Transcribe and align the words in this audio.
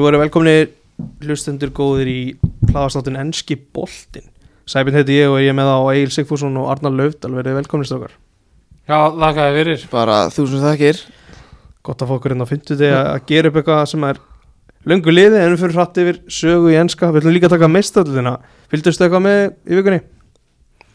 Jú, 0.00 0.06
erum 0.08 0.22
velkomni 0.22 0.52
hlustendur 1.28 1.68
góðir 1.76 2.08
í 2.08 2.20
hlaðastáttin 2.70 3.18
Enski 3.20 3.52
Boltin 3.60 4.30
Sæbjörn 4.64 4.96
heiti 4.96 5.18
ég 5.18 5.28
og 5.28 5.42
ég 5.42 5.50
er 5.52 5.56
með 5.58 5.68
á 5.76 5.78
Egil 5.92 6.12
Sigfússon 6.14 6.54
og 6.56 6.70
Arnar 6.72 6.94
Laufdal. 6.96 7.34
Verið 7.36 7.58
velkomni 7.58 7.84
strókar 7.84 8.14
Já, 8.88 8.96
þakkaði 9.12 9.58
fyrir. 9.58 9.82
Bara 9.92 10.14
þúsund 10.32 10.64
þakkir. 10.64 11.02
Gott 11.84 12.00
að 12.00 12.08
fá 12.08 12.14
okkur 12.16 12.32
inn 12.32 12.40
á 12.40 12.48
fyndu 12.48 12.78
þig 12.80 12.94
að 12.96 13.18
gera 13.28 13.50
upp 13.50 13.58
eitthvað 13.60 13.82
sem 13.90 14.06
er 14.08 14.22
löngu 14.88 15.12
liði 15.12 15.42
en 15.42 15.52
við 15.52 15.64
fyrir 15.66 15.76
hratt 15.76 16.00
yfir 16.00 16.20
sögu 16.38 16.72
í 16.72 16.78
enska. 16.80 17.10
Við 17.12 17.20
ætlum 17.20 17.36
líka 17.36 17.50
að 17.50 17.56
taka 17.58 17.70
meistöldina 17.74 18.32
Fylgdustu 18.72 19.04
eitthvað 19.04 19.24
með 19.26 19.42
í 19.68 19.80
vikunni? 19.82 19.98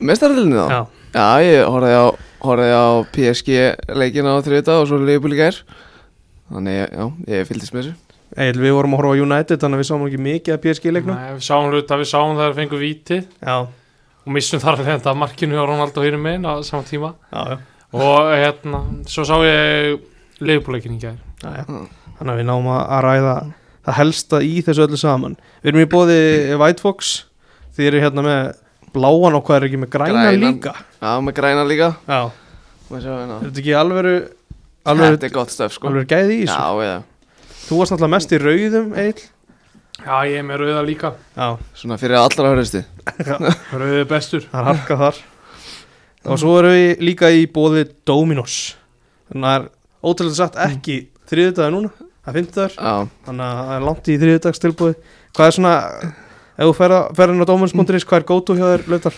Mestaröldinni 0.01 0.63
þá? 0.63 0.79
Já, 0.79 0.81
Já, 1.19 1.27
ég 1.45 1.69
horfði 1.75 1.93
á, 1.93 2.05
horfði 2.47 2.73
á 2.73 2.85
PSG 3.13 3.61
leikin 4.01 4.33
á 4.33 4.41
þriðdag 4.49 4.81
og 4.81 4.89
svo 4.89 5.37
gær. 5.37 5.61
Þannig, 6.49 6.81
já, 6.89 7.05
ég 7.35 7.47
fylgdist 7.51 7.77
með 7.77 7.83
þessu 7.83 8.04
Egil, 8.35 8.59
við 8.59 8.73
vorum 8.75 8.95
að 8.95 8.99
horfa 8.99 9.15
á 9.15 9.21
United 9.23 9.61
þannig 9.61 9.77
að 9.77 9.81
við 9.81 9.87
sáum 9.89 10.05
ekki 10.09 10.21
mikið 10.25 10.55
að 10.55 10.61
PSG 10.65 10.91
leiknum. 10.91 11.15
Nei, 11.15 11.35
Við 11.37 11.45
sáum 11.47 11.69
hluta, 11.71 11.99
við 12.01 12.09
sáum 12.09 12.33
það 12.35 12.49
að 12.49 12.57
fengu 12.59 12.79
víti 12.81 13.19
Já, 13.23 13.55
og 14.25 14.33
missum 14.35 14.63
þar 14.63 14.79
að 14.81 14.89
þetta 14.89 15.13
markinu 15.21 15.61
á 15.61 15.63
Ronaldo 15.69 16.03
fyrir 16.03 16.19
megin 16.19 16.47
á 16.49 16.53
saman 16.67 16.89
tíma. 16.89 17.13
Já, 17.31 17.53
já, 17.53 17.57
og 17.95 18.33
hérna, 18.33 18.81
svo 19.07 19.23
sá 19.27 19.35
ég 19.45 20.43
leifbúleikin 20.43 20.97
í 20.97 20.99
gær. 21.05 21.15
Já, 21.45 21.61
já. 21.61 21.63
Þannig 22.17 22.33
að 22.33 22.41
við 22.41 22.49
náum 22.49 22.69
að 22.73 22.99
ræða 23.05 23.37
það 23.85 23.97
helsta 24.01 24.41
í 24.43 24.53
þessu 24.65 24.85
öllu 24.87 24.99
saman. 24.99 25.39
Við 25.63 25.71
erum 25.71 25.83
í 25.85 25.89
bóði 25.95 26.19
White 26.59 26.83
Fox. 26.83 27.15
Þið 27.75 27.89
eru 27.91 28.03
hérna 28.03 28.23
með 28.25 28.41
bláan 28.95 29.35
og 29.37 29.43
hvað 29.45 29.57
er 29.59 29.67
ekki 29.69 29.79
með 29.83 29.91
græna 29.95 30.23
Grænan. 30.25 30.43
líka? 30.43 30.73
Já, 30.99 31.11
með 31.23 31.37
græna 31.39 31.65
líka. 31.67 31.91
Hérna. 32.07 33.39
er 33.41 33.49
þetta 33.49 33.61
ekki 33.61 33.75
er 35.25 35.35
gott 35.35 35.51
stöf, 35.53 35.75
sko. 35.75 35.89
alvöru 35.89 36.07
gæði 36.09 36.41
í 36.41 36.45
þessu? 36.45 36.57
Þú 37.65 37.79
varst 37.79 37.95
náttúrulega 37.95 38.13
mest 38.13 38.35
í 38.35 38.41
rauðum, 38.41 38.91
Egil 39.01 39.23
Já, 39.95 40.15
ég 40.27 40.41
er 40.41 40.43
með 40.43 40.59
rauða 40.59 40.81
líka. 40.85 41.13
Já, 41.37 41.55
svona 41.77 41.95
fyrir 41.97 42.19
allra 42.19 42.49
hörðusti 42.51 42.81
Rauði 43.71 44.01
er 44.01 44.09
bestur. 44.09 44.43
Það 44.51 44.59
er 44.59 44.67
harkað 44.67 45.03
þar. 45.05 45.21
Og 46.25 46.41
svo 46.41 46.55
erum 46.59 46.75
við 46.75 47.03
líka 47.05 47.29
í 47.31 47.45
bóði 47.53 47.85
Dominos. 48.05 48.57
Þannig 49.29 49.47
að 49.47 49.55
það 49.55 49.61
er 49.61 50.11
ótrúlega 50.11 50.37
satt 50.41 50.59
ekki 50.65 50.97
þriðudagur 51.31 51.73
núna, 51.77 52.09
það 52.25 52.41
er 52.41 52.75
Já, 52.75 52.93
Þannig 53.25 53.45
að 53.45 53.61
það 53.61 53.73
er 53.77 53.87
langt 53.87 54.09
í 54.09 54.17
þriðudags 54.21 54.61
tilbúið 54.61 54.99
Hvað 55.35 55.49
er 55.49 55.55
svona, 55.57 55.73
ef 56.55 56.69
þú 56.69 56.75
ferð 56.77 56.99
fer 57.17 57.33
inn 57.33 57.41
á 57.41 57.49
Dominos.is, 57.49 58.05
hvað 58.05 58.19
er 58.21 58.27
gótu 58.29 58.59
hjá 58.59 58.67
þér, 58.67 58.85
Löfdal? 58.93 59.15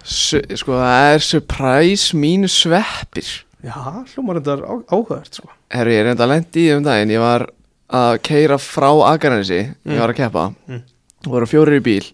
Su 0.00 0.40
sko 0.56 0.80
það 0.80 1.14
er 1.14 1.24
surprise 1.24 2.16
mínu 2.16 2.50
sveppir. 2.50 3.30
Já, 3.60 3.76
hljómar 4.14 4.40
þetta 4.40 4.56
er 4.56 4.66
áhugavert, 4.90 5.38
sko. 5.38 5.48
Herru, 5.72 5.92
ég 5.92 6.02
er 6.02 6.12
enda 6.14 6.28
lendi 6.28 6.66
í 6.66 6.74
um 6.74 6.84
daginn. 6.84 7.12
Ég 7.12 7.20
var 7.20 7.46
að 7.90 8.18
keira 8.26 8.58
frá 8.62 8.90
Akaranesi 9.12 9.60
Mm. 9.84 9.92
Ég 9.94 10.00
var 10.00 10.12
að 10.14 10.20
keppa 10.22 10.44
Mm. 10.68 10.82
Og 11.26 11.32
voru 11.34 11.46
fjórir 11.50 11.80
í 11.80 11.84
bíl 11.84 12.06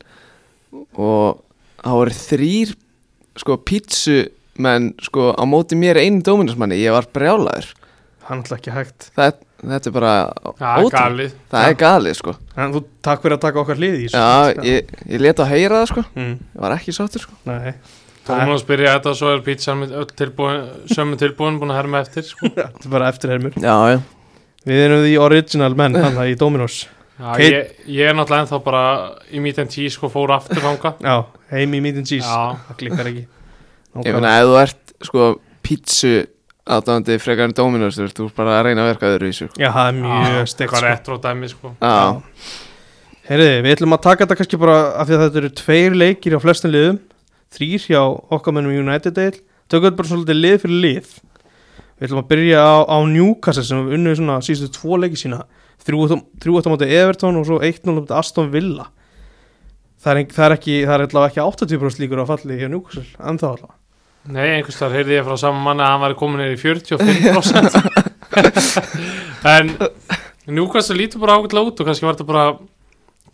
Og 0.97 1.41
það 1.83 1.99
voru 2.01 2.15
þrýr 2.17 2.75
Sko 3.37 3.57
pítsumenn 3.69 4.95
Sko 5.05 5.33
á 5.37 5.43
móti 5.49 5.77
mér 5.79 6.01
einu 6.01 6.23
dóminusmanni 6.25 6.79
Ég 6.81 6.93
var 6.97 7.07
brjálaður. 7.13 7.75
Það 8.27 8.41
náttúrulega 8.41 8.59
ekki 8.59 8.73
hægt. 8.75 9.11
Það, 9.15 9.37
Þetta 9.57 9.89
er 9.89 9.93
bara 9.95 10.15
það 10.59 10.79
er 10.81 10.89
galið. 10.93 11.37
Það 11.53 11.67
er 11.71 11.77
galið 11.81 12.17
sko. 12.19 12.33
En 12.61 12.73
þú 12.75 12.81
takk 13.07 13.23
fyrir 13.23 13.37
að 13.37 13.45
taka 13.47 13.61
okkar 13.63 13.79
hlið 13.81 13.95
í. 14.03 14.09
Já, 14.13 14.65
ég, 14.67 14.91
ég 15.09 15.23
let 15.23 15.41
að 15.41 15.49
heyra 15.55 15.79
það 15.81 15.87
sko. 15.93 16.03
Mm, 16.19 16.35
Ég 16.43 16.61
var 16.65 16.75
ekki 16.75 16.93
sáttur 16.97 17.23
sko. 17.25 17.37
Nei, 17.49 17.73
Tómas 18.27 18.65
byrja 18.67 18.97
þetta 18.99 19.13
og 19.13 19.17
svo 19.21 19.31
er 19.33 19.41
pítsan 19.47 19.79
með 19.81 19.95
öll 20.03 20.11
tilbúin 20.19 20.67
sömu 20.91 21.17
tilbúin 21.21 21.57
búin 21.63 21.71
að 21.73 21.79
herma 21.81 22.03
eftir 22.03 22.27
sko. 22.27 22.51
þetta 22.59 22.85
er 22.85 22.93
bara 22.93 23.09
eftirhermur. 23.15 23.57
Já, 23.63 23.77
já 23.95 23.99
Við 24.67 24.83
erum 24.83 25.03
því 25.07 25.17
original 25.23 25.73
menn 25.79 25.97
þannig 26.03 26.23
að 26.25 26.31
í 26.33 26.39
Dominos. 26.41 26.79
Já, 27.17 27.29
ég, 27.41 27.69
ég 27.89 28.11
er 28.11 28.17
náttúrulega 28.19 28.45
ennþá 28.45 28.59
bara 28.67 28.83
í 29.33 29.41
meet 29.41 29.59
and 29.63 29.73
cheese 29.73 29.95
sko 29.97 30.11
fór 30.13 30.35
aftur 30.35 30.61
þanga 30.61 30.91
Já, 31.01 31.15
heim 31.55 31.77
í 31.79 31.81
meat 31.81 31.97
and 32.03 32.09
cheese. 32.11 32.27
Já. 32.29 32.59
Það 32.67 32.81
klikkar 32.83 33.09
ekki. 33.13 33.23
Ég 34.05 34.19
meina, 34.19 34.35
ef 34.37 34.51
þú 34.51 34.59
ert 34.61 34.95
sko 35.09 35.29
pítsu 35.65 36.11
aðdáðandi 36.67 37.17
frekar 37.23 37.49
en 37.49 37.55
Dominos 37.57 37.97
Þú 37.97 38.05
ert 38.09 38.19
þú 38.21 38.27
bara 38.37 38.59
að 38.59 38.65
reyna 38.67 38.83
að 38.85 38.89
verka 38.91 39.11
öðru 39.15 39.29
í 39.31 39.35
sig 39.39 39.51
Já, 39.57 39.69
það 39.71 39.87
er 39.89 39.99
mjög 40.03 40.49
steikt 40.51 40.73
Hvað 40.73 40.83
sko. 40.83 40.89
retro 40.91 41.19
dæmi 41.23 41.51
sko. 41.53 41.73
Já, 41.81 41.97
Heyriði, 43.27 43.55
við 43.65 43.73
ætlum 43.77 43.97
að 43.97 44.03
taka 44.05 44.23
þetta 44.27 44.37
kannski 44.41 44.59
bara 44.63 44.77
af 45.01 45.09
því 45.09 45.17
að 45.17 45.23
þetta 45.25 45.41
eru 45.41 45.51
tveir 45.61 45.97
leikir 45.99 46.37
á 46.37 46.41
flestum 46.43 46.73
liðum. 46.75 46.99
Þrýr 47.57 47.87
hjá 47.89 48.03
okkar 48.37 48.55
mennum 48.55 48.77
United 48.83 49.17
Dale 49.17 49.41
Tökum 49.67 49.89
þetta 49.89 49.99
bara 49.99 50.11
svolítið 50.13 50.39
lið 50.43 50.59
fyrir 50.63 50.83
lið 50.85 51.15
Við 51.97 52.11
ætlum 52.11 52.21
að 52.21 52.29
byrja 52.29 52.61
á, 52.61 52.77
á 52.93 52.97
Newcastle 53.09 53.65
sem 53.65 53.87
unnum 53.97 54.17
svona 54.19 54.37
síðustu 54.45 54.69
tvo 54.77 54.99
leiki 55.01 55.17
sína. 55.17 55.41
Þrjú 55.81 56.59
átt 56.59 56.69
á 56.69 56.73
móti 56.73 56.89
Everton 56.93 57.39
og 57.41 57.47
svo 57.49 57.57
1-0 57.65 57.89
á 57.89 57.97
móti 57.97 58.17
Aston 58.17 58.51
Villa. 58.53 58.91
Það 60.05 60.13
er, 60.13 60.29
það 60.37 60.47
er 60.47 60.55
ekki, 60.59 60.75
það 60.85 60.95
er 60.95 61.05
allavega 61.07 61.31
ekki 61.33 61.41
80% 61.73 62.03
líkur 62.03 62.21
á 62.21 62.27
falli 62.29 62.59
hjá 62.61 62.69
Newcastle 62.69 63.07
En 63.17 63.41
þá 63.41 63.47
allavega. 63.49 63.79
Nei, 64.27 64.47
einhvers 64.59 64.79
þar 64.81 64.97
heyrði 64.99 65.17
ég 65.17 65.27
frá 65.27 65.37
saman 65.41 65.65
manni 65.65 65.85
að 65.87 65.93
hann 65.95 66.03
væri 66.03 66.19
komin 66.21 66.43
neyri 66.43 66.57
í 66.57 66.63
45% 66.63 67.77
En 69.55 69.73
Newcastle 70.51 70.99
lítur 70.99 71.23
bara 71.23 71.39
ágætlega 71.39 71.71
út 71.71 71.81
og 71.81 71.89
kannski 71.89 72.07
var 72.07 72.19
þetta 72.19 72.29
bara 72.29 72.47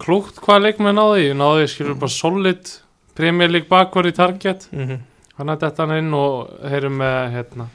klúkt 0.02 0.40
hvað 0.44 0.68
leikmenn 0.68 1.00
náði 1.00 1.26
Ég 1.30 1.38
náði 1.40 1.68
skilur 1.72 1.98
bara 1.98 2.14
solid 2.14 2.74
Premier 3.16 3.50
League 3.52 3.68
bakvar 3.68 4.08
í 4.08 4.14
target. 4.16 4.68
Mm 4.72 4.86
-hmm. 4.86 5.00
Hann 5.36 5.52
að 5.52 5.64
detta 5.66 5.84
hann 5.84 5.98
inn 5.98 6.14
og 6.14 6.48
heyrum 6.68 6.96
með 7.00 7.32
hérna 7.34 7.68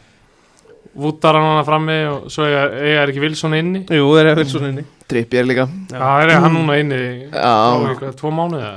Vútar 0.98 1.38
hann 1.38 1.46
hana 1.52 1.64
frammi 1.68 1.96
og 2.10 2.30
svo 2.34 2.46
eiga, 2.48 2.62
eiga 2.74 3.02
er 3.04 3.12
ekki 3.12 3.22
Wilson 3.22 3.54
inni. 3.54 3.84
Jú, 3.86 4.08
það 4.18 4.32
er 4.34 4.48
svona 4.50 4.72
inni. 4.74 4.84
Trippi 5.08 5.38
er 5.40 5.46
líka. 5.46 5.68
Já. 5.92 6.00
Já, 6.00 6.08
er 6.26 6.32
hann 6.42 6.56
núna 6.58 6.78
inni 6.82 7.30
á 7.32 8.14
tvo 8.18 8.32
já. 8.58 8.72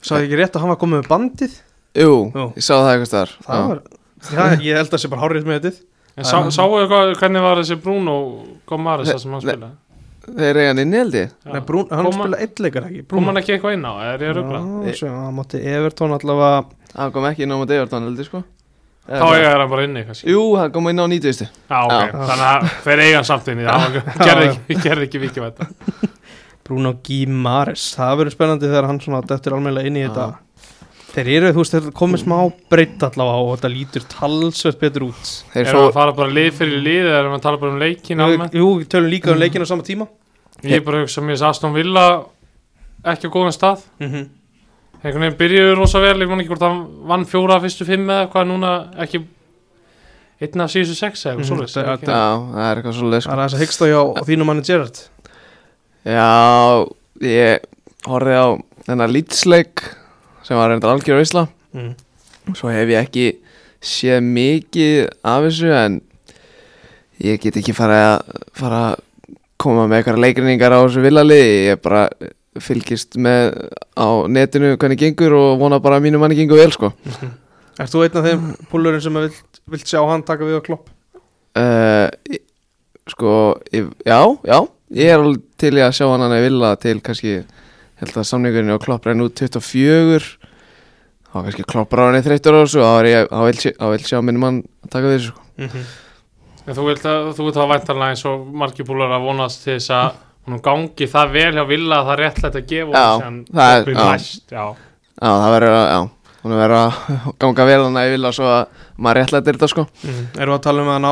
Sagði 0.00 0.28
ekki 0.28 0.38
rétt 0.40 0.54
að 0.56 0.62
hann 0.64 0.72
var 0.72 0.78
komið 0.80 1.00
með 1.02 1.08
bandið? 1.10 1.56
Jú, 1.98 2.12
Jú. 2.30 2.44
ég 2.54 2.62
sá 2.62 2.74
það 2.78 2.90
eitthvað 2.94 3.12
þar 3.16 3.32
Það 3.46 3.68
var, 3.68 3.80
já, 4.30 4.44
ég 4.62 4.76
held 4.78 4.86
að 4.86 4.92
það 4.94 5.02
sé 5.02 5.10
bara 5.10 5.22
hárið 5.26 5.48
með 5.50 5.58
þetta. 5.66 5.82
En 6.20 6.24
sá, 6.28 6.36
sáu 6.54 6.70
hvað, 6.86 7.12
hvernig 7.18 7.42
var 7.42 7.60
þessi 7.60 7.78
Bruno 7.82 8.14
Gomares 8.70 9.10
það 9.10 9.20
sem 9.24 9.34
hann 9.34 9.42
spilaði? 9.44 9.72
Þeir 10.30 10.58
eiga 10.60 10.70
hann 10.70 10.82
inni 10.84 10.98
held 11.00 11.14
ég. 11.18 11.30
Já. 11.44 11.52
Nei, 11.52 11.60
Brún, 11.66 11.86
hann 11.90 12.04
Kom 12.06 12.12
hann- 12.14 12.22
spila 12.30 12.40
eitt 12.44 12.60
leikar 12.62 12.86
ekki? 12.86 13.02
Kom 13.10 13.24
hann 13.26 13.40
ekki 13.40 13.56
eitthvað 13.56 13.74
inn 13.74 13.86
á, 13.88 13.92
er 14.14 14.22
ég 14.22 14.30
að 14.30 14.38
ruggla? 14.38 14.60
Já, 14.94 15.08
hann 15.10 15.34
mátti 15.34 15.62
Everton 15.64 16.14
allavega 16.14 16.64
Hann 16.94 17.12
kom 17.12 17.24
ekki 17.24 17.42
inn 17.42 17.52
á 17.54 17.58
móti 17.58 17.74
Everton 17.76 18.06
held 18.06 18.18
ég 18.22 18.28
sko 18.30 18.44
Þá 19.10 19.24
eiga 19.34 19.54
hann 19.56 19.70
bara 19.72 19.84
inni 19.88 20.04
kannski. 20.06 20.28
Jú, 20.30 20.42
hann 20.60 20.70
kom 20.74 20.86
inn 20.86 21.02
á 21.02 21.06
90. 21.10 21.48
Já, 21.50 21.78
ok, 21.80 22.12
Já. 22.12 22.26
þannig 22.30 22.44
að 22.46 22.68
þeir 22.84 23.02
eiga 23.04 23.16
hann 23.16 23.26
samt 23.26 23.50
inni. 23.50 23.66
Það 23.66 23.96
gerði 24.20 24.46
ekki, 24.50 24.76
gerði 24.84 25.08
ekki 25.08 25.22
vikið 25.24 25.44
með 25.44 25.50
þetta 25.50 26.10
Bruno 26.70 26.92
Guimares 27.02 27.88
Það 27.96 28.12
verður 28.20 28.36
spennandi 28.36 28.70
þegar 28.70 28.86
hann 28.86 29.00
svona 29.02 29.20
dettur 29.26 29.56
almennilega 29.56 29.90
inn 29.90 29.98
í 29.98 30.04
þetta. 30.06 30.28
Þeir 31.10 31.30
eru, 31.34 31.48
þú 31.56 31.62
veist, 31.64 31.74
þeir 31.74 31.94
komið 31.98 32.20
smá 32.22 32.36
breytt 32.70 33.02
allavega 33.02 33.38
og 33.42 33.56
þetta 33.56 33.70
lítur 33.72 34.04
talsvert 34.12 34.78
betur 34.78 35.08
út. 35.08 35.30
Fó 35.50 35.58
við 35.58 35.80
að 35.80 35.96
fara 35.96 36.14
bara 36.14 36.34
lið 36.36 36.50
fyrir 36.60 36.84
lið 36.84 37.08
eða 37.08 37.22
erum 37.24 37.34
við 37.34 37.40
að 37.40 37.46
tala 37.48 37.62
bara 37.64 37.74
um 37.74 37.80
leikin 37.82 38.22
almennt? 38.22 38.54
Jú, 38.54 38.68
við 38.78 38.90
tölum 38.94 39.10
líka 39.10 39.32
um 39.34 39.40
leikinu 39.42 39.66
á 39.66 39.70
sama 39.72 39.86
tíma. 39.86 40.06
Ég 40.62 40.78
er 40.78 40.84
bara 40.86 41.00
að 41.00 41.08
hugsa 41.08 41.24
mér 41.24 41.40
að 41.40 41.48
Aston 41.48 41.74
Villa 41.74 42.04
ekki 43.10 43.26
á 43.26 43.34
góðan 43.34 43.56
stað. 43.56 43.82
Mm 43.98 44.12
-hmm. 44.12 44.28
Einhvern 45.00 45.22
veginn 45.24 45.38
byrjuðu 45.40 45.76
rosa 45.78 46.00
vel 46.02 46.18
ég 46.20 46.28
man 46.28 46.40
ekki 46.42 46.52
hvort 46.52 46.64
hann 46.66 46.80
vann 47.08 47.24
fjóra 47.28 47.60
fyrstu 47.62 47.86
fimm 47.88 48.08
eða 48.10 48.26
hvað 48.32 48.48
núna 48.50 48.72
ekki 49.00 49.22
einn 50.40 50.60
af 50.64 50.70
síðustu 50.72 50.96
sex 50.96 51.24
eða 51.26 51.36
Mhm, 51.36 51.60
eitthvað 51.60 51.82
er 51.82 51.92
ekki? 51.94 52.06
Já, 52.06 52.26
það 52.54 52.66
er 52.70 52.76
eitthvað 52.80 52.98
svolítið 52.98 53.16
Það 53.16 53.24
sko. 53.24 53.32
er 53.32 53.40
aðeins 53.40 53.56
að 53.56 53.62
hyggsta 53.64 53.88
hjá 53.90 54.02
þínu 54.28 54.44
manni 54.48 54.62
Gerrard. 54.68 55.00
Já, 56.04 56.86
ég 57.20 57.58
horfði 58.08 58.36
á 58.40 58.48
þennan 58.86 59.12
lýtsleik 59.14 59.82
sem 60.46 60.56
var 60.56 60.70
reyndar 60.72 60.94
algjör 60.94 61.20
veisla. 61.20 61.46
Mm. 61.76 61.92
Svo 62.56 62.70
hef 62.72 62.88
ég 62.88 63.04
ekki 63.04 63.26
séð 63.84 64.20
mikið 64.24 65.10
af 65.24 65.44
þessu 65.44 65.72
en 65.76 66.00
ég 67.20 67.40
get 67.40 67.56
ekki 67.60 67.74
fara 67.76 68.00
að 68.16 68.40
fara 68.56 68.80
að 68.94 69.04
koma 69.60 69.84
með 69.86 70.00
eitthvað 70.00 70.22
leikrinningar 70.24 70.72
á 70.72 70.80
þessu 70.86 71.04
villali 71.04 71.40
ég 71.68 71.80
bara 71.84 72.06
fylgist 72.58 73.14
með 73.20 73.54
á 73.94 74.08
netinu 74.26 74.74
hvernig 74.74 74.98
gengur 74.98 75.36
og 75.38 75.60
vona 75.60 75.78
bara 75.82 76.00
að 76.00 76.08
mínu 76.08 76.18
manni 76.18 76.38
gengur 76.38 76.58
vel 76.58 76.72
sko 76.74 76.92
Ert 77.80 77.92
þú 77.94 78.02
einn 78.04 78.18
af 78.18 78.26
þeim 78.26 78.48
púlurinn 78.68 79.00
sem 79.00 79.14
vilt, 79.16 79.60
vilt 79.70 79.88
sjá 79.88 80.00
hann 80.04 80.24
taka 80.26 80.44
við 80.44 80.58
á 80.58 80.62
klopp? 80.66 80.90
uh, 81.56 82.08
Sko, 83.10 83.30
ég, 83.74 83.88
já, 84.06 84.20
já 84.46 84.58
ég 84.94 85.08
er 85.10 85.18
alveg 85.22 85.40
til 85.58 85.72
í 85.78 85.82
að 85.82 85.96
sjá 85.96 86.06
hann 86.10 86.26
að 86.26 86.44
villa 86.44 86.74
til 86.82 86.98
kannski, 87.02 87.40
ég 87.40 88.02
held 88.02 88.18
að 88.20 88.28
samningurinn 88.28 88.74
og 88.74 88.82
klopp 88.84 89.06
renn 89.08 89.24
út 89.24 89.40
24 89.40 90.20
þá 91.30 91.36
kannski 91.38 91.66
klopp 91.70 91.94
ráðinni 91.94 92.24
þreyttur 92.26 92.58
á 92.58 92.60
þessu 92.62 92.82
og 92.82 92.86
þá 92.90 92.98
er 93.00 93.08
ég, 93.10 93.30
þá 93.30 93.40
vil, 93.46 93.72
vil 93.94 94.06
sjá 94.10 94.20
mínu 94.26 94.42
mann 94.42 94.60
að 94.84 94.92
taka 94.96 95.06
við 95.06 95.16
þessu 95.18 95.32
sko 95.32 95.46
Mm 95.60 95.68
-hmm. 95.68 95.84
En 96.66 96.74
þú 96.76 96.84
vilt 96.86 97.04
að 97.04 97.34
þú 97.36 97.44
vilt 97.44 97.56
hafa 97.60 97.72
væntanlega 97.74 98.10
eins 98.14 98.24
og 98.24 98.46
margir 98.52 98.86
búlar 98.86 99.10
að 99.12 99.24
vonast 99.26 99.64
til 99.64 99.74
þess 99.74 99.90
að 99.90 100.14
hún 100.48 100.60
gangi 100.64 101.06
það 101.12 101.32
vel 101.36 101.52
hjá 101.58 101.64
Villa 101.68 101.98
að 102.00 102.06
það 102.08 102.14
er 102.16 102.22
réttlægt 102.24 102.56
að 102.60 102.66
gefa 102.70 102.92
Já, 102.96 103.08
síðan 103.20 103.38
það 103.50 103.74
er- 103.76 103.90
já. 103.94 104.06
næst, 104.10 104.44
já. 104.50 104.64
Já, 105.20 105.30
það 105.30 105.52
verður 105.54 105.76
að, 105.80 105.86
já, 105.90 106.00
hún 106.42 106.54
verður 106.60 106.76
að 106.80 106.92
ganga 107.44 107.66
vel 107.70 107.80
hann 107.84 107.98
að 108.00 108.06
ég 108.08 108.14
vil 108.16 108.24
að 108.30 108.36
svo 108.38 108.46
að 108.50 108.84
maður 109.00 109.20
réttlættir 109.20 109.58
þetta 109.58 109.68
sko 109.74 109.86
Mm. 110.00 110.22
Erum 110.40 110.54
við 110.54 110.58
að 110.58 110.62
tala 110.68 110.82
um 110.86 110.92
að 110.94 111.02
ná 111.04 111.10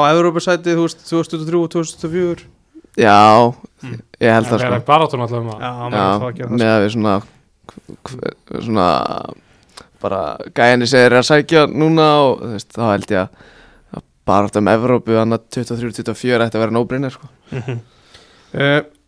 veist, 0.89 1.03
2003 1.09 1.61
og 1.63 1.69
2004? 1.77 2.47
Já, 2.99 3.19
Mm. 3.79 3.99
ég 4.19 4.33
held 4.35 4.47
það 4.49 4.59
Það 4.59 4.65
sko 4.65 4.75
er 4.75 4.81
um 5.45 5.51
það 5.53 5.61
Já, 5.63 5.71
maður 5.79 5.99
Já, 5.99 6.07
er 6.09 6.19
það 6.19 6.29
að 6.29 6.39
gera 6.39 6.49
það 6.49 6.59
með 6.59 6.73
að 6.73 6.83
við 6.83 6.91
svona 6.97 7.15
svona 8.65 8.87
bara 10.03 10.21
gæðinni 10.57 10.87
segir 10.89 11.15
að 11.19 11.27
sækja 11.29 11.63
núna 11.69 12.07
og 12.25 12.41
þú 12.43 12.51
veist, 12.55 12.71
þá 12.75 12.83
held 12.93 13.13
ég 13.13 13.23
að 13.23 14.03
átt 14.49 14.59
um 14.61 14.69
Evrópu 14.73 15.17
annað 15.21 15.45
23-24 15.57 16.47
ætti 16.47 16.59
að 16.59 16.63
vera 16.65 16.75
nóbrinir 16.79 17.15
sko. 17.15 17.29
mm 17.53 17.79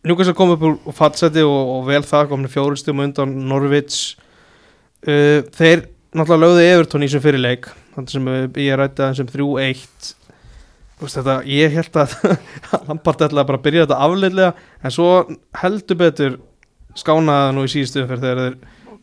Newcastle 0.01 0.33
kom 0.33 0.55
upp 0.55 0.63
úr 0.65 0.95
fatseti 0.97 1.43
og, 1.45 1.59
og 1.75 1.83
vel 1.85 2.01
það 2.07 2.31
komni 2.31 2.49
fjóristum 2.49 3.03
undan 3.03 3.35
Norvits 3.49 4.15
uh, 5.05 5.43
þeir 5.53 5.85
náttúrulega 6.11 6.41
lögðu 6.41 6.63
Everton 6.65 7.05
í 7.05 7.09
sem 7.11 7.21
fyrirleik 7.21 7.69
þannig 7.93 8.15
sem 8.15 8.31
uh, 8.31 8.39
ég 8.57 8.79
rætti 8.79 9.05
aðeins 9.05 9.21
um 9.23 9.29
3-1 9.29 10.17
Þú 11.01 11.07
veist 11.07 11.17
þetta, 11.17 11.35
ég 11.49 11.71
held 11.73 11.95
að 11.97 12.11
Lampard 12.87 13.23
ætlaði 13.25 13.47
bara 13.49 13.57
að 13.57 13.63
byrja 13.65 13.85
þetta 13.87 14.01
afleitlega 14.05 14.65
en 14.85 14.93
svo 14.93 15.07
heldur 15.61 15.97
betur 15.97 16.35
skánaði 16.97 17.55
nú 17.57 17.63
í 17.65 17.71
síðustu 17.73 18.03
umferð 18.03 18.27
þegar 18.27 18.57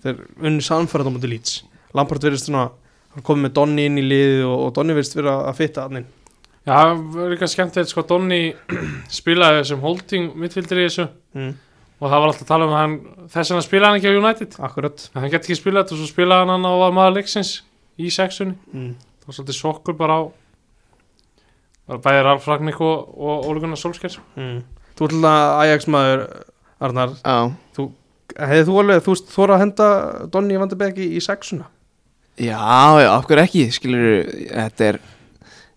þeir, 0.05 0.21
unni 0.39 0.67
samfærað 0.67 1.11
á 1.11 1.15
mútið 1.15 1.33
lýts 1.35 1.57
Lampard 1.99 2.27
verðist 2.27 2.51
svona 2.51 2.69
hann 3.15 3.27
komið 3.27 3.49
með 3.49 3.57
Donny 3.59 3.87
inn 3.89 3.99
í 3.99 4.07
liði 4.07 4.45
og, 4.47 4.69
og 4.69 4.75
Donny 4.77 4.95
verðist 4.95 5.19
vera 5.19 5.41
að 5.49 5.59
fitta 5.63 5.87
hann 5.87 6.03
inn 6.03 6.09
Já, 6.69 6.75
það 6.75 6.99
var 7.15 7.31
líka 7.33 7.49
skemmtilegt 7.49 7.93
sko 7.93 8.05
Donni 8.09 8.43
spilaði 9.19 9.63
þessum 9.63 9.85
holding 9.85 10.35
mittvildir 10.37 10.83
í 10.83 10.87
þessu. 10.89 11.07
Mm, 11.39 11.55
og 11.99 12.05
það 12.05 12.19
var 12.19 12.33
alltaf 12.33 12.45
að 12.45 12.51
tala 12.51 12.67
um 12.69 12.75
að 12.75 12.83
hann 12.83 12.97
þess 13.33 13.53
vegna 13.55 13.65
spilaði 13.65 13.89
hann 13.89 14.01
ekki 14.03 14.13
á 14.13 14.19
United. 14.21 14.59
Akkurat. 14.69 15.07
En 15.15 15.23
hann 15.23 15.33
geti 15.33 15.49
ekki 15.49 15.61
spilað 15.63 15.87
þetta 15.87 15.97
og 15.97 16.03
svo 16.03 16.11
spilaði 16.11 16.45
hann 16.45 16.55
hann 16.57 16.69
á 16.69 16.75
að 16.77 16.99
maður 16.99 17.17
leiksins 17.17 17.55
í 17.99 18.13
sexunni 18.15 18.59
mm. 18.75 18.93
það 19.23 19.31
var 19.31 19.39
svolítið 19.39 19.59
sokkur 19.59 19.97
bara 19.99 20.21
á 20.21 20.23
bara 21.89 22.03
bæði 22.05 22.27
Ralf 22.27 22.51
Ragník 22.51 22.83
og, 22.85 23.09
og 23.17 23.49
Óli 23.49 23.65
Gunnar 23.65 23.81
Solskjær. 23.81 24.21
Mm. 24.37 24.61
Þú 24.99 25.09
ætla 25.09 25.33
að 25.33 25.55
Ajax 25.65 25.89
maður 25.89 26.27
Arnar, 26.79 27.17
Já, 27.25 27.51
hefði 28.39 28.67
þú 28.69 28.79
alveg 28.83 29.05
þú 29.07 29.15
þóra 29.33 29.57
að 29.57 29.63
henda 29.65 29.89
Donny 30.31 30.59
Van 30.61 30.71
de 30.71 30.79
Beek 30.79 31.01
í, 31.03 31.19
sexuna 31.25 31.67
já, 32.39 32.59
já, 33.03 33.11
hverju 33.27 33.43
ekki? 33.43 33.65
Skilur, 33.75 34.29
þetta 34.53 34.87
er 34.93 35.01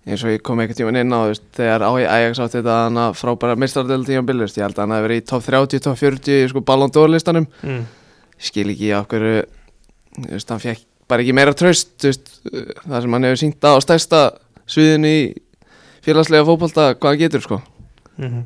eins 0.08 0.24
og 0.26 0.34
ég 0.34 0.44
kom 0.46 0.62
eitthvað 0.62 0.82
tíman 0.82 1.00
inn 1.02 1.14
á 1.14 1.20
veist, 1.30 1.44
þegar 1.58 1.86
á 1.86 1.92
Ajax 1.94 2.42
átti 2.42 2.58
þetta 2.60 2.78
hana 2.86 3.08
frábæra 3.18 3.58
mistardel 3.60 4.06
tíma 4.08 4.24
billust, 4.28 4.58
ég 4.58 4.66
held 4.66 4.78
að 4.78 4.86
hann 4.86 4.96
hafi 4.96 5.08
verið 5.08 5.22
í 5.22 5.26
top 5.32 5.44
30, 5.46 5.84
top 5.88 6.00
40 6.00 6.38
í 6.38 6.48
sko 6.52 6.64
Ballon 6.66 6.94
d'Or 6.94 7.12
listanum. 7.12 7.46
Mm. 7.62 7.84
Ég 8.38 8.48
skil 8.50 8.72
ekki 8.74 8.94
af 8.98 9.10
hverju 9.12 9.36
veist, 10.32 10.54
hann 10.54 10.64
fekk 10.64 10.88
bara 11.12 11.26
ekki 11.26 11.36
meira 11.36 11.54
tröst 11.58 12.08
veist, 12.08 12.34
það 12.42 12.98
sem 13.04 13.18
hann 13.18 13.30
hefur 13.30 13.44
sínt 13.44 13.68
á 13.68 13.72
stærsta 13.84 14.24
sviðinu 14.70 15.12
í 15.12 15.22
félagslega 16.02 16.48
fótbolta 16.48 16.94
hvað 16.96 17.14
hann 17.14 17.24
getur 17.26 17.46
sko. 17.46 17.62
Mm 18.18 18.42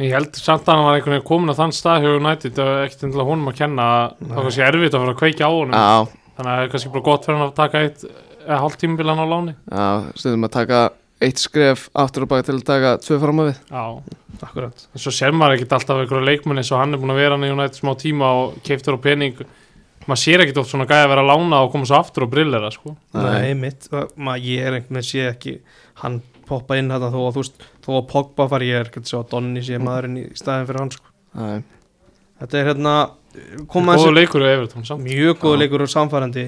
ég 0.00 0.14
held 0.16 0.38
samt 0.38 0.68
að 0.68 0.78
hann 0.78 0.86
var 0.86 0.98
einhvern 0.98 1.16
veginn 1.16 1.28
komin 1.28 1.52
á 1.52 1.58
þann 1.58 1.74
stað 1.76 2.06
það 2.06 2.14
var 2.24 2.84
ekkert 2.86 3.04
endilega 3.04 3.28
honum 3.28 3.50
að 3.50 3.58
kenna 3.58 3.86
að 3.90 4.14
það 4.20 4.34
var 4.34 4.46
kannski 4.46 4.64
erfitt 4.66 4.94
að 4.94 5.02
fara 5.02 5.12
að 5.12 5.20
kveikja 5.20 5.48
á 5.48 5.52
honum. 5.52 5.76
Já, 5.76 5.96
þannig 6.36 6.50
að 6.50 6.56
það 6.56 6.64
er 6.64 6.70
kannski 6.74 6.92
bara 6.94 7.06
gott 7.08 7.26
fyrir 7.26 7.38
hann 7.38 7.46
að 7.46 7.58
taka 7.58 7.82
eitt 7.84 8.04
eða 8.46 8.58
hálft 8.64 8.80
tímabilan 8.82 9.20
á 9.20 9.26
láni. 9.28 9.54
Já, 9.70 9.86
stundum 10.18 10.48
að 10.48 10.54
taka 10.56 10.80
eitt 11.20 11.40
skref 11.42 11.88
aftur 12.00 12.24
og 12.24 12.30
baka 12.32 12.46
til 12.48 12.56
að 12.56 12.66
taka 12.68 12.92
tvö 13.04 13.18
fram 13.20 13.40
á 13.40 13.44
við 13.50 13.56
Já, 13.68 13.84
Akkurat. 14.40 14.84
En 14.96 15.02
svo 15.02 15.12
ser 15.12 15.34
maður 15.36 15.58
ekkert 15.58 15.74
alltaf 15.76 15.98
einhverja 16.00 16.24
leikmenn 16.30 16.60
eins 16.62 16.70
og 16.72 16.80
hann 16.80 16.96
er 16.96 17.00
búin 17.02 17.12
að 17.12 17.18
vera 17.20 17.36
hann 17.36 17.44
í 17.44 17.50
United 17.52 17.76
smá 17.76 17.90
tíma 18.00 18.30
og 18.40 18.54
keiftur 18.64 18.96
á 18.96 19.04
pening. 19.04 19.42
Maður 20.08 20.22
sér 20.22 20.44
ekkert 20.46 20.62
oft 20.62 20.72
svona 20.72 20.86
gæði 20.88 21.04
að 21.04 21.10
vera 21.12 21.24
að 21.26 21.28
lána 21.34 21.58
og 21.66 21.72
koma 21.74 21.88
svo 21.90 21.98
aftur 21.98 22.24
og 22.24 22.30
brillera 22.32 22.70
sko. 22.72 22.94
Nei, 23.12 23.52
mitt, 23.58 23.90
maður 24.16 24.46
ég 24.48 24.64
er 24.64 24.78
einhvern 24.78 24.96
veginn 24.96 25.10
sé 25.10 25.26
ekki 25.28 25.58
hann 26.00 26.22
poppa 26.48 26.78
inn 26.80 26.88
þetta 26.90 27.12
þó 27.12 27.20
að 27.26 27.36
þú 27.36 27.44
veist 27.44 27.68
þó 27.84 27.90
að 27.98 28.08
Pogba 28.14 28.48
fari 28.50 28.70
ég 28.70 28.80
er 28.80 28.88
að 28.90 29.12
sjá 29.12 29.18
að 29.20 29.28
Donny 29.34 29.62
sé 29.66 29.78
maðurinn 29.82 30.16
í 30.22 30.24
staðin 30.40 30.66
fyrir 30.70 30.82
hann 30.86 30.94
sko. 30.96 31.12
Nei, 31.36 31.60
Þetta 32.40 32.58
er 32.62 32.68
hérna 32.70 32.94
koma 33.68 33.98
Góðu 34.00 34.16
leikur 34.16 34.42
í 34.46 34.48
Everton 34.48 34.86
samt. 34.88 35.04
Mjög 35.04 35.36
góð 35.44 35.58
leikur 35.60 35.84
og 35.84 35.92
samfærandi 35.92 36.46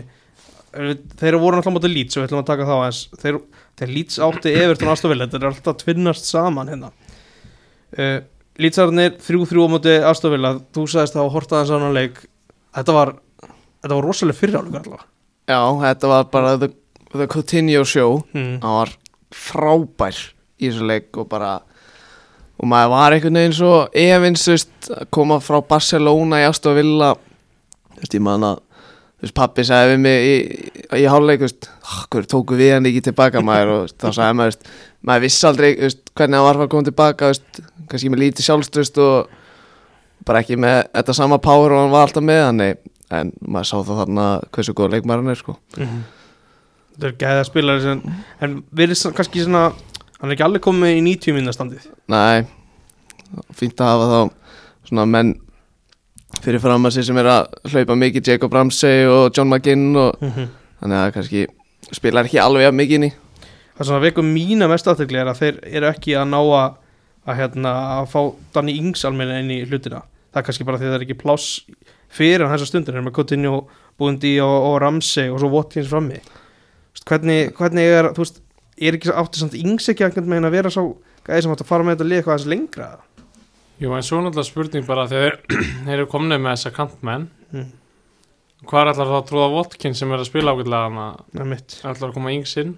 þeir 0.73 1.39
voru 1.41 1.59
náttúrulega 1.59 1.77
mútið 1.77 1.95
Leeds 1.97 2.17
og 2.17 2.23
við 2.23 2.29
ætlum 2.29 2.43
að 2.43 2.51
taka 2.51 2.69
þá 2.69 2.75
aðeins. 2.77 3.01
Þeir, 3.23 3.39
þeir 3.81 3.95
Leeds 3.97 4.21
átti 4.27 4.55
Everton 4.63 4.93
aðstofil 4.93 5.21
þetta 5.23 5.41
er 5.41 5.49
alltaf 5.51 5.81
tvinnast 5.83 6.29
saman 6.29 6.73
hérna. 6.73 6.93
Uh, 7.93 8.19
Leedsarnir 8.61 9.17
3-3 9.21 9.65
á 9.65 9.69
mútið 9.73 10.07
aðstofil 10.09 10.53
þú 10.73 10.87
sagðist 10.89 11.17
þá 11.17 11.23
að 11.25 11.33
horta 11.37 11.59
aðeins 11.59 11.73
á 11.73 11.77
hann 11.77 11.97
leik. 11.97 12.23
Þetta 12.73 12.97
var 12.97 13.15
þetta 13.83 13.97
var 13.97 14.07
rosalega 14.07 14.39
fyrirálega 14.39 14.83
allavega 14.83 15.09
Já, 15.51 15.61
þetta 15.83 16.11
var 16.13 16.27
bara 16.33 16.55
the, 16.61 16.69
the 17.13 17.27
continue 17.27 17.85
show. 17.85 18.23
Mm. 18.33 18.61
hann 18.63 18.79
var 18.79 18.95
frábær 19.33 20.19
í 20.61 20.69
þessu 20.69 20.87
leik 20.87 21.19
og 21.19 21.29
bara 21.33 21.57
og 22.61 22.69
maður 22.71 22.93
var 22.93 23.17
einhvern 23.17 23.41
veginn 23.41 23.57
svo 23.57 23.73
veist, 23.91 24.75
að 24.93 25.09
koma 25.11 25.41
frá 25.43 25.59
Barcelona 25.67 26.43
í 26.43 26.47
Aston 26.47 26.77
Villa. 26.79 27.15
Þú 27.97 28.05
veist, 28.05 28.15
ég 28.15 28.23
man 28.23 28.47
að 28.47 28.61
þú 29.23 29.29
veist, 29.29 29.35
pappi 29.39 29.63
sagði 29.63 29.93
við 29.93 30.01
mig 30.03 30.25
í, 30.27 30.33
í 30.99 31.03
háluleik, 31.07 31.43
þú 31.43 31.47
veist, 31.47 31.69
okkur 32.03 32.25
tóku 32.27 32.57
við 32.59 32.73
hann 32.75 32.89
ekki 32.91 33.05
tilbaka 33.07 33.43
maður 33.47 33.71
og 33.77 33.93
þá 33.95 34.09
sagði 34.09 34.39
maður, 34.41 34.57
þú 34.57 34.65
veist, 34.65 34.73
maður 35.07 35.23
vissi 35.27 35.47
aldrei, 35.47 35.69
þú 35.77 35.87
veist, 35.87 36.01
hvernig 36.19 36.41
hann 36.41 36.47
var 36.49 36.59
að 36.65 36.73
koma 36.73 36.89
tilbaka, 36.89 37.29
þú 37.29 37.37
veist, 37.37 37.61
kannski 37.93 38.11
með 38.11 38.23
lítið 38.25 38.49
sjálfströst 38.49 38.99
og 39.05 39.37
bara 40.27 40.43
ekki 40.43 40.59
með 40.59 40.81
þetta 40.89 41.17
sama 41.19 41.39
power 41.43 41.77
og 41.77 41.85
hann 41.85 41.95
var 41.95 42.09
alltaf 42.09 42.27
með 42.27 42.43
hann 42.49 42.65
en 42.67 43.31
maður 43.45 43.69
sá 43.71 43.77
þá 43.87 43.95
þarna 44.01 44.27
hversu 44.51 44.75
góð 44.75 44.97
leikmaður 44.97 45.23
hann 45.23 45.35
er, 45.37 45.41
sko. 45.41 45.57
Mhm. 45.79 46.03
þetta 46.97 47.09
er 47.13 47.17
gæða 47.23 47.47
spilari 47.47 47.87
sem, 47.87 48.03
en 48.43 48.59
við 48.75 48.91
erum 48.91 49.17
kannski 49.21 49.47
svona 49.47 49.65
hann 50.19 50.31
er 50.31 50.37
ekki 50.37 50.47
alveg 50.49 50.67
komið 50.67 50.99
í 50.99 51.07
90 51.07 51.39
minnastandið 51.39 51.87
Nei, 52.11 52.47
fínt 53.55 53.79
að 53.79 53.95
hafa 53.95 54.11
þá 54.11 54.21
svona 54.91 55.07
menn 55.07 55.35
fyrir 56.41 56.63
fram 56.63 56.89
að 56.89 56.97
sig 56.97 57.07
sem 57.09 57.19
er 57.21 57.29
að 57.31 57.57
hlaupa 57.73 57.97
mikið 57.99 58.33
Jacob 58.33 58.55
Ramsey 58.57 59.05
og 59.11 59.33
John 59.37 59.51
McGinn 59.53 59.93
og 59.99 60.17
þannig 60.23 60.97
að 60.97 61.03
það 61.03 61.13
kannski 61.17 61.43
spilar 61.93 62.29
ekki 62.29 62.41
alveg 62.43 62.71
að 62.71 62.79
mikið 62.79 62.99
inn 62.99 63.09
í. 63.09 63.13
Það 63.77 63.89
sem 63.89 63.99
að 63.99 64.07
veikum 64.07 64.33
mína 64.33 64.69
mest 64.71 64.89
aftekli 64.89 65.21
er 65.21 65.31
að 65.31 65.43
þeir 65.43 65.61
eru 65.79 65.89
ekki 65.91 66.17
að 66.19 66.29
ná 66.33 66.39
að, 66.41 66.75
að, 67.27 67.37
hérna, 67.41 67.73
að 67.99 68.11
fá 68.13 68.21
Danny 68.57 68.77
Ings 68.81 69.05
almenna 69.09 69.41
inn 69.43 69.53
í 69.53 69.63
hlutina. 69.69 70.03
Það 70.33 70.41
er 70.41 70.47
kannski 70.49 70.67
bara 70.69 70.81
því 70.81 70.89
að 70.89 70.93
það 70.93 70.99
er 70.99 71.07
ekki 71.07 71.19
pláss 71.21 71.49
fyrir 72.13 72.45
hann 72.45 72.55
þessa 72.55 72.69
stundir, 72.69 72.93
þeir 72.93 73.01
eru 73.01 73.09
með 73.09 73.17
Coutinho, 73.17 73.57
Bundi 74.01 74.35
og, 74.45 74.57
og 74.69 74.77
Ramsey 74.83 75.33
og 75.33 75.41
svo 75.41 75.51
Watkins 75.53 75.91
frammi. 75.93 76.21
Hvernig, 77.09 77.55
hvernig 77.57 77.89
er 77.89 78.11
þú 78.13 78.25
veist, 78.25 78.43
er 78.81 78.99
ekki 78.99 79.15
átti 79.23 79.41
samt 79.41 79.57
Ings 79.59 79.89
ekki 79.93 80.07
að, 80.07 80.21
að 80.21 80.53
vera 80.53 80.73
svo 80.73 80.87
gæði 81.27 81.45
sem 81.45 81.55
átt 81.55 81.65
að 81.65 81.71
fara 81.71 81.87
með 81.87 81.97
þetta 81.97 82.09
lið 82.09 82.21
eitthvað 82.21 82.35
aðeins 82.37 82.53
lengra 82.53 82.89
Jú, 83.81 83.91
en 83.97 84.03
svo 84.07 84.21
náttúrulega 84.23 84.47
spurning 84.51 84.87
bara 84.87 85.07
þegar 85.11 85.39
þeir 85.49 85.93
eru 85.97 86.07
komnið 86.11 86.43
með 86.45 86.57
þessa 86.57 86.75
kantmenn. 86.77 87.29
Mm. 87.53 87.71
hvað 88.69 88.81
er 88.85 88.91
allar 88.93 89.09
þá 89.11 89.17
að 89.19 89.29
trúða 89.29 89.51
Watkins 89.57 89.99
sem 89.99 90.13
er 90.15 90.21
að 90.23 90.29
spila 90.31 90.53
að 90.55 90.65
er 91.41 91.45
mitt. 91.51 91.79
Ætlar 91.83 92.11
að 92.11 92.15
koma 92.15 92.33
Ings 92.33 92.57
inn. 92.63 92.77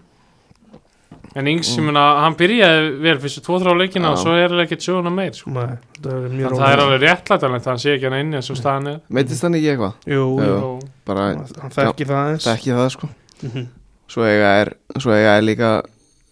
En 1.35 1.49
Ings, 1.51 1.73
ég 1.75 1.83
meina, 1.83 2.03
hann 2.23 2.37
byrjaði 2.39 2.91
vel 3.03 3.17
fyrstu 3.19 3.43
tvo-þrá 3.43 3.73
leikina 3.75 4.13
og 4.15 4.21
svo 4.23 4.37
er 4.39 4.53
það 4.53 4.61
ekkert 4.65 4.85
sjóna 4.87 5.11
meir 5.11 5.35
sko. 5.35 5.51
Nei, 5.51 5.77
það 5.99 6.13
er 6.15 6.35
mjög 6.39 6.47
En 6.53 6.59
það 6.61 6.75
er 6.75 6.83
alveg 6.85 7.01
réttlætanlegt 7.03 7.67
að 7.67 7.73
hann 7.73 7.83
sé 7.83 7.95
ekki 7.97 8.07
hann 8.09 8.19
inni 8.23 8.39
eins 8.39 8.51
og 8.55 8.59
staðan 8.61 8.91
er. 8.93 9.01
Meitist 9.19 9.43
hann 9.43 9.57
ekki 9.59 9.71
eitthvað? 9.73 9.97
Jú, 10.15 10.27
Jú. 10.47 10.69
Bara 11.11 11.25
hann 11.33 11.75
þekki 11.75 12.07
það 12.07 12.21
aðeins. 12.21 12.47
þekki 12.47 12.77
það 12.79 12.91
sko. 12.95 13.09
Mhm. 13.43 13.67
Svo 14.15 14.27
eiga 14.29 14.53
er, 14.63 14.71
svo 15.03 15.15
eiga 15.17 15.33
er 15.41 15.47
líka 15.49 15.73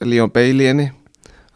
Leon 0.06 0.30
Bailey 0.30 0.70
inni 0.70 0.86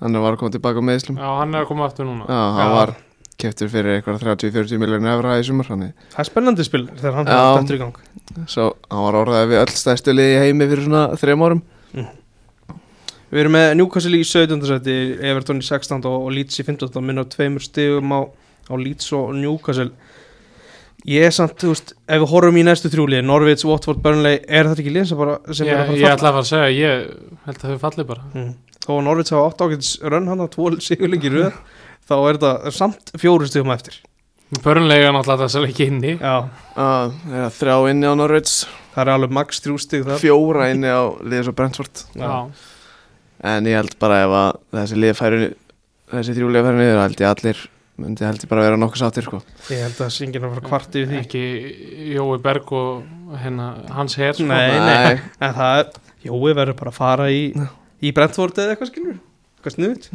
Hann 0.03 0.21
var 0.21 0.35
að 0.35 0.43
koma 0.43 0.53
tilbaka 0.53 0.83
á 0.83 0.89
meðslum 0.91 1.17
já, 1.17 1.29
hann 1.41 1.55
er 1.55 1.65
að 1.65 1.71
koma 1.71 1.87
aftur 1.89 2.09
núna 2.09 2.27
Já, 2.29 2.41
hann 2.57 2.69
Já. 2.69 2.75
var 2.75 2.93
keftur 3.41 3.71
fyrir 3.73 3.97
eitthvað 3.97 4.21
30-40 4.25 4.81
miljónu 4.81 5.09
efra 5.13 5.39
í 5.41 5.47
sumar 5.47 5.71
hann 5.73 5.87
Það 6.13 6.21
er 6.23 6.29
spennandi 6.29 6.67
spil 6.67 6.85
þegar 6.91 7.17
hann 7.17 7.31
fyrir 7.31 7.57
þetta 7.57 7.77
í 7.77 7.81
gang 7.81 8.47
Svo 8.53 8.69
hann 8.91 9.07
var 9.07 9.19
orðaði 9.23 9.51
við 9.53 9.63
öll 9.63 9.75
stærstu 9.81 10.17
liði 10.17 10.35
í 10.37 10.43
heimi 10.45 10.69
fyrir 10.71 10.89
svona 10.89 11.05
þrejum 11.21 11.47
árum 11.49 11.63
Við 13.27 13.43
erum 13.43 13.57
með 13.57 13.73
Newcastle 13.81 14.19
í 14.21 14.25
17. 14.25 14.61
seti, 14.69 14.97
Everton 15.27 15.59
í 15.59 15.65
16. 15.67 16.05
og, 16.07 16.29
Leeds 16.31 16.61
í 16.63 16.65
15. 16.69 17.01
minna 17.03 17.25
tveimur 17.27 17.65
stigum 17.65 18.13
á, 18.15 18.21
á 18.71 18.75
Leeds 18.79 19.09
og 19.17 19.33
Newcastle 19.35 19.91
Ég 21.07 21.27
er 21.27 21.35
samt, 21.35 21.57
þú 21.61 21.73
veist, 21.73 21.93
ef 22.11 22.23
við 22.23 22.31
horfum 22.33 22.57
í 22.59 22.63
næstu 22.67 22.91
þrjúlið, 22.91 23.27
Norvits, 23.27 23.65
Watford, 23.67 24.01
Burnley 24.03 24.41
er 24.43 24.67
þetta 24.67 24.83
ekki 24.83 24.95
lið 24.95 25.05
sem 25.11 25.21
bara 25.21 25.37
sem 25.55 25.69
ég, 25.69 25.75
er 25.75 25.83
að 25.85 26.01
ég 26.01 26.03
fara 26.03 26.17
ætla 26.17 26.31
að 26.31 26.39
fara 26.39 26.43
að 26.43 26.49
segja 26.49 26.71
ég 26.75 27.05
held 27.47 27.61
að 27.61 27.75
þau 27.75 27.83
falli 27.85 28.07
bara 28.09 28.25
mm. 28.33 28.49
Þó 28.87 28.93
að 28.97 29.05
Norvits 29.09 29.35
hafa 29.35 29.51
átt 29.51 29.65
ákveðs 29.65 29.93
rönn 30.15 30.29
hann 30.31 30.45
að 30.45 30.53
tvo 30.55 30.69
sigurleiki 30.87 31.33
röð 31.35 31.57
þá 32.07 32.15
er 32.17 32.39
þetta 32.39 32.73
samt 32.77 33.11
fjóru 33.19 33.49
stigum 33.51 33.73
eftir. 33.75 33.99
Börnlega 34.63 35.11
náttúrulega 35.11 35.43
þess 35.43 35.59
að 35.59 35.65
leiki 35.67 35.87
inni. 35.91 36.13
Já, 36.21 36.37
uh, 36.79 37.15
er 37.35 37.47
að 37.49 37.57
Þrjá 37.59 37.77
inni 37.91 38.07
á 38.07 38.15
Norwich. 38.15 38.57
Það 38.95 39.03
er 39.03 39.13
alveg 39.17 39.33
max 39.37 39.59
þrjú 39.65 39.79
stig 39.83 40.05
þar. 40.07 40.21
Fjóra 40.23 40.69
inni 40.71 40.93
á 40.95 41.03
liðis 41.19 41.51
og 41.51 41.57
Brentford. 41.59 42.05
Já, 42.15 42.31
En 43.47 43.67
ég 43.69 43.77
held 43.77 43.99
bara 44.01 44.23
ef 44.25 44.33
að 44.33 44.61
þessi 44.79 44.97
lið 44.97 45.17
færi 45.19 45.41
Þessi 46.07 46.37
þrjú 46.39 46.53
lið 46.55 46.69
færi 46.69 46.79
niður 46.79 47.01
held 47.03 47.21
ég 47.21 47.29
allir 47.29 47.61
myndi 47.97 48.27
held 48.27 48.45
ég 48.45 48.51
bara 48.51 48.65
vera 48.67 48.79
nokkuð 48.79 49.01
sáttir 49.01 49.25
sko. 49.27 49.41
Ég 49.73 49.83
held 49.87 50.01
að 50.05 50.13
syngin 50.15 50.45
að 50.45 50.53
fara 50.55 50.65
kvart 50.69 50.99
yfir 51.01 51.09
því. 51.11 51.21
Ekki 51.25 52.13
Jói 52.13 52.37
Berg 52.45 52.73
og 52.77 53.37
hérna, 53.41 53.69
hans 53.97 54.17
her 54.21 54.37
sko. 54.37 54.47
Nei, 54.51 54.77
nei, 54.85 55.17
en 55.41 55.57
það 55.57 55.97
Jói 56.27 56.53
verður 56.59 56.77
bara 56.79 56.93
að 56.93 56.99
fara 57.01 57.29
í. 57.33 57.43
Í 58.03 58.13
Brentford 58.17 58.59
eða 58.61 58.75
eitthvað 58.77 58.91
skilur 58.93 59.17
Eitthvað 59.57 59.75
snuðt. 59.77 60.09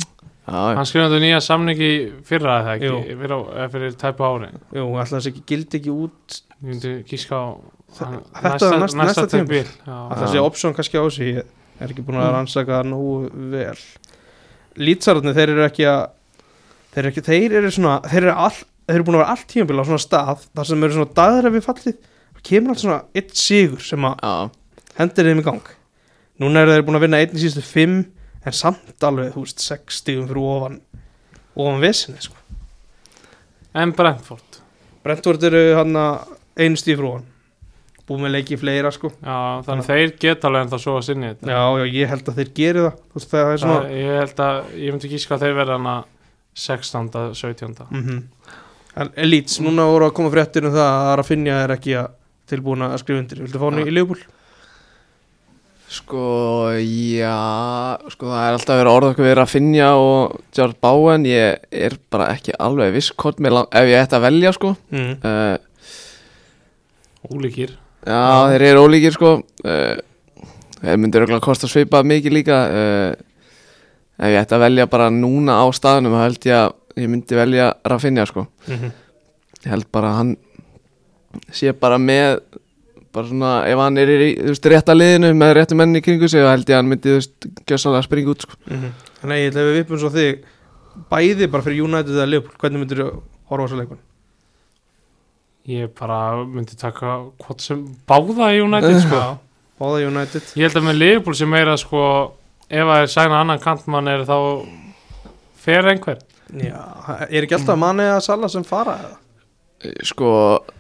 Hann 0.52 0.88
skrifaði 0.90 1.20
nýja 1.24 1.40
samningi 1.44 1.90
fyrra 2.28 2.58
eða 2.62 2.74
ekki, 2.78 3.16
fyrra, 3.22 3.68
fyrir 3.72 3.94
tæpu 4.02 4.26
ári. 4.26 4.50
Jú, 4.76 4.86
alltaf 5.00 5.18
þess 5.20 5.30
ekki 5.32 5.44
gildi 5.52 5.80
ekki 5.80 5.94
út 5.94 6.38
Ég 6.62 6.68
myndi 6.70 6.92
gíska 7.10 7.38
á 7.38 7.46
hann- 8.02 8.22
þetta 8.36 8.70
er 8.72 8.80
næsta- 8.82 9.00
næsta 9.02 9.26
tímabil. 9.32 9.66
Já, 9.86 9.96
alltaf 10.12 10.30
sé 10.34 10.42
option 10.42 10.74
kannski 10.78 10.98
á 10.98 11.04
þessu 11.06 11.28
ég 11.30 11.44
er 11.82 11.88
ekki 11.94 12.04
búin 12.06 12.20
að 12.22 12.32
rannsaka 12.36 12.82
það 12.82 12.90
nógu 12.92 13.32
vel. 13.54 13.78
Lítsararnir, 14.82 15.34
þeir 15.36 15.50
eru 15.56 15.66
ekki 15.68 15.86
að 15.90 16.02
þeir 16.94 17.02
eru 17.04 17.12
ekki, 17.12 17.24
þeir 17.28 17.58
eru 17.62 17.72
svona 17.76 17.96
þeir 18.08 18.24
eru, 18.24 18.36
all, 18.46 18.58
þeir 18.88 18.96
eru 19.00 19.04
búin 19.08 19.18
að 19.18 19.22
vera 19.24 19.34
allt 19.36 19.48
tímabil 19.52 19.82
á 19.82 19.84
svona 19.90 20.04
stað 20.06 20.46
þar 20.56 20.70
sem 20.72 20.84
eru 20.88 20.94
svona 20.98 21.14
dagra 21.22 21.52
við 21.54 21.66
fallið. 21.68 21.98
Kemur 22.42 22.74
alltaf 22.74 22.82
svona 22.86 23.04
eitt 23.16 23.36
sigur 23.38 23.84
sem 23.86 24.00
að 24.10 24.16
Já, 24.26 24.52
hendir 24.98 25.26
þeim 25.30 25.42
í 25.44 25.46
gang 25.46 25.62
núna 26.42 26.64
eru 26.66 26.76
þeir 26.76 26.86
búin 26.88 27.00
að 27.00 27.06
vinna 27.06 27.22
einn 27.22 27.36
í 27.38 27.42
síðustu 27.42 27.64
fimm 27.66 27.98
en 28.42 28.56
samt 28.58 29.06
alveg, 29.06 29.34
þú 29.36 29.46
veist, 29.46 29.62
sex 29.62 30.02
stigum 30.02 30.28
fyrir 30.30 30.46
ofan 30.52 30.80
ofan 31.56 31.82
vesinni, 31.84 32.22
sko. 32.22 32.38
En 33.78 33.94
Brentford? 33.96 34.62
Brentford 35.04 35.44
eru 35.48 35.62
hann 35.78 35.98
að 35.98 36.34
einu 36.60 36.80
stíð 36.80 36.98
fyrir 36.98 37.10
ofan. 37.12 37.28
Búið 38.10 38.24
með 38.26 38.34
leiki 38.36 38.58
fleira, 38.60 38.92
sko. 38.92 39.12
Já, 39.22 39.36
þannig 39.68 39.88
þeir 39.88 40.14
geta 40.20 40.50
alveg 40.50 40.66
en 40.66 40.72
það 40.74 40.84
svo 40.84 40.96
að 40.98 41.06
sinni 41.08 41.30
þetta. 41.30 41.52
Já, 41.54 41.62
já, 41.80 41.86
ég 41.96 42.12
held 42.12 42.32
að 42.32 42.40
þeir 42.42 42.52
geri 42.58 42.86
það. 42.86 42.98
Veist, 43.16 43.30
það 43.32 43.52
svona 43.62 43.94
Ég 43.96 44.18
held 44.20 44.42
að, 44.48 44.58
ég 44.82 44.96
myndi 44.96 45.12
gíska 45.14 45.38
að 45.38 45.46
þeir 45.46 45.58
verða 45.62 45.78
hana 45.78 45.96
16. 46.66 47.14
17. 47.40 47.86
mm 47.92 48.22
En 49.00 49.08
Elites, 49.24 49.62
núna 49.64 49.86
voru 49.88 50.10
að 50.10 50.18
koma 50.18 50.32
fréttir 50.34 50.66
um 50.68 50.74
það 50.74 50.90
að 50.92 51.14
Rafinha 51.22 51.60
er 51.64 51.72
ekki 51.78 51.94
að 51.96 52.10
tilbúin 52.52 52.84
að 52.84 52.98
skrifa 53.00 53.22
undir. 53.22 53.40
Viltu 53.46 53.62
fá 53.62 53.70
hann 53.70 53.86
í 53.86 53.94
Leopold? 53.94 54.26
Sko, 55.92 56.26
já 56.76 57.36
Sko, 58.14 58.30
það 58.32 58.46
er 58.46 58.58
alltaf 58.58 58.80
verið 58.80 58.92
orða 58.92 59.10
okkur 59.14 59.28
við 59.28 59.36
Rafinha 59.40 59.90
og 60.00 60.38
George 60.56 60.80
Bowen. 60.84 61.26
Ég 61.28 61.66
er 61.72 61.98
bara 62.14 62.30
ekki 62.36 62.56
alveg 62.58 62.94
viss 62.96 63.12
hvort 63.16 63.42
mér 63.44 63.58
lang, 63.58 63.68
ef 63.76 63.90
ég 63.90 64.04
ætti 64.06 64.18
að 64.18 64.26
velja, 64.28 64.54
sko. 64.58 64.74
Mm. 64.94 65.12
uh, 65.26 65.58
Ólíkir. 67.32 67.76
Já, 68.08 68.22
þeir 68.54 68.66
eru 68.72 68.86
ólíkir, 68.88 69.18
sko. 69.18 69.36
Uh, 69.66 70.00
Þeir 70.82 70.98
myndir 70.98 71.22
örugglega 71.22 71.46
kosta 71.46 71.68
svipað 71.70 72.08
mikið 72.10 72.34
líka. 72.40 72.56
Uh, 72.74 73.12
Ef 74.22 74.32
ég 74.34 74.42
ætti 74.42 74.54
að 74.58 74.64
velja 74.66 74.86
bara 74.90 75.12
núna 75.14 75.60
á 75.62 75.66
staðnum 75.74 76.14
þá 76.14 76.24
held 76.26 76.44
ég 76.46 76.58
að 76.58 76.74
ég 77.02 77.10
myndi 77.10 77.38
velja 77.38 77.70
Rafinha, 77.90 78.26
sko. 78.30 78.48
Mm 78.70 78.92
ég 79.62 79.70
held 79.70 79.88
bara 79.94 80.12
að 80.12 80.18
hann 80.18 80.32
sé 81.54 81.72
bara 81.78 82.00
með 82.02 82.40
bara 83.16 83.28
svona, 83.30 83.52
ef 83.68 83.82
hann 83.82 84.00
er 84.02 84.12
í 84.14 84.30
þú 84.38 84.54
veist, 84.54 84.70
rétta 84.74 84.96
liðinu 84.96 85.34
með 85.38 85.54
réttu 85.58 85.78
menni 85.80 86.02
í 86.02 86.06
kringu 86.06 86.30
sig 86.32 86.44
þá 86.46 86.52
held 86.54 86.70
ég 86.72 86.76
að 86.76 86.82
hann 86.82 86.92
myndi, 86.92 87.12
þú 87.12 87.18
veist, 87.20 87.50
gjössalega 87.70 88.08
springa 88.08 88.34
út 88.34 88.46
sko. 88.46 88.60
Þannig 88.70 89.36
að 89.36 89.42
ég 89.42 89.52
ætla 89.52 89.64
að 89.64 89.70
við 89.70 89.78
vippum 89.82 90.02
svo 90.02 90.12
þig 90.16 90.48
bæði 91.12 91.52
bara 91.52 91.66
fyrir 91.68 91.86
United 91.88 92.16
eða 92.16 92.30
Leopold 92.32 92.58
hvernig 92.64 92.84
myndir 92.84 93.02
þú 93.04 93.08
horfa 93.52 93.64
á 93.64 93.68
þessu 93.68 93.80
leikun? 93.82 94.02
Ég 95.72 95.94
bara 96.00 96.20
myndi 96.42 96.78
taka 96.80 97.18
hvort 97.44 97.64
sem 97.64 97.84
báða 98.10 98.52
United 98.58 99.02
sko. 99.06 99.24
Báða 99.82 100.06
United 100.08 100.54
Ég 100.60 100.68
held 100.68 100.78
að 100.78 100.88
með 100.88 101.00
Liverpool 101.00 101.38
sem 101.38 101.50
meira 101.50 101.74
sko 101.80 102.02
ef 102.70 102.86
að 102.86 103.04
er 103.04 103.12
sæna 103.12 103.40
annan 103.42 103.62
kantmann 103.62 104.10
er 104.12 104.28
þá 104.28 104.36
fer 105.62 105.90
einhver 105.90 106.22
Já, 106.52 106.82
er 107.30 107.46
ekki 107.46 107.56
alltaf 107.56 107.80
manni 107.80 108.06
að 108.12 108.24
Sala 108.26 108.50
sem 108.52 108.66
fara 108.68 108.98
eða? 109.00 109.18
Sko, 110.06 110.30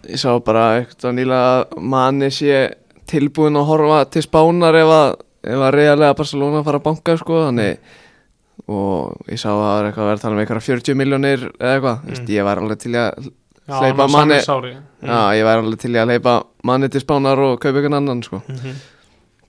ég 0.09 0.19
sá 0.21 0.29
bara 0.45 0.65
eitthvað 0.79 1.15
nýlega 1.17 1.49
að 1.61 1.81
manni 1.93 2.29
sé 2.33 2.61
tilbúin 3.11 3.57
að 3.59 3.67
horfa 3.71 4.03
til 4.13 4.23
spánar 4.25 4.77
ef 4.79 4.93
að, 4.95 5.09
ef 5.51 5.65
að 5.67 5.73
reyðarlega 5.77 6.17
Barcelona 6.21 6.63
fara 6.67 6.79
að 6.81 6.85
banka 6.87 7.17
sko, 7.19 7.41
þannig 7.47 7.97
og 8.71 9.27
ég 9.31 9.41
sá 9.41 9.49
að 9.51 9.61
það 9.63 9.75
er 9.79 9.87
eitthvað 9.89 10.03
að 10.03 10.09
vera 10.11 10.19
að 10.19 10.23
tala 10.23 10.35
um 10.37 10.41
eitthvað 10.43 10.65
40 10.69 10.99
miljónir 11.01 11.45
eða 11.49 11.73
eitthvað, 11.75 12.03
mm. 12.07 12.27
ég 12.35 12.47
var 12.47 12.61
alveg 12.61 12.81
til 12.85 12.93
að 13.01 13.29
Hleypa 13.71 14.07
manni- 14.09 14.41
samningsári. 14.41 14.71
já, 15.05 15.19
ég 15.37 15.43
var 15.47 15.61
alveg 15.61 15.79
til 15.79 15.91
að 15.95 16.09
leipa 16.11 16.33
manni 16.67 16.89
til 16.91 17.01
spánar 17.03 17.39
og 17.39 17.59
kaupa 17.61 17.79
ykkur 17.79 17.95
annan 17.95 18.23
sko. 18.25 18.41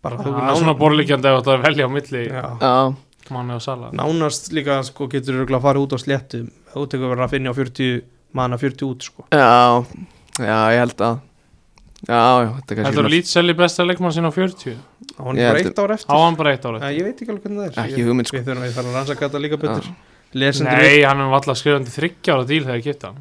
Bara 0.02 0.16
Það 0.18 0.26
þú 0.26 0.42
er 0.42 0.58
svona 0.58 0.74
borlíkjandi 0.78 1.30
ef 1.30 1.38
þetta 1.40 1.54
er 1.54 1.62
velja 1.62 1.86
á 1.86 1.90
milli 1.90 2.22
Já. 2.26 2.44
já, 2.60 2.94
manni 3.30 3.54
og 3.54 3.62
sala 3.62 3.90
Nánast 3.94 4.50
líka 4.52 4.80
sko 4.86 5.06
getur 5.10 5.44
þú 5.46 5.54
að 5.54 5.62
fara 5.62 5.78
út 5.82 5.94
á 5.94 5.98
sléttu 6.02 6.40
þú 6.72 6.86
tekur 6.90 7.12
verið 7.12 7.24
að 7.26 7.30
finna 7.36 7.50
á 7.50 7.54
40 7.54 8.02
manna 8.32 8.56
40 8.60 8.86
út 8.88 9.02
sko. 9.08 9.24
Já 9.32 9.84
já, 10.40 10.58
ég 10.72 10.78
held 10.82 10.96
að 11.04 11.18
já, 12.08 12.16
já, 12.16 12.48
þetta 12.56 12.72
er 12.72 12.78
kannski 12.82 13.02
er 13.04 13.10
lít 13.12 13.28
selji 13.30 13.54
besta 13.58 13.84
leikmann 13.86 14.12
sinna 14.16 14.30
á 14.30 14.34
40 14.34 14.76
Á 15.12 15.22
hann 15.26 15.36
Ég 15.36 15.44
bara 15.48 15.58
held- 15.58 15.68
eitt 15.70 15.78
ár 15.82 15.90
Á 15.92 15.94
eftir 15.94 16.16
hann 16.22 16.36
bara 16.40 16.52
eitt 16.56 16.64
ára 16.64 16.78
Æ, 16.80 16.88
Ég 16.96 17.04
veit 17.04 17.20
ekki 17.20 17.30
alveg 17.30 17.42
hvernig 17.44 17.58
það 17.58 17.66
er. 17.68 17.82
Ekki 17.84 18.00
Ég- 18.00 18.06
hugmynd, 18.08 18.26
sko. 18.30 18.36
Við 18.38 18.46
þurfum 18.48 18.64
að 18.64 18.72
fara 18.78 18.88
að 18.88 18.96
rannsaka 18.96 19.28
þetta 19.28 19.40
líka 19.44 19.58
betur. 19.60 19.90
Lesendur 20.32 20.78
Nei, 20.80 21.02
hann 21.04 21.20
er 21.20 21.34
alltaf 21.36 21.58
skrifandi 21.60 21.92
þryggjára 21.92 22.46
díl 22.48 22.64
þegar 22.64 22.78
ég 22.80 22.84
geta 22.88 23.06
hann. 23.12 23.20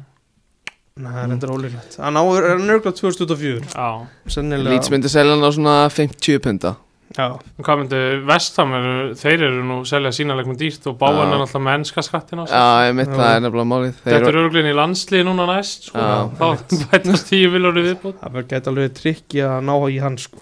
Nei, 0.96 1.12
það 1.12 1.22
er 1.26 1.32
endur 1.36 1.52
ólíklegt. 1.52 1.96
Hann 2.00 2.16
á 2.16 2.22
er 2.32 2.58
nörgla 2.64 2.92
2024 2.96 3.68
Já, 3.76 4.06
Sennilega 4.28 4.70
Leeds 4.72 4.90
myndi 4.92 5.08
selja 5.12 5.36
hann 5.36 5.44
á 5.44 5.50
svona 5.52 5.76
50 5.92 6.38
punta 6.40 6.74
Já, 7.12 7.26
hvað 7.60 7.80
myndi 7.82 7.98
Vestham 8.24 8.70
eru, 8.78 8.92
þeir 9.20 9.42
eru 9.48 9.64
nú 9.68 9.74
selja 9.88 10.12
sína 10.16 10.32
leikmann 10.38 10.56
dýrt 10.60 10.86
og 10.88 10.94
báan 11.00 11.18
er 11.34 11.42
alltaf 11.42 11.60
með 11.60 11.74
ennska 11.80 12.04
skattin 12.06 12.40
á 12.40 12.44
sig 12.48 12.56
Já, 12.56 12.86
ég 12.88 12.94
mitt 12.96 13.10
það 13.12 13.32
er 13.34 13.42
nefnilega 13.44 13.68
málið. 13.72 13.92
Þeir 13.98 14.06
Þetta 14.14 14.30
eru- 14.30 14.30
er 14.32 14.46
örglinn 14.46 14.68
í 14.70 14.74
landslið 14.78 15.26
núna 15.28 15.46
næst 15.50 15.88
sko. 15.90 16.06
Þá 16.38 16.46
bætast 16.94 17.28
tíu 17.28 17.50
viljóri 17.52 17.84
viðbútt 17.90 18.22
það 18.22 18.32
verður 18.38 18.48
gæti 18.54 18.72
alveg 18.72 18.94
trikki 18.96 19.42
að 19.44 19.58
ná 19.68 19.74
í 19.92 19.98
hann 20.00 20.16
sko. 20.22 20.40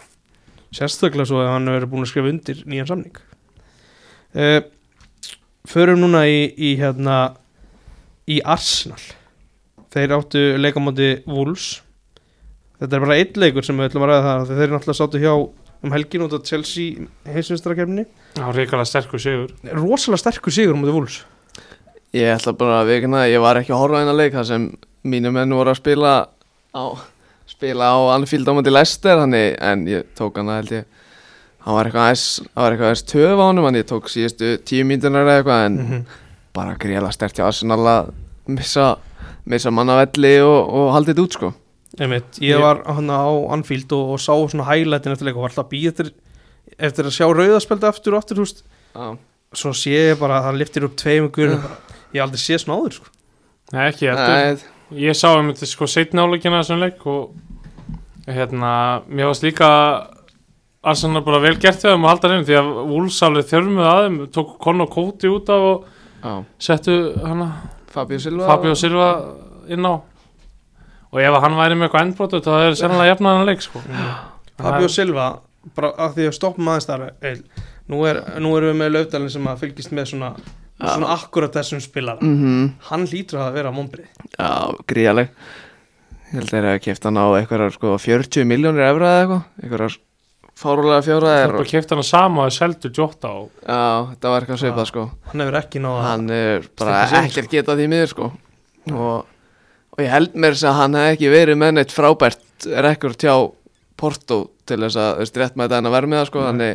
Sérstaklega 0.79 1.27
svo 1.27 1.43
ef 1.43 1.51
hann 1.51 1.67
verður 1.75 1.91
búin 1.91 2.07
að 2.07 2.13
skrifa 2.13 2.31
undir 2.31 2.63
nýjan 2.71 2.91
samning. 2.93 3.19
Uh, 4.39 4.61
Förum 5.71 5.99
núna 6.01 6.23
í, 6.31 6.39
í 6.57 6.71
hérna 6.79 7.17
í 8.31 8.39
Arsenal. 8.49 9.03
Þeir 9.91 10.15
áttu 10.17 10.41
leikamóti 10.63 11.11
Wolves. 11.27 11.81
Þetta 12.81 12.97
er 12.97 13.03
bara 13.05 13.19
einn 13.21 13.43
leikur 13.43 13.67
sem 13.67 13.77
við 13.77 13.91
ætlum 13.91 14.07
að 14.07 14.13
ræða 14.15 14.23
það 14.29 14.53
Þeir 14.55 14.63
eru 14.65 14.77
náttúrulega 14.79 14.99
sáttu 15.03 15.21
hjá 15.21 15.35
um 15.83 15.93
helgin 15.95 16.25
út 16.27 16.35
á 16.37 16.41
Chelsea 16.45 17.07
heimsvinstakefni 17.25 18.07
Já, 18.37 18.47
ríkala 18.55 18.85
sterkur 18.87 19.21
sigur. 19.21 19.51
Rosalega 19.75 20.21
sterkur 20.23 20.55
sigur 20.55 20.77
um 20.77 20.85
þetta 20.85 20.95
Wolves. 20.95 21.17
Ég 22.15 22.31
ætla 22.31 22.55
bara 22.59 22.81
að 22.83 22.93
vikna 22.93 23.25
Ég 23.31 23.43
var 23.43 23.59
ekki 23.59 23.75
að 23.75 23.83
horfa 23.83 23.99
á 23.99 24.03
eina 24.05 24.15
leik 24.15 24.37
þar 24.37 24.47
sem 24.47 24.69
mínu 25.03 25.33
menn 25.35 25.55
voru 25.55 25.73
að 25.73 25.81
spila 25.81 26.15
á 26.71 26.85
spila 27.51 27.91
á 27.91 27.99
Anfield 28.15 28.47
á 28.47 28.53
múti 28.55 28.73
Leicester 28.73 29.19
þannig, 29.19 29.57
en 29.59 29.87
ég 29.91 30.11
tók 30.19 30.39
hana 30.39 30.61
held 30.61 30.75
ég. 30.79 30.85
Hann 31.61 31.77
var 31.77 31.89
eitthvað 31.89 32.07
aðeins 32.07 32.27
hann 32.41 32.63
var 32.63 32.77
eitthvað 32.77 32.91
aðeins 32.91 33.07
töf 33.11 33.43
á 33.43 33.45
honum 33.45 33.69
en 33.69 33.81
ég 33.81 33.89
tók 33.91 34.11
síðustu 34.13 34.53
tíu 34.65 34.87
mínunar 34.87 35.27
eða 35.27 35.41
eitthvað 35.41 35.65
en 35.67 35.79
-hmm. 35.81 36.05
bara 36.57 36.77
greiðlega 36.79 37.13
stert 37.13 37.37
hjá 37.37 37.47
Arsenal 37.49 37.81
að 37.81 38.13
missa, 38.47 38.87
missa 39.45 39.71
mannavelli 39.71 40.39
og, 40.41 40.71
og 40.71 40.93
haldið 40.95 41.15
þetta 41.15 41.27
út 41.27 41.37
sko 41.37 41.53
Einmitt, 42.01 42.39
ég 42.41 42.55
Ég- 42.57 42.63
var 42.65 42.81
hann 42.87 43.11
á 43.13 43.29
Anfield 43.53 43.93
og, 43.93 44.15
og 44.17 44.21
sá 44.23 44.33
svona 44.49 44.65
highlightin 44.71 45.13
eftir 45.13 45.29
leik 45.29 45.37
og 45.37 45.45
var 45.45 45.53
alltaf 45.53 45.67
að 45.67 45.73
býja 45.75 45.93
eftir, 45.93 46.11
eftir 46.79 47.09
að 47.11 47.17
sjá 47.19 47.27
rauðaspeldi 47.29 47.89
aftur 47.91 48.17
og 48.17 48.23
aftur 48.23 48.41
húst 48.41 48.63
Já, 48.97 49.07
svo 49.61 49.73
sé 49.77 49.93
ég 50.15 50.19
bara 50.21 50.39
að 50.41 50.47
það 50.49 50.61
liftir 50.63 50.87
upp 50.89 50.97
tveim 51.01 51.29
gurum 51.35 51.61
ég 52.15 52.19
hef 52.19 52.25
aldrei 52.25 52.41
sé 52.43 52.59
svona 52.59 52.81
áður 52.81 52.97
sko. 52.99 53.11
Nei, 53.75 53.85
ekki 53.91 54.09
Nei, 54.17 54.57
Ég 54.99 55.15
sá 55.15 55.29
um 55.39 55.53
þetta 55.53 55.69
sko 55.71 55.87
setni 55.87 56.19
áleikina 56.19 56.59
þessum 56.65 56.81
leik 56.83 57.05
og 57.07 57.37
hérna, 58.27 58.73
mér 59.07 59.29
varst 59.31 59.45
líka 59.47 59.69
Arsenal 60.83 61.21
bara 61.23 61.39
vel 61.45 61.55
gert 61.61 61.83
hjá 61.85 61.93
þeim 61.93 62.07
að 62.07 62.13
halda 62.15 62.29
hreinu 62.31 62.47
því 62.49 62.57
að 62.59 62.69
Wolves 62.89 63.19
alveg 63.27 63.49
þjörmuð 63.51 63.87
að 63.91 64.01
þeim 64.07 64.19
tók 64.35 64.55
Conor 64.65 64.89
Cody 64.91 65.29
út 65.31 65.51
af 65.53 65.67
og 65.69 65.85
já, 66.25 66.33
settu 66.71 66.95
hana 67.23 67.49
Fabio 67.93 68.19
Silva 68.23 68.49
Fabio 68.49 68.75
Silva 68.79 69.09
inn 69.71 69.85
á 69.87 69.95
og 71.11 71.21
ef 71.23 71.39
hann 71.45 71.59
væri 71.59 71.79
með 71.79 71.89
eitthvað 71.89 72.07
endbrotu 72.07 72.41
þá 72.45 72.51
er 72.59 72.79
sennilega 72.79 73.13
jafnaðan 73.15 73.49
leik 73.51 73.65
sko. 73.65 73.83
Fabio 74.61 74.91
Silva 74.93 75.29
bara 75.77 75.93
að 76.07 76.19
því 76.19 76.29
að 76.31 76.37
stoppum 76.37 76.69
aðeins 76.73 76.89
þar 76.89 77.07
Eil, 77.21 77.41
nú, 77.91 78.03
er, 78.09 78.21
nú 78.41 78.53
erum 78.57 78.71
við 78.73 78.79
með 78.83 78.93
löfdalinn 78.97 79.33
sem 79.33 79.49
að 79.51 79.65
fylgist 79.65 79.95
með 79.97 80.13
svona, 80.13 80.31
svona 80.81 81.15
akkurat 81.17 81.57
þessum 81.59 81.83
spilara. 81.85 82.21
Mhm. 82.25 82.71
hann 82.91 83.09
lítur 83.11 83.43
að 83.45 83.59
vera 83.59 83.73
mombrið 83.75 84.07
Já, 84.39 84.77
gríðaleg 84.89 85.35
Ég 86.31 86.39
held 86.39 86.47
að 86.47 86.55
þeir 86.55 86.69
hafa 86.69 86.81
keft 86.85 87.07
hann 87.09 87.19
á 87.19 87.27
eitthvað 87.41 87.73
sko, 87.75 87.97
40 87.99 88.45
miljónir 88.47 88.87
efra 88.87 89.09
eða 89.11 89.23
eitthvað. 89.25 89.41
Eitthvað 89.65 89.97
fárulega 90.61 91.01
það 91.01 91.09
fjóraðir 91.09 91.43
er 91.43 91.55
bara 91.57 91.71
kæft 91.73 91.91
hann 91.95 92.03
að 92.03 92.07
sama 92.07 92.45
og 92.45 92.55
seldu 92.55 92.91
Jota 92.95 93.33
og 93.41 93.49
Já, 93.65 93.81
þetta 94.13 94.33
var 94.33 94.45
eitthvað 94.45 94.61
svipað 94.63 94.89
sko. 94.93 95.05
Hann 95.31 95.43
hefur 95.43 95.59
ekki 95.59 95.83
náða 95.83 96.05
Hann 96.07 96.31
er 96.37 96.69
bara 96.79 97.01
ekkert 97.25 97.51
getað 97.51 97.81
því 97.81 97.89
miður 97.91 98.13
sko. 98.13 98.29
Og, 98.91 99.27
og 99.95 100.03
ég 100.05 100.13
held 100.13 100.37
mér 100.39 100.57
að 100.57 100.77
hann 100.79 100.99
hef 100.99 101.15
ekki 101.15 101.33
verið 101.33 101.59
með 101.61 101.73
neitt 101.77 101.95
frábært 101.95 102.69
rekord 102.87 103.25
hjá 103.25 103.35
Porto 104.01 104.39
til 104.69 104.79
þess 104.81 104.97
að, 104.97 105.11
þú 105.17 105.25
veist, 105.25 105.41
rétt 105.41 105.57
með 105.59 105.67
þetta 105.67 105.81
en 105.81 105.89
að 105.91 105.97
það 106.17 106.29
sko. 106.31 106.45
Þannig 106.47 106.71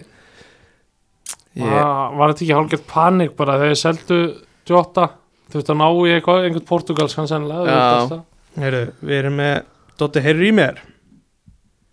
ég, 1.55 1.72
var, 1.72 2.17
var 2.19 2.34
þetta 2.34 2.43
ekki 2.45 2.57
hálfgett 2.60 2.89
panik 2.89 3.38
bara 3.38 3.55
þegar 3.62 3.74
þeir 3.74 3.81
seldu 3.81 4.19
Jota 4.65 5.07
þú 5.50 5.60
veist 5.60 5.72
að 5.72 5.79
ná 5.81 5.88
í 5.88 6.13
eitthvað, 6.15 6.43
einhvern 6.45 6.67
portugalskan 6.69 7.31
sennilega. 7.31 8.22
Heru, 8.60 8.84
við 9.01 9.17
erum 9.19 9.39
með 9.39 9.55
Dotti 10.00 10.24
Herri 10.24 10.51
í 10.51 10.55
mér. 10.55 10.79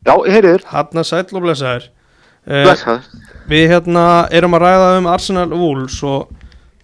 Já, 0.02 0.14
ég 0.26 0.34
heyri 0.34 0.54
þér, 0.56 0.68
hann 0.72 1.00
að 1.02 1.08
sæll 1.08 1.26
og 1.30 1.44
blessaður 1.44 1.84
uh, 1.86 2.62
blessaður. 2.66 3.10
Við 3.50 3.66
hérna 3.70 4.06
erum 4.34 4.56
að 4.58 4.64
ræða 4.66 4.88
um 4.98 5.10
Arsenal 5.10 5.50
Wolves 5.54 5.98
og 6.06 6.30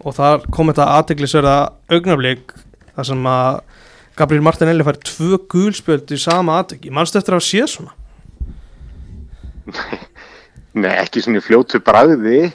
og 0.04 0.14
þar 0.14 0.44
kom 0.54 0.70
þetta 0.70 0.86
aðteglisverða 0.98 1.56
augnablik 1.90 2.54
þar 2.94 3.08
sem 3.08 3.28
að 3.30 3.60
Gabriel 4.18 4.42
Martinelli 4.42 4.86
fær 4.86 4.98
tvö 5.06 5.38
gulspjöld 5.50 6.10
í 6.14 6.18
sama 6.20 6.58
aðteki, 6.60 6.90
mannstu 6.94 7.20
eftir 7.20 7.36
að 7.36 7.44
sé 7.46 7.66
svona? 7.70 7.94
Nei, 10.78 10.94
ekki 10.94 11.22
svona 11.22 11.42
fljótu 11.44 11.80
bræði 11.84 12.48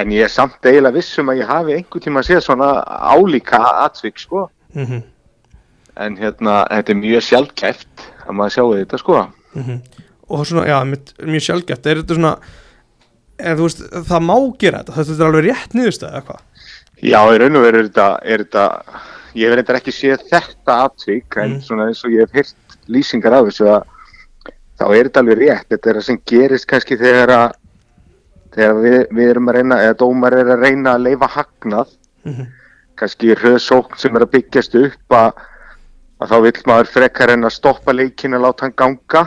en 0.00 0.12
ég 0.14 0.26
er 0.26 0.32
samt 0.32 0.66
eiginlega 0.66 0.96
vissum 0.96 1.30
að 1.30 1.42
ég 1.42 1.50
hafi 1.50 1.76
einhver 1.76 2.02
tíma 2.02 2.22
að 2.22 2.30
sé 2.30 2.40
svona 2.42 2.70
álíka 2.84 3.60
atvik 3.84 4.18
sko. 4.18 4.48
Mm 4.74 4.86
-hmm. 4.86 5.02
en 5.96 6.16
hérna, 6.18 6.66
þetta 6.70 6.92
er 6.92 6.98
mjög 6.98 7.22
sjálfkæft 7.22 8.06
að 8.26 8.32
maður 8.34 8.54
sjáu 8.54 8.74
þetta 8.74 8.98
sko. 8.98 9.28
Og 10.28 10.46
svona, 10.46 10.66
já, 10.66 10.78
mjög, 10.84 11.42
sjálfgæft 11.42 11.86
er 11.86 11.96
þetta 12.02 12.14
svona 12.14 12.38
eða, 13.38 13.60
veist, 13.62 13.82
það 14.08 14.20
má 14.22 14.36
gera 14.58 14.78
þetta, 14.78 14.92
þetta 14.92 15.22
er 15.22 15.26
alveg 15.26 15.44
rétt 15.44 15.74
niðurstæð 15.74 16.08
eða 16.08 16.24
hvað? 16.26 16.40
Já, 17.02 17.20
í 17.34 17.38
raun 17.38 17.56
og 17.56 17.62
veru 17.62 17.78
er 17.78 17.90
er 18.24 18.44
þetta 18.44 18.64
ég 19.34 19.48
hef 19.48 19.56
reyndar 19.58 19.80
ekki 19.80 19.94
séð 19.94 20.24
þetta 20.30 20.78
atvik 20.88 21.36
en 21.42 21.56
Mm. 21.56 21.60
svona 21.66 21.88
eins 21.88 22.04
og 22.04 22.10
ég 22.14 22.20
hef 22.24 22.32
heyrt 22.32 22.78
lýsingar 22.88 23.32
af 23.32 23.46
þessu 23.48 23.66
að 23.68 23.82
þá 24.78 24.84
er 24.94 25.04
þetta 25.08 25.20
alveg 25.20 25.38
rétt, 25.38 25.68
þetta 25.70 25.90
er 25.90 25.94
það 26.00 26.04
sem 26.08 26.20
gerist 26.26 26.66
kannski 26.66 26.96
þegar 26.98 27.28
að 27.30 27.52
þegar 28.54 28.74
við, 28.82 28.98
við 29.10 29.30
erum 29.30 29.48
að 29.50 29.54
reyna, 29.58 29.80
eða 29.82 29.98
dómar 29.98 30.32
er 30.38 30.46
að 30.54 30.60
reyna 30.62 30.94
að 30.94 31.02
leifa 31.08 31.26
hagnað. 31.26 31.88
Mm 32.24 32.46
kannski 32.94 33.34
hröðsókn 33.34 33.98
sem 33.98 34.14
er 34.14 34.22
að 34.22 34.30
byggjast 34.36 34.74
upp 34.78 35.14
að, 35.18 35.40
að 36.22 36.28
þá 36.30 36.36
vill 36.44 36.60
maður 36.70 36.90
frekar 36.92 37.32
en 37.34 37.44
að 37.48 37.56
stoppa 37.56 37.90
leikin 37.92 38.36
að 38.38 38.44
láta 38.46 38.68
hann 38.68 38.76
ganga. 38.78 39.22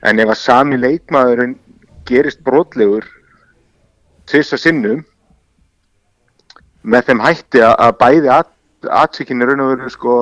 En 0.00 0.22
ef 0.24 0.32
að 0.32 0.40
sami 0.40 0.78
leikmaðurinn 0.80 1.52
gerist 2.08 2.40
brotlegur 2.46 3.04
tvisa 4.24 4.56
sinnum 4.56 5.04
með 6.86 7.10
þeim 7.10 7.22
hætti 7.26 7.60
að, 7.60 7.74
að 7.76 7.92
bæði 8.86 9.00
aðtökinni 9.00 9.46
raun 9.46 9.60
og 9.64 9.72
veru 9.74 9.90
sko 9.90 10.14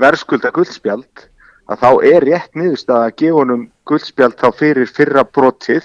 verðskulda 0.00 0.52
guldspjald 0.52 1.26
að 1.70 1.82
þá 1.82 1.90
er 2.10 2.26
rétt 2.26 2.54
niðurstað 2.58 3.04
að 3.06 3.16
gefa 3.16 3.40
honum 3.40 3.66
guldspjald 3.86 4.36
þá 4.40 4.48
fyrir 4.56 4.86
fyrra 4.90 5.24
brotið 5.24 5.84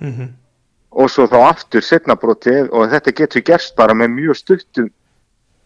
-hmm. 0.00 0.28
og 0.90 1.10
svo 1.10 1.26
þá 1.26 1.38
aftur 1.48 1.82
setna 1.82 2.16
brotið 2.16 2.70
og 2.72 2.90
þetta 2.90 3.12
getur 3.12 3.42
gerst 3.42 3.76
bara 3.76 3.94
með 3.94 4.08
mjög 4.08 4.36
stuttum 4.36 4.90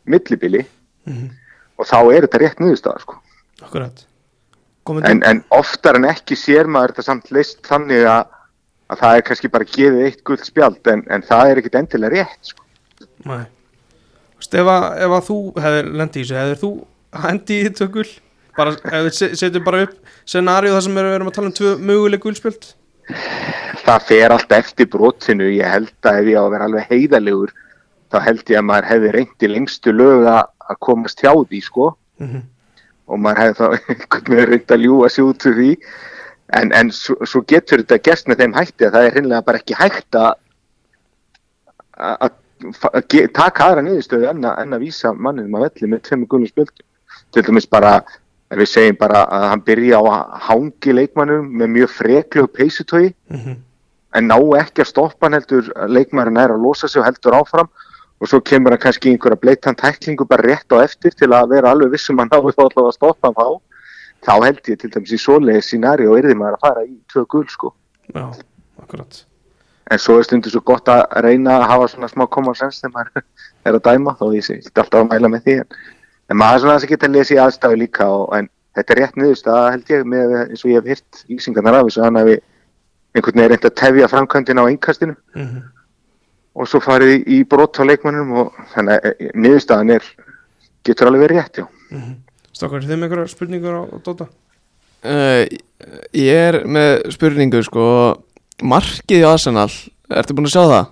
millibili 0.05 0.67
Mhm. 1.07 1.31
og 1.79 1.87
þá 1.87 2.15
er 2.15 2.23
þetta 2.23 2.39
rétt 2.39 2.61
niðurstað 2.61 3.01
sko. 3.01 3.17
akkurat 3.63 4.07
komið 4.85 5.05
en, 5.11 5.23
en 5.23 5.45
oftar 5.51 5.97
en 5.97 6.05
ekki 6.05 6.37
sér 6.37 6.67
maður 6.67 6.93
þetta 6.93 7.03
samt 7.03 7.31
leist 7.31 7.63
þannig 7.63 8.07
að, 8.07 8.27
að 8.89 8.99
það 8.99 9.17
er 9.17 9.23
kannski 9.23 9.49
bara 9.49 9.65
gefið 9.65 10.05
eitt 10.07 10.25
guld 10.25 10.45
spjald 10.45 10.87
en, 10.87 11.03
en 11.11 11.23
það 11.23 11.51
er 11.51 11.57
ekkit 11.59 11.75
endilega 11.75 12.15
rétt 12.15 12.39
sko. 12.43 12.63
Nei 13.25 13.47
ef, 14.51 14.67
að, 14.67 14.85
ef 15.07 15.11
að 15.19 15.27
þú 15.31 15.37
hefur 15.65 15.91
lendi 16.01 16.21
í 16.21 16.25
þessu 16.27 16.39
hefur 16.41 16.61
þú 16.63 16.71
hendi 17.27 17.59
í 17.61 17.65
þetta 17.69 17.89
gul? 17.97 18.09
Bara, 18.57 18.71
ef 18.85 19.05
við 19.07 19.13
se- 19.17 19.35
setjum 19.41 19.65
bara 19.65 19.83
upp 19.87 19.95
scenaríu 20.29 20.73
þar 20.75 20.83
sem 20.87 20.95
við 20.99 21.11
erum 21.17 21.29
að 21.31 21.35
tala 21.39 21.51
um 21.51 21.57
tvö 21.59 21.71
möguleg 21.91 22.21
gulspjöld? 22.27 22.69
Það 23.83 24.05
fer 24.09 24.31
allt 24.35 24.53
eftir 24.53 24.87
brotinu. 24.93 25.49
Ég 25.57 25.67
held 25.73 25.93
að 26.09 26.19
ef 26.23 26.27
ég 26.33 26.39
á 26.39 26.43
að 26.45 26.53
vera 26.55 26.69
alveg 26.69 26.89
heiðalegur 26.93 27.53
þá 28.13 28.19
held 28.27 28.45
ég 28.53 28.59
að 28.61 28.67
maður 28.69 28.89
hefði 28.93 29.13
reynt 29.17 29.43
í 29.47 29.51
lengstu 29.55 29.93
lög 29.97 30.27
að 30.29 30.77
komast 30.85 31.21
hjá 31.25 31.33
því 31.33 31.61
sko. 31.65 31.89
Mm 32.21 32.29
-hmm. 32.33 32.43
og 33.09 33.19
maður 33.19 33.41
hefði 33.43 33.57
þá 33.59 33.67
einhvern 33.89 34.37
veginn 34.37 34.51
reynd 34.53 34.71
að 34.77 34.85
ljúa 34.85 35.09
sig 35.11 35.25
út 35.25 35.47
úr 35.49 35.57
því. 35.59 35.71
En, 36.53 36.73
en 36.77 36.91
svo, 36.93 37.17
svo 37.25 37.41
getur 37.49 37.81
þetta 37.81 37.99
gerst 38.05 38.29
með 38.29 38.39
þeim 38.45 38.55
hætti 38.55 38.85
að 38.87 38.93
það 38.93 39.07
er 39.07 39.13
hreinlega 39.17 39.43
bara 39.47 39.59
ekki 39.59 39.75
hægt 39.81 40.15
að 40.21 40.35
að- 41.99 42.39
taka 43.33 43.65
aðra 43.69 43.83
niðurstöðu 43.87 44.29
en 44.31 44.45
en 44.45 44.73
að 44.77 44.85
vísa 44.87 45.13
manninum 45.15 45.55
að 45.59 45.65
velli 45.69 45.91
með 45.93 46.03
tveimur 46.09 46.29
gulum 46.29 46.47
spjöldum. 46.51 46.85
Til 47.33 47.43
dæmis 47.43 47.67
bara 47.71 48.03
við 48.53 48.69
segjum 48.69 48.97
bara 49.01 49.25
að 49.33 49.49
hann 49.51 49.63
byrja 49.67 49.99
á 49.99 50.03
að 50.05 50.41
hangi 50.49 50.93
leikmannum 50.93 51.47
með 51.61 51.71
mjög 51.77 51.91
freklu 51.99 52.47
peysutói 52.49 53.15
Mhm. 53.31 53.57
en 54.15 54.29
ná 54.29 54.37
ekki 54.61 54.83
að 54.83 54.91
stoppa 54.93 55.27
hann 55.27 55.33
heldur 55.33 55.73
leikmærin 55.89 56.37
er 56.39 56.51
að 56.53 56.61
losa 56.63 56.89
sig 56.89 57.01
og 57.01 57.07
heldur 57.07 57.33
áfram. 57.41 57.69
Og 58.21 58.29
svo 58.29 58.41
kemur 58.41 58.71
hann 58.71 58.79
kannski 58.79 59.09
í 59.11 59.17
einhverja 59.17 59.41
bleitan 59.41 59.75
tæklingu 59.75 60.25
bara 60.29 60.43
rétt 60.43 60.69
á 60.71 60.79
eftir 60.85 61.11
til 61.17 61.29
að 61.29 61.49
vera 61.49 61.71
alveg 61.73 61.91
vissum 61.91 62.19
að 62.21 62.29
náðu 62.31 62.53
þá 62.55 62.63
allavega 62.69 62.89
að 62.89 62.95
stoppa 62.95 63.29
hann 63.29 63.35
þá. 63.35 63.61
Þá 64.23 64.45
held 64.45 64.61
ég 64.69 64.79
til 64.79 64.91
dæmis 64.91 65.13
í 65.13 65.19
svoleiði 65.19 65.63
scenari 65.63 66.07
og 66.07 66.19
yrði 66.21 66.35
maður 66.39 66.55
að 66.55 66.61
fara 66.61 66.85
í 66.85 66.95
tvö 67.11 67.27
gul 67.27 67.47
sko. 67.49 67.73
Já, 68.15 68.31
akkurat 68.83 69.25
en 69.91 69.99
svo 69.99 70.19
er 70.19 70.25
stundu 70.29 70.51
svo 70.51 70.61
gott 70.61 70.89
að 70.89 71.03
reyna 71.25 71.57
að 71.59 71.69
hafa 71.71 71.89
svona 71.89 72.09
smá 72.09 72.27
common 72.31 72.55
sense 72.55 72.81
þegar 72.81 72.93
maður 72.95 73.25
er 73.67 73.75
að 73.79 73.85
dæma 73.89 74.17
þó 74.21 74.25
ég 74.37 74.45
sé 74.47 74.61
alltaf 74.75 75.01
að 75.01 75.11
mæla 75.11 75.29
með 75.29 75.45
því 75.47 75.59
en, 75.63 75.67
en 76.31 76.37
maður 76.37 76.55
er 76.55 76.61
svona 76.65 76.79
að 76.79 76.89
geta 76.93 77.07
að 77.07 77.17
lesa 77.17 77.35
í 77.35 77.41
aðstæðu 77.43 77.77
líka 77.83 78.09
og, 78.09 78.25
en 78.39 78.49
þetta 78.77 78.95
er 78.95 79.01
rétt 79.03 79.17
niðurst 79.21 79.47
að 79.53 79.69
held 79.75 79.93
ég 79.93 80.05
með 80.09 80.35
eins 80.47 80.65
og 80.65 80.71
ég 80.73 80.81
hef 80.81 80.91
hýrt 80.93 81.23
lýsingarnar 81.29 81.79
af 81.81 81.97
hann 82.01 82.21
að 82.21 82.31
við 82.31 82.41
einhvern 83.13 83.39
veginn 83.43 83.53
reynd 83.53 83.69
að 83.69 83.79
tefja 83.83 84.09
framkvæmdina 84.09 84.65
á 84.65 84.71
einkastinu 84.71 85.15
mm 85.35 85.47
-hmm. 85.47 85.63
og 86.55 86.69
svo 86.69 86.81
farið 86.81 87.13
í- 87.19 87.25
í 87.37 87.45
brot 87.45 87.77
á 87.77 87.85
leikmannum 87.85 88.33
og 88.33 88.53
þannig 88.75 88.95
að 88.95 89.09
eh, 89.11 89.31
niðurstaðan 89.35 89.91
er 89.91 90.05
getur 90.85 91.07
alveg 91.07 91.21
verið 91.27 91.37
rétt, 91.37 91.59
já. 91.59 91.67
Stokkar, 92.53 92.81
er 92.81 92.89
þið 92.89 92.97
með 92.97 93.05
einhverjar 93.07 93.29
spurningur 93.29 93.77
á, 93.77 93.83
á 93.93 93.97
Dota? 94.05 94.27
Uh, 95.03 95.45
ég 96.15 96.35
er 96.49 96.65
með 96.67 97.11
spurningu 97.11 97.63
sko 97.67 97.85
Markið 98.63 99.23
í 99.23 99.27
Arsenal, 99.27 99.71
ertu 100.13 100.37
búin 100.39 100.49
að 100.49 100.55
sjá 100.55 100.63
það? 100.71 100.91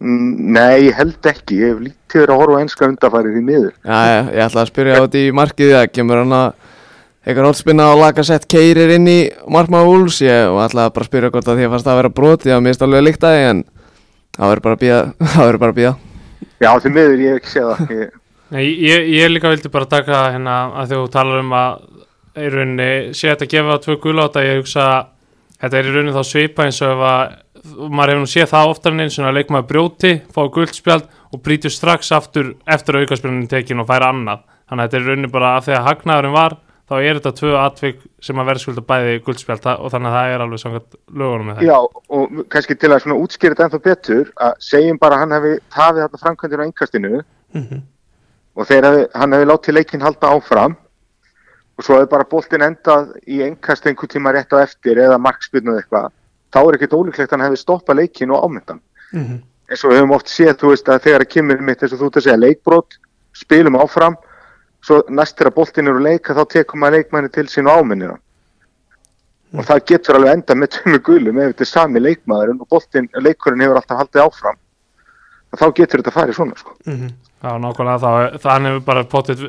Mm, 0.00 0.28
Nei, 0.56 0.88
ég 0.88 0.96
held 0.96 1.28
ekki, 1.28 1.58
ég 1.60 1.72
hef 1.74 1.80
lítið 1.84 2.22
verið 2.22 2.34
að 2.34 2.40
horfa 2.40 2.60
á 2.60 2.62
enska 2.64 2.88
undarfærið 2.88 3.38
í 3.40 3.44
miður. 3.44 3.72
Já, 3.84 3.98
já, 4.10 4.20
ég 4.36 4.44
ætla 4.46 4.62
að 4.64 4.70
spyrja 4.70 4.96
á 4.96 5.02
þetta 5.04 5.20
í 5.20 5.32
markið 5.36 5.72
Það 5.76 5.88
kemur 5.96 6.22
hann 6.22 6.36
að 6.38 6.46
eitthvað 7.20 7.48
hólspinna 7.50 7.88
og 7.92 8.00
laga 8.00 8.24
sett 8.24 8.46
keirir 8.48 8.94
inn 8.94 9.08
í 9.10 9.18
markmaður 9.52 9.90
Úls 10.06 10.20
Ég 10.24 10.48
og 10.48 10.62
ætla 10.64 10.86
bara 10.94 11.04
að 11.04 11.10
spyrja 11.10 11.32
hvort 11.34 11.50
að 11.52 11.58
því 11.60 11.66
að 11.66 11.74
fannst 11.74 11.88
það 11.88 11.92
að 11.92 12.00
vera 12.00 12.12
broti 12.16 12.54
að 12.54 12.70
er 12.70 12.84
alveg 12.86 13.04
líkt 13.04 13.26
að 13.28 13.36
því 13.36 13.42
en 13.50 13.60
það 14.36 14.52
verður 14.52 14.64
bara 14.64 14.78
að 14.78 14.82
býða 14.84 15.02
það 15.34 15.44
verður 15.44 15.60
bara 15.64 15.74
að 15.74 15.80
býða 15.80 15.94
Já, 16.60 16.70
því 16.80 16.92
miður 16.96 17.20
ég 17.20 17.30
hef 17.30 17.40
ekki 17.40 17.52
séð 17.54 17.68
það. 17.70 17.92
Ég, 18.00 18.16
Nei, 18.50 18.64
ég, 18.82 19.06
ég 19.14 19.30
líka 19.30 19.52
vildi 19.52 19.70
bara 19.70 19.88
taka 19.88 20.22
hérna 20.34 20.54
að 20.80 20.94
þú 20.94 21.02
talar 21.12 21.42
um 21.44 21.52
að 21.54 21.84
í 22.40 22.48
rauninni 22.50 22.90
sé 23.16 23.30
þetta 25.60 25.68
þetta 25.68 25.80
er 25.80 25.88
í 25.88 25.94
rauninni 25.94 26.16
þá 26.16 26.24
svipa 26.26 26.66
eins 26.66 26.80
og 26.84 26.94
ef 26.94 27.04
að 27.10 27.90
maður 27.92 28.14
hefur 28.14 28.24
nú 28.24 28.30
séð 28.32 28.48
það 28.54 28.72
oftar 28.72 28.96
en 28.96 29.04
eins 29.04 29.18
og 29.20 29.28
að 29.28 29.36
leikmaður 29.36 29.68
brjóti, 29.68 30.14
fá 30.32 30.40
guldspjald 30.56 31.06
og 31.30 31.44
brýtur 31.44 31.74
strax 31.74 32.10
aftur 32.16 32.54
eftir 32.64 32.96
að 32.96 33.06
aukaspjaldin 33.06 33.50
tekin 33.50 33.82
og 33.82 33.88
færa 33.90 34.10
annað. 34.14 34.42
Þannig 34.70 34.82
að 34.82 34.88
þetta 34.88 34.98
er 34.98 35.04
í 35.04 35.10
rauninni 35.10 35.32
bara 35.34 35.52
að 35.58 35.68
þegar 35.68 35.86
hagnaðurinn 35.88 36.36
var 36.38 36.56
þá 36.90 36.94
er 36.98 37.20
þetta 37.20 37.32
tvö 37.38 37.52
atvik 37.60 38.00
sem 38.24 38.40
að 38.40 38.48
verða 38.50 38.62
skulda 38.64 38.86
bæði 38.88 39.20
guldspjald 39.26 39.68
og 39.76 39.92
þannig 39.92 40.10
að 40.10 40.16
það 40.16 40.32
er 40.32 40.44
alveg 40.46 40.62
samkvæmt 40.64 40.98
lögunum 41.20 41.50
með 41.50 41.60
það. 41.60 41.68
Já, 41.68 41.78
og 42.16 42.40
kannski 42.50 42.76
til 42.80 42.90
að 42.90 43.04
svona 43.04 43.20
útskýra 43.20 43.54
þetta 43.54 43.66
ennþá 43.68 43.82
betur, 43.84 44.32
að 44.48 44.56
segjum 44.66 44.98
bara 44.98 45.18
að 45.18 45.22
hann 45.22 45.36
hefði 45.36 45.52
tafið 45.76 46.02
þarna 46.06 46.22
framkvæmdina 46.24 46.64
á 46.64 46.66
einkastinu 46.66 47.22
Mm 47.50 47.80
og 48.58 48.68
þegar 48.68 49.06
hann 49.16 49.34
hefði 49.34 49.48
látið 49.50 49.76
leikinn 49.78 50.04
halda 50.04 50.32
áfram 50.34 50.76
og 51.80 51.86
svo 51.86 51.96
hefði 51.96 52.10
bara 52.12 52.28
boltinn 52.28 52.64
endað 52.64 53.14
í 53.24 53.40
einkast 53.46 53.86
einhver 53.88 54.08
tíma 54.12 54.34
rétt 54.36 54.52
á 54.52 54.60
eftir 54.60 54.98
eða 55.00 55.16
markspyrnu 55.24 55.72
eða 55.72 55.80
eitthvað, 55.80 56.10
þá 56.52 56.58
er 56.60 56.76
ekkert 56.76 56.96
ólíklegt 56.98 57.30
að 57.30 57.36
hann 57.38 57.44
hefði 57.46 57.60
stoppað 57.62 58.00
leikinn 58.02 58.34
og 58.36 58.44
ámyndan. 58.44 58.82
-hmm. 59.12 59.38
eins 59.70 59.84
og 59.84 59.92
við 59.92 60.00
höfum 60.00 60.16
oft 60.16 60.28
séð, 60.28 60.56
þú 60.60 60.72
veist, 60.74 60.88
að 60.88 61.02
þegar 61.06 61.24
það 61.24 61.32
kemur 61.34 61.62
mitt 61.68 61.82
eins 61.82 61.92
og 61.94 62.00
þú 62.00 62.10
ert 62.10 62.16
að 62.16 62.26
segja 62.26 62.42
leikbrot, 62.42 62.98
spilum 63.32 63.78
áfram, 63.80 64.16
svo 64.84 65.00
næst 65.08 65.38
þegar 65.38 65.56
boltinn 65.56 65.88
eru 65.88 66.02
leika 66.04 66.36
þá 66.36 66.44
tekum 66.52 66.80
maður 66.80 66.96
leikmanni 66.98 67.32
til 67.32 67.46
sín 67.48 67.70
og 67.70 67.80
áminnina. 67.80 68.18
Og 69.56 69.64
það 69.64 69.84
getur 69.86 70.14
alveg 70.14 70.32
enda 70.32 70.54
með 70.54 70.68
tömmu 70.76 70.98
gulum 70.98 71.38
ef 71.38 71.48
þetta 71.50 71.64
er 71.64 71.72
sami 71.72 72.00
leikmaðurinn 72.00 72.60
og 72.60 72.68
boltinn, 72.68 73.08
leikurinn 73.14 73.64
hefur 73.64 73.80
alltaf 73.80 73.98
haldið 73.98 74.22
áfram. 74.26 74.60
Þá 75.56 75.66
getur 75.74 76.02
þetta 76.02 76.14
farið 76.14 76.36
svona, 76.36 76.56
sko. 76.60 76.76
Mm 76.84 77.08
Já, 77.40 77.54
nákvæmlega 77.56 78.00
þá, 78.02 78.38
þannig 78.42 78.74
hefur 78.74 78.82
bara 78.84 79.02
potið 79.08 79.42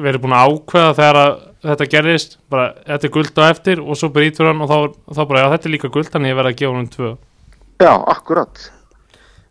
verið 0.00 0.22
búin 0.22 0.32
að 0.36 0.52
ákveða 0.54 0.92
þegar 0.96 1.18
að 1.20 1.34
þetta 1.64 1.88
gerðist, 1.92 2.38
bara 2.52 2.70
þetta 2.86 3.08
er 3.08 3.12
guld 3.16 3.40
á 3.40 3.44
eftir 3.50 3.82
og 3.84 3.98
svo 4.00 4.08
brýtur 4.14 4.48
hann 4.48 4.62
og 4.64 4.70
þá, 4.70 4.78
þá 5.12 5.20
bara, 5.28 5.42
já 5.42 5.50
þetta 5.52 5.68
er 5.68 5.74
líka 5.74 5.90
guld, 5.92 6.08
þannig 6.14 6.32
ég 6.32 6.38
verði 6.38 6.52
að 6.54 6.58
gefa 6.62 6.78
hann 6.78 6.88
tvö. 6.94 7.10
Já, 7.84 7.92
akkurat. 8.14 8.62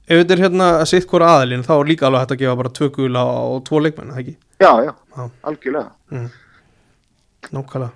Ef 0.04 0.20
þetta 0.24 0.36
er 0.36 0.42
hérna 0.44 0.70
að 0.80 0.88
sitt 0.90 1.06
hvora 1.12 1.30
aðilinn 1.38 1.66
þá 1.68 1.74
er 1.76 1.92
líka 1.92 2.08
alveg 2.10 2.24
hægt 2.26 2.34
að 2.36 2.42
gefa 2.42 2.58
bara 2.64 2.74
tvö 2.80 2.90
gula 2.98 3.24
á 3.30 3.46
tvo 3.70 3.84
leikmenn, 3.86 4.12
það 4.16 4.24
ekki? 4.24 4.36
Já, 4.64 4.72
já, 4.88 4.92
Já. 5.14 5.24
algjörlega. 5.52 6.26
Nákvæmlega. 7.54 7.94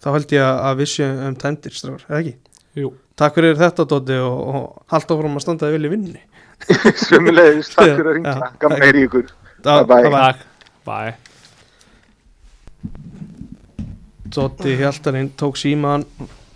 Þá 0.00 0.08
held 0.14 0.32
ég 0.38 0.46
að 0.46 0.78
við 0.80 0.90
séum 0.94 1.18
um 1.26 1.34
tæmdir 1.42 1.74
strafar, 1.76 2.06
eða 2.08 2.20
ekki? 2.22 2.34
Jú. 2.80 2.92
Takk 3.20 3.36
fyrir 3.36 3.58
þetta 3.58 3.84
Dóti 3.90 4.16
og, 4.22 4.38
og 4.54 4.62
halda 4.94 5.16
áfram 5.18 5.36
að 5.36 5.44
standa 5.44 5.68
þig 5.68 5.76
vel 5.76 5.88
í 5.88 5.92
vinni. 5.92 6.22
Svömmulegis, 7.06 7.72
takk 7.74 7.96
fyrir 7.96 8.10
að 8.10 8.16
ringla. 8.18 8.50
Að 8.68 8.76
heyri 8.84 9.06
ykkur. 9.08 9.32
Bye 9.64 9.84
Bye. 9.88 10.10
Takk. 10.16 10.44
Bye. 10.88 11.14
Dóti 14.30 14.76
Hjaltarinn 14.78 15.32
tók 15.36 15.58
síman 15.58 16.04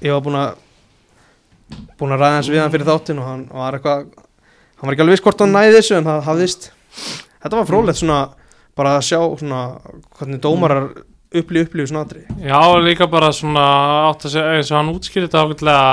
ég 0.04 0.12
var 0.14 0.22
búin 0.22 0.38
að 0.38 0.60
búin 1.98 2.14
að 2.14 2.20
ræða 2.22 2.36
hans 2.36 2.50
við 2.52 2.62
hann 2.62 2.72
fyrir 2.74 2.86
þáttin 2.86 3.20
og 3.22 3.26
hann 3.28 3.42
var 3.50 3.78
eitthvað 3.78 4.04
hann 4.04 4.24
hann 4.84 4.88
var 4.88 4.94
ekki 4.94 5.04
alveg 5.04 5.16
viss 5.16 5.24
hvort 5.24 5.42
hann 5.42 5.54
næði 5.54 5.74
þessu 5.78 5.96
en 5.98 6.08
það 6.08 6.24
hafðist 6.28 6.68
þetta 7.00 7.56
var 7.56 7.68
frólægt 7.70 8.00
svona 8.00 8.20
bara 8.78 8.94
að 8.98 9.06
sjá 9.08 9.18
svona 9.40 9.60
hvernig 10.18 10.42
dómarar 10.44 10.88
upplýði 11.34 11.88
svona 11.90 12.04
aðri 12.04 12.24
Já, 12.44 12.60
líka 12.84 13.08
bara 13.10 13.32
svona 13.34 13.64
átt 14.10 14.26
að 14.28 14.36
segja 14.36 14.58
eins 14.58 14.72
og 14.72 14.78
hann 14.78 14.92
útskýrði 14.92 15.30
þetta 15.30 15.44
ákveðlega 15.44 15.88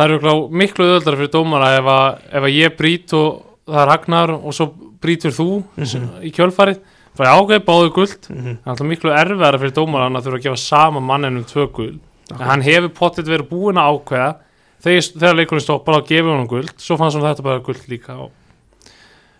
það 0.00 0.06
er 0.06 0.14
örugglega 0.16 0.60
miklu 0.62 0.86
öðuldar 0.88 1.16
fyrir 1.20 1.32
dómara 1.34 1.70
ef 1.76 1.88
að, 1.92 2.18
ef 2.32 2.46
að 2.48 2.54
ég 2.56 2.76
brýt 2.78 3.12
og 3.18 3.28
það 3.68 3.80
er 3.82 3.90
Ragnar 3.92 4.32
og 4.38 4.54
svo 4.56 4.66
brýtur 5.00 5.34
þú 5.36 5.48
Mhm. 5.76 6.08
í 6.24 6.30
kjölfarið. 6.32 6.78
Bara 7.18 7.34
ákveð 7.36 7.64
báðu 7.66 7.90
guld 7.92 8.28
mm 8.30 8.36
-hmm. 8.40 8.58
það 8.64 8.80
er 8.80 8.86
miklu 8.86 9.10
erfiðara 9.12 9.58
fyrir 9.60 9.74
dómaran 9.76 10.16
að 10.16 10.24
þurfa 10.24 10.38
að 10.38 10.42
gefa 10.42 10.56
sama 10.56 11.00
manninum 11.00 11.44
tvö 11.44 11.66
guld 11.72 11.98
en 12.32 12.46
hann 12.46 12.62
hefur 12.62 12.88
pottit 12.88 13.26
verið 13.26 13.48
búinn 13.50 13.76
að 13.76 13.90
ákveða. 14.00 14.34
Þegar, 14.80 15.02
þegar 15.20 15.34
leikurinn 15.36 15.60
stoppar 15.60 15.94
að 15.94 16.06
gefa 16.08 16.28
honum 16.30 16.46
guld 16.48 16.72
svo 16.78 16.96
fannst 16.96 17.16
hann 17.16 17.26
þetta 17.26 17.42
bara 17.42 17.58
guld 17.58 17.88
líka 17.88 18.14
og... 18.16 18.30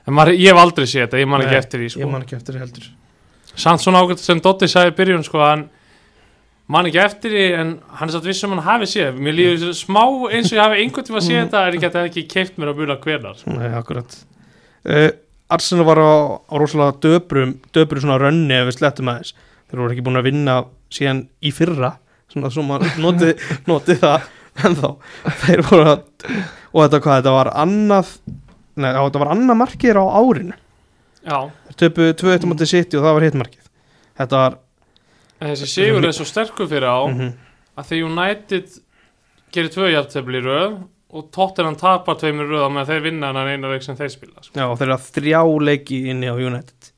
en 0.07 0.15
maður, 0.15 0.37
ég 0.37 0.49
hef 0.53 0.59
aldrei 0.59 0.85
séð 0.87 1.07
þetta, 1.07 1.19
ég 1.21 1.29
man 1.29 1.41
ekki 1.41 1.51
Nei, 1.51 1.59
eftir 1.59 1.79
því 1.81 1.89
sko. 1.89 2.01
samt 3.57 3.81
svona 3.81 4.03
ágætt 4.03 4.19
sem 4.19 4.41
Dotti 4.41 4.67
sagði 4.69 4.91
í 4.93 4.97
byrjun 4.99 5.25
sko, 5.25 5.39
hann 5.39 5.69
man 6.71 6.89
ekki 6.89 7.01
eftir 7.03 7.35
því 7.35 7.47
en 7.59 7.71
hann 7.99 8.11
er 8.11 8.15
satt 8.15 8.27
viss 8.29 8.45
um 8.47 8.55
hann 8.55 8.65
hafi 8.67 8.89
séð. 8.91 9.19
Mér 9.23 9.37
líður 9.37 9.73
smá 9.77 10.03
eins 10.31 10.51
og 10.51 10.59
ég 10.59 10.63
hafi 10.63 10.83
einhvern 10.85 11.09
tíma 11.09 11.23
séð 11.25 11.41
þetta 11.43 11.63
en 11.67 11.77
ég 11.77 11.85
geti 11.85 12.03
ekki 12.05 12.27
keift 12.31 12.61
mér 12.61 12.73
að 12.73 12.83
muna 12.83 12.99
hvernar 13.03 13.43
Nei, 13.51 13.71
akkurat. 13.79 14.19
Uh, 14.87 15.09
Arsenal 15.51 15.87
var 15.89 15.99
á, 15.99 16.13
á 16.47 16.55
rosalega 16.61 16.99
döbrum 17.03 17.57
döbru 17.75 18.03
svona 18.03 18.21
rönni 18.23 18.55
ef 18.55 18.69
við 18.71 18.79
slettum 18.79 19.11
aðeins. 19.11 19.35
Þeir 19.71 19.83
voru 19.83 19.97
ekki 19.97 20.07
búin 20.07 20.21
að 20.21 20.29
vinna 20.31 20.57
síðan 20.95 21.25
í 21.43 21.53
fyrra 21.55 21.95
svona 22.31 22.53
svo 22.55 22.67
maður 22.67 22.99
noti, 23.05 23.35
noti 23.67 23.99
það 23.99 24.31
en 24.67 24.77
þá 24.79 24.89
þeir 25.45 25.65
voru 25.67 25.89
að 25.89 26.05
og 26.71 26.85
þetta 26.85 27.01
hvað, 27.03 27.17
þetta 27.17 27.35
var 27.35 27.51
annað 27.59 28.15
nei, 28.79 28.93
á, 28.95 29.01
þetta 29.03 29.23
var 29.25 29.33
annað 29.35 29.61
markið 29.65 29.99
á 29.99 30.07
árinu. 30.07 30.59
Já, 31.21 31.39
þeir 31.67 31.81
töpu 31.83 32.13
2-1 32.23 32.49
mútið 32.49 32.71
City 32.71 32.99
og 32.99 33.05
það 33.05 33.17
var 33.17 33.27
hitmarkið 33.27 33.67
þetta 34.21 34.43
var 34.45 34.59
þessi 35.41 35.67
sigur 35.73 36.05
er 36.05 36.13
svo 36.17 36.27
sterkur 36.29 36.69
fyrir 36.71 36.89
á 36.91 37.01
mm 37.09 37.31
að 37.81 37.87
því 37.87 37.99
United 38.05 38.73
gerir 39.55 39.71
tvö 39.73 39.87
jafntefli 39.95 40.41
í 40.41 40.45
röð 40.45 40.73
og 41.17 41.29
Tottenham 41.33 41.77
tapar 41.81 42.19
tveimur 42.21 42.49
röð 42.51 42.65
á 42.67 42.71
meðan 42.71 42.89
þeir 42.91 43.05
vinna 43.07 43.31
hann 43.33 43.49
eina 43.49 43.71
leik 43.73 43.83
sem 43.87 43.97
þeir 43.97 44.11
spila 44.13 44.43
sko. 44.43 44.53
já, 44.59 44.67
þeir 44.77 44.85
eru 44.89 44.97
að 44.99 45.07
þrjá 45.15 45.41
leiki 45.71 46.01
inni 46.13 46.29
á 46.29 46.35
United. 46.37 46.91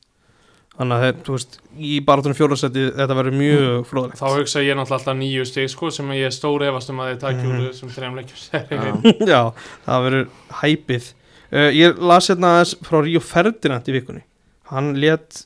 Þannig 0.73 0.97
að 0.97 1.05
þeir, 1.05 1.17
þú 1.29 1.37
veist, 1.37 1.57
í 1.77 1.93
baratunum 2.09 2.37
fjórðarsæti 2.41 2.85
þetta 2.97 3.17
verður 3.21 3.37
mjög 3.39 3.87
fróðlegt. 3.93 4.19
Þá 4.19 4.27
hugsa 4.41 4.63
ég 4.65 4.77
náttúrulega 4.81 4.99
alltaf 4.99 5.17
nýju 5.21 5.45
stig 5.53 5.71
sko, 5.71 5.91
sem 5.93 6.13
ég 6.17 6.27
er 6.27 6.35
stór 6.35 6.65
efast 6.67 6.91
um 6.91 7.03
að 7.05 7.11
þeir 7.13 7.21
takja 7.23 7.47
úr 7.47 7.55
Mhm. 7.55 7.67
þessum 7.69 7.95
þrejum 7.95 8.19
leikjum 8.19 9.29
Já. 9.33 9.43
Það 9.87 10.07
verður 10.09 10.27
hæpið 10.65 11.13
uh, 11.53 11.71
Ég 11.77 12.01
las 12.11 12.29
hérna 12.33 12.53
frá 12.89 12.99
Ríó 13.05 13.21
Ferdinand 13.23 13.89
í 13.93 13.97
vikunni. 14.01 14.25
Hann 14.73 14.95
let 14.99 15.45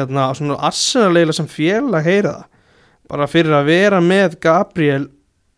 hérna 0.00 0.28
svona 0.36 0.56
Arsenal 0.68 1.32
sem 1.36 1.48
félag 1.50 2.06
heyra 2.06 2.32
það. 2.36 2.48
Bara 3.06 3.28
fyrir 3.30 3.54
að 3.54 3.68
vera 3.70 4.00
með 4.02 4.34
Gabriel 4.42 5.04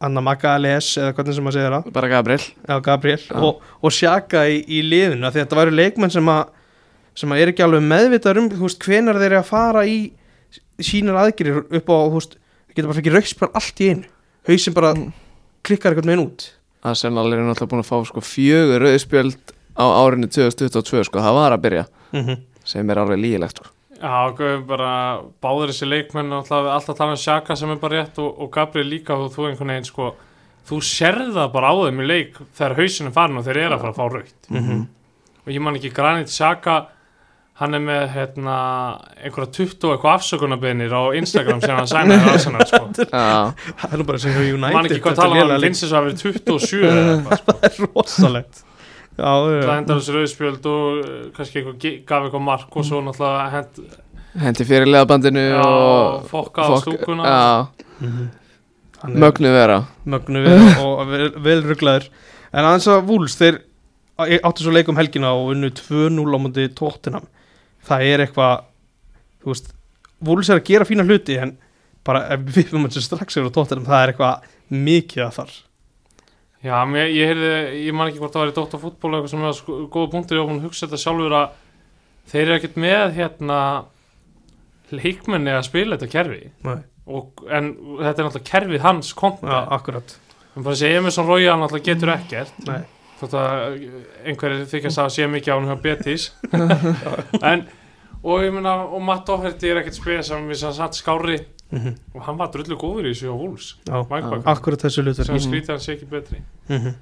Anna 0.04 0.20
Magales 0.22 0.92
eða 1.00 1.14
hvernig 1.16 1.34
sem 1.34 1.46
maður 1.46 1.56
segir 1.58 1.74
það. 1.74 1.86
Bara 1.96 2.10
Gabriel. 2.12 2.42
Já, 2.68 2.74
Gabriel. 2.84 3.18
Já. 3.24 3.38
og, 3.42 3.62
og 3.82 3.94
sjaka 3.94 4.44
í, 4.46 4.60
í 4.68 4.82
liðinu 4.86 5.26
að 5.26 5.40
þetta 5.40 5.58
væru 5.58 5.74
leikmenn 5.74 6.12
sem 6.14 6.28
að 6.30 6.44
sem 7.18 7.32
að 7.34 7.40
er 7.42 7.50
ekki 7.50 7.64
alveg 7.64 7.82
meðvitað 7.82 8.38
um 8.44 8.50
hvenar 8.54 9.18
þeir 9.18 9.32
eru 9.32 9.40
að 9.40 9.48
fara 9.48 9.82
í 9.90 9.96
sínar 10.78 11.18
aðgerir 11.24 11.64
upp 11.64 11.88
á 11.90 11.98
veist, 12.14 12.36
geta 12.70 12.86
bara 12.86 12.98
fekk 13.00 13.10
rauksprall 13.16 13.50
allt 13.58 13.82
í 13.82 13.88
einu. 13.90 14.04
Hausinn 14.46 14.76
bara 14.76 14.92
Mm. 14.94 15.08
klikkar 15.66 15.92
einhvern 15.92 16.06
veginn 16.12 16.26
út. 16.28 16.50
Arsenal 16.86 17.26
er 17.32 17.42
náttúrulega 17.42 17.72
búin 17.72 17.82
að 17.82 17.90
fá 17.90 18.06
sko 18.06 18.20
fjögur 18.22 18.84
rauðspjöld 18.86 19.50
á 19.74 19.84
árinu 19.98 20.30
2022 20.30 21.04
sko, 21.08 21.18
það 21.18 21.34
var 21.34 21.56
að 21.56 21.64
byrja. 21.66 21.84
Mm 22.12 22.36
sem 22.68 22.90
er 22.90 22.98
alveg 23.00 23.18
lígilegt 23.18 23.56
sko. 23.56 23.70
Já, 23.98 24.58
bara 24.68 24.90
báður 25.42 25.72
þessi 25.72 25.88
leikmenn 25.88 26.30
og 26.32 26.44
alltaf, 26.44 26.68
alltaf 26.76 26.98
tala 26.98 27.16
um 27.16 27.18
Sjaka 27.18 27.56
sem 27.58 27.70
er 27.74 27.80
bara 27.82 28.02
rétt 28.02 28.20
og, 28.22 28.28
og 28.44 28.50
Gabriel 28.54 28.86
líka 28.92 29.16
og 29.18 29.32
þú 29.34 29.48
einhvern 29.48 29.74
veginn 29.74 29.88
sko 29.88 30.12
þú 30.68 30.78
sérð 30.84 31.32
það 31.34 31.50
bara 31.56 31.72
á 31.72 31.74
þeim 31.80 32.04
í 32.04 32.06
leik 32.06 32.38
þegar 32.58 32.76
hausinu 32.78 33.12
farin 33.16 33.40
og 33.40 33.48
þeir 33.48 33.60
eru 33.64 33.78
að 33.78 33.82
fara 33.82 33.94
að 33.94 33.98
fá 33.98 34.06
raukt 34.14 34.52
-hmm. 34.52 34.86
og 35.46 35.52
ég 35.52 35.64
man 35.64 35.80
ekki 35.80 35.94
Granit 35.96 36.30
Sjaka 36.30 36.76
hann 37.58 37.74
er 37.74 37.82
með 37.82 38.04
hérna 38.14 38.56
einhverja 39.18 39.50
20 39.56 39.88
og 39.88 39.94
eitthvað 39.96 40.14
afsökunarbeðnir 40.14 40.94
á 40.94 41.02
Instagram 41.18 41.60
sem 41.64 41.74
hann 41.74 41.90
sænaði 41.90 42.30
Arsenal 42.30 42.66
sko. 42.70 42.84
Já, 43.10 43.52
Það 43.80 43.92
er 43.92 43.98
nú 43.98 44.06
bara 44.06 44.18
sem 44.22 44.36
hjá 44.36 44.42
United 44.44 44.76
man 44.78 44.86
ekki 44.86 45.02
hvað 45.02 45.18
tala 45.18 45.34
um 45.34 45.40
lélega 45.40 45.56
hann 45.56 45.66
finnst 45.66 45.84
þess 45.84 45.96
að 45.98 46.06
vera 46.06 46.16
27 46.22 46.86
eða 46.92 47.14
eitthvað 47.16 47.38
sko. 47.40 47.56
Það 47.58 47.66
er 47.68 47.90
rosalegt 47.96 48.62
það 49.18 49.48
já, 49.58 49.70
hendar 49.74 49.98
þessi 50.00 50.14
rauðspjöld 50.16 50.68
og 50.72 50.98
uh, 51.02 51.14
kannski 51.36 51.60
eitthvað 51.62 51.78
gaf 52.08 52.26
eitthvað 52.28 52.44
mark 52.48 52.76
og 52.78 52.86
svo 52.86 53.00
náttúrulega 53.04 53.48
hend 53.54 53.80
hendi 54.38 54.66
fyrir 54.68 54.90
leðabandinu 54.92 55.44
og 55.62 56.26
fokka 56.30 56.66
á 56.66 56.68
stúkuna. 56.84 57.24
Já, 57.24 57.66
Mhm. 57.98 58.28
Hann 59.02 59.14
er 59.14 59.18
mögnu 59.22 59.50
vera. 59.54 59.78
Mögnu 60.06 60.40
við 60.42 60.62
og 60.86 61.00
vel, 61.10 61.30
vel 61.42 61.62
rugglaður 61.66 62.08
En 62.52 62.64
aðeins 62.64 62.86
að 62.90 63.08
Wools, 63.10 63.34
þeir 63.38 63.58
áttu 64.18 64.64
svo 64.64 64.72
leik 64.72 64.88
um 64.90 64.96
helgina 64.98 65.32
og 65.36 65.52
unnu 65.52 65.68
2-0 65.70 66.24
á 66.34 66.38
múti 66.42 66.64
Tottenham. 66.74 67.26
Það 67.86 68.04
er 68.08 68.22
eitthvað, 68.24 68.62
þú 69.42 69.52
veist 69.52 69.72
Wools 70.24 70.48
er 70.50 70.58
að 70.58 70.64
gera 70.70 70.86
fína 70.88 71.04
hluti 71.06 71.36
en 71.38 71.56
bara 72.06 72.24
ef 72.34 72.40
við 72.46 72.56
fyrir 72.70 72.82
maður 72.82 73.04
strax 73.04 73.36
yfir 73.38 73.50
á 73.52 73.56
Tottenham 73.58 73.86
það 73.86 74.02
er 74.02 74.12
eitthvað 74.14 74.48
mikið 74.88 75.24
að 75.26 75.36
þar 75.38 75.52
Já, 76.64 76.74
mér, 76.90 77.12
ég 77.14 77.30
heyrði, 77.30 77.50
ég 77.86 77.94
man 77.94 78.10
ekki 78.10 78.18
hvort 78.18 78.34
það 78.34 78.42
var 78.42 78.50
í 78.50 78.54
Dóttar 78.56 78.80
fútból 78.82 79.12
eitthvað 79.14 79.30
sem 79.30 79.44
var 79.46 79.54
sko, 79.54 79.76
góða 79.94 80.10
punktur 80.14 80.40
búin 80.42 80.58
að 80.58 80.66
hugsa 80.66 80.88
þetta 80.88 81.02
sjálfur 81.04 81.36
að 81.38 81.52
þeir 82.32 82.42
eru 82.42 82.56
ekkert 82.56 82.78
með 82.82 83.04
hérna 83.14 83.58
leikmenni 84.90 85.54
að 85.54 85.66
spila 85.68 85.98
þetta 85.98 86.12
kerfi. 86.16 86.40
Og, 87.08 87.44
en 87.46 87.70
þetta 88.00 88.10
er 88.10 88.26
náttúrulega 88.26 88.48
kerfið 88.50 88.84
hans 88.84 89.12
kompi 89.16 89.46
Já, 89.48 89.60
akkurat. 89.78 90.14
En 90.56 90.64
bara 90.64 90.74
þessi 90.74 90.98
Emerson 90.98 91.28
Royal 91.28 91.58
náttúrulega 91.60 91.92
getur 91.92 92.14
ekkert. 92.16 92.62
Nei. 92.66 92.80
þótt 93.18 93.34
að 93.38 93.84
einhverjir 94.30 94.66
þykast 94.70 95.02
að 95.02 95.14
sé 95.14 95.26
mikið 95.30 95.54
á 95.54 95.56
hann 95.56 95.70
hjá 95.70 95.78
Betis. 95.86 96.26
En 97.52 97.64
og 98.22 98.42
ég 98.42 98.50
meina 98.54 98.74
og 98.82 99.02
Matt 99.06 99.28
Doherty 99.28 99.70
er 99.70 99.80
ekkert 99.80 99.98
spila 99.98 100.24
sem 100.26 100.46
við 100.50 100.60
sem 100.62 100.74
satt 100.74 100.98
skári 100.98 101.38
mm 101.72 101.94
og 102.14 102.22
hann 102.24 102.38
var 102.38 102.48
drullu 102.48 102.76
góður 102.80 103.06
í 103.10 103.12
þessu 103.12 103.28
á 103.28 103.36
Wolves. 103.36 103.74
Akkurat 104.48 104.80
þessu 104.80 105.02
sem 105.02 105.04
hlutverk 105.04 105.40
skrítið 105.44 105.68
hann 105.74 105.80
sé 105.84 105.92
ekki 105.98 106.08
betri. 106.10 106.42
Mm 106.68 106.94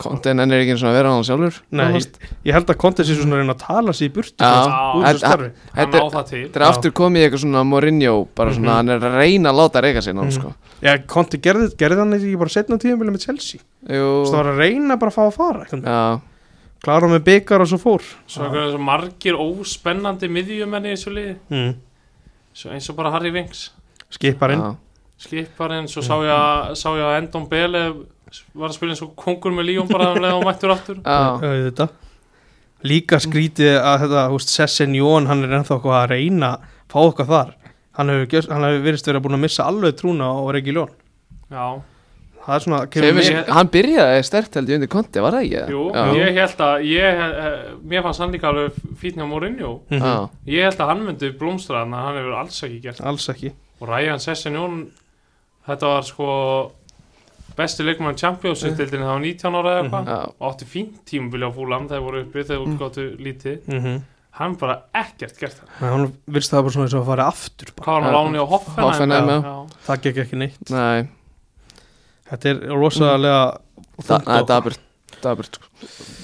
Konten 0.00 0.40
en 0.40 0.48
er 0.50 0.62
ekki 0.62 0.72
eins 0.72 0.80
og 0.82 0.88
að 0.88 0.94
vera 0.96 1.10
hann 1.12 1.24
sjálfur? 1.28 1.56
Nei, 1.76 1.82
nánast. 1.92 2.14
ég 2.48 2.54
held 2.56 2.70
að 2.72 2.78
Conte 2.80 3.04
sé 3.04 3.12
svona 3.18 3.36
að 3.36 3.42
reyna 3.42 3.52
að 3.52 3.58
tala 3.66 3.92
sér 3.92 4.06
í 4.08 4.12
burtu 4.14 4.40
Þetta- 4.40 6.00
á 6.00 6.24
er- 6.32 6.64
aftur 6.70 6.90
komið 6.96 7.20
í 7.20 7.24
eitthvað 7.28 7.42
svona 7.44 7.64
Mourinho 7.68 8.28
bara 8.34 8.50
svona, 8.50 8.64
Mhm. 8.70 8.76
hann 8.80 8.88
er 8.88 8.98
að 9.00 9.18
reyna 9.20 9.50
að 9.52 9.58
láta 9.60 9.82
reyka 9.84 10.00
sig 10.02 10.14
náttúrulega 10.14 10.32
Mhm. 10.32 10.40
sko. 10.40 10.54
Já, 10.80 11.06
Conte 11.06 11.36
gerði, 11.38 11.76
gerði 11.76 11.98
hann 11.98 12.12
ekki 12.14 12.38
bara 12.38 12.48
setna 12.48 12.78
tíðanbili 12.78 13.12
með 13.12 13.20
Chelsea? 13.26 13.60
Það 13.86 14.32
var 14.32 14.44
að 14.46 14.56
reyna 14.56 14.96
bara 14.98 15.10
að 15.10 15.14
fá 15.14 15.28
að 15.28 15.34
fara 15.34 16.20
Klára 16.82 17.06
með 17.10 17.20
byggar 17.20 17.60
og 17.60 17.68
svo 17.68 17.76
fór. 17.78 18.00
Svo 18.26 18.78
margir 18.78 19.36
óspennandi 19.36 20.30
miðjumenni 20.32 20.88
í 20.88 20.96
þessu 20.96 21.12
liði? 21.12 21.36
Mm. 21.50 21.74
Svo 22.56 22.72
eins 22.74 22.88
og 22.90 22.98
bara 22.98 23.12
Harry 23.14 23.32
Winks. 23.34 23.70
Skiparinn 24.10 24.64
já. 24.64 24.70
Skiparinn, 25.20 25.88
svo 25.92 26.02
sá 26.02 26.14
ég 26.24 26.32
að, 26.32 26.74
sá 26.80 26.88
ég 26.96 27.04
að 27.04 27.18
Endon 27.20 27.48
Bele 27.50 27.82
var 28.56 28.70
að 28.70 28.76
spila 28.76 28.94
eins 28.94 29.02
og 29.04 29.12
kongur 29.18 29.52
með 29.54 29.68
Líón 29.68 29.90
bara 29.90 30.12
um 30.14 30.22
leið 30.22 30.38
og 30.38 30.46
mættur 30.48 30.72
aftur. 30.74 31.00
Þetta. 31.04 31.88
Líka 32.88 33.18
skrítið 33.20 33.74
að 33.76 34.06
þetta 34.06 34.26
húst, 34.32 34.52
Sessin 34.54 34.94
Jón, 34.96 35.28
hann 35.28 35.44
er 35.44 35.58
ennþá 35.58 35.76
eitthvað 35.76 35.98
að 35.98 36.12
reyna 36.14 36.54
að 36.56 36.68
fá 36.90 37.00
okkar 37.02 37.28
þar. 37.28 37.56
Hann 37.98 38.12
hefur, 38.14 38.46
hann 38.48 38.64
hefur 38.64 38.84
verið 38.86 39.08
verið 39.10 39.24
búin 39.26 39.36
að 39.36 39.42
missa 39.44 39.66
alveg 39.68 39.96
trúna 39.98 40.30
á 40.30 40.40
Regi 40.54 40.72
Ljón 40.72 40.92
Já, 41.50 41.64
Það 42.40 42.54
er 42.56 42.62
svona, 42.64 42.78
mér 42.88 43.48
hann 43.52 43.68
byrjaði 43.68 44.24
stert 44.24 44.54
held 44.56 44.68
ég 44.72 44.78
undir 44.80 44.88
konti, 44.88 45.20
var 45.20 45.32
það 45.36 45.44
ekki? 45.44 45.74
jú, 45.74 45.82
já. 45.92 46.04
ég 46.16 46.38
held 46.40 46.62
að 46.66 46.84
ég, 46.88 47.20
eh, 47.20 47.74
mér 47.84 48.02
fannst 48.02 48.20
hann 48.24 48.32
líka 48.32 48.48
alveg 48.48 48.72
fítn 48.98 49.20
hjá 49.20 49.28
Mourinho 49.28 49.72
Mhm. 49.90 50.00
Já, 50.00 50.30
Ég 50.46 50.62
held 50.64 50.78
að 50.80 50.88
hann 50.88 51.04
myndi 51.06 51.30
blómstra 51.38 51.82
en 51.82 51.92
hann 51.92 52.16
hefur 52.16 52.38
alls 52.40 52.62
ekki 52.62 52.80
gert 52.82 53.00
Alls 53.04 53.28
ekki 53.28 53.52
og 53.80 53.88
Ryan 53.88 54.18
Sessenjón 54.18 54.86
þetta 55.68 55.86
var 55.86 56.02
sko 56.02 56.72
besti 57.56 57.84
leikmann 57.84 58.16
Champions 58.16 58.62
Mhm. 58.62 58.68
League-dildinni 58.70 59.04
það 59.04 59.14
var 59.14 59.20
19 59.20 59.54
ára 59.54 59.70
eða 59.70 59.82
eitthvað 59.84 60.06
já, 60.06 60.32
og 60.40 60.52
átti 60.52 60.64
fínt 60.64 61.04
tímubili 61.04 61.44
á 61.44 61.52
fúlam 61.52 61.88
þegar 61.88 62.02
voru 62.06 62.22
uppi 62.24 62.44
þegar 62.44 62.66
Mm. 62.66 62.78
útgáttu 62.78 63.04
lítið 63.20 63.58
mm 63.68 64.02
hann 64.32 64.54
bara 64.54 64.82
ekkert 64.94 65.36
gert 65.38 65.56
það 65.58 65.90
Hann 65.90 66.12
virst 66.30 66.52
það 66.52 66.62
bara 66.62 66.70
svona 66.72 66.84
eins 66.86 66.94
og 66.94 67.02
að 67.02 67.06
fara 67.06 67.24
aftur 67.26 67.68
bara. 67.76 67.84
hvað 67.84 67.92
var 67.92 68.02
hann 68.02 68.14
Já. 68.14 68.16
á 68.16 68.20
láni 68.24 68.38
á 68.40 68.46
Hoffenheim 68.48 68.86
Hoffenheim, 68.86 69.28
eða? 69.28 69.42
já. 69.44 69.66
Það 69.86 70.02
gekk 70.02 70.16
ekki 70.24 70.36
neitt 70.38 70.70
nei, 70.70 71.08
Þetta 72.30 72.52
er 72.52 72.62
rosalega 72.70 73.40
það 74.06 74.30
er 74.36 74.78
daburt. 75.20 75.58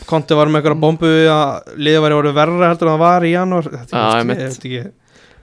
Konti 0.07 0.37
var 0.38 0.51
með 0.51 0.62
eitthvað 0.62 0.83
bombu 0.85 1.11
að 1.31 1.75
liða 1.83 2.05
væri 2.05 2.16
orðið 2.21 2.38
verra 2.38 2.71
heldur 2.71 2.88
en 2.88 2.95
það 2.95 3.03
var 3.03 3.27
í 3.27 3.33
janúar. 3.35 3.69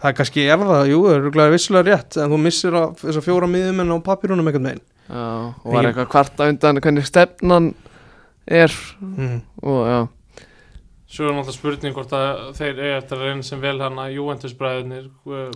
Það 0.04 0.10
er 0.10 0.16
kannski 0.18 0.44
er 0.52 0.60
það, 0.60 0.82
jú, 0.92 0.98
það 1.06 1.14
er 1.16 1.22
rúglega 1.24 1.54
vissulega 1.54 1.86
rétt 1.88 2.18
en 2.20 2.34
þú 2.34 2.40
missir 2.44 2.76
þessar 3.00 3.24
fjóra 3.24 3.48
miðumenn 3.48 3.94
á 3.96 3.98
papírunum 4.04 4.50
einhvern 4.50 4.68
veginn. 4.68 4.84
Já, 5.04 5.28
og 5.52 5.70
var 5.76 5.88
eitthvað 5.88 6.10
kvarta 6.12 6.48
undan 6.52 6.82
hvernig 6.84 7.08
stefnan 7.08 7.70
er. 8.48 8.74
Mm. 9.00 9.38
og 9.64 9.80
já, 9.88 10.00
Svo 11.14 11.28
er 11.30 11.36
náttúrulega 11.36 11.54
spurning 11.54 11.94
hvort 11.94 12.14
að 12.18 12.40
þeir 12.58 12.80
eiga 12.82 12.94
eftir 12.98 13.20
að 13.20 13.28
reyna 13.28 13.44
sem 13.46 13.60
vel 13.62 13.76
hana 13.84 14.08
Juventus 14.10 14.56
bræðinir, 14.58 15.04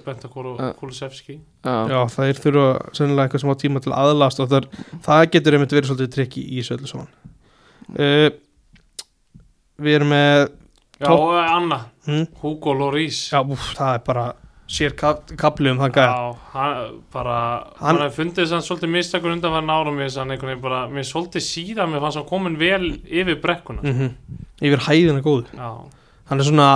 Bentakor 0.05 0.51
og. 0.51 0.59
Kulusevski. 0.77 1.39
já, 1.65 1.75
Já, 1.89 1.97
það 2.13 2.29
er 2.29 2.41
þurfa 2.43 2.65
sennilega 2.99 3.25
eitthvað 3.25 3.41
sem 3.41 3.53
á 3.57 3.61
tíma 3.63 3.81
til 3.81 3.93
að 3.95 4.11
aðlast 4.11 4.43
og 4.43 4.51
það, 4.51 4.67
það 5.07 5.23
getur 5.33 5.57
einmitt 5.57 5.73
verið 5.73 5.89
svolítið 5.89 6.11
trikki 6.13 6.43
í 6.45 6.59
þessu 6.61 6.75
öllu 6.77 6.91
saman 6.91 7.09
uh, 7.97 8.29
Við 9.81 9.97
erum 9.97 10.13
með 10.13 10.43
Já, 10.97 11.09
og 11.13 11.33
Anna, 11.37 11.79
hm? 12.07 12.23
Hugo 12.41 12.73
Lloris. 12.77 13.23
Já, 13.33 13.41
úf, 13.45 13.67
það 13.77 13.91
er 13.97 14.03
bara 14.07 14.27
sér 14.67 14.93
kap, 14.99 15.29
kapli 15.39 15.69
um 15.73 15.77
það 15.81 15.93
gæða 15.97 16.07
Já, 16.13 16.31
hann 16.53 16.95
bara, 17.13 17.35
Hann- 17.81 17.99
hefði 18.01 18.15
fundið 18.21 18.49
sann 18.53 18.65
svolítið 18.65 18.93
mistakur 18.93 19.33
undan 19.33 19.53
var 19.57 19.65
nára 19.65 19.93
mér 19.95 20.09
sann 20.13 20.33
einhvern 20.33 20.53
veginn 20.53 20.65
bara, 20.65 20.85
mér 20.91 21.05
svolítið 21.07 21.45
síðan 21.45 21.93
mér 21.93 22.03
fannst 22.05 22.19
hann 22.21 22.29
komin 22.29 22.57
vel 22.61 22.91
yfir 23.05 23.41
brekkuna. 23.41 23.81
mm 23.85 24.45
Yfir 24.61 24.85
hæðina 24.87 25.21
góðu 25.25 25.45
Já, 25.53 25.69
Hann 26.31 26.39
er 26.41 26.47
svona 26.49 26.69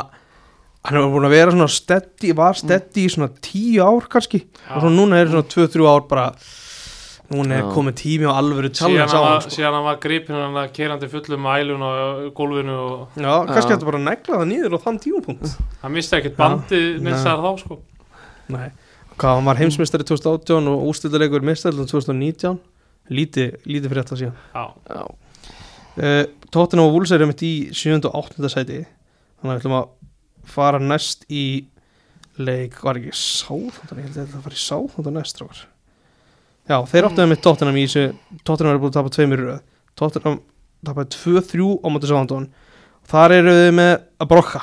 Hann 0.82 0.98
er 0.98 1.12
búin 1.14 1.28
að 1.28 1.36
vera 1.36 1.52
svona 1.54 1.70
steady, 1.70 2.32
var 2.34 2.58
steady 2.58 3.04
í 3.06 3.10
svona 3.14 3.30
tíu 3.46 3.84
ár 3.86 4.08
kannski 4.10 4.40
já. 4.48 4.76
og 4.76 4.82
svo 4.82 4.90
núna 4.90 5.20
er 5.22 5.30
svona 5.30 5.46
2-3 5.46 5.86
ár 5.86 6.08
bara 6.10 6.24
núna 7.32 7.60
er 7.60 7.64
Já. 7.64 7.70
komið 7.76 7.96
tími 8.02 8.26
á 8.28 8.34
alvöru 8.34 8.72
síðan 8.72 8.80
challenge 8.80 9.06
á 9.06 9.14
hann, 9.14 9.22
hann 9.22 9.36
var, 9.38 9.44
sko. 9.46 9.54
síðan 9.56 9.76
hann 9.78 9.86
var 9.86 10.00
gripin 10.04 10.36
hann 10.36 10.58
að 10.58 10.72
keirandi 10.76 11.10
fullum 11.14 11.46
mælun 11.46 11.86
á 11.86 11.92
gólfinu 12.36 12.74
og 12.82 13.20
Já, 13.22 13.34
kannski 13.48 13.70
Já. 13.70 13.76
hættu 13.78 13.88
bara 13.92 14.02
að 14.02 14.08
negla 14.10 14.40
það 14.42 14.50
nýður 14.52 14.74
á 14.76 14.80
þann 14.88 15.00
tímapunkt 15.06 15.54
hann 15.84 15.94
misti 15.96 16.18
ekkert 16.18 16.42
Nei. 16.42 16.82
neins 17.06 17.24
þar 17.24 17.46
þá 17.46 17.52
sko. 17.62 17.78
Nei, 18.52 18.68
hvað 19.22 19.38
hann 19.38 19.48
var 19.52 19.62
heimsmeistari 19.62 20.08
2018 20.10 20.68
og 20.74 20.90
ústildarleikur 20.92 21.46
meistarlega 21.46 21.88
2019 21.94 22.58
lítið, 23.14 23.54
lítið 23.70 23.88
fyrir 23.94 24.02
þetta 24.04 24.20
síðan 24.26 24.36
Já, 24.52 24.66
já, 24.90 25.06
uh, 25.98 26.24
Tottenham 26.52 26.88
og 26.88 26.96
Wolves 26.96 27.12
er 27.16 27.24
einmitt 27.26 27.44
í 27.48 27.54
7. 27.76 28.00
og 28.10 28.16
8. 28.24 28.52
sæti. 28.52 28.82
Þannig 29.42 29.52
að 29.52 29.52
við 29.52 29.60
ætlum 29.62 29.78
að 29.80 29.90
fara 30.52 30.80
næst 30.82 31.28
í 31.32 31.46
leik, 32.42 32.80
var 32.86 32.98
ekki 33.00 33.12
sáþóndan, 33.18 34.00
ég 34.00 34.08
held 34.08 34.16
að 34.16 34.24
þetta 34.24 34.46
var 34.46 34.56
í 34.56 34.62
sáþóndan 34.62 35.18
næst 35.20 35.36
strákar. 35.36 35.66
Já, 36.70 36.78
þeir 36.88 37.08
áttu 37.10 37.24
einmitt 37.24 37.44
Tottenham 37.44 37.78
í 37.78 37.86
þessu, 37.88 38.16
Tottenham 38.48 38.76
er 38.76 38.82
búin 38.82 38.94
að 38.94 38.98
tapa 39.00 39.14
tveimur 39.14 39.42
í 39.42 39.48
röð, 39.48 39.64
Tottenham 40.00 40.38
tapaði 40.86 41.12
2-3 41.18 41.68
á 41.84 41.88
móti 41.94 42.10
sáþóndan 42.10 42.48
þar 43.12 43.36
eru 43.38 43.56
þið 43.58 43.74
með 43.78 43.92
að 44.22 44.30
brokka 44.32 44.62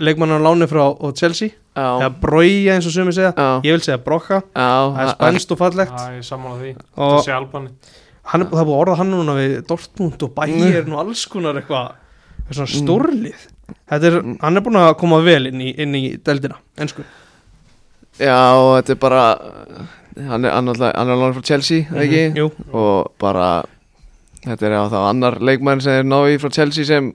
leikmannar 0.00 0.40
á 0.40 0.46
láni 0.48 0.68
frá 0.70 0.82
og 0.88 1.16
Chelsea, 1.18 1.52
eða 1.76 2.06
já, 2.06 2.12
brója 2.22 2.76
eins 2.76 2.88
og 2.88 2.94
sumi 2.94 3.12
segja, 3.14 3.32
já, 3.36 3.48
ég 3.66 3.76
vil 3.76 3.84
segja 3.84 3.98
brokka 4.02 4.40
það 4.54 4.96
er 4.96 5.10
já, 5.10 5.12
spænst 5.14 5.52
og 5.54 5.60
fallegt. 5.60 5.92
Það 5.98 6.16
er 6.16 6.24
sammála 6.30 6.60
því. 6.62 6.70
Og 6.96 7.12
Þessi 7.18 7.34
albani 7.36 7.74
hann, 8.32 8.46
það 8.50 8.62
er 8.62 8.68
búið 8.68 8.76
að 8.76 8.82
orða 8.82 8.98
hann 9.00 9.14
núna 9.14 9.38
við 9.38 9.56
Dortmund 9.70 10.26
og 10.26 10.34
Bayern 10.36 10.94
og 10.94 11.02
alls 11.04 11.24
konar 11.30 11.60
eitthvað. 11.60 11.96
Svona 12.50 12.70
stórlið. 12.72 13.48
Þetta 13.90 14.08
er, 14.08 14.20
hann 14.42 14.58
er 14.58 14.64
búin 14.66 14.78
að 14.80 14.92
koma 14.98 15.20
vel 15.22 15.44
inn 15.50 15.60
í, 15.62 15.74
inn 15.78 15.94
í 15.94 16.04
deildina, 16.26 16.56
ennsku 16.80 17.04
já, 18.20 18.38
þetta 18.76 18.94
er 18.94 19.00
bara 19.00 19.24
hann 20.30 20.46
er 20.46 20.54
alveg 20.54 21.36
frá 21.38 21.44
Chelsea, 21.52 21.86
mm 21.88 22.00
ekki? 22.04 22.22
Mhm, 22.34 22.72
og 22.76 23.12
bara 23.20 23.50
þetta 24.44 24.66
er 24.66 24.76
þá 24.92 24.98
annar 25.02 25.38
leikmann 25.40 25.82
sem 25.84 26.00
er 26.00 26.08
náði 26.08 26.40
frá 26.40 26.52
Chelsea 26.52 26.84
sem 26.84 27.12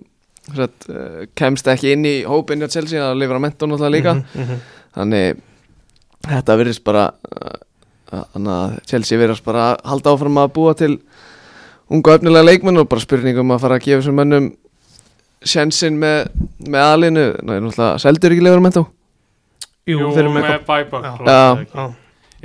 satt, 0.55 0.87
uh, 0.89 1.25
kemst 1.35 1.67
ekki 1.67 1.93
inn 1.95 2.05
í 2.05 2.15
hópinn 2.25 2.61
hjá 2.61 2.69
Chelsea 2.77 3.01
að 3.01 3.19
lifra 3.21 3.41
mentun 3.41 3.73
náttúrulega 3.73 3.95
líka. 3.97 4.13
Mhm, 4.13 4.41
mhm. 4.41 4.59
þannig 4.95 5.43
þetta 6.25 6.57
virðist 6.57 6.83
bara 6.83 7.07
uh, 7.13 7.57
þannig 8.35 8.53
að 8.55 8.75
Chelsea 8.91 9.19
virðist 9.21 9.45
bara 9.45 9.65
að 9.71 9.85
halda 9.91 10.13
áfram 10.15 10.39
að 10.43 10.53
búa 10.57 10.73
til 10.79 10.91
unga 11.91 12.15
öfnilega 12.17 12.47
leikmenn 12.49 12.81
og 12.81 12.89
bara 12.89 13.03
spurningum 13.03 13.51
að 13.55 13.61
fara 13.65 13.77
að 13.79 13.85
gefa 13.87 14.01
þessum 14.01 14.19
mönnum 14.21 14.47
sjensin 15.45 15.99
með, 16.01 16.29
með 16.65 16.81
aðlinu 16.89 17.25
Ná, 17.45 17.51
er 17.57 17.61
náttúrulega 17.65 18.01
seldur 18.01 18.33
ekki 18.35 18.45
leifur 18.47 18.63
mentó 18.65 18.85
Jú, 19.85 19.99
Jú, 20.01 20.07
þeir 20.15 20.23
eru 20.23 20.31
með 20.33 20.47
með 20.47 20.63
bæbak. 20.65 21.03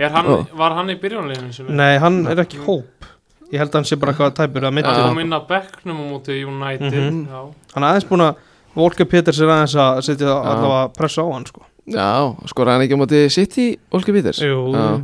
Er 0.01 0.11
Já. 0.13 0.47
var 0.61 0.75
hann 0.77 0.91
í 0.93 0.97
byrjónleginu 1.01 1.53
sem 1.57 1.71
Nei, 1.77 1.95
hann 2.01 2.19
er 2.29 2.43
ekki 2.43 2.61
hóp. 2.67 3.07
Ég 3.51 3.59
held 3.63 3.73
að 3.73 3.79
hann 3.81 3.89
sé 3.89 3.97
bara 4.01 4.13
eitthvað 4.13 4.35
tæpur 4.37 4.61
að 4.63 4.69
Hann 4.69 4.77
mitti 4.77 4.93
kom 5.01 5.19
inn 5.25 5.33
á 5.33 5.41
bekknum 5.49 5.99
á 6.01 6.05
móti 6.13 6.37
United 6.45 6.93
Mhm. 6.93 7.27
Já, 7.29 7.41
Hann 7.75 7.85
er 7.85 7.89
aðeins 7.95 8.09
búin 8.09 8.25
að 8.29 8.35
Volker 8.77 9.05
Peters 9.11 9.41
er 9.41 9.49
aðeins 9.51 9.75
að 9.75 10.03
setja 10.07 10.29
allavega 10.37 10.93
pressa 10.95 11.25
á 11.25 11.33
hann 11.33 11.47
sko. 11.49 11.65
Já, 11.91 12.37
skoraði 12.47 12.77
hann 12.77 12.85
ekki 12.87 12.97
á 12.97 13.03
móti 13.03 13.21
City, 13.33 13.67
Olgi 13.91 14.13
Peters 14.13 14.39
Jú, 14.45 14.73
Já. 14.77 15.01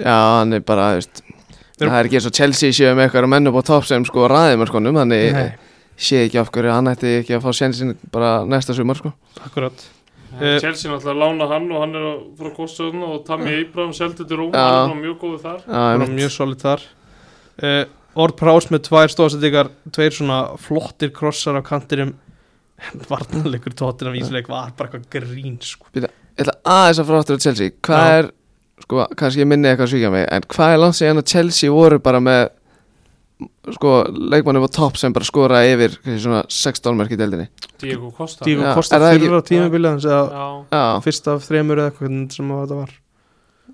Já, 0.00 0.16
hann 0.40 0.52
er 0.56 0.60
bara, 0.66 0.94
veist 0.98 1.22
Þeir- 1.80 1.88
Það 1.88 1.98
er 2.00 2.08
ekki 2.10 2.18
eins 2.18 2.26
og 2.28 2.34
Chelsea 2.36 2.72
séu 2.76 2.90
með 2.96 3.06
eitthvað 3.08 3.28
menn 3.32 3.48
upp 3.48 3.56
á 3.60 3.62
topp 3.70 3.86
sem 3.88 4.04
sko 4.04 4.26
ræði 4.28 4.58
með 4.60 4.68
skonum 4.72 4.98
Þannig 5.00 5.32
Nei, 5.32 5.46
sé 5.96 6.24
ekki 6.26 6.40
af 6.40 6.50
hverju 6.52 6.72
hann 6.74 6.90
ætti 6.92 7.14
ekki 7.22 7.36
að 7.38 7.42
fá 7.46 7.50
sjensin 7.56 7.94
bara 8.12 8.44
næsta 8.48 8.74
sumar 8.76 8.96
sko. 9.00 9.12
Akkurat. 9.44 9.72
Eh, 10.40 10.56
Eh, 10.56 10.58
Chelsea 10.62 10.90
náttúrulega 10.90 11.18
lána 11.24 11.48
hann 11.50 11.72
og 11.72 11.80
hann 11.82 11.94
er 11.98 12.04
frá 12.38 12.50
Kostöðun 12.56 13.02
og 13.02 13.24
Tammy 13.26 13.64
Abraham 13.64 13.92
seldu 13.92 14.24
til 14.28 14.36
Já. 14.38 14.52
hann 14.54 14.54
er 14.54 14.94
bara 14.94 15.00
mjög 15.00 15.16
góður 15.20 15.40
þar. 15.42 15.58
Já, 15.66 15.72
Það 15.74 15.98
var 15.98 16.12
mjög 16.20 16.30
solid 16.30 16.58
þar. 16.62 16.80
Uh, 17.62 17.84
Ord 18.16 18.36
Prás 18.38 18.68
með 18.70 18.80
tvær 18.86 19.08
stóðsendingar 19.12 19.68
Tveir 19.92 20.10
svona 20.14 20.38
flottir 20.58 21.10
krossar 21.10 21.58
á 21.58 21.62
kantinum. 21.66 22.14
Varnarleikur 23.10 23.74
tóttina 23.76 24.12
vísleik 24.14 24.48
var 24.48 24.70
bara 24.78 24.88
eitthvað 24.88 25.08
grín 25.12 25.58
sko. 25.60 25.86
Ég 25.94 26.06
ætla 26.40 26.54
aðeins 26.64 27.00
að 27.02 27.10
fara 27.10 27.20
áttur 27.24 27.36
á 27.36 27.44
Chelsea. 27.44 27.74
Hvað 27.84 28.06
Já. 28.06 28.14
er, 28.22 28.30
sko, 28.84 29.06
kannski 29.16 29.42
ég 29.44 29.46
minni 29.50 29.68
eitthvað 29.70 29.86
að 29.88 29.92
svíkja 29.94 30.10
mig 30.14 30.26
En 30.32 30.42
hvað 30.54 30.72
er 30.74 30.80
langt 30.82 30.98
síðan 30.98 31.20
að 31.22 31.28
Chelsea 31.34 31.70
voru 31.74 31.98
bara 32.02 32.20
með 32.20 32.48
Sko, 33.72 33.92
leikmanni 34.12 34.60
á 34.60 34.68
topp 34.68 34.98
sem 35.00 35.12
bara 35.16 35.24
skoraði 35.24 35.70
yfir 35.72 35.94
kannski 36.04 36.22
svona 36.26 36.40
16 36.52 36.96
merk 36.98 37.12
í 37.14 37.16
deildinni? 37.16 37.46
Diego 37.80 38.10
Costa. 38.12 38.44
Það 38.44 39.06
ekki- 39.14 39.22
fyrir 39.24 39.36
á 39.40 39.42
Já, 40.68 40.82
fyrst 41.06 41.28
af 41.32 41.46
þremur 41.48 41.80
eða 41.80 41.88
eitthvað 41.90 42.04
hvernig 42.08 42.32
sem 42.36 42.50
þetta 42.52 42.76
var? 42.82 42.90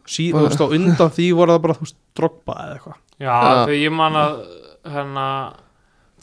Sí, 0.07 0.31
Bara- 0.33 0.45
þú 0.45 0.49
veist 0.49 0.63
á 0.63 0.67
undan 0.77 1.11
því 1.17 1.27
voru 1.35 1.51
það 1.57 1.63
bara 1.67 1.75
þú 1.75 1.83
veist 1.87 1.97
drogba 2.15 2.55
eða 2.63 2.75
eitthvað. 2.77 2.97
Já 3.19 3.37
þegar 3.67 3.83
ég 3.83 3.93
man 3.93 4.13
að 4.13 4.33
hérna 4.87 5.27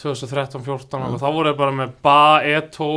2013-14 0.04 1.04
og 1.13 1.19
þá 1.22 1.28
voru 1.34 1.50
þeir 1.52 1.58
bara 1.60 1.72
með 1.78 1.91
Ba, 2.04 2.17
Eto, 2.43 2.88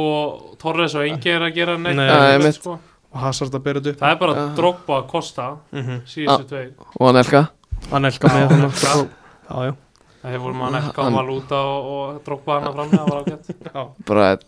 Torres 0.62 0.94
og 0.94 1.04
Engi 1.06 1.30
er 1.34 1.44
að 1.46 1.54
gera 1.54 1.76
neitt 1.76 1.96
Nei, 1.98 2.06
ég 2.08 2.42
mitt. 2.44 2.54
sko. 2.60 2.78
Og 3.16 3.22
Hazard 3.24 3.56
að 3.56 3.64
bera 3.66 3.80
þetta 3.80 3.94
upp 3.96 4.04
Það 4.04 4.12
er 4.14 4.20
bara 4.20 4.34
Já. 4.36 4.44
Drogba, 4.60 5.00
Costa 5.10 5.48
mm 5.72 5.82
-hmm. 5.82 6.00
síðustu 6.12 6.46
tveir 6.52 6.70
og 7.00 7.06
hann 7.08 7.16
elka 7.22 7.42
hann 7.90 8.04
elka 8.04 8.28
með 8.28 8.48
hann 8.50 8.64
Elka. 8.68 9.08
já, 9.50 9.66
já, 9.66 9.74
Það 10.22 10.38
voru 10.42 10.54
maður 10.54 10.72
nekka 10.72 11.02
Hann- 11.02 11.14
á 11.14 11.16
Malúta 11.16 11.54
og, 11.64 11.84
og 11.86 12.24
Drogba 12.24 12.60
hann 12.60 12.68
að 12.68 12.74
framlega, 12.74 13.04
það 13.04 13.10
var 13.10 13.22
ágætt 13.22 13.46
já. 13.74 13.88
Bara, 14.06 14.38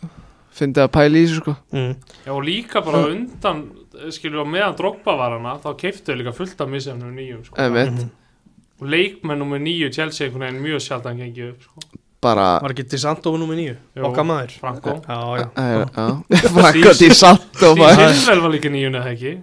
fyndi 0.58 0.80
að 0.80 0.88
pæla 0.88 1.16
í 1.18 1.26
þessu 1.26 1.36
sko 1.40 1.56
Mm. 1.72 1.94
Já 2.26 2.30
og 2.32 2.42
líka 2.44 2.80
bara 2.84 2.98
undan 3.06 3.70
skilur 4.10 4.42
á 4.42 4.46
meðan 4.46 4.76
Drogba 4.76 5.16
var 5.16 5.30
hana 5.38 5.58
þá 5.58 5.74
keiftu 5.76 6.14
líka 6.16 6.32
fullt 6.32 6.60
af 6.60 6.68
misefnum 6.68 7.14
nýjum 7.14 7.44
sko. 7.44 7.54
Einmitt, 7.56 7.92
Mhm. 7.92 8.10
og 8.80 8.86
leikmenn 8.88 9.38
nummer 9.38 9.58
nýju 9.58 9.92
Chelsea 9.92 10.26
einhvern 10.28 10.40
veginn 10.40 10.62
mjög 10.62 10.80
sjaldan 10.80 11.16
gengið 11.18 11.50
upp 11.50 11.62
sko. 11.62 11.97
Bara 12.22 12.46
var 12.62 12.72
ekki 12.74 12.84
Disanto 12.90 13.30
nummer 13.38 13.54
nýju 13.58 13.76
Jú. 13.96 14.02
okkar 14.08 14.24
maður. 14.26 14.56
Franco. 14.60 14.96
Já, 15.06 15.18
já. 15.38 16.92
Til 16.98 17.14
satt 17.14 17.62
og 17.62 17.78
Steve 17.78 18.14
Silvel 18.14 18.40
var 18.42 18.50
líka 18.54 18.70
nýjun 18.72 18.98
eða 18.98 19.12
ekki? 19.14 19.36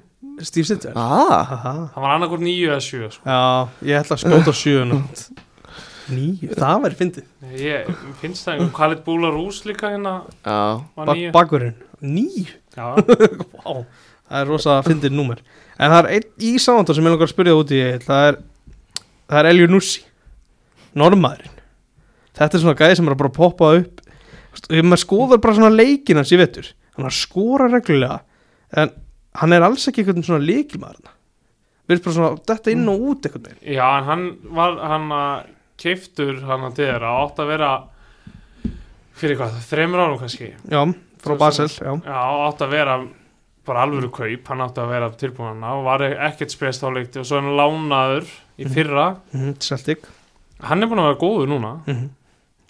Steve 0.43 0.65
Sitter 0.67 0.91
Ah, 0.95 1.47
Aha. 1.55 1.73
hann 1.95 2.03
var 2.03 2.15
annarkur 2.17 2.41
nýju 2.43 2.67
eða 2.73 2.81
sjö 2.83 3.09
sko. 3.11 3.23
já, 3.23 3.67
ég 3.88 4.01
ætla 4.01 4.17
að 4.17 4.23
skjóta 4.25 4.53
sjöun 4.53 4.91
nýju, 6.11 6.49
það 6.59 6.81
væri 6.83 6.97
fyndið. 6.99 7.23
Ég 7.55 7.88
finnst 8.21 8.45
það 8.45 8.53
einhver 8.59 8.73
Khalid 8.75 9.03
Boularus 9.05 9.63
líka 9.65 9.89
hérna? 9.93 10.21
Já, 10.45 10.83
var 10.95 11.05
Ba 11.05 11.13
nýju 11.15 11.73
nýju 12.01 12.51
Já, 12.75 12.91
Vá, 13.63 13.85
það 14.27 14.41
er 14.41 14.45
rosa 14.51 14.81
fyndið 14.83 15.15
númer. 15.15 15.39
En 15.79 15.91
það 15.91 15.99
er 16.03 16.09
einn 16.17 16.27
í 16.43 16.51
samantóð 16.59 16.95
sem 16.99 17.07
ég 17.07 17.13
langar 17.15 17.29
að 17.29 17.33
spyrja 17.33 17.55
út 17.55 17.71
í. 17.71 17.79
Það 18.03 18.27
er, 18.29 18.38
það 19.31 19.39
er 19.39 19.49
Elju 19.53 19.67
Nussi. 19.71 20.03
Normaðurinn 20.95 21.54
Þetta 22.35 22.57
er 22.57 22.63
svona 22.65 22.75
gæði 22.79 22.95
sem 22.99 23.07
er 23.07 23.15
að 23.15 23.21
bara 23.23 23.33
poppa 23.37 23.71
upp. 23.79 24.01
Ef 24.69 24.83
maður 24.85 25.01
skoðar 25.03 25.41
bara 25.43 25.55
svona 25.57 25.71
leikin 25.75 26.19
hans 26.19 26.31
í 26.35 26.37
vetur. 26.39 26.67
Hann 26.95 27.05
að 27.09 27.17
skora 27.17 27.67
reglulega 27.67 28.21
En 28.75 28.89
hann 29.35 29.53
er 29.53 29.61
alls 29.67 29.83
ekki 29.89 30.01
eitthvað 30.03 30.23
svona 30.23 30.45
leikilmaður 30.47 31.09
Við 31.85 31.95
erum 31.97 32.03
bara 32.05 32.15
svona 32.15 32.29
Þetta 32.47 32.71
inn 32.71 32.87
og 32.87 33.03
út 33.11 33.27
eitthvað 33.27 33.43
með 33.49 33.73
já 33.75 33.83
en 33.97 34.07
hann 34.07 34.23
var 34.55 34.77
hann 34.79 35.09
að 35.11 35.49
keiftur 35.83 36.39
hann 36.47 36.63
að 36.69 36.79
þeirra 36.79 37.11
átt 37.19 37.41
að 37.43 37.51
vera 37.51 37.69
fyrir 39.19 39.37
hvað, 39.39 39.59
þreymur 39.69 40.03
árum 40.05 40.17
kannski? 40.23 40.49
Já, 40.71 40.81
frá 41.23 41.35
Basel 41.39 41.67
Já, 41.71 41.91
Já, 42.07 42.17
átt 42.47 42.63
að 42.65 42.73
vera 42.75 42.97
bara 43.65 43.83
alvöru 43.87 44.09
kaup, 44.13 44.47
hann 44.51 44.61
átti 44.61 44.81
að 44.83 44.91
vera 44.95 45.09
tilbúin 45.19 45.51
hana 45.55 45.71
og 45.79 45.83
var 45.87 46.03
ekkert 46.05 46.53
spest 46.53 46.83
á 46.85 46.89
leikti. 46.93 47.17
Og 47.19 47.25
svo 47.25 47.39
hann 47.41 47.55
lánaður 47.57 48.27
í 48.61 48.65
Mhm. 48.67 48.73
fyrra. 48.75 49.05
Mm 49.33 49.55
Celtic. 49.59 50.05
Hann 50.61 50.83
er 50.83 50.87
búin 50.87 50.99
að 51.01 51.09
vera 51.11 51.19
góður 51.23 51.49
núna. 51.49 51.71
Mm 51.87 52.05
Og 52.05 52.24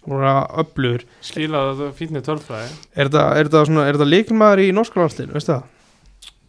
það 0.05 0.41
öflugur 0.63 1.05
skilaði 1.25 1.91
fínni 1.97 2.21
tölfræði 2.25 2.71
Er 2.93 3.09
þetta, 3.09 3.23
er 3.35 3.49
þetta, 3.49 3.63
svona, 3.69 3.85
er 3.85 3.97
þetta 3.97 4.09
leikilmaður 4.11 4.63
í 4.65 4.67
norsku 4.75 5.01
landsliðinu, 5.01 5.37
veistu 5.37 5.53
það? 5.53 5.71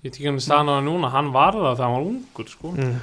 ég 0.06 0.14
tek 0.14 0.26
hann 0.28 0.38
í 0.38 0.44
staðan 0.44 0.70
á 0.70 0.74
hann 0.76 0.86
núna, 0.86 1.10
hann 1.10 1.32
var 1.34 1.56
það 1.56 1.72
þegar 1.72 1.86
hann 1.86 1.96
var 1.96 2.08
ungur 2.12 2.50
sko. 2.50 2.72
Mm. 2.76 2.98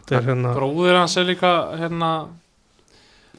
Þetta 0.00 0.16
er 0.16 0.28
hérna 0.30 0.54
bróðir 0.56 0.98
hans 0.98 1.18
er 1.20 1.28
líka 1.28 1.52
hérna 1.80 2.10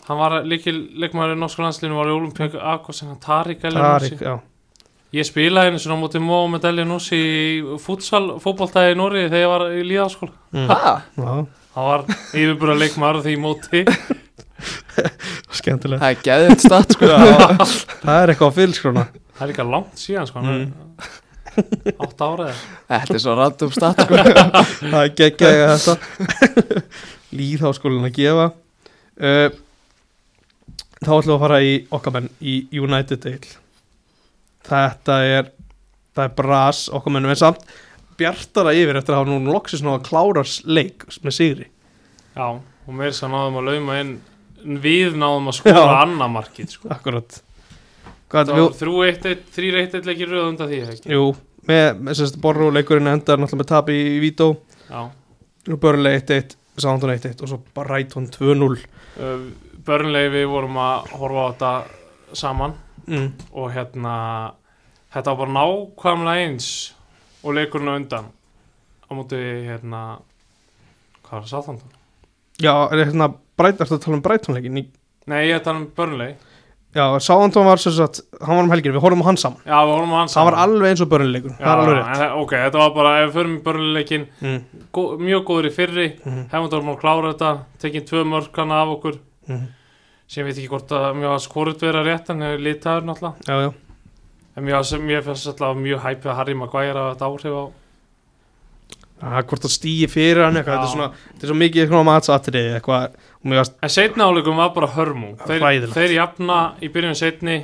hann 0.06 0.22
var 0.22 0.38
líkil 0.48 0.78
leikmaður 1.02 1.36
í 1.36 1.42
norsku 1.42 1.66
landslinu 1.66 1.98
var 1.98 2.12
í 2.12 2.16
Olympiak 2.16 2.56
Akos 2.56 3.02
en 3.04 3.14
hann 3.14 3.22
Tarik 3.24 3.64
Tarik, 3.64 4.22
já 4.22 4.38
ég 5.12 5.28
spilaði 5.28 5.72
einu 5.72 5.82
svona 5.82 5.98
á 6.00 6.02
móti 6.02 6.22
Mohamed 6.24 6.66
Elionussi 6.70 7.18
í 7.20 7.78
futsal 7.84 8.38
fótboltaði 8.44 8.94
í 8.94 9.00
Nóri 9.00 9.26
þegar 9.26 9.42
ég 9.44 9.52
var 9.52 9.66
í 9.76 9.82
líðaskóla 9.90 10.32
mm. 10.56 10.70
Ha? 10.72 10.94
Já, 11.18 11.32
hann 11.76 11.90
var 11.90 12.06
yfirbúra 12.32 12.78
leikmaður 12.80 13.26
því 13.26 13.36
í 13.36 13.42
móti 13.42 13.84
skemmtilegt. 15.62 16.02
Það 16.04 16.14
er 16.16 16.22
geðið 16.28 16.64
start 16.66 16.96
sko. 16.98 17.10
Það 18.02 18.16
er 18.18 18.34
eitthvað 18.34 18.52
á 18.52 18.58
fylskróna 18.58 19.06
það 19.42 19.48
er 19.48 19.52
líka 19.56 19.66
langt 19.66 20.02
síðan 20.02 20.30
sko 20.30 20.42
Mm. 20.46 20.62
mm. 20.62 21.96
átt 22.06 22.22
áraði 22.24 22.54
Þetta 22.88 23.16
er 23.18 23.22
svo 23.24 23.34
random 23.36 23.72
start 23.76 24.04
sko. 24.06 24.20
Það 24.82 25.00
er 25.02 25.10
geggjaði 25.20 25.64
þetta. 25.72 25.96
Lýðháskólinn 27.36 28.08
að 28.08 28.14
gefa. 28.20 28.46
Uh, 29.20 29.50
Þá 31.02 31.10
ætlum 31.16 31.32
við 31.32 31.36
að 31.36 31.42
fara 31.42 31.58
í 31.66 31.72
okkar 31.98 32.14
menn 32.14 32.28
í 32.46 32.56
United 32.78 33.24
Dale. 33.26 33.56
Þetta 34.70 35.16
er 35.26 35.50
Það 36.12 36.26
er 36.28 36.34
bras 36.38 36.82
okkar 36.92 37.16
mennum 37.16 37.32
en 37.34 37.40
samt 37.40 37.62
bjartara 38.20 38.74
yfir 38.78 38.98
eftir 39.00 39.16
að 39.16 39.22
hafa 39.24 39.32
nú 39.32 39.54
loksins 39.56 39.82
ná 39.82 39.94
að 39.96 40.04
klára 40.10 40.44
leik 40.68 41.06
með 41.24 41.36
sigri. 41.38 41.68
Já 42.36 42.48
og 42.52 42.94
meir 42.98 43.14
sem 43.16 43.32
náðum 43.32 43.60
að 43.62 43.70
lauma 43.72 43.96
inn 44.04 44.12
við 44.64 45.16
náðum 45.20 45.52
að 45.52 45.58
skora 45.62 45.86
Já. 45.86 46.02
annað 46.02 46.36
markið 46.40 46.76
sko. 46.76 46.92
Akkurat 46.94 47.42
þrjú 48.32 49.00
eitt, 49.08 49.26
eitt, 49.28 49.48
þrjú 49.52 49.80
eitt, 49.82 49.96
eitt 49.98 50.06
leikir 50.08 50.30
röð 50.32 50.46
undan 50.54 50.70
því 50.72 50.78
ekki 50.88 51.12
Jú, 51.12 51.26
með, 51.68 51.88
með 52.00 52.20
sérst 52.22 52.38
Borro 52.40 52.70
leikurinn 52.72 53.12
endar 53.12 53.42
náttúrulega 53.42 53.60
með 53.60 53.72
tap 53.74 53.92
í, 53.92 53.98
Vító 54.24 54.54
já 54.88 55.02
og 55.70 55.78
Börle 55.78 56.16
1-1, 56.18 56.56
Sándon 56.82 57.12
1-1 57.14 57.44
og 57.44 57.52
svo 57.52 57.60
bara 57.76 57.98
Rætón 57.98 58.32
2-0 58.32 58.88
Uh, 59.20 59.50
Börnlegi 59.84 60.30
við 60.32 60.46
vorum 60.48 60.78
að 60.80 61.10
horfa 61.20 61.42
á 61.44 61.50
þetta 61.52 61.72
saman 62.40 62.76
mm. 63.10 63.26
og 63.60 63.74
hérna 63.76 64.14
þetta 65.12 65.34
var 65.34 65.40
bara 65.42 65.56
nákvæmlega 65.58 66.46
eins 66.46 66.68
og 67.44 67.58
leikurinn 67.58 67.92
undan 67.92 68.30
á 68.32 69.12
móti 69.12 69.42
hérna 69.68 70.22
hvað 71.26 71.34
var 71.34 71.44
það 71.44 71.52
sáþandan? 71.52 71.92
Já, 72.64 72.72
er 72.88 73.04
hérna 73.04 73.28
Bræt, 73.62 73.82
ertu 73.86 73.98
að 73.98 74.04
tala 74.06 74.18
um 74.20 74.24
Brætónleikin? 74.26 74.80
Nei, 75.32 75.42
ég 75.48 75.54
er 75.56 75.60
að 75.62 75.68
tala 75.70 75.82
um 75.84 75.92
Börnlegi 75.98 76.36
Já, 76.92 77.06
Sándon 77.24 77.64
var 77.64 77.80
sem 77.80 77.94
sagt, 77.96 78.18
hann 78.44 78.58
var 78.58 78.66
um 78.66 78.72
helginu, 78.74 78.98
við 78.98 79.04
horfum 79.06 79.22
á 79.24 79.28
hann 79.30 79.38
saman 79.40 79.62
Já, 79.64 79.78
við 79.88 79.92
horfum 79.96 80.12
á 80.12 80.18
hans 80.20 80.34
Það 80.36 80.48
var 80.50 80.58
alveg 80.60 80.90
eins 80.92 81.04
og 81.06 81.12
Já, 81.54 81.54
það 81.62 81.70
er 81.72 81.82
alveg 81.82 81.94
rétt 81.96 82.24
en, 82.26 82.34
ok, 82.42 82.52
þetta 82.66 82.82
var 82.82 82.90
bara, 82.98 83.12
ef 83.22 83.30
við 83.30 83.36
förum 83.38 83.54
í 83.54 83.62
Börnleikin 83.68 84.26
mm. 84.42 84.58
gó, 84.98 85.04
mjög 85.22 85.46
góður 85.48 85.70
í 85.70 85.72
fyrri 85.78 86.08
Mhm. 86.26 86.42
hefum 86.52 86.68
þetta 86.68 86.82
að 86.92 87.00
klára 87.06 87.32
þetta, 87.32 87.52
tekið 87.86 88.08
tvö 88.12 88.26
mörkana 88.34 88.82
af 88.84 88.92
okkur 88.98 89.20
Mm. 89.48 89.64
sem 90.28 90.44
ég 90.44 90.50
veit 90.52 90.60
ekki 90.60 90.70
hvort 90.70 90.92
að 90.92 91.16
mjög 91.18 91.32
að 91.36 91.40
skorut 91.48 91.82
vera 91.82 92.04
rétt 92.06 92.30
en 92.30 92.44
hefur 92.46 92.62
litaður 92.68 93.08
náttúrulega 93.08 93.48
Já, 93.48 93.56
já, 93.64 93.72
en 94.58 94.64
mér, 94.68 95.00
mér 95.08 95.24
finnst 95.26 95.48
alltaf 95.48 95.80
mjög 95.80 96.04
hæpið 96.04 96.30
að 96.32 96.36
Harry 96.42 96.54
Maguire 96.60 97.00
að 97.02 97.16
þetta 97.16 97.30
áhrif 97.32 97.56
á 97.56 97.66
það 99.22 99.38
er 99.38 99.48
hvort 99.50 99.66
að 99.68 99.74
stíi 99.76 100.08
fyrir 100.12 100.44
hann 100.46 100.58
eitthvað, 100.58 100.78
þetta 100.78 100.88
er 100.88 100.94
svona, 100.96 101.10
þetta 101.32 101.46
er 101.48 101.52
svo 101.52 101.58
mikið 101.62 101.90
svona 101.92 102.08
matsatriði 102.10 102.72
eitthvað, 102.78 103.18
varst, 103.44 103.78
En 103.82 103.90
setni 103.90 104.24
áleikum 104.24 104.60
var 104.60 104.74
bara 104.76 104.90
Já, 104.92 105.46
þeir, 105.48 105.88
þeir 105.94 106.16
jafna 106.18 106.60
í 106.82 106.90
byrjun 106.94 107.18
setni 107.18 107.58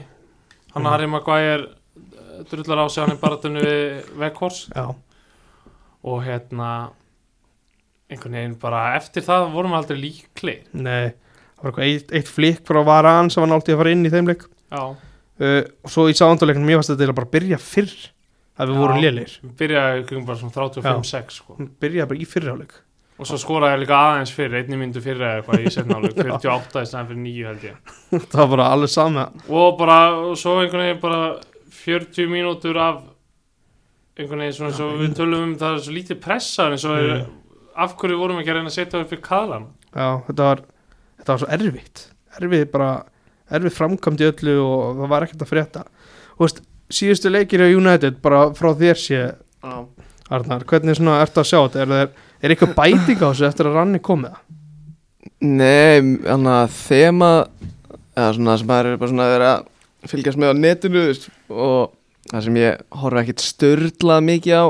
Hann 0.73 0.83
mm. 0.83 0.89
Harry 0.91 1.09
Maguire 1.11 1.67
eh, 1.67 2.39
drullar 2.49 2.85
á 2.85 2.85
sig 2.89 3.03
hann 3.03 3.15
í 3.15 3.21
baratunni 3.21 3.63
við 3.63 4.09
Veghors 4.17 4.67
og 6.07 6.21
hérna 6.23 6.91
einhvern 8.07 8.37
veginn 8.37 8.59
bara 8.61 8.93
eftir 8.95 9.25
það 9.25 9.49
vorum 9.55 9.73
við 9.73 9.79
aldrei 9.81 9.97
líkli 9.99 10.53
nei 10.77 11.13
það 11.57 11.63
var 11.63 11.71
eitthvað 11.71 11.87
eitt, 11.87 12.13
eitt 12.19 12.29
flikk 12.31 12.61
frá 12.67 12.83
Varan 12.87 13.31
sem 13.33 13.43
var 13.43 13.51
náttúrulega 13.51 13.77
að 13.77 13.81
fara 13.81 13.95
inn 13.95 14.05
í 14.05 14.11
þeim 14.13 14.29
leik. 14.29 14.45
Uh, 15.37 15.63
og 15.85 15.91
svo 15.93 16.05
í 16.09 16.15
Sándonleikinu, 16.17 16.65
mér 16.65 16.79
varst 16.79 16.93
þetta 16.93 17.13
bara 17.17 17.27
að 17.27 17.33
byrja 17.35 17.59
fyrr 17.61 17.91
að 18.57 18.71
við 18.71 18.77
Já. 18.77 18.81
vorum 18.81 19.01
lélir 19.03 19.33
við 19.41 19.51
byrjaði 19.59 20.21
bara 20.25 20.39
svona 20.39 20.55
35-6 20.55 21.35
sko. 21.41 21.57
byrjaði 21.81 22.09
bara 22.11 22.21
í 22.23 22.27
fyrrháleik 22.29 22.73
og 23.17 23.25
svo 23.25 23.39
skoraði 23.41 23.75
ég 23.75 23.83
líka 23.83 23.97
aðeins 23.97 24.33
fyrir 24.35 24.59
einni 24.61 24.77
myndu 24.79 25.01
fyrir 25.01 25.23
eða 25.25 25.41
eitthvað 25.41 25.63
í 25.65 25.73
setni 25.73 25.97
áleik 25.97 26.17
48 26.21 26.83
í 26.83 26.89
stæðan 26.89 27.09
fyrir 27.11 27.21
9 27.23 27.47
held 27.49 27.67
ég. 27.67 27.93
Það 28.31 28.41
var 28.43 28.51
bara 28.53 28.67
alveg 28.75 28.93
sama. 28.93 29.27
Og 29.49 29.69
bara, 29.79 29.99
og 30.21 30.37
svo 30.37 30.57
einhvern 30.61 30.85
veginn 30.85 31.01
bara 31.01 31.21
40 31.79 32.29
mínútur 32.31 32.79
af 32.81 33.01
einhvern 34.17 34.45
veginn 34.45 34.57
svona 34.59 34.85
og 34.85 35.01
við 35.01 35.17
tölum 35.17 35.47
um 35.47 35.57
það 35.57 35.79
er 35.79 35.83
svo 35.85 35.97
lítið 35.97 36.21
pressa 36.21 36.69
eins 36.71 36.85
og 36.89 37.01
er, 37.01 37.25
af 37.77 37.97
hverju 37.97 38.21
vorum 38.21 38.39
við 38.39 38.45
ekki 38.45 38.53
að 38.53 38.59
reyna 38.59 38.71
að 38.71 38.77
setja 38.77 39.01
upp 39.01 39.11
fyrir 39.11 39.25
kaðlan 39.25 39.67
já, 39.97 40.07
þetta 40.27 40.47
var, 40.47 40.63
þetta 41.19 41.33
var 41.33 41.41
svo 41.41 41.51
erfitt. 41.57 42.03
Erfið 42.37 42.65
bara, 42.73 42.91
erfið 43.57 43.75
framkvæmt 43.77 44.23
í 44.23 44.29
öllu 44.29 44.55
og 44.61 45.01
það 45.01 45.13
var 45.13 45.25
ekkert 45.25 45.45
að 45.45 45.51
frétta. 45.51 45.83
Og 46.37 46.45
veist, 46.45 46.63
síðustu 46.93 47.31
leikir 47.31 47.65
á 47.65 47.67
United 47.67 48.21
bara 48.23 48.47
frá 48.57 48.71
þér 48.77 49.01
sé 49.01 49.21
Arnar, 50.27 50.65
hvernig 50.67 50.97
svona 50.97 51.21
ertu 51.23 51.41
að 51.41 51.49
sjá 51.49 51.59
þetta? 51.59 51.83
Er, 51.85 51.93
er, 52.03 52.26
er 52.41 52.53
eitthvað 52.53 52.75
bæting 52.77 53.21
á 53.21 53.27
þessu 53.29 53.47
eftir 53.47 53.69
að 53.69 53.77
ranni 53.79 54.01
komið? 54.03 54.39
Nei, 55.43 56.01
þannig 56.23 56.53
að 56.53 56.75
þema 56.77 57.29
eða 58.17 58.33
svona 58.37 58.57
sem 58.57 58.71
maður 58.71 58.89
er 58.89 58.99
bara 59.01 59.11
svona 59.11 59.27
að 59.27 59.33
vera 59.35 59.53
að 59.53 60.11
fylgjast 60.11 60.41
með 60.41 60.53
á 60.53 60.55
netinu 60.57 61.05
veist, 61.05 61.29
og 61.51 61.93
það 62.31 62.43
sem 62.47 62.59
ég 62.61 62.83
horfa 63.03 63.23
ekkit 63.23 63.45
störlað 63.45 64.27
mikið 64.31 64.61
á 64.61 64.65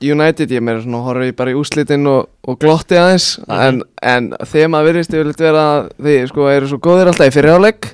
United, 0.00 0.48
ég 0.48 0.64
meira 0.64 0.80
svona 0.80 1.02
horfa 1.04 1.28
ég 1.28 1.36
bara 1.36 1.52
í 1.52 1.58
úslitin 1.60 2.08
og, 2.08 2.30
og 2.48 2.60
glotti 2.62 2.96
aðeins 2.96 3.34
en, 3.52 3.82
en 4.00 4.30
þema 4.48 4.80
virðist 4.86 5.12
yfirleitt 5.12 5.44
vera 5.44 5.64
að 5.74 5.90
þið 6.00 6.28
sko 6.30 6.48
eru 6.48 6.70
svo 6.70 6.80
góðir 6.80 7.10
alltaf 7.12 7.28
í 7.28 7.34
fyriráleik 7.36 7.90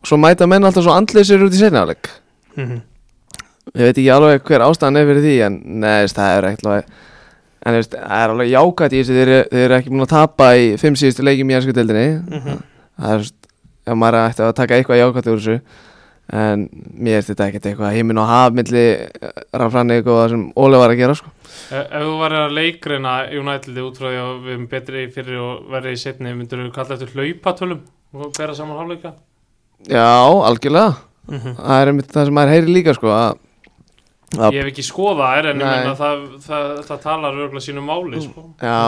og 0.00 0.08
svo 0.08 0.20
mæta 0.22 0.48
menn 0.48 0.64
alltaf 0.64 0.86
svo 0.86 0.96
andleysir 0.96 1.44
út 1.44 1.56
í 1.56 1.60
seinjáleik 1.60 2.12
Mm 2.56 2.84
ég 3.74 3.82
veit 3.88 3.98
ekki 3.98 4.10
alveg 4.14 4.46
hver 4.46 4.64
ástæðan 4.66 5.00
er 5.00 5.08
fyrir 5.08 5.24
því 5.24 5.36
en 5.46 5.56
neðist 5.82 6.18
það 6.18 6.36
er 6.36 6.48
ekkert 6.50 6.68
alveg 6.70 6.90
en 7.66 7.74
þú 7.74 7.80
veist, 7.80 7.96
það 7.98 8.22
er 8.22 8.32
alveg 8.34 8.52
jákvæmt 8.52 8.94
í 8.94 9.00
þessu 9.02 9.16
þeir, 9.18 9.32
þeir 9.50 9.64
eru 9.66 9.76
ekki 9.80 9.90
búin 9.92 10.04
að 10.06 10.12
tapa 10.14 10.52
í 10.54 10.68
fimm 10.78 10.96
síðustu 11.00 11.24
leikjum 11.26 11.50
í 11.50 11.56
ennsku 11.58 11.74
deildinni 11.74 12.06
-hmm. 12.22 12.62
það 13.00 13.10
er, 13.10 13.18
þú 13.18 13.24
veist, 13.24 13.50
ef 13.86 13.98
maður 14.02 14.18
ætti 14.22 14.46
að 14.46 14.54
taka 14.60 14.78
eitthvað 14.78 15.00
jákvæmt 15.02 15.30
úr 15.32 15.40
þessu 15.42 15.58
en 16.26 16.64
mér 16.98 17.20
er 17.20 17.22
þetta 17.22 17.46
ekkert 17.46 17.66
eitthvað 17.70 17.92
heimin 17.94 18.18
og 18.18 18.26
haf 18.26 18.52
milli 18.52 18.84
rafrannig 19.54 20.06
og 20.10 20.16
það 20.18 20.30
sem 20.32 20.40
Óli 20.58 20.80
var 20.80 20.90
að 20.90 20.98
gera 20.98 21.14
sko. 21.14 21.28
ef, 21.70 21.84
ef 21.86 22.02
þú 22.02 22.14
væri 22.18 22.40
að 22.40 22.56
leikreina 22.56 23.12
United 23.30 23.78
út 23.84 23.98
frá 24.00 24.08
því 24.10 24.18
að 24.22 24.32
við 24.42 24.54
erum 24.56 24.66
betri 24.72 25.04
í 25.04 25.10
fyrir 25.14 25.38
og 25.38 25.68
verði 25.70 25.92
í 25.94 26.00
setni 26.02 26.34
myndur 26.34 26.64
við 26.64 26.72
kalla 26.74 26.94
eftir 26.98 27.14
hlaupatölum 27.14 27.80
og 28.14 28.32
bera 28.38 28.54
saman 28.58 28.76
hálfleika 28.80 29.12
já, 29.86 30.02
algjörlega 30.50 30.94
Mhm. 31.26 31.56
það 31.58 31.80
er 31.82 31.88
einmitt 31.90 32.12
það 32.14 32.24
sem 32.24 32.34
maður 32.34 32.52
heyri 32.54 32.74
líka 32.74 32.94
sko, 32.94 33.08
að, 33.10 33.38
ég 34.34 34.56
hef 34.58 34.70
ekki 34.72 34.82
skoða 34.84 35.28
þær 35.36 35.50
en 35.52 35.60
ég 35.60 35.66
Nei. 35.68 35.76
menna 35.76 35.92
það, 35.98 36.24
það, 36.46 36.70
það 36.88 37.02
talar 37.04 37.36
örgulega 37.36 37.66
sínu 37.66 37.84
máli 37.86 38.22
sko. 38.24 38.42
já, 38.58 38.78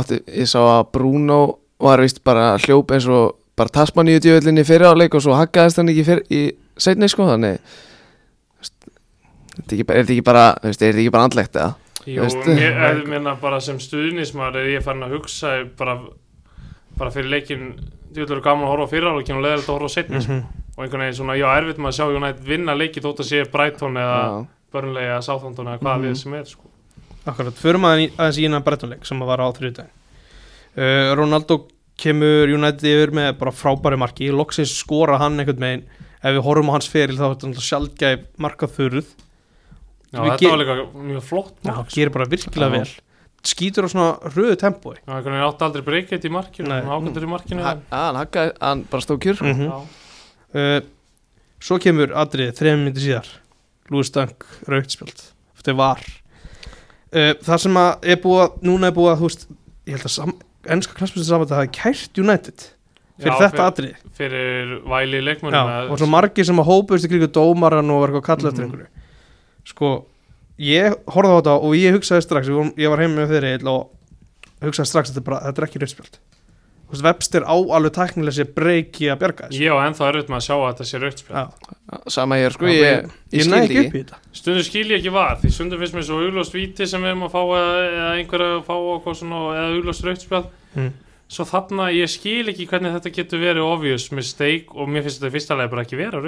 átti, 0.00 0.18
ég 0.28 0.50
sá 0.50 0.60
að 0.60 0.82
Bruno 0.92 1.38
var 1.80 2.02
vist 2.04 2.20
bara 2.24 2.54
hljóp 2.60 2.92
eins 2.94 3.08
og 3.08 3.38
bara 3.56 3.72
Tasmaníu 3.72 4.20
djöfullinni 4.20 4.64
fyrir 4.66 4.90
áleik 4.90 5.14
og 5.14 5.22
svo 5.24 5.36
haggaðist 5.38 5.80
hann 5.80 5.88
ekki 5.92 6.04
fyrir, 6.04 6.26
í 6.28 6.42
setni 6.76 7.08
sko, 7.08 7.26
þannig 7.30 7.56
veist, 8.60 8.74
þetta 9.56 9.72
er 9.72 9.78
ekki 9.78 9.96
er 9.96 10.04
ekki 10.04 10.26
bara 10.26 10.44
er 10.60 10.76
þetta 10.76 10.92
ekki 10.92 11.14
bara 11.16 11.30
andlegt 11.30 11.56
eða 11.56 11.72
Jú, 12.04 12.26
ég, 12.52 12.60
ég 12.60 13.06
meina 13.12 13.32
bara 13.40 13.62
sem 13.64 13.78
stuðnismar 13.80 14.58
er 14.60 14.68
ég 14.74 14.84
farin 14.84 15.06
að 15.06 15.14
hugsa 15.16 15.54
bara, 15.78 15.96
bara 16.98 17.12
fyrir 17.14 17.32
leikin 17.32 17.70
djúðlega 18.14 18.44
gaman 18.44 18.68
að 18.68 18.74
horfa 18.74 18.84
á 18.86 18.92
fyriráleikin 18.92 19.38
og 19.38 19.46
leðilegt 19.46 19.70
að 19.70 19.78
horfa 19.78 19.94
setni 19.94 20.20
sko. 20.22 20.36
og 20.76 20.82
einhvern 20.84 21.06
veginn 21.06 21.16
svona, 21.16 21.38
já, 21.40 21.46
erfitt 21.56 21.80
maður 21.80 21.94
að 21.94 21.96
sjá 21.96 22.18
United 22.20 22.44
vinna 22.50 22.76
leiki 22.76 23.02
þótt 23.02 23.22
að 23.24 23.30
sé 23.30 23.40
Brighton 23.50 23.96
eða 23.98 24.20
Já. 24.20 24.36
Burnley 24.74 25.06
eða 25.08 25.22
Southampton 25.26 25.70
eða 25.70 25.80
hvaða 25.82 25.98
Mhm. 26.00 26.04
lið 26.08 26.16
sem 26.22 26.34
er 26.34 26.44
sko. 26.50 26.70
Akkurat, 27.26 27.54
förum 27.56 27.86
aðeins 27.88 28.36
í- 28.36 28.44
innan 28.44 28.62
brettunleik 28.66 29.06
sem 29.08 29.18
var 29.24 29.38
á 29.40 29.48
þriðdæðin 29.56 29.92
uh, 30.76 31.14
Ronaldo 31.16 31.62
kemur 31.96 32.50
United 32.52 32.82
yfir 32.90 33.12
með 33.14 33.38
bara 33.38 33.52
frábæri 33.54 33.96
marki 33.96 34.28
loksins 34.34 34.74
skora 34.76 35.16
hann 35.22 35.38
einhvern 35.40 35.62
veginn 35.62 35.84
ef 36.24 36.34
við 36.34 36.42
horfum 36.44 36.68
á 36.68 36.74
hans 36.76 36.88
feril 36.90 37.16
þá 37.16 37.24
er 37.30 37.36
þetta 37.38 37.64
sjálfgæf 37.68 38.24
markaþurð 38.42 39.06
já, 40.12 40.18
Við 40.20 40.30
þetta 40.34 40.50
var 40.50 40.60
líka 40.60 40.76
mjög 40.94 41.22
flott 41.28 41.54
Já, 41.62 41.70
mark, 41.70 41.90
sko. 41.90 41.94
gerir 42.00 42.12
bara 42.18 42.26
virkilega 42.34 42.68
Já. 42.68 42.76
vel 42.76 42.90
skýtur 43.44 43.84
á 43.86 43.88
svona 43.92 44.10
röðu 44.34 44.56
tempói 44.60 44.96
já, 44.98 45.12
einhvern 45.14 45.32
veginn 45.36 45.48
átti 45.48 45.64
aldrei 45.68 45.84
breykið 45.88 46.24
í 46.28 46.32
markinu 46.34 46.68
Nei. 46.68 46.82
ágættur 46.82 47.24
í 47.24 47.30
markinu 47.30 47.62
Ha- 47.62 47.76
að 47.92 48.18
hann 48.18 48.52
hann 48.60 48.84
bara 48.90 49.02
stóð 49.06 49.20
kjur 49.24 49.36
sko. 49.36 49.44
mm 49.46 49.64
já, 49.70 49.78
uh, 50.54 50.80
Svo 51.64 51.78
kemur 51.80 52.10
Adrið 52.12 52.52
þrejum 52.58 52.82
myndi 52.84 53.00
síðar 53.00 53.24
Lúi 53.92 54.04
Stang, 54.06 54.34
rautspjöld 54.70 55.24
Þetta 55.60 55.74
var. 55.78 56.00
Uh, 57.14 57.32
Það 57.44 57.58
sem 57.66 57.76
að 57.80 58.06
er 58.14 58.20
búið 58.22 58.40
að, 58.44 58.54
núna 58.68 58.88
er 58.90 58.96
búið 58.96 59.12
að 59.12 59.20
veist, 59.26 59.44
ég 59.86 59.96
held 59.98 60.08
að 60.08 60.14
sam, 60.16 60.32
ennska 60.74 60.96
klassmyndir 60.98 61.28
saman 61.28 61.50
það 61.50 61.60
hafi 61.62 61.72
kært 61.76 62.18
United 62.24 62.64
fyrir 63.14 63.30
Já, 63.30 63.38
þetta 63.44 63.66
atrið 63.70 63.98
fyrir 64.18 64.72
væli 64.90 65.20
Já, 65.20 65.24
leikmönum 65.28 65.92
og 65.94 66.00
svo 66.00 66.08
margir 66.10 66.46
sem 66.48 66.58
að 66.58 66.66
hópuðist 66.72 67.06
í 67.06 67.10
krigu 67.12 67.28
dómaran 67.30 67.92
og 67.94 68.00
var 68.02 68.10
eitthvað 68.10 68.24
að 68.24 68.26
kalla 68.26 68.50
eftir 68.50 68.64
Mhm. 68.64 68.72
einhverju. 68.72 68.88
Sko, 69.70 69.90
ég 70.58 70.96
horfði 71.14 71.30
á 71.30 71.38
þetta 71.38 71.54
og 71.62 71.76
ég 71.78 71.94
hugsaði 71.94 72.24
strax, 72.26 72.48
ég 72.50 72.90
var, 72.90 72.98
heim 73.04 73.14
með 73.14 73.30
þeirri 73.30 73.52
og 73.70 73.90
hugsaði 74.66 74.90
strax 74.90 75.12
þetta 75.12 75.22
er, 75.22 75.26
bara, 75.28 75.40
þetta 75.46 75.62
er 75.62 75.68
ekki 75.68 75.78
veist, 75.84 76.18
Webster 77.04 77.44
á 77.46 77.54
alveg 77.54 77.94
tæknilega 77.96 78.36
sér 78.36 78.50
breyki 78.54 79.08
að 79.10 79.20
bjarga 79.22 79.48
þessu. 79.48 79.62
Ég 79.64 79.74
á 79.74 79.78
ennþá 79.86 80.08
erfitt 80.10 80.30
með 80.30 80.38
að 80.38 80.44
sjá 80.46 80.54
að 80.56 80.66
þetta 80.68 80.86
sé 80.90 81.00
rautspjál 81.02 81.36
Já, 81.38 81.46
Sama 82.14 82.38
hér 82.38 82.54
sko, 82.54 82.68
ég, 82.70 82.84
ég, 82.84 83.14
ég 83.34 83.46
skil 83.46 83.54
næ 83.54 83.56
ekki 83.60 83.78
ekki 83.78 83.88
upp 83.88 83.96
í 83.96 84.02
þetta. 84.02 84.20
Stundum 84.40 84.66
skil 84.68 84.84
ég 84.84 85.00
ekki 85.00 85.14
var, 85.14 85.40
því 85.40 85.52
stundum 85.56 85.82
finnst 85.82 85.96
mér 85.98 86.06
svo 86.08 86.20
augljóst 86.20 86.54
víti 86.54 86.88
sem 86.90 87.02
við 87.02 87.12
erum 87.14 87.26
að 87.26 87.34
fá 87.34 87.40
eða, 87.44 87.80
eða 87.88 88.12
einhver 88.20 88.46
að 88.46 88.54
fá 88.68 88.74
okkur 88.76 89.18
svona 89.18 89.42
eða 89.54 89.66
augljóst 89.72 90.06
rautspjál 90.08 90.44
mm. 90.76 90.92
Svo 91.34 91.48
þarna, 91.48 91.88
ég 91.96 92.10
skil 92.12 92.52
ekki 92.52 92.68
hvernig 92.70 92.94
þetta 92.98 93.14
getur 93.16 93.40
verið 93.42 93.66
obvious 93.66 94.10
mistake 94.14 94.76
og 94.76 94.90
mér 94.92 95.06
finnst 95.06 95.22
þetta 95.22 95.32
í 95.32 95.34
fyrsta 95.38 95.58
leið 95.58 95.70
bara 95.72 95.86
ekki 95.86 95.98
vera 95.98 96.20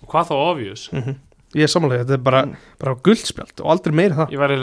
Og 0.00 0.10
hvað 0.10 0.32
þá 0.32 0.36
obvious? 0.40 0.88
mm 0.90 1.18
ég 1.56 1.66
er 1.66 1.70
samanlega, 1.70 2.04
þetta 2.06 2.16
er 2.16 2.24
bara, 2.26 2.40
bara 2.80 2.96
guldspjald 3.06 3.62
og 3.64 3.72
aldrei 3.74 3.94
meira 3.96 4.18
það. 4.20 4.34
Ég 4.34 4.42
var 4.42 4.54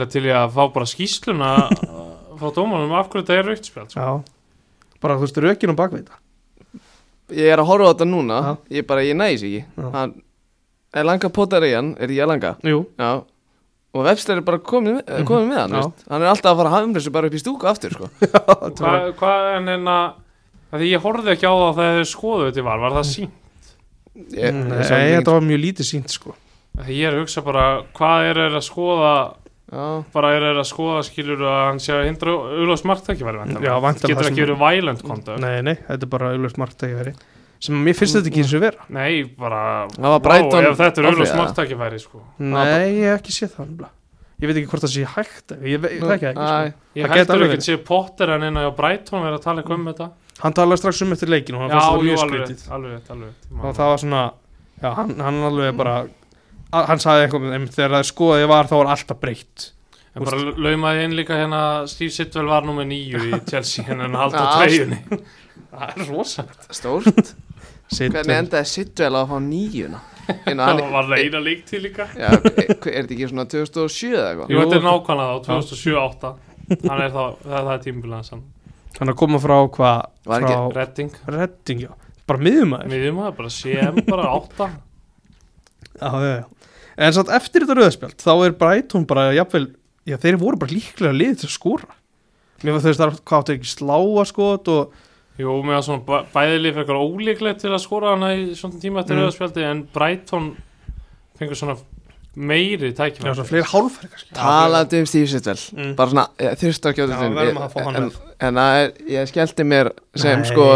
bara 5.04 5.16
af 5.16 5.22
er 5.22 5.22
þú 5.22 5.28
veist, 5.28 5.40
rökin 5.46 5.74
og 5.74 5.78
bakvið 5.80 6.04
þetta 6.06 6.24
Ég 7.38 7.50
er 7.52 7.60
að 7.60 7.68
horfa 7.68 7.90
á 7.90 7.92
þetta 7.94 8.06
núna 8.08 8.36
Já. 8.44 8.52
Ég 8.78 8.86
bara, 8.88 9.02
ég 9.04 9.18
næs 9.20 9.42
ekki 9.44 9.64
Já. 9.66 9.88
Hann, 9.98 10.14
Elanga 10.98 11.30
Potarían, 11.36 11.90
er 12.00 12.14
ég 12.16 12.24
Elanga? 12.24 12.54
Jú, 12.64 12.86
Já 13.00 13.12
Og 13.98 14.04
Webster 14.06 14.38
er 14.38 14.46
bara 14.46 14.60
komið, 14.62 15.00
mm 15.08 15.26
komið 15.28 15.48
með 15.50 15.60
hann, 15.64 15.76
Já. 15.76 15.84
veist 15.88 16.08
Hann 16.12 16.24
er 16.24 16.32
alltaf 16.32 16.52
að 16.54 16.60
fara 16.62 16.70
að 16.72 16.76
hafa 16.78 16.88
umreysu 16.90 17.12
bara 17.16 17.28
upp 17.32 17.36
í 17.38 17.42
stúku 17.42 17.68
aftur, 17.72 17.96
sko 17.98 18.10
Hvað 18.80 19.12
hva, 19.20 19.34
en 19.58 19.68
en 19.76 19.92
að 19.92 20.08
Því 20.78 20.90
ég 20.92 21.04
horfði 21.04 21.32
ekki 21.34 21.48
á 21.48 21.56
það 21.56 21.78
þegar 21.80 21.98
þau 22.02 22.10
skoðu 22.12 22.48
þetta 22.50 22.64
var, 22.68 22.80
var 22.84 22.96
það 22.98 23.06
sínt? 23.12 23.72
ég, 24.36 24.56
Nei, 24.58 24.82
þetta 25.16 25.36
var 25.38 25.46
mjög 25.48 25.62
lítið 25.64 25.88
sínt 25.92 26.12
sko 26.16 26.34
Því 26.78 26.98
ég 27.00 27.08
er 27.10 27.16
að 27.18 27.24
hugsa 27.24 27.44
bara, 27.46 27.66
hvað 27.98 28.28
er 28.32 28.40
þeir 28.44 28.58
að 28.60 28.66
skoða 28.68 29.12
bara 29.68 30.30
er 30.38 30.46
að 30.54 30.68
skoða 30.70 31.02
skilur 31.04 31.42
að 31.44 31.58
hann 31.66 31.82
sé 31.84 31.92
að 31.96 32.06
hindra 32.08 32.36
auðvitað 32.38 32.84
smartækifæri 32.84 33.42
Getur 34.08 34.30
ekki 34.30 34.46
verið 34.46 34.62
violent 34.62 35.04
conduct 35.04 35.42
Nei, 35.44 35.58
nei, 35.66 35.76
þetta 35.90 36.08
er 36.08 36.14
bara 36.14 36.30
auðvitað 36.32 36.56
smartækifæri 36.56 37.16
sem 37.58 37.78
mér 37.82 37.98
finnst 37.98 38.18
þetta 38.18 38.30
ekki 38.30 38.42
eins 38.44 38.52
og 38.54 38.62
vera. 38.62 38.84
Nei, 38.94 39.12
bara 39.38 39.62
Brighton 40.24 40.68
Ef 40.70 40.76
þetta 40.78 41.02
er 41.02 41.08
auðvitað 41.10 41.32
smartækifæri 41.32 42.02
sko. 42.02 42.22
Nei, 42.38 43.00
ég 43.00 43.08
hef 43.10 43.22
ekki 43.22 43.34
séð 43.34 43.56
það. 43.56 43.88
Ég 44.38 44.52
veit 44.52 44.60
ekki 44.60 44.70
hvort 44.70 44.84
það 44.86 44.92
sé 44.94 45.06
hægt 45.16 45.54
Ég 45.66 45.82
veit 45.82 45.96
það 45.98 46.12
ekki, 46.14 46.28
ekki 46.30 46.48
sko. 46.48 46.82
Ég 47.00 47.14
alveg 47.26 47.48
ekki 47.48 47.58
að 47.58 47.66
sé 47.66 47.78
Potter 47.88 48.34
en 48.36 48.46
inn 48.46 48.60
á 48.62 48.70
Brighton 48.78 49.26
verið 49.26 49.40
að 49.40 49.46
tala 49.48 49.64
eitthvað 49.64 49.80
um 49.80 49.88
þetta. 49.90 50.10
Hann 50.44 50.58
talaði 50.60 50.82
strax 50.84 51.02
um 51.02 51.16
eftir 51.16 51.32
leikinu 51.34 51.58
og 51.58 51.64
hann 51.66 51.74
Já, 51.74 51.80
fannst 51.82 51.98
jú, 51.98 52.04
mjög 52.06 52.22
alveg 52.22 52.44
skrítið. 52.46 53.32
og 53.58 53.72
það 53.74 53.90
var 53.90 54.02
svona 54.04 54.22
hann, 55.00 55.16
hann 55.26 55.40
alveg 55.50 55.80
bara 55.80 55.96
hann 56.90 57.02
sagði 57.04 57.26
eitthvað 57.26 57.58
um 57.58 57.68
þegar 57.74 57.96
það 57.98 58.08
skoðið 58.12 58.48
var 58.52 58.70
þá 58.70 58.76
var 58.78 58.92
alltaf 58.94 59.20
breytt. 59.22 59.68
En 60.18 60.26
bara 60.26 60.54
laumaði 60.68 61.04
inn 61.06 61.16
líka 61.18 61.38
hérna 61.38 61.62
Steve 61.90 62.14
Sitwell 62.14 62.48
var 62.50 62.66
nummer 62.66 62.88
nýju 62.90 63.22
í 63.30 63.40
Chelsea 63.50 63.86
en 63.94 64.02
hann 64.06 64.18
halda 64.18 64.44
Já, 64.44 64.48
treyjunni. 64.62 65.22
það 65.72 65.88
er 65.94 66.10
rosalegt. 66.10 66.70
Stórt. 66.74 67.34
Hvernig 67.98 68.36
endaði 68.36 68.72
Sidwell 68.72 69.14
að 69.22 69.30
fá 69.32 69.38
nýjuna? 69.46 70.04
Hérna, 70.28 70.66
Það 70.68 70.82
hann, 70.82 70.92
var 70.92 71.06
það 71.08 71.22
eina 71.24 71.40
lík 71.40 71.62
til 71.70 71.80
líka. 71.86 72.10
Já, 72.18 72.28
er, 72.34 72.58
er 72.68 72.76
þetta 72.76 73.16
ekki 73.16 73.30
svona 73.32 73.46
2007 73.54 74.10
eða 74.12 74.26
eitthvað? 74.34 74.52
Jú, 74.52 74.60
þetta 74.64 74.78
er 74.82 74.86
nákvæmlega 74.90 75.38
á 75.38 75.38
2007-08 75.48 76.34
Hann 76.68 77.00
er 77.06 77.14
þá, 77.14 77.22
það, 77.46 77.54
það 77.54 77.70
er 77.78 77.84
tímubilega 77.86 78.28
sann 78.28 78.42
hann 78.98 79.12
að 79.14 79.18
koma 79.20 79.40
frá 79.42 79.56
hvað? 79.78 80.74
Redding, 80.76 81.16
Redding, 81.30 81.84
já, 81.86 81.92
bara 82.30 82.44
miðumæður 82.44 82.92
miðjum 82.92 83.24
að 83.24 83.34
bara 83.40 83.52
CM 83.54 84.00
bara 84.08 84.30
8 84.34 84.70
já, 85.98 86.10
já, 86.10 86.32
já. 86.34 86.46
En 86.98 87.14
satt 87.14 87.30
eftir 87.38 87.64
þetta 87.66 87.78
rauðspjald 87.82 88.24
þá 88.24 88.32
er 88.48 88.56
Brighton 88.62 89.06
bara 89.10 89.28
jafnvel 89.38 89.68
já, 90.08 90.18
þeir 90.18 90.38
voru 90.42 90.58
bara 90.62 90.74
líklega 90.74 91.14
lið 91.14 91.36
til 91.42 91.50
að 91.50 91.56
skora 91.58 91.90
mér 92.64 92.80
þau 92.82 92.88
veist 92.90 93.04
hvað 93.22 93.42
áttu 93.42 93.54
ekki 93.58 93.70
sláa 93.76 94.26
skot 94.30 94.72
og 94.74 95.04
Jú, 95.38 95.52
með 95.62 95.76
að 95.78 95.84
svona 95.86 96.02
bæ- 96.08 96.30
bæði 96.34 96.56
lið 96.64 96.72
fyrir 96.74 96.88
eitthvað 96.88 97.12
ólíklegt 97.14 97.60
til 97.62 97.70
að 97.76 97.84
skora 97.84 98.16
hana 98.16 98.32
í 98.34 98.56
svona 98.58 98.80
tíma 98.82 99.04
eftir 99.04 99.20
Mm. 99.20 99.22
mm. 99.22 99.70
en 99.70 99.84
Brighton 99.94 100.48
fengur 101.38 101.60
svona 101.60 101.76
meiri 102.38 102.92
já, 102.92 102.96
tækjum 103.00 103.34
svona 103.34 103.48
fleiri 103.50 103.66
hálfæri 103.72 104.10
kannski. 104.12 104.30
Talandi 104.38 105.00
um 105.02 105.10
Steve 105.10 105.28
Sidwell 105.32 105.64
Mm. 105.78 105.96
Bara 105.98 106.10
svona, 106.12 106.26
ég, 106.40 106.56
þurfti 106.62 106.88
að 106.90 106.94
Já, 106.94 106.98
gjóta 107.02 107.18
verðum 107.38 107.60
að 107.66 107.74
fá 107.74 107.80
hann 107.88 107.96
en, 107.98 108.10
en 108.48 108.60
það 108.62 108.80
er, 108.84 108.92
ég 109.16 109.30
skellti 109.32 109.66
mér 109.68 109.90
sem 110.16 110.40
Nei. 110.44 110.50
sko 110.52 110.68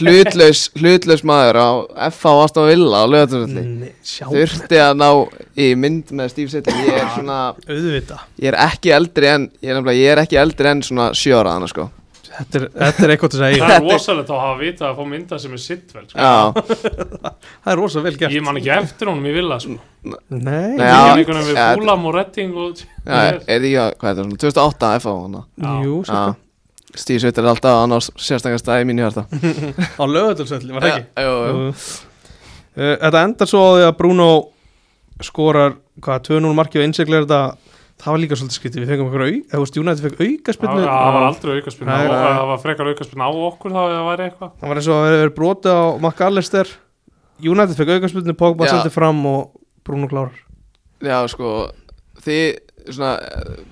hlutlaus, 0.00 0.62
hlutlaus 0.80 1.24
maður 1.28 1.60
á 1.60 1.68
F.A. 2.08 2.34
Aston 2.44 2.68
Villa 2.70 3.04
á 3.04 3.06
Nei, 3.52 3.92
sjá, 4.02 4.26
Þurfti 4.32 4.80
að 4.82 4.94
ná 5.02 5.08
í 5.56 5.70
mynd 5.76 6.12
með 6.16 6.32
Steve 6.34 6.52
Sidwell 6.54 6.84
Ég 6.88 7.00
er 7.02 7.10
svona, 7.16 7.40
auðvita 7.68 8.20
ég 8.40 8.52
er 8.52 8.60
ekki 8.68 8.94
eldri 8.96 9.32
en 9.32 9.50
Ég 9.62 9.76
er, 9.76 9.92
ég 9.96 10.14
er 10.16 10.24
ekki 10.24 10.40
eldri 10.40 10.72
en 10.72 10.82
svona 10.86 11.10
sjóraðana 11.16 11.68
sko 11.70 11.90
þetta 12.36 12.58
er, 12.60 12.66
þetta 12.82 13.04
er 13.06 13.12
eitthvað 13.14 13.32
til 13.32 13.38
að 13.40 13.44
segja 13.46 13.62
Það 13.62 13.74
er 13.76 13.86
rosalegt 13.88 14.30
að 14.32 14.42
hafa 14.42 14.58
vitað 14.60 14.86
að 14.88 15.00
fá 15.00 15.08
mynda 15.12 15.38
sem 15.42 15.56
er 15.56 15.62
sittvel 15.62 16.04
sko. 16.08 16.18
Já, 16.18 16.36
það 17.64 17.72
er 17.74 17.80
rosa 17.82 18.04
vel 18.06 18.14
gert 18.20 18.36
Ég 18.36 18.46
man 18.46 18.60
ekki 18.60 18.72
eftir 18.76 19.10
honum 19.12 19.28
í 19.28 19.34
villa 19.36 19.58
sko. 19.62 19.76
Nei, 20.02 20.14
Nei, 20.42 20.78
Ég 20.78 20.86
já. 20.86 21.00
er 21.02 21.20
einhvern 21.22 21.42
veginn 21.42 21.50
við 21.50 21.60
ja, 21.60 21.66
Fúlam 21.78 22.08
og 22.10 22.16
Redding 22.18 22.56
og 22.58 22.80
já 22.82 23.18
er 23.18 23.42
ekki 23.58 23.74
að, 23.82 23.92
hvað 24.00 24.10
er 24.10 24.16
það, 24.16 24.24
svona 24.24 24.40
2008 24.46 24.94
F.A. 25.02 25.44
jú, 25.82 25.98
Steve 26.92 27.22
Sidwell 27.22 27.46
er 27.46 27.50
alltaf 27.54 27.78
annars 27.86 28.10
sérstakast 28.20 28.66
stæði 28.66 28.88
mín 28.88 29.00
í 29.00 29.04
hjarta 29.04 29.24
á 30.00 30.04
lögadalsvelli, 30.04 30.74
var 30.76 30.84
það 30.84 30.96
ekki? 30.98 31.06
Jú, 31.24 31.36
jú. 31.48 31.68
Uh, 32.72 32.96
Þetta 33.00 33.22
endar 33.26 33.48
svo 33.48 33.62
því 33.78 33.86
að 33.86 33.94
Bruno 34.00 34.28
skorar, 35.24 35.76
hvað, 36.02 36.26
2-0 36.28 36.52
marki 36.58 36.80
og 36.80 36.86
innsiglar 36.88 37.24
þetta, 37.24 37.40
það 38.02 38.14
var 38.14 38.22
líka 38.22 38.38
svolítið 38.38 38.58
skrítið 38.58 38.82
við 38.82 38.92
fengum 38.92 39.08
okkur 39.10 39.22
au, 39.22 39.28
eða 39.32 39.52
þú 39.52 39.62
veist, 39.62 39.78
United 39.82 40.02
fekk 40.02 40.22
auka 40.22 40.54
spilnu 40.56 40.82
það 40.82 41.16
var 41.16 41.26
aldrei 41.28 41.52
og 41.52 41.82
nei. 41.86 42.06
það 42.12 42.48
var 42.50 42.62
frekar 42.62 42.90
aukaspilna 42.90 43.28
á 43.28 43.32
okkur 43.48 43.74
þá 43.74 43.80
eða 43.82 43.98
það 43.98 44.08
væri 44.08 44.26
eitthvað 44.26 44.54
það 44.58 44.72
var 44.72 44.80
eins 44.80 44.88
og 44.88 44.98
að 44.98 45.14
vera 45.16 45.34
brotið 45.36 45.78
á 45.78 45.82
McAllister 46.00 46.72
United 47.42 47.78
fekk 47.78 47.92
auka 47.96 48.10
spilnu, 48.12 48.36
Pogba 48.38 48.70
sendi 48.70 48.94
fram 48.94 49.22
og 49.30 49.60
Bruno 49.86 50.10
klárar 50.10 50.40
Já, 51.02 51.18
sko, 51.30 51.52
þið 52.22 52.42
svona 52.88 53.12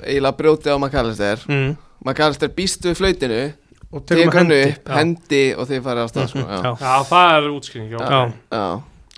eiginlega 0.04 0.38
brjótið 0.38 0.74
á 0.74 0.78
McAllister 0.78 1.44
mm. 1.50 1.74
McAllister 2.06 2.54
býst 2.54 2.86
við 2.86 2.98
flautinu 3.00 3.42
og 3.90 4.06
tekur 4.06 4.38
hennu 4.38 4.54
hendi 4.54 4.70
upp, 4.70 4.94
hendi 4.94 5.42
og 5.56 5.66
þið 5.70 5.84
farið 5.86 6.06
á 6.06 6.08
stað 6.12 6.30
sko, 6.30 6.46
já. 6.46 6.58
já. 6.62 6.72
Já, 6.78 6.94
það 7.10 7.34
er. 7.34 8.32
Já. 8.54 8.66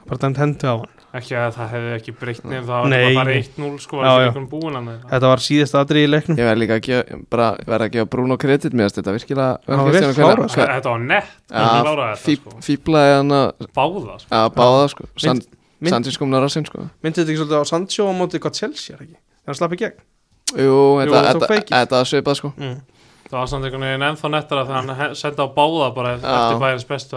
bara 0.09 0.23
dæmt 0.25 0.41
hendi 0.41 0.73
á 0.73 0.77
hann 0.81 0.92
ekki 1.19 1.35
að 1.37 1.51
það 1.59 1.69
hefði 1.73 1.91
ekki 1.99 2.13
breytt 2.21 2.45
nefn 2.49 2.67
það 2.69 2.83
var 2.83 2.89
Nei. 2.93 2.99
bara 3.03 3.25
farið 3.25 3.49
1-0 3.59 3.81
sko, 3.85 3.99
Já, 4.03 4.13
já. 4.23 4.29
með 4.87 5.01
þetta 5.13 5.31
var 5.33 5.43
síðast 5.45 5.77
aðri 5.81 6.03
í 6.03 6.09
leiknum. 6.09 6.39
Ég 6.41 6.49
verð 6.49 6.61
líka 6.63 6.77
að 6.79 6.85
gefa, 6.87 7.19
bara 7.35 7.49
verð 7.69 7.87
að 7.87 7.91
gefa 7.97 8.11
Bruno 8.15 8.37
kredit 8.41 8.73
mér 8.79 8.93
þetta 8.97 9.15
virkilega 9.17 9.59
sko. 10.53 10.67
Þetta 10.73 10.93
var 10.95 11.05
nett, 11.09 11.35
hann 11.53 12.17
fíb- 12.23 12.47
sko. 12.47 12.57
hann 13.19 13.35
að 13.37 13.53
Báða 13.77 14.17
sko. 14.23 14.31
Að 14.41 14.49
báða 14.57 14.89
sko. 14.95 15.05
San, 15.19 15.43
mynd- 15.83 15.93
Sanchez 15.97 16.17
kom 16.19 16.31
nára 16.33 16.49
sinn 16.49 16.65
sko. 16.65 16.89
Myndið 17.05 17.23
þetta 17.25 17.33
ekki 17.35 17.43
svolítið 17.43 17.61
á 17.61 17.65
Sancho 17.73 18.09
á 18.09 18.13
móti 18.17 18.39
hvað 18.41 18.57
Chelsea 18.61 18.97
er 18.97 19.03
ekki? 19.05 19.17
Þannig 19.43 19.53
að 19.53 19.61
slappi 19.61 19.77
gegn? 19.83 20.01
Jú, 20.53 20.77
þetta, 21.01 21.13
það 21.13 21.33
tók 21.33 21.43
þetta, 21.43 21.53
feikið. 21.53 21.77
þetta 21.77 21.97
var 22.01 22.09
svipað 22.13 22.37
sko. 22.41 22.53
Mm. 22.59 22.81
Það 23.33 23.39
var 23.41 23.47
samt 23.49 23.65
einhvern 23.65 23.81
veginn 23.87 24.05
ennþá 24.09 24.29
nettara 24.31 24.65
þegar 24.69 24.97
hann 24.97 25.15
sendi 25.17 25.41
á 25.41 25.49
báða 25.57 25.95
bara 25.97 26.15
eftir 26.19 26.59
bæjarins 26.61 26.85
bestu 26.89 27.17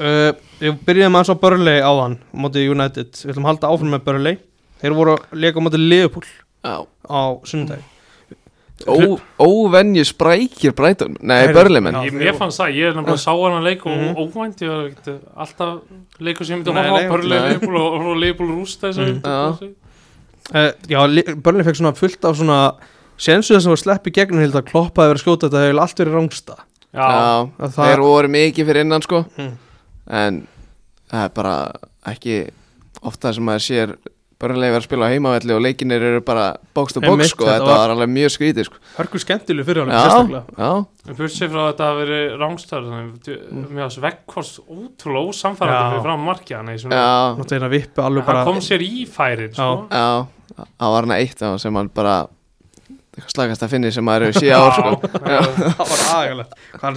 Uh, 0.00 0.32
við 0.60 0.78
byrjuðum 0.86 1.16
aðeins 1.18 1.32
á 1.32 1.42
Burnley 1.42 1.80
áðan 1.84 2.14
á 2.16 2.36
móti 2.40 2.62
United, 2.72 3.10
við 3.20 3.32
ætlum 3.34 3.44
að 3.44 3.50
halda 3.52 3.70
áfram 3.74 3.90
með 3.94 4.04
Burnley. 4.06 4.38
Þeir 4.80 4.94
voru 4.96 5.16
að 5.18 5.40
leika 5.44 5.60
á 5.60 5.64
móti 5.66 5.80
Liverpool 5.80 6.24
já. 6.64 6.76
á 7.04 7.20
sunnudagi 7.44 7.84
Ó, 8.88 8.96
Óvenju 9.44 10.00
sprækir 10.08 10.72
Brighton. 10.72 11.12
Nei, 11.20 11.50
Börlimenn 11.52 11.92
já. 11.98 12.04
Ég, 12.08 12.14
mér 12.16 12.32
fannst 12.38 12.62
það, 12.62 12.70
ég 12.78 12.86
er 12.88 12.94
nefnilega 12.96 13.20
sá 13.20 13.34
hann 13.36 13.58
að 13.58 13.66
leika 13.66 13.90
og 13.92 14.22
óvænt, 14.24 14.62
ég 14.64 14.70
var 14.72 14.86
ekkert 14.88 15.26
alltaf 15.36 16.22
leikur 16.24 16.48
sem 16.48 16.54
ég 16.56 16.62
myndi 16.62 16.72
að 16.72 16.78
nei, 16.80 17.04
á. 17.04 17.50
Leifbúl 17.50 17.76
og, 17.76 17.98
og 18.08 18.16
Leifbúl 18.22 18.48
rústa 18.54 18.88
þess 18.88 19.02
Mhm. 19.04 19.20
að 19.28 19.68
uh, 20.56 20.72
Já, 20.88 21.00
Li- 21.12 21.34
Burnley 21.44 21.66
fekk 21.68 21.76
svona 21.82 21.92
fullt 22.00 22.24
af 22.24 22.40
svona 22.40 22.60
sensu 23.20 23.52
þess 23.52 23.68
að 23.68 23.74
var 23.76 23.82
sleppi 23.84 24.14
gegn 24.16 24.40
held 24.40 24.56
að 24.56 24.70
kloppa 24.72 25.04
hefur 25.10 25.20
skjóta 25.26 25.50
þetta 25.50 25.66
hefur 25.66 25.82
allt 25.84 26.00
verið 26.00 26.16
rángsta 26.16 26.56
Já, 26.56 27.04
Já, 27.04 27.50
Að 27.60 27.74
það- 27.76 27.90
þeir 27.92 28.00
voru 28.08 28.28
mikið 28.32 28.66
fyrir 28.72 28.80
innan 28.88 29.02
sko. 29.04 29.20
Mm. 29.36 29.52
En 30.10 30.42
það 31.10 31.26
er 31.26 31.34
bara 31.36 31.54
ekki 32.10 32.38
ofta 33.06 33.32
sem 33.36 33.46
maður 33.46 33.66
sér 33.66 33.94
Börnlega 34.40 34.72
verið 34.72 34.80
að 34.80 34.84
spila 34.86 35.04
á 35.04 35.12
heimavelli 35.12 35.52
og 35.52 35.58
leikinir 35.60 36.00
eru 36.00 36.20
bara 36.24 36.44
to 36.96 37.00
box 37.04 37.10
Einmitt, 37.12 37.28
sko, 37.34 37.44
þetta 37.44 37.66
var- 37.68 37.90
alveg 37.92 38.08
mjög 38.08 38.30
skrítið 38.32 38.64
sko. 38.70 38.78
Hörkur 38.96 39.20
skemmtileg 39.20 39.66
fyrir 39.68 39.82
alveg 39.82 39.92
Já, 39.92 40.00
sérstaklega. 40.00 40.44
já, 40.56 40.70
en 41.10 41.18
burt 41.18 41.34
sér 41.34 41.50
frá 41.52 41.60
þetta 41.68 41.88
að 41.90 41.98
veri 42.00 42.20
rángstæður 42.40 42.94
mér 43.68 43.82
varst 43.84 44.00
vekkvort 44.00 44.54
ótrúlega 44.64 45.28
ósamfærandi 45.28 45.92
fyrir 45.92 46.06
fram 46.08 46.24
markið 46.24 46.56
hann 46.56 46.72
í 46.72 46.78
svona 46.80 46.96
já, 46.96 47.36
Náttúrulega 47.36 47.60
eina 47.60 47.70
vippu 47.76 48.00
alveg 48.06 48.24
hann 48.24 48.32
bara 48.32 48.44
kom 48.48 48.60
sér 48.64 48.80
í 48.88 49.04
færin 49.12 49.52
sko. 49.52 49.86
já. 49.92 50.26
Það 50.56 50.90
var 50.96 51.02
hana 51.10 51.20
eitt 51.20 51.44
sem 51.60 51.74
hann 51.76 51.92
bara 52.00 52.16
eitthvað 53.12 53.34
slagast 53.36 53.62
að 53.68 53.72
finni 53.76 53.92
sem 53.92 54.04
maður 54.08 54.30
hefur 54.30 54.40
síða 54.40 54.56
á 54.56 54.68
sko. 54.72 54.90
Já. 55.20 55.40
Það 55.76 55.90
var 55.92 56.00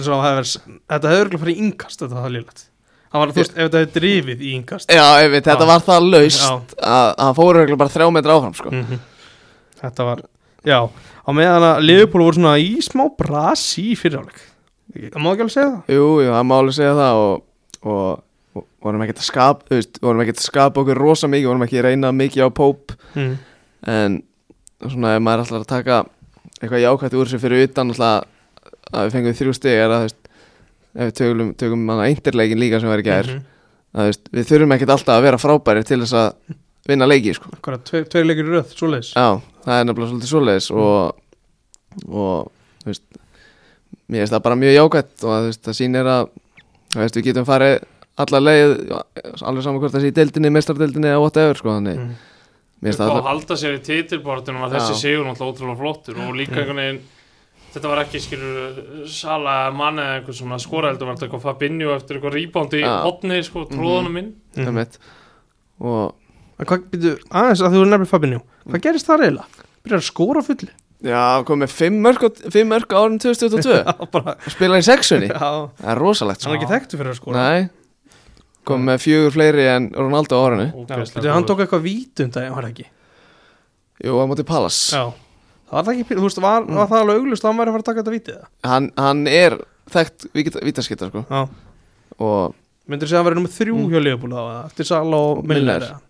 að 0.16 0.24
hefur 0.24 0.48
Þetta 0.88 1.12
hefur 1.12 1.34
í 1.52 1.58
yngast 1.60 2.00
Þetta 2.00 2.14
var 2.22 2.24
Það 2.32 2.64
var, 3.20 3.32
þú 3.32 3.40
veist, 3.40 3.54
ef 3.54 3.62
þetta 3.62 3.80
hefur 3.82 3.94
drifið 3.94 4.44
í 4.44 4.52
yngast 4.58 4.92
Já, 4.92 5.04
einmitt, 5.22 5.46
þetta 5.46 5.66
Já. 5.66 5.70
var 5.70 5.84
það 5.86 6.08
laust 6.10 6.44
að 6.44 6.74
að 6.90 7.10
hann 7.20 7.36
fóru 7.38 7.60
örugglega 7.60 7.80
bara 7.84 7.94
þrjá 7.94 8.08
metra 8.16 8.38
áfram 8.38 8.56
sko. 8.58 8.72
Mhm. 8.74 9.02
Þetta 9.84 10.08
var 10.08 10.22
Já, 10.64 10.78
á 10.88 11.30
meðan 11.36 11.68
að 11.68 11.80
Liverpool 11.84 12.24
voru 12.24 12.38
svona 12.38 12.58
í 12.58 12.74
smá 12.84 13.04
brasi 13.18 13.90
í 13.92 13.96
fyriráleik 14.00 14.42
Það 14.94 15.18
má 15.20 15.30
ekki 15.32 15.44
alveg 15.44 15.54
segja 15.54 15.70
það 15.70 15.96
Jú, 15.96 16.06
jú, 16.24 16.30
það 16.34 16.46
má 16.48 16.54
alveg 16.58 16.76
segja 16.76 16.94
það 16.98 17.20
og, 17.22 17.44
og, 17.84 18.22
og 18.54 18.66
vorum 18.84 19.04
ekki 19.04 19.16
að 19.16 19.26
skapa 19.28 19.68
þú 19.68 19.78
veist, 19.78 20.00
vorum 20.04 20.22
ekki 20.24 20.34
að 20.36 20.44
skapa 20.44 20.82
okkur 20.84 21.00
rosa 21.00 21.30
mikið 21.30 21.50
vorum 21.50 21.64
ekki 21.66 21.80
að 21.80 21.86
reyna 21.88 22.12
mikið 22.14 22.46
á 22.46 22.48
Pope 22.54 22.98
mm. 23.14 23.32
en 23.94 24.20
svona 24.84 25.14
ef 25.16 25.24
maður 25.24 25.44
alltaf 25.44 25.62
að 25.62 25.72
taka 25.72 26.00
eitthvað 26.60 26.84
jákvæmt 26.84 27.18
úr 27.18 27.30
sem 27.32 27.42
fyrir 27.42 27.66
utan 27.68 27.92
alltaf 27.92 28.28
að 28.94 29.08
við 29.08 29.16
fengum 29.16 29.38
þrjú 29.40 29.56
stig 29.56 29.78
er 29.80 29.88
að 29.88 30.04
þú 30.04 30.08
veist, 30.08 30.20
ef 30.94 31.08
við 31.10 31.16
tökum, 31.20 31.54
tökum 31.58 31.86
manna 31.88 32.06
eindirleikin 32.08 32.60
líka 32.60 32.80
sem 32.80 32.88
var 32.90 33.02
í 33.02 33.06
gær 33.06 33.26
Mhm. 33.30 33.42
að 33.94 34.00
þú 34.00 34.10
veist, 34.10 34.30
við 34.32 34.48
þurfum 34.50 34.74
ekkert 34.76 34.94
alltaf 34.94 35.18
að 35.18 35.26
vera 35.28 35.42
frábæri 35.42 35.84
til 35.84 36.00
þess 36.02 36.14
að 36.14 36.54
vinna 36.86 37.06
leiki 37.08 37.34
sko. 37.34 37.50
Tveir, 37.62 38.08
tveir 38.12 38.26
leikir 38.28 38.44
í 38.44 38.54
röð, 38.54 38.74
svoleiðis 38.76 39.12
Já, 39.14 39.40
það 39.64 39.80
er 39.80 39.84
nefnilega 39.88 40.10
svolítið 40.12 40.32
svoleiðis 40.32 40.70
og, 40.70 41.16
og 42.10 42.52
þú 42.84 42.90
veist, 42.92 43.04
mér 44.08 44.20
finnst 44.24 44.34
það 44.36 44.44
bara 44.46 44.60
mjög 44.60 44.76
jákvæmt 44.78 45.24
og 45.24 45.48
veist, 45.48 45.62
það 45.64 45.78
sýnir 45.80 46.10
að 46.14 46.28
við 46.94 47.24
getum 47.24 47.48
farið 47.48 47.78
alla 48.22 48.40
leið 48.40 48.74
alveg 49.42 49.64
saman 49.64 49.80
hvort 49.82 49.94
það 49.94 50.04
sé 50.04 50.12
í 50.12 50.14
deildinni, 50.14 50.52
mestardeildinni 50.54 51.10
eða 51.10 51.22
whatever 51.24 51.58
sko, 51.58 51.72
þannig 51.74 51.98
mm. 51.98 52.14
og 52.84 53.00
að 53.08 53.26
halda 53.26 53.56
sér 53.58 53.78
í 53.78 53.82
titilbortunum 53.82 54.66
að 54.66 54.76
þessi 54.76 54.98
sigur 55.00 55.26
náttúrulega 55.26 55.54
ótrúlega 55.56 55.80
flottur 55.80 56.20
og 56.22 56.36
líka 56.38 56.60
einhvern 56.60 56.82
veginn 56.82 57.00
þetta 57.74 57.90
var 57.90 58.02
ekki 58.04 58.20
skilur 58.22 59.06
Sala 59.10 59.56
mann 59.74 59.98
eða 59.98 60.18
einhvern 60.20 60.38
svona 60.38 60.58
skora 60.62 60.90
heldur 60.92 61.08
var 61.10 61.16
þetta 61.18 61.26
eitthvað 61.28 61.44
Fabinho 61.48 61.94
eftir 61.96 62.18
eitthvað 62.20 62.36
rebound 62.38 62.76
í 62.78 62.82
Já. 62.84 62.92
hotni 63.04 63.40
sko, 63.46 63.64
tróðanum 63.70 64.18
inn 64.22 64.32
Mm. 64.54 64.68
mm. 64.70 64.98
og 65.84 66.14
hvað, 66.70 66.84
býtu, 66.92 67.12
aðeins 67.34 67.62
að 67.66 67.72
þú 67.74 67.80
er 67.82 67.88
nefnir 67.90 68.06
Fabinho. 68.12 68.40
Hvað 68.70 68.82
gerist 68.86 69.08
það 69.10 69.22
reyla? 69.24 69.46
Byrjar 69.84 69.98
að 70.00 70.06
skóra 70.06 70.40
á 70.40 70.44
fulli 70.46 70.70
já, 71.04 71.22
komið 71.44 71.72
fimm 71.74 71.96
mörg, 72.00 72.22
á- 72.24 72.50
fimm 72.54 72.70
mörg 72.70 72.94
árin 72.96 73.18
2022 73.20 73.74
Já, 73.74 74.06
bara 74.14 74.36
og 74.38 74.52
spila 74.54 74.78
í 74.78 74.84
sexunni. 74.86 75.26
Já, 75.28 75.50
það 75.82 75.90
er 75.92 75.98
rosalegt 76.00 76.44
hann 76.46 76.54
er 76.54 76.56
sko. 76.56 76.62
ekki 76.62 76.70
þekktu 76.72 77.00
fyrir 77.02 77.10
að 77.12 77.18
skóra 77.18 77.42
Nei, 77.42 77.68
komið 78.64 78.86
með 78.88 79.02
fjögur 79.04 79.34
fleiri 79.34 79.66
en 79.74 79.90
Ronaldo 79.92 80.38
á 80.38 80.42
býtu, 81.18 81.32
hann 81.34 81.44
tók 81.50 81.60
eitthvað 81.66 81.82
vítum 81.84 82.30
það, 82.32 82.46
var 82.54 82.64
það 82.64 82.70
ekki? 82.72 82.86
Jú, 84.06 84.14
á 84.16 84.24
móti 84.30 84.46
Pallas 84.48 84.78
Já 84.94 85.04
Það 85.64 85.76
var 85.78 85.84
það 85.88 85.92
ekki, 85.94 86.14
þú 86.18 86.24
veist, 86.26 86.40
var, 86.44 86.66
var 86.68 86.86
það 86.90 87.00
alveg 87.04 87.20
auglust 87.22 87.44
að 87.44 87.48
hann 87.50 87.58
væri 87.60 87.70
að 87.70 87.74
fara 87.74 87.82
að 87.84 87.88
taka 87.88 88.02
þetta 88.02 88.14
vítið 88.14 88.34
það? 88.38 88.48
hann, 88.70 88.90
hann 89.00 89.26
er 89.26 89.56
þekkt 89.94 90.26
vítaskita 90.64 91.08
sko. 91.10 91.24
Já 91.30 91.42
og 92.24 92.54
Myndir 92.84 93.08
þú 93.08 93.10
segja 93.10 93.18
að 93.18 93.24
hann 93.24 93.28
verið 93.30 93.38
nummið 93.40 93.54
þrjú 93.58 93.74
Mm. 93.74 93.86
hjá 93.90 94.00
Leopold 94.04 94.34
þá, 94.36 94.42
eftir 94.68 94.84
Sala 94.90 95.16
og 95.16 95.44
Miller. 95.48 95.80
eða? 95.80 96.00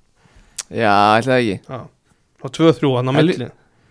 já, 0.75 0.95
ætlaði 1.21 1.39
ekki 1.55 1.61
Já 1.71 1.81
Og 2.45 2.51
tvö 2.53 2.73
þrjú 2.77 2.91
hann 2.99 3.09
á 3.09 3.13
Hel- 3.15 3.27
milli 3.31 3.51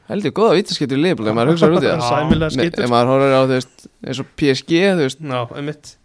heldur 0.10 0.32
góða 0.36 0.58
vítaskita 0.60 0.94
í 0.94 1.00
liðbúli 1.00 1.30
ef 1.32 1.36
maður 1.38 1.52
hugsaður 1.54 1.78
út 1.80 1.84
í 1.84 1.90
það. 1.90 2.02
Sæmilega 2.12 2.44
Me- 2.44 2.64
skittur 2.68 2.84
ef 2.84 2.90
maður 2.92 3.12
horfir 3.14 3.34
á 3.34 3.42
þú 3.48 3.54
veist 3.56 3.88
eins 4.04 4.20
og 4.20 4.28
PSG 4.36 4.72
þú 4.94 5.04
veist 5.08 5.22
Já, 5.24 5.42
einmitt 5.58 5.96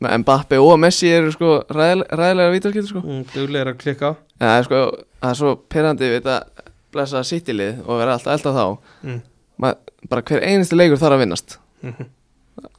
Mbappe 0.00 0.58
og 0.58 0.78
Messi 0.80 1.08
eru 1.12 1.30
sko 1.32 1.50
ræðilega, 1.68 2.50
vítaskita 2.56 2.88
sko 2.88 3.00
mm, 3.04 3.22
Duglegir 3.34 3.70
að 3.70 3.78
klikka 3.80 4.10
en 4.40 4.48
það 4.48 4.58
er 4.58 4.64
sko 4.68 4.80
það 5.22 5.30
er 5.30 5.38
svo 5.40 5.54
perandi 5.70 6.08
við 6.10 6.20
þetta 6.20 6.36
blessa 6.94 7.22
sittilið 7.26 7.82
og 7.84 8.00
vera 8.00 8.16
alltaf 8.16 8.34
elda 8.38 8.54
þá 8.56 8.66
mm. 9.04 9.22
Mað, 9.62 9.76
bara 10.10 10.24
hver 10.26 10.42
einasti 10.42 10.78
leikur 10.78 10.98
þarf 11.02 11.18
að 11.18 11.24
vinnast 11.26 11.58
Mhm. 11.84 12.06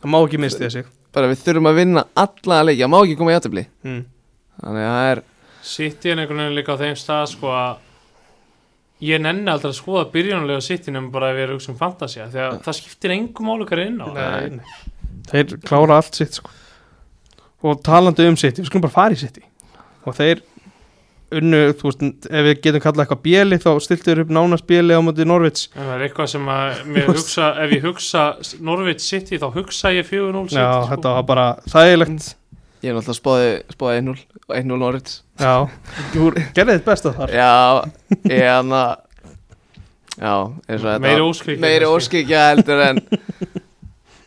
Það 0.01 0.09
má 0.09 0.17
ekki 0.23 0.39
misti 0.41 0.63
þessi 0.65 0.81
bara 1.15 1.29
við 1.29 1.41
þurfum 1.45 1.69
að 1.69 1.79
vinna 1.79 2.03
alla 2.17 2.61
leiki 2.65 2.81
það 2.81 2.91
má 2.91 2.97
ekki 3.03 3.17
koma 3.19 3.33
í 3.33 3.35
aðtöfli 3.37 3.63
mm. 3.85 3.99
þannig 4.63 4.85
að 4.87 4.95
það 4.95 5.09
er 5.11 5.21
City 5.65 6.11
er 6.11 6.21
einhvern 6.21 6.41
veginn 6.41 6.57
líka 6.57 6.75
á 6.75 6.81
þeim 6.81 6.97
stað 6.99 7.27
sko 7.31 7.51
að 7.53 9.05
ég 9.05 9.21
nenni 9.21 9.51
aldrei 9.51 9.71
að 9.71 9.77
skoða 9.79 10.03
byrjunulega 10.13 10.65
City 10.65 10.93
nema 10.93 11.11
bara 11.13 11.31
að 11.33 11.53
hugsa 11.53 11.71
um 11.73 11.79
fantasía 11.79 12.27
því 12.33 12.43
að 12.47 12.57
það 12.65 12.77
skiptir 12.79 13.15
engum 13.15 13.51
álukar 13.53 13.83
inn 13.85 14.01
á 14.01 14.07
Nei, 14.15 14.57
nei. 14.57 14.65
Þeir 15.29 15.55
klára 15.65 15.97
allt 15.97 16.19
sitt 16.19 16.37
sko. 16.37 16.51
Og 17.65 17.79
talandi 17.85 18.27
um 18.29 18.35
sitt 18.37 18.59
Við 18.59 18.67
skulum 18.69 18.85
bara 18.85 18.93
fara 18.93 19.15
í 19.15 19.19
sitt 19.19 19.39
Og 20.05 20.13
þeir 20.17 20.43
unnu, 21.33 21.59
þú 21.79 21.89
veist, 21.89 22.03
ef 22.29 22.45
við 22.45 22.59
getum 22.61 22.83
kallað 22.83 23.03
eitthvað 23.05 23.21
bjeli 23.25 23.57
þá 23.63 23.69
stiltu 23.81 24.09
þeir 24.11 24.21
upp 24.25 24.33
nánast 24.37 24.67
bjeli 24.69 24.93
á 24.93 25.01
móti 25.01 25.25
Norvits 25.27 25.69
En 25.73 25.81
það 25.87 25.93
er 25.95 26.03
eitthvað 26.07 26.29
sem 26.35 26.49
að 26.53 26.81
mér 26.95 27.09
hugsa, 27.09 27.47
ef 27.65 27.75
ég 27.75 27.85
hugsa 27.87 28.25
Norvits 28.69 29.07
City 29.09 29.39
þá 29.41 29.47
hugsa 29.57 29.93
ég 29.95 30.09
4-0 30.09 30.43
City 30.51 30.59
Já, 30.61 30.67
sko. 30.69 30.89
þetta 30.93 31.13
var 31.17 31.25
bara 31.31 31.47
þægilegt. 31.71 32.29
Ég 32.85 32.91
er 32.91 32.97
náttúrulega 32.99 33.17
spáði, 33.17 33.49
spáði 33.73 34.01
1-0 34.03 34.19
1-0 34.59 34.77
Norwich. 34.77 35.15
Já, 35.41 35.53
þú 36.13 36.27
gerði 36.53 36.75
þitt 36.77 36.85
besta 36.85 37.13
þar. 37.17 37.31
Já, 37.33 37.53
ég 38.29 38.45
hann 38.45 38.75
að 38.77 38.93
Já, 40.15 40.31
eins 40.69 40.79
og 40.79 40.85
þetta 40.87 41.59
Meiri 41.65 41.87
óskikja 41.89 42.43
heldur 42.53 42.83
en 42.85 43.01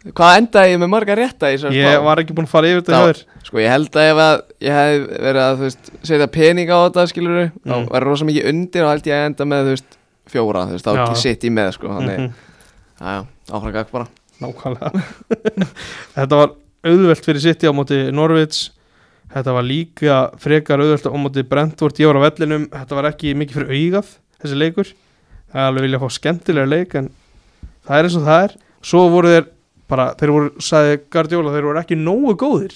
Hvað 0.07 0.37
endaði 0.39 0.73
ég 0.73 0.79
með 0.79 0.91
marga 0.93 1.15
rétta 1.19 1.49
í 1.51 1.57
þessar 1.57 1.75
Ég 1.75 2.05
var 2.07 2.21
ekki 2.23 2.35
búinn 2.37 2.47
að 2.47 2.53
fara 2.53 2.69
yfir 2.71 2.85
þetta 2.87 3.01
þér. 3.09 3.23
Sko 3.49 3.59
ég 3.59 3.73
held 3.73 3.97
að 3.99 4.11
ef 4.13 4.21
að 4.23 4.37
ég 4.63 4.77
hef 4.79 5.07
verið 5.27 5.43
að 5.43 5.63
veist 5.65 5.91
setja 6.07 6.29
pening 6.39 6.71
á 6.71 6.79
þetta 6.85 7.07
skilur 7.11 7.41
mm. 7.41 7.51
þá 7.67 7.75
Mm. 7.75 7.89
verður 7.91 8.09
rosa 8.13 8.29
mikið 8.29 8.49
undir 8.53 8.85
og 8.87 8.93
held 8.93 9.09
ég 9.11 9.17
að 9.19 9.27
enda 9.33 9.49
með 9.51 9.71
veist 9.73 9.99
fjóra 10.29 10.63
þú 10.69 10.77
veist 10.77 10.87
þá 10.87 10.93
ekki 11.03 11.21
sitt 11.25 11.45
í 11.49 11.51
með 11.51 11.71
sko 11.75 11.91
þannig, 11.97 12.19
Mhm, 12.19 12.33
já, 13.01 13.11
já, 13.11 13.21
áfram 13.51 13.75
gagg 13.75 13.91
bara. 13.93 14.07
Nákvæmlega. 14.39 15.03
Þetta 16.19 16.39
var 16.45 16.55
auðvelt 16.87 17.25
fyrir 17.27 17.43
sitt 17.43 17.65
á 17.67 17.73
móti 17.75 17.99
Norvits 18.15 18.71
Þetta 19.29 19.53
var 19.53 19.67
líka 19.67 20.19
frekar 20.41 20.81
auðvelt 20.81 21.05
á 21.05 21.13
móti 21.21 21.43
Brentford. 21.45 21.99
Ég 22.01 22.09
var 22.09 22.17
á 22.17 22.27
vellinum, 22.31 22.63
þetta 22.73 22.97
var 22.97 23.09
ekki 23.11 23.35
mikið 23.37 23.59
fyrir 23.59 23.75
augað 23.77 24.13
þessi 24.41 24.57
leikur. 24.57 24.93
Það 25.53 25.61
er 25.61 25.67
alveg 25.69 25.85
vilja 25.85 26.01
fá 26.01 26.09
skemmtilega 26.17 26.71
leik 26.71 26.95
en 26.97 27.11
það 27.85 27.99
er 27.99 28.09
eins 28.09 28.17
og 28.17 28.25
það 28.25 28.45
er. 28.47 28.55
Svo 28.89 29.03
voru 29.13 29.33
þeir 29.35 29.47
bara, 29.89 30.09
þeir 30.21 30.33
voru, 30.35 30.51
sagði 30.63 30.99
Guardiola 31.13 31.53
þeir 31.55 31.69
voru 31.71 31.81
ekki 31.83 31.99
nógu 32.01 32.35
góðir 32.41 32.75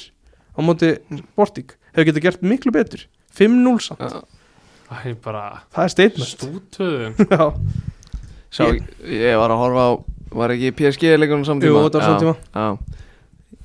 á 0.53 0.61
móti 0.65 0.93
Sporting, 1.33 1.75
hefur 1.93 2.09
getið 2.11 2.25
gert 2.27 2.43
miklu 2.45 2.73
betur. 2.75 3.07
5-0 3.37 3.79
samt, 3.81 4.01
Já. 4.05 4.23
Það 4.93 5.07
er 5.09 5.15
bara 5.25 5.43
það 5.73 5.85
er 5.87 5.93
statement. 5.95 6.33
stútuðum 6.37 7.15
Já, 7.33 7.45
Sjá, 8.53 8.67
ég 9.09 9.39
var 9.41 9.55
að 9.55 9.63
horfa 9.63 9.85
á 9.89 9.91
var 10.37 10.53
ekki 10.53 10.73
PSG 10.77 11.15
leikunum 11.21 11.47
samtíma? 11.49 11.71
Jú, 11.73 11.87
samtíma. 12.05 12.35
Já, 12.53 12.67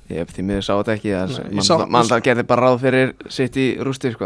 ég 0.08 0.22
því 0.38 0.44
miður 0.48 0.64
sá 0.64 0.72
þetta 0.78 0.94
ekki 0.96 1.10
ég 1.50 1.58
mann, 1.58 1.66
sá- 1.68 1.84
mann 1.92 2.08
það 2.08 2.22
gerði 2.30 2.44
bara 2.48 2.64
ráð 2.70 2.78
fyrir 2.86 3.12
sitt 3.36 3.56
í 3.60 3.66
rústi 3.84 4.14
sko 4.14 4.24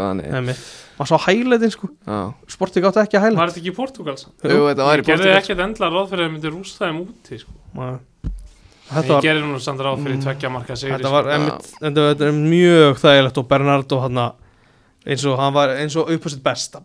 maður 0.95 1.11
sá 1.11 1.17
hælætin 1.27 1.73
sko. 1.75 1.89
Já, 2.07 2.19
Sporting 2.55 2.87
átti 2.87 3.03
ekki 3.03 3.19
að 3.19 3.25
hælæt 3.27 3.39
Var 3.41 3.51
þetta 3.51 3.61
ekki 3.63 3.73
í 3.73 3.77
Portugals? 3.81 4.25
jú, 4.43 4.61
þetta 4.69 4.87
var 4.87 4.95
Ég 4.95 5.03
í 5.03 5.07
gerði 5.11 5.27
Portugal. 5.27 5.41
ekkert 5.43 5.63
endla 5.67 5.91
ráð 5.91 6.09
fyrir 6.13 6.23
að 6.23 6.29
það 6.29 6.33
myndi 6.37 6.53
rústa 6.55 6.87
þeim 6.87 7.03
úti 7.03 7.41
sko. 7.43 7.57
En 8.89 8.97
Þetta 8.97 9.07
Ég 9.07 9.13
var, 9.13 9.23
gerði 9.23 9.45
nú 9.47 9.59
samt 9.63 9.79
ráð 9.79 10.01
fyrir 10.03 10.17
tveggja 10.21 10.49
marka 10.53 10.75
sigri 10.75 10.97
þetta 10.97 11.07
sko. 11.07 11.13
var 11.15 11.29
einmitt, 11.33 11.69
þetta, 11.79 12.07
þetta 12.09 12.25
er 12.27 12.33
mjög 12.39 12.97
þægilegt 13.03 13.37
og 13.39 13.47
Bernardo 13.47 13.99
hann 14.03 14.19
eins 15.03 15.23
og 15.25 15.39
hann 15.39 15.55
var 15.55 15.73
eins 15.77 15.95
og 15.99 16.11
upp 16.13 16.27
á 16.27 16.29
sitt 16.29 16.43
besta 16.43 16.83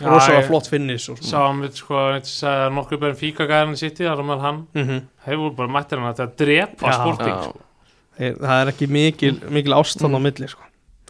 rosalega 0.00 0.46
flott 0.46 0.70
finnis 0.70 1.08
og 1.10 1.18
Sá 1.22 1.38
hann 1.42 1.62
við 1.64 1.80
sko, 1.82 1.98
að 2.16 2.62
nokkur 2.76 3.00
bæðin 3.02 3.18
fíka 3.18 3.46
gæðan 3.50 3.74
í 3.74 3.80
City, 3.80 4.06
þar 4.06 4.22
á 4.22 4.24
meðal 4.24 4.44
hann 4.46 4.60
mm 4.72 4.86
-hmm. 4.86 5.02
Þeir 5.26 5.40
voru 5.42 5.54
bara 5.58 5.72
mættir 5.76 5.98
hann 5.98 6.10
að 6.10 6.22
þetta 6.22 6.44
drepa 6.44 6.92
sporting 6.92 7.42
sko. 7.44 7.60
það 8.18 8.56
er 8.60 8.72
ekki 8.72 8.86
mikil, 8.86 9.34
mikil 9.50 9.74
ástand 9.74 10.16
á 10.16 10.20
milli 10.20 10.48
sko. 10.48 10.62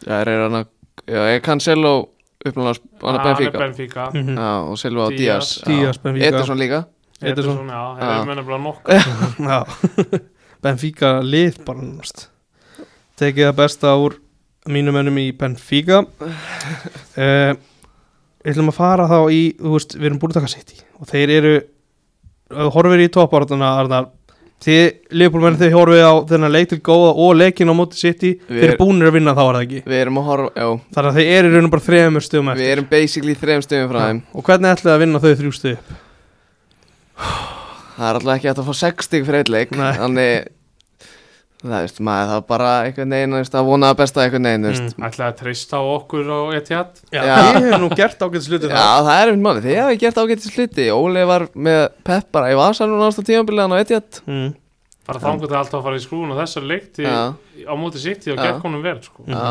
já, 0.06 0.20
er 0.20 0.48
hann 0.48 0.64
að 0.64 0.66
Já, 1.08 1.20
ég 1.34 1.42
kann 1.42 1.60
Sello 1.60 2.10
uppnáðast 2.44 2.82
hann 3.02 3.16
að 3.16 3.26
Hann 3.26 3.46
er 3.46 3.58
Benfica 3.58 4.10
mm 4.12 4.26
-hmm. 4.26 4.36
Já, 4.36 4.70
og 4.70 4.78
Silva 4.78 5.04
og 5.04 5.12
Díaz. 5.12 5.62
Díaz 5.66 5.98
Benfica. 5.98 6.26
Ederson 6.26 6.58
líka 6.58 6.84
Ederson. 7.22 7.52
Ederson, 7.52 7.68
já, 7.68 7.96
þeir 7.96 8.08
Já. 8.08 8.16
eru 8.16 8.26
meina 8.26 8.42
bara 8.42 8.58
nokkur 8.58 8.92
Já 9.50 10.20
Benfica 10.64 11.16
lið 11.24 11.60
bara 11.66 11.80
náttúrulega 11.84 12.28
tekið 13.20 13.46
það 13.50 13.58
besta 13.58 13.96
úr 14.00 14.14
mínum 14.72 14.96
önum 15.00 15.18
í 15.20 15.26
Benfica. 15.36 16.02
Uh, 17.16 17.52
Við 18.40 18.54
ætlum 18.54 18.70
að 18.72 18.78
fara 18.78 19.04
þá 19.10 19.18
í 19.36 19.40
veist, 19.60 19.98
við 20.00 20.06
erum 20.08 20.20
búin 20.22 20.32
að 20.32 20.38
taka 20.40 20.48
sitt 20.48 20.70
í 20.72 20.78
og 20.96 21.08
þeir 21.10 21.32
eru 21.34 21.50
horfir 22.72 23.02
í 23.04 23.10
toppártuna 23.12 23.74
Arnar 23.82 24.06
þið, 24.64 24.86
Leopoldmenn, 25.12 25.58
þið 25.60 25.74
horfið 25.76 26.00
á 26.08 26.12
þennan 26.30 26.54
leik 26.54 26.70
til 26.72 26.78
góða 26.88 27.10
og 27.20 27.34
leikin 27.36 27.68
á 27.68 27.74
móti 27.76 28.00
sitt 28.00 28.24
í 28.24 28.32
Við 28.48 28.56
þeir 28.56 28.64
eru 28.64 28.72
er- 28.72 28.80
búinir 28.80 29.10
að 29.10 29.16
vinna 29.18 29.36
þá 29.36 29.42
er 29.44 29.52
það 29.58 29.66
ekki? 29.66 29.82
Við 29.92 30.00
erum 30.00 30.20
að 30.22 30.28
horfa, 30.30 30.50
já. 30.56 30.68
Þannig 30.96 31.10
að 31.10 31.20
þeir 31.20 31.50
eru 31.50 31.70
bara 31.76 31.86
þremur 31.90 32.26
stöðum 32.26 32.48
Við 32.48 32.56
eftir 32.56 32.72
erum 32.72 32.88
basically 32.96 33.36
þrejum 33.44 33.66
stöðum 33.68 33.92
frá 33.92 34.00
þeim. 34.06 34.22
Og 34.32 34.48
hvernig 34.48 34.72
ætlaði 34.72 34.94
að 34.96 35.02
vinna 35.04 35.20
þau 35.20 35.32
þrjú 35.42 35.52
stöð 35.60 35.78
Það 38.00 38.08
er 38.08 38.18
alltaf 38.18 38.34
ekki 38.38 38.48
hægt 38.48 38.62
að 38.62 38.70
fá 38.70 38.80
6 38.80 39.06
stig 39.10 39.28
fyrir 39.28 39.42
eitt 39.42 39.52
leik. 39.52 39.76
Þannig 39.76 40.48
Það 41.60 41.82
veist, 41.84 41.98
maður 42.00 42.30
það 42.30 42.44
bara 42.48 42.68
einhvern 42.86 43.10
veginn 43.12 43.34
að 43.36 43.66
vona 43.68 43.88
að 43.92 43.98
besta 43.98 44.22
einhvern 44.24 44.46
veginn 44.48 44.62
veist. 44.64 44.94
Ætlaði 44.96 45.26
að 45.26 45.34
treysta 45.42 45.76
á 45.76 45.82
okkur 45.84 46.30
og 46.32 46.54
Etihad 46.56 47.02
Já, 47.12 47.20
Já. 47.20 47.32
ég 47.36 47.66
hef 47.66 47.82
nú 47.82 47.90
gert 47.98 48.22
ágætt 48.24 48.46
sluti 48.46 48.70
Já, 48.70 48.84
það 49.04 49.10
er 49.12 49.32
einhvern 49.32 49.44
máli, 49.44 49.64
þið 49.66 49.76
hefði 49.76 49.98
gert 50.00 50.20
ágættis 50.22 50.54
hluti 50.56 50.86
Óli 50.94 51.24
var 51.28 51.44
með 51.52 51.82
Pep 52.08 52.30
bara 52.32 52.48
í 52.48 52.56
vasanum 52.56 53.02
násta 53.02 53.24
tímabiliðan 53.28 53.76
á 53.76 53.82
Etihad 53.84 54.22
mm. 54.24 54.48
Bara 55.10 55.22
þangur 55.26 55.50
þetta 55.50 55.60
alltaf 55.60 55.78
að 55.82 55.84
fara 55.90 56.00
í 56.00 56.06
skrúin 56.06 56.32
og 56.32 56.40
þessar 56.40 56.68
leikti 56.70 57.12
á 57.12 57.74
móti 57.76 58.00
City 58.00 58.32
og 58.32 58.40
Já. 58.40 58.46
gekk 58.46 58.64
honum 58.64 58.86
vel 58.86 58.96
sko. 59.04 59.28
já 59.28 59.44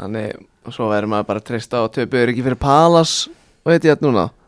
Þannig, 0.00 0.40
og 0.64 0.72
svo 0.72 0.88
verður 0.88 1.12
maður 1.12 1.28
bara 1.34 1.44
að 1.44 1.48
treysta 1.50 1.84
og 1.84 1.92
töpuður 1.92 2.32
ekki 2.32 2.48
fyrir 2.48 2.60
Palas 2.64 3.16
og 3.66 3.76
núna 3.76 3.76
eða 3.76 3.76
Jú, 3.76 4.24
eitthvað 4.24 4.45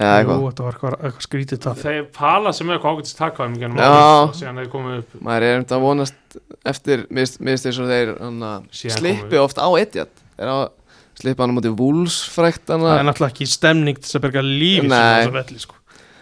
þetta 0.00 0.64
var 0.64 0.72
eitthvað, 0.74 0.94
eitthvað 1.04 1.26
skrítið 1.26 1.60
tap. 1.64 1.76
Þeir 1.80 2.04
pala 2.16 2.52
sem 2.56 2.70
er 2.70 2.78
eitthvað 2.78 2.96
ágætist 2.96 3.16
í 3.16 3.20
Já. 3.76 3.90
árið, 3.90 4.34
síðan 4.40 4.60
þeir 4.62 4.70
komið 4.72 4.98
upp. 5.02 5.16
Maður 5.28 5.46
er 5.50 5.56
um 5.58 5.64
þetta 5.64 5.76
að 5.78 5.84
vonast 5.86 6.38
eftir 6.72 7.06
minnst 7.10 7.66
eins 7.68 7.80
og 7.82 7.90
þeir 7.90 8.12
slippi 8.96 9.36
komu- 9.36 9.44
oft 9.44 9.60
á 9.60 9.68
Etihad. 9.80 10.12
Þeir 10.38 10.48
á 10.50 10.58
slippa 11.20 11.44
hann 11.44 11.52
á 11.52 11.56
móti 11.58 11.72
Wolves 11.76 12.20
frækt 12.32 12.64
Það 12.70 12.98
er 12.98 13.04
náttúrulega 13.10 13.34
ekki 13.34 13.46
stemning 13.50 13.98
til 14.00 14.16
að 14.18 14.22
berga 14.24 14.42
lífi 14.46 14.88
sko. 15.60 15.74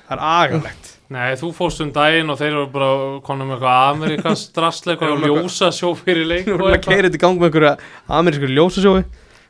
Það 0.08 0.16
er 0.16 0.24
agalegt. 0.24 0.94
Nei, 1.08 1.32
þú 1.40 1.48
fórst 1.56 1.80
um 1.80 1.90
daginn 1.92 2.28
og 2.28 2.36
þeir 2.36 2.50
eru 2.52 2.66
bara 2.72 3.20
konum 3.24 3.48
með 3.48 3.62
eitthvað 3.62 3.92
Amerikans 3.94 4.42
drastlega, 4.52 4.98
eitthvað 4.98 5.08
Já, 5.08 5.14
eitthvað- 5.16 5.44
ljósa 5.46 5.68
sjó 5.72 5.92
fyrir 5.96 6.26
leik 6.28 6.48
og 6.48 6.58
erum 6.58 6.66
við 6.68 6.76
að 6.76 6.82
keira 6.84 7.08
þetta 7.08 7.16
í 7.16 7.22
gang 7.22 7.38
með 7.38 7.48
einhverja 7.48 7.78
amerískur 8.18 8.52
ljósasjói 8.58 9.04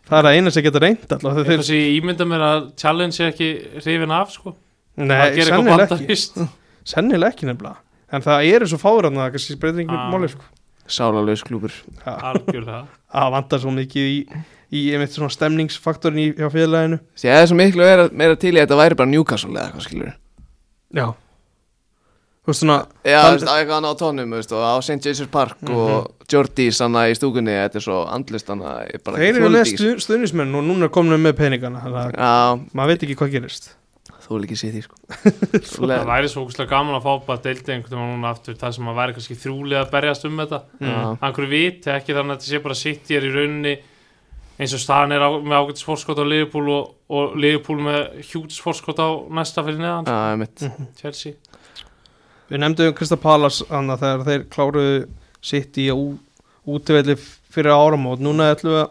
Það 0.08 0.18
er 0.18 0.28
að 0.30 0.36
eina 0.38 0.50
sem 0.54 0.64
geta 0.64 0.80
reynd 0.82 1.12
alltaf 1.12 1.38
þeir, 1.46 1.62
ég 1.76 1.96
ímynda 1.98 2.24
mér 2.28 2.44
að 2.46 2.68
challenge 2.80 3.20
er 3.20 3.32
ekki 3.34 3.48
hrifin 3.82 4.14
af 4.16 4.30
sko. 4.32 4.54
Nei, 4.96 5.18
sennilega 5.44 5.88
ekki. 5.98 6.46
Sennilega 6.88 7.34
ekki 7.34 7.48
nefnilega. 7.50 7.76
En 8.12 8.24
það 8.24 8.46
eru 8.54 8.68
svo 8.70 8.78
fáir 8.80 9.04
að 9.10 9.18
það 9.20 9.34
kannski 9.34 9.56
breytir 9.60 9.82
einhver 9.84 9.98
Ah. 10.00 10.10
máli 10.14 10.30
sko. 10.32 10.42
sálarlaus 10.88 11.42
klúpur 11.44 11.68
Já, 12.00 12.14
Algjörlega. 12.32 12.86
Það 13.12 13.30
vantar 13.34 13.58
svo 13.60 13.70
mikið 13.76 14.06
í, 14.08 14.18
í 14.72 14.80
einmitt 14.94 15.12
svona 15.12 15.28
stemningsfaktorin 15.28 16.18
í, 16.22 16.26
hjá 16.38 16.48
félaginu. 16.48 16.96
Að 17.12 17.26
það 17.28 17.42
er 17.42 17.46
svo 17.50 17.56
miklu 17.60 17.84
meira, 17.84 18.08
meira 18.08 18.36
til 18.40 18.54
í 18.54 18.56
að 18.56 18.64
þetta 18.66 18.78
væri 18.80 18.96
bara 18.96 19.10
Newcastle 19.12 19.50
eða 19.52 19.66
eitthvað 19.68 19.84
skilur 19.84 20.14
Já 20.96 21.06
svona 22.56 22.76
Já, 23.04 23.18
veist, 23.32 23.44
á 23.48 23.54
eitthvað 23.58 23.76
annað 23.78 23.92
á 23.92 24.00
tónum, 24.00 24.28
þú 24.32 24.38
veist, 24.38 24.52
og 24.56 24.62
á 24.64 24.74
St. 24.80 25.00
James' 25.04 25.30
Park 25.32 25.56
Mhm. 25.62 25.74
og 25.76 26.28
Jordís 26.28 26.78
í 26.80 27.14
stúkunni, 27.16 27.52
þetta 27.56 27.76
er 27.76 27.84
svo 27.84 27.98
andlist 28.08 28.48
hana, 28.48 28.84
ég 28.88 29.02
bara 29.04 29.16
Þeir 29.18 29.36
eru 29.36 29.48
með 29.50 29.66
stu, 29.74 29.96
stuðnismenn 30.00 30.54
og 30.54 30.64
núna 30.64 30.84
er 30.84 30.88
komin 30.88 31.20
með 31.20 31.32
peningana 31.36 31.82
Þannig 31.82 32.14
að 32.14 32.14
Já, 32.16 32.60
maður 32.74 32.86
veit 32.88 33.02
ekki 33.02 33.16
hvað 33.16 33.30
gerist. 33.32 33.74
Þú 34.28 34.34
vil 34.36 34.44
ekki 34.44 34.56
sé 34.60 34.68
því, 34.74 34.82
sko. 34.84 34.96
Það 35.88 36.04
væri 36.04 36.28
svo 36.28 36.42
ógustlega 36.44 36.68
gaman 36.68 36.98
að 36.98 37.04
fá 37.06 37.12
bara 37.26 37.40
deildi 37.40 37.72
einhvern 37.72 37.96
veginn 37.96 38.10
núna 38.20 38.30
aftur 38.34 38.54
það 38.60 38.74
sem 38.76 38.88
að 38.90 38.98
væri 38.98 39.14
kannski 39.16 39.36
þrjúlega 39.40 39.84
að 39.86 39.90
berjast 39.94 40.24
um 40.28 40.36
þetta. 40.42 40.58
Einhverju 41.24 41.48
viti 41.48 41.88
ekki 41.94 42.12
þannig 42.12 42.34
að 42.34 42.36
þetta 42.36 42.50
sé 42.52 42.60
bara 42.66 42.74
sitt 42.76 43.08
ég 43.08 43.16
er 43.22 43.24
í 43.24 43.32
rauninni 43.32 43.78
eins 44.58 44.74
og 44.74 44.82
staðan 44.82 45.12
er 45.16 45.22
á, 45.24 45.30
með 45.38 45.56
ágætis 45.62 45.86
fórskot 45.86 46.18
á 46.20 46.24
Liverpool 46.28 46.68
og, 46.74 46.94
og 47.08 47.36
Liverpool 47.40 47.78
með 47.80 48.20
hjúts 48.26 48.58
fórskot 48.60 48.98
á 49.00 49.08
næsta 49.32 49.62
fyrir 49.64 49.78
neðan 49.80 50.08
Já, 50.10 50.16
ég 50.34 50.38
mitt 50.42 50.64
Chelsea 51.00 51.32
Við 52.48 52.62
nefndum 52.62 52.94
Krista 52.96 53.16
Palas 53.20 53.62
Þannig 53.68 53.94
að 53.94 54.02
þegar 54.04 54.24
þeir 54.28 54.44
kláruðu 54.54 55.08
sitt 55.44 55.76
í 55.78 55.88
útivelli 56.68 57.14
fyrir 57.48 57.72
áramót. 57.72 58.20
Núna 58.24 58.50
ætlum 58.54 58.74
við 58.74 58.80
að 58.84 58.90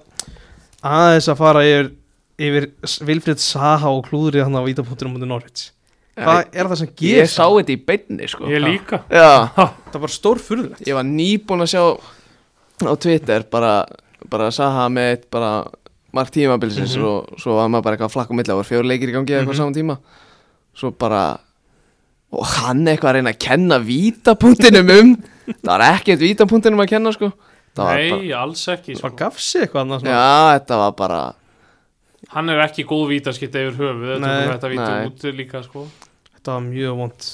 aðeins 0.87 1.27
að 1.33 1.37
fara 1.41 1.63
yfir, 1.65 1.89
yfir 2.37 2.67
Vilfrid 3.09 3.41
Saha 3.41 3.89
og 3.93 4.05
klúðrið 4.07 4.45
hann 4.47 4.57
á 4.57 4.61
vítapunktunum 4.67 5.17
mútið 5.17 5.31
Norvits 5.31 5.71
Hvað 6.17 6.47
er 6.57 6.65
það 6.71 6.77
sem 6.79 6.87
Ég 6.87 6.95
gerist? 6.97 7.35
sá 7.37 7.45
þetta 7.45 7.73
í 7.75 7.81
beinni, 7.85 8.25
sko. 8.27 8.47
Ég 8.49 8.61
líka. 8.63 9.03
Já, 9.13 9.53
Það 9.93 9.99
var 10.01 10.09
stór 10.15 10.39
furðulegt 10.41 10.87
ég 10.89 10.95
var 10.97 11.05
nýbúin 11.05 11.61
að 11.61 11.69
sjá 11.75 11.83
á 12.89 12.93
Twitter 12.97 13.43
bara, 13.53 13.73
bara 14.29 14.47
Saha 14.53 14.87
með 14.89 15.11
eitt 15.11 15.27
bara 15.33 15.51
mark 16.13 16.31
tímabilsins 16.33 16.95
Mhm. 16.97 17.03
og 17.05 17.37
svo 17.37 17.53
var 17.59 17.67
maður 17.69 17.83
bara 17.83 17.97
eitthvað 17.97 18.09
að 18.09 18.15
flakka 18.17 18.33
á 18.33 18.37
milli, 18.37 18.49
það 18.49 18.57
voru 18.61 18.69
fjóri 18.71 18.87
leikir 18.89 19.09
í 19.09 19.13
gangi 19.13 19.29
eða 19.33 19.41
eitthvað 19.43 19.53
Mhm. 19.53 19.61
saman 19.61 19.73
tíma. 19.77 19.97
Svo 20.73 20.91
bara 20.97 21.39
og 22.31 22.45
hann 22.57 22.85
eitthvað 22.87 23.09
að 23.09 23.17
reyna 23.19 23.31
að 23.33 23.39
kenna 23.45 23.77
vítapunktinum 23.79 24.89
um 24.99 25.11
það 25.47 25.71
var 25.71 25.85
ekkert 25.93 26.19
vítapunktinum 26.25 26.83
að 26.83 26.89
kenna 26.95 27.13
sko 27.15 27.31
það 27.77 27.91
Nei, 27.95 28.31
alls 28.33 28.63
ekki 28.73 28.95
Það 28.97 29.03
sko. 29.03 29.15
gaf 29.21 29.39
sig 29.39 29.61
eitthvað 29.67 29.81
annars 29.85 30.03
bara, 30.03 30.13
já, 30.17 30.59
þetta 30.59 30.79
var 30.81 30.91
bara 30.97 31.19
Hann 32.33 32.49
er 32.49 32.59
ekki 32.65 32.83
góð 32.89 33.03
vítaskitt 33.13 33.53
yfir 33.55 33.75
höfuð 33.77 34.07
Þetta 34.15 34.19
Nei, 34.25 34.37
er 34.43 34.55
þetta 34.57 34.69
nei. 34.75 35.05
út 35.07 35.25
líka 35.37 35.61
sko. 35.63 35.83
Þetta 36.33 36.55
var 36.57 36.63
mjög 36.65 36.95
vond 36.97 37.27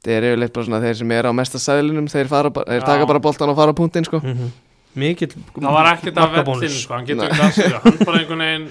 það 0.00 0.12
er 0.16 0.26
yfirleitt 0.30 0.52
bara 0.56 0.64
svona 0.68 0.80
þeir 0.84 0.94
sem 1.00 1.10
er 1.12 1.26
á 1.28 1.32
mesta 1.36 1.58
sæðlinum 1.60 2.06
þeir, 2.08 2.28
fara, 2.30 2.50
bara- 2.50 2.70
þeir 2.72 2.84
taka 2.86 3.06
bara 3.10 3.20
boltan 3.20 3.50
og 3.52 3.56
fara 3.58 3.72
á 3.72 3.76
punktin 3.76 4.04
sko 4.06 4.20
mm 4.20 4.36
-hmm. 4.36 4.52
Mikill 4.94 5.34
Það 5.54 5.72
var 5.72 5.86
ekkert 5.94 6.14
markabónus. 6.14 6.60
vellinu 6.60 6.80
sko. 6.80 6.94
Hann 6.94 7.06
getur 7.06 7.24
ekki 7.28 7.42
aðstöðu 7.46 7.80
Hann 7.84 7.98
bara 8.06 8.18
einhvern 8.18 8.40
veginn 8.44 8.68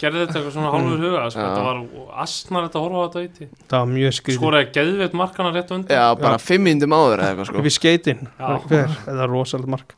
gerði 0.00 0.22
þetta 0.24 0.38
eitthvað 0.38 0.54
svona 0.56 0.72
hálfur 0.74 1.02
huga 1.04 1.24
sko. 1.32 1.44
Þetta 1.44 1.64
var 1.66 2.20
asnar 2.24 2.66
þetta 2.68 2.80
að 2.80 2.86
horfa 2.86 2.98
á 2.98 3.04
þetta 3.08 3.24
víti 3.24 3.48
Það 3.72 3.78
var 3.78 3.90
mjög 3.94 4.16
skrítið. 4.18 4.38
Skoraði 4.38 4.70
geðveitt 4.78 5.18
markana 5.18 5.52
rétt 5.54 5.74
undan. 5.76 5.98
Já, 5.98 6.06
bara 6.22 6.42
fimm 6.42 6.64
myndum 6.68 6.96
áður 6.96 7.22
eða 7.24 7.32
eitthvað 7.32 7.50
sko. 7.50 7.64
Við 7.66 7.76
skeitin 7.76 8.24
Já. 8.28 8.48
Það 8.68 9.22
er 9.24 9.34
rosalega 9.34 9.74
mark. 9.74 9.94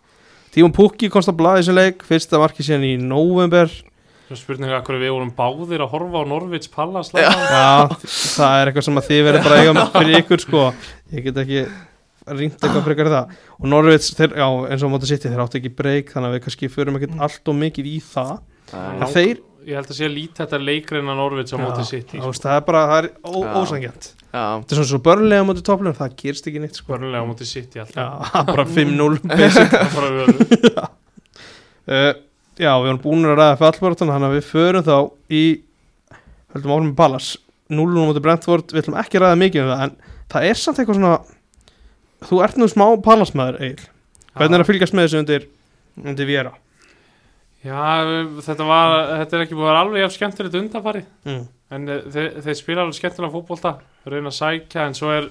Tímon 0.51 0.75
Pukki 0.75 1.11
komst 1.13 1.31
að 1.31 1.39
blaði 1.39 1.69
sem 1.69 1.77
leik 1.79 2.03
Fyrsta 2.07 2.41
marki 2.43 2.67
síðan 2.67 2.89
í 2.89 2.97
november 2.99 3.71
spurninga 4.39 4.79
að 4.79 4.87
hverju 4.87 5.03
við 5.03 5.13
vorum 5.15 5.31
báðir 5.35 5.83
að 5.83 5.93
horfa 5.95 6.23
á 6.23 6.25
Norvits 6.31 6.71
Pallas 6.71 7.11
Já. 7.11 7.27
Já, 7.27 7.97
það 7.99 8.57
er 8.61 8.71
eitthvað 8.71 8.87
sem 8.87 9.01
að 9.01 9.09
þið 9.09 9.23
verður 9.27 9.47
bara 9.47 9.57
að 9.57 9.63
eiga 9.63 9.73
með 9.75 9.95
fyrir 9.97 10.19
ykkur 10.21 10.43
sko. 10.45 10.65
Ég 11.11 11.27
get 11.27 11.41
ekki 11.43 11.65
rýnt 12.39 12.63
eitthvað 12.63 12.87
frekar 12.87 13.11
það. 13.11 13.35
Og 13.59 13.75
já, 14.39 14.47
eins 14.71 14.85
og 14.87 14.93
mótið 14.93 15.11
sitt 15.11 15.27
þeir 15.27 15.43
áttu 15.43 15.59
ekki 15.59 15.73
breyk 15.75 16.13
Þannig 16.15 16.29
að 16.29 16.37
við 16.37 16.45
kannski 16.47 16.71
förum 16.71 16.99
ekkert 17.01 17.23
allt 17.27 17.51
og 17.51 17.59
mikið 17.59 17.91
í 17.91 17.97
það. 18.07 18.35
Það 18.71 19.01
En 19.01 19.15
þeir, 19.17 19.41
Ég 19.71 19.77
held 19.79 19.91
að 19.93 19.99
sé 20.01 20.09
lítið 20.11 20.41
þetta 20.41 20.59
leikreina 20.59 21.15
Norvits 21.15 21.55
á 21.55 21.59
móti 21.61 21.85
sitt 21.87 22.15
já, 22.17 22.23
veist, 22.25 22.43
það 22.43 22.57
er 22.57 22.65
bara, 22.67 22.81
það 22.91 22.99
er 23.01 23.09
ó, 23.23 23.31
Já. 23.31 23.51
ósangjant 23.61 24.07
já, 24.11 24.41
Þetta 24.41 24.75
er 24.75 24.79
svona 24.79 24.89
svo 24.91 24.99
börnlega 25.07 25.45
mótið 25.47 25.67
toplum, 25.69 25.95
það 25.99 26.17
gerst 26.23 26.49
ekki 26.51 26.63
neitt 26.63 26.81
sko. 26.81 26.89
Börnlega 26.95 27.23
á 27.23 27.27
móti 27.29 27.47
sitt 27.47 27.77
í 27.77 27.83
Já, 27.83 28.07
bara 28.51 28.65
5-0 28.67 29.21
basic 29.31 29.71
Það 29.71 29.85
er 29.85 29.95
bara 29.95 30.11
við 30.17 30.81
uh, 30.81 32.11
Já, 32.65 32.73
við 32.83 32.89
erum 32.91 33.03
búin 33.05 33.29
að 33.31 33.39
ræða 33.39 33.61
fallbortan 33.61 34.11
Þannig 34.11 34.31
að 34.31 34.37
við 34.37 34.49
förum 34.51 34.87
þá 34.89 34.97
í 35.31 35.45
Höldum 36.51 36.75
árum 36.75 36.89
með 36.91 36.97
Pallas 36.99 37.29
0-0 37.71 38.09
mótið 38.11 38.25
Brentford, 38.27 38.75
við 38.75 38.83
ætlum 38.83 38.99
ekki 39.01 39.21
að 39.21 39.25
ræða 39.27 39.39
mikið 39.45 39.63
um 39.63 39.71
það 39.71 39.85
En 39.87 39.95
það 40.35 40.49
er 40.51 40.61
samt 40.61 40.83
eitthvað 40.83 40.99
svona 40.99 41.15
Þú 42.27 42.43
ert 42.45 42.59
nú 42.61 42.69
smá 42.69 42.87
Pallasmaður, 43.07 43.61
Egil 43.69 43.87
Hvernig 44.35 44.59
er 44.59 44.65
að 44.65 44.69
fylgjast 44.73 44.97
með 44.99 45.07
þessu 45.07 45.23
undir, 45.23 45.47
undir 46.03 46.29
Viera? 46.29 46.53
Já, 47.61 47.77
þetta 48.41 48.65
var, 48.65 48.95
þetta 49.21 49.37
er 49.37 49.43
ekki 49.45 49.57
búið 49.59 49.67
að 49.67 49.71
vera 49.71 49.81
alveg 49.85 50.01
jafn 50.05 50.17
skemmtilegt 50.17 50.55
undanfari 50.63 51.03
Mm. 51.29 51.47
En 51.71 51.89
eh, 51.89 52.03
þeir, 52.11 52.29
þeir 52.43 52.57
spila 52.59 52.83
alveg 52.87 52.97
skemmtilega 52.99 53.35
fótbolta 53.35 53.73
Reyna 54.07 54.31
að 54.33 54.39
sækja 54.39 54.87
En 54.89 54.95
svo 54.97 55.11
er 55.13 55.29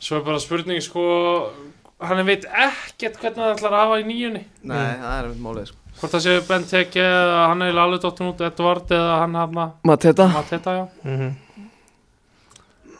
Svo 0.00 0.18
er 0.20 0.24
bara 0.26 0.38
spurning 0.42 0.82
sko 0.84 1.04
Hann 2.00 2.24
veit 2.24 2.46
ekkert 2.48 3.18
hvernig 3.20 3.36
það 3.36 3.50
ætlar 3.58 3.74
að 3.76 3.82
hafa 3.82 3.96
í 4.00 4.04
nýjunni. 4.08 4.40
Nei, 4.64 4.76
það 5.02 5.10
er 5.18 5.26
einmitt 5.26 5.42
málið 5.44 5.66
sko. 5.68 5.76
Hvort 6.00 6.14
það 6.14 6.22
sé 6.24 6.36
Benteke 6.48 7.02
eða 7.04 7.42
hann 7.50 7.64
er 7.66 7.80
alveg 7.82 8.00
dottin 8.00 8.30
út 8.30 8.40
Edvard 8.46 8.94
eða 8.96 9.18
hann 9.20 9.36
hafna 9.36 9.66
Mateta. 9.84 10.26
Mateta 10.32 10.76
já. 10.78 10.84
Mm 11.04 11.18
-hmm. 11.18 11.66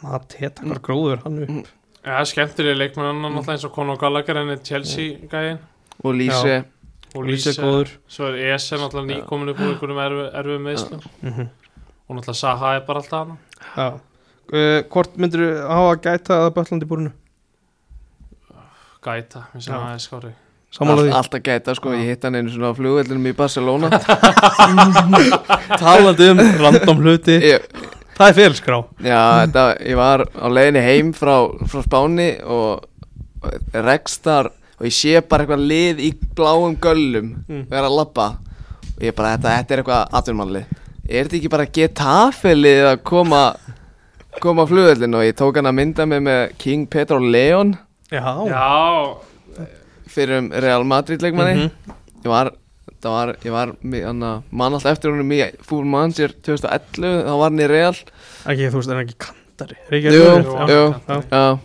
Mateta, 0.01 0.65
hvað 0.65 0.81
gróður 0.85 1.23
hann 1.23 1.39
upp? 1.45 1.71
Já, 2.05 2.25
skemmtilega 2.25 2.77
leikmenn 2.77 3.07
hann 3.07 3.21
náttúrulega 3.21 3.55
eins 3.55 3.65
og 3.65 3.73
Conor 3.75 3.97
Gallagher 3.97 4.37
en 4.37 4.49
er 4.49 4.61
Chelsea 4.65 5.17
gæðin 5.29 5.59
og 6.03 6.15
Lýse 6.17 6.63
og 7.15 7.25
Lýsi 7.27 7.51
Lýse 7.51 7.61
góður. 7.61 7.89
Svo 8.07 8.29
er 8.29 8.53
Esen 8.55 8.81
náttúrulega 8.81 9.21
nýkomin 9.21 9.51
upp 9.53 9.59
úr 9.61 9.73
einhverjum 9.73 10.01
erfi, 10.05 10.27
erfið 10.41 10.61
meðslum 10.67 11.01
mm 11.21 11.33
-hmm. 11.33 11.47
og 12.07 12.15
náttúrulega 12.15 12.39
Saha 12.41 12.75
er 12.75 12.85
bara 12.87 12.99
alltaf 12.99 13.27
hann 13.27 13.37
Já. 13.77 13.99
Uh, 14.53 14.83
Hvort 14.91 15.17
myndir 15.17 15.39
þú 15.39 15.67
hafa 15.67 15.91
að 15.91 16.01
gæta 16.01 16.33
að 16.33 16.53
Böllandi 16.53 16.85
búrinu? 16.85 17.11
Gæta, 19.03 19.43
mér 19.53 19.61
sem 19.61 19.73
Já. 19.73 19.79
það 19.79 19.93
er 19.93 19.99
skári 19.99 20.33
því. 21.01 21.13
Alltaf 21.13 21.41
gæta 21.43 21.75
sko, 21.75 21.89
ég 21.89 22.05
hitt 22.05 22.23
hann 22.23 22.35
einu 22.35 22.49
svona 22.49 22.71
á 22.71 22.75
flugvellinum 22.75 23.27
í 23.27 23.33
Barcelona. 23.33 23.89
Talandi 25.81 26.29
um 26.29 26.37
random 26.37 26.97
hluti. 26.97 27.39
Ég, 27.41 27.61
Það 28.21 28.29
er 28.29 28.37
fyrirskrá 28.37 28.77
Já, 29.01 29.19
þetta, 29.45 29.65
ég 29.87 29.97
var 29.97 30.23
á 30.29 30.47
leiðinni 30.53 30.81
heim 30.85 31.11
frá, 31.17 31.35
frá 31.71 31.81
Spáni 31.85 32.29
og, 32.45 32.83
og 33.41 33.77
rekst 33.87 34.27
þar 34.27 34.51
og 34.81 34.87
ég 34.89 34.95
sé 34.97 35.19
bara 35.29 35.45
eitthvað 35.45 35.67
lið 35.69 35.99
í 36.01 36.11
bláum 36.35 36.73
göllum 36.81 37.27
Mm. 37.47 37.67
vera 37.69 37.85
að 37.87 37.97
labba. 37.99 38.27
Og 38.97 39.03
ég 39.05 39.13
bara, 39.15 39.35
þetta, 39.37 39.51
þetta 39.61 39.71
er 39.77 39.83
eitthvað 39.83 40.15
atvinnmannlið 40.19 40.65
Er 41.11 41.25
þetta 41.25 41.37
ekki 41.37 41.49
bara 41.51 41.65
getafilið 41.65 42.83
að 42.91 43.03
koma 43.03 43.41
koma 44.41 44.63
á 44.63 44.69
flugvellin 44.69 45.15
og 45.17 45.23
ég 45.25 45.35
tók 45.35 45.55
hann 45.59 45.67
að 45.69 45.75
mynda 45.75 46.05
mig 46.07 46.21
með 46.23 46.53
King 46.57 46.85
Pedro 46.89 47.19
Leon 47.19 47.73
Já, 48.11 48.21
Já, 48.47 49.17
fyrir 50.07 50.37
um 50.39 50.49
Real 50.51 50.83
Madrid 50.83 51.21
leikmanni. 51.23 51.67
Mhm. 51.67 51.95
ég 52.23 52.29
var, 52.29 52.51
það 53.01 53.11
var, 53.15 53.35
ég 53.43 53.51
var 53.51 53.73
mi- 53.83 54.01
hana, 54.01 54.43
man 54.51 54.73
alltaf 54.73 54.91
eftir 54.97 55.11
honum 55.11 55.31
í 55.31 55.51
Fúl 55.63 55.85
Manager 55.85 56.29
2011, 56.43 57.23
þá 57.25 57.37
var 57.39 57.49
hann 57.49 57.59
í 57.59 57.67
Real. 57.69 57.93
Ekki, 58.45 58.69
þú 58.71 58.79
veist, 58.79 58.89
er 58.89 58.95
hann 58.95 59.05
ekki 59.05 59.17
kantari. 59.17 59.77
Er 59.91 59.99
Jú, 59.99 60.11
jú, 60.67 60.95
Já. 61.07 61.23
já. 61.31 61.59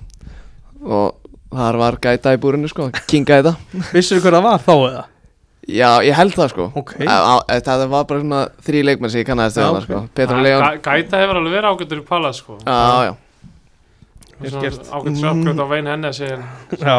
Og 0.86 1.14
þar 1.56 1.78
var 1.80 1.96
gæta 2.06 2.32
í 2.36 2.40
búrinu 2.40 2.68
sko, 2.70 2.90
King 3.10 3.26
gæta 3.30 3.56
Vissir 3.92 4.18
þú 4.20 4.22
hver 4.28 4.36
það 4.38 4.46
var 4.48 4.64
þá 4.66 4.72
eða? 4.76 5.04
já, 5.66 5.88
ég 6.06 6.14
held 6.14 6.34
það 6.38 6.50
sko. 6.52 6.64
Ok. 6.78 6.92
Á- 7.10 7.42
á- 7.42 7.46
það 7.66 7.86
var 7.90 8.04
bara 8.06 8.20
svona 8.22 8.42
þrý 8.62 8.82
leikmenn 8.86 9.10
sem 9.10 9.24
ég 9.24 9.30
hana 9.34 9.48
ok. 9.50 9.82
sko, 9.82 10.02
Petro 10.14 10.38
Leon. 10.44 10.62
Gæ- 10.62 10.82
Gæta 10.84 11.18
hefur 11.24 11.40
alveg 11.40 11.56
verið 11.56 11.70
ágættur 11.72 12.02
í 12.02 12.04
Pallas 12.06 12.36
sko. 12.42 12.58
Já, 12.62 13.08
já, 13.08 13.16
gert. 14.62 14.84
Ágættur 14.92 15.16
sjákvæmt 15.22 15.58
á 15.58 15.66
vein 15.72 15.86
henni 15.90 16.06
að 16.12 16.16
segja 16.20 16.38
Já, 16.78 16.98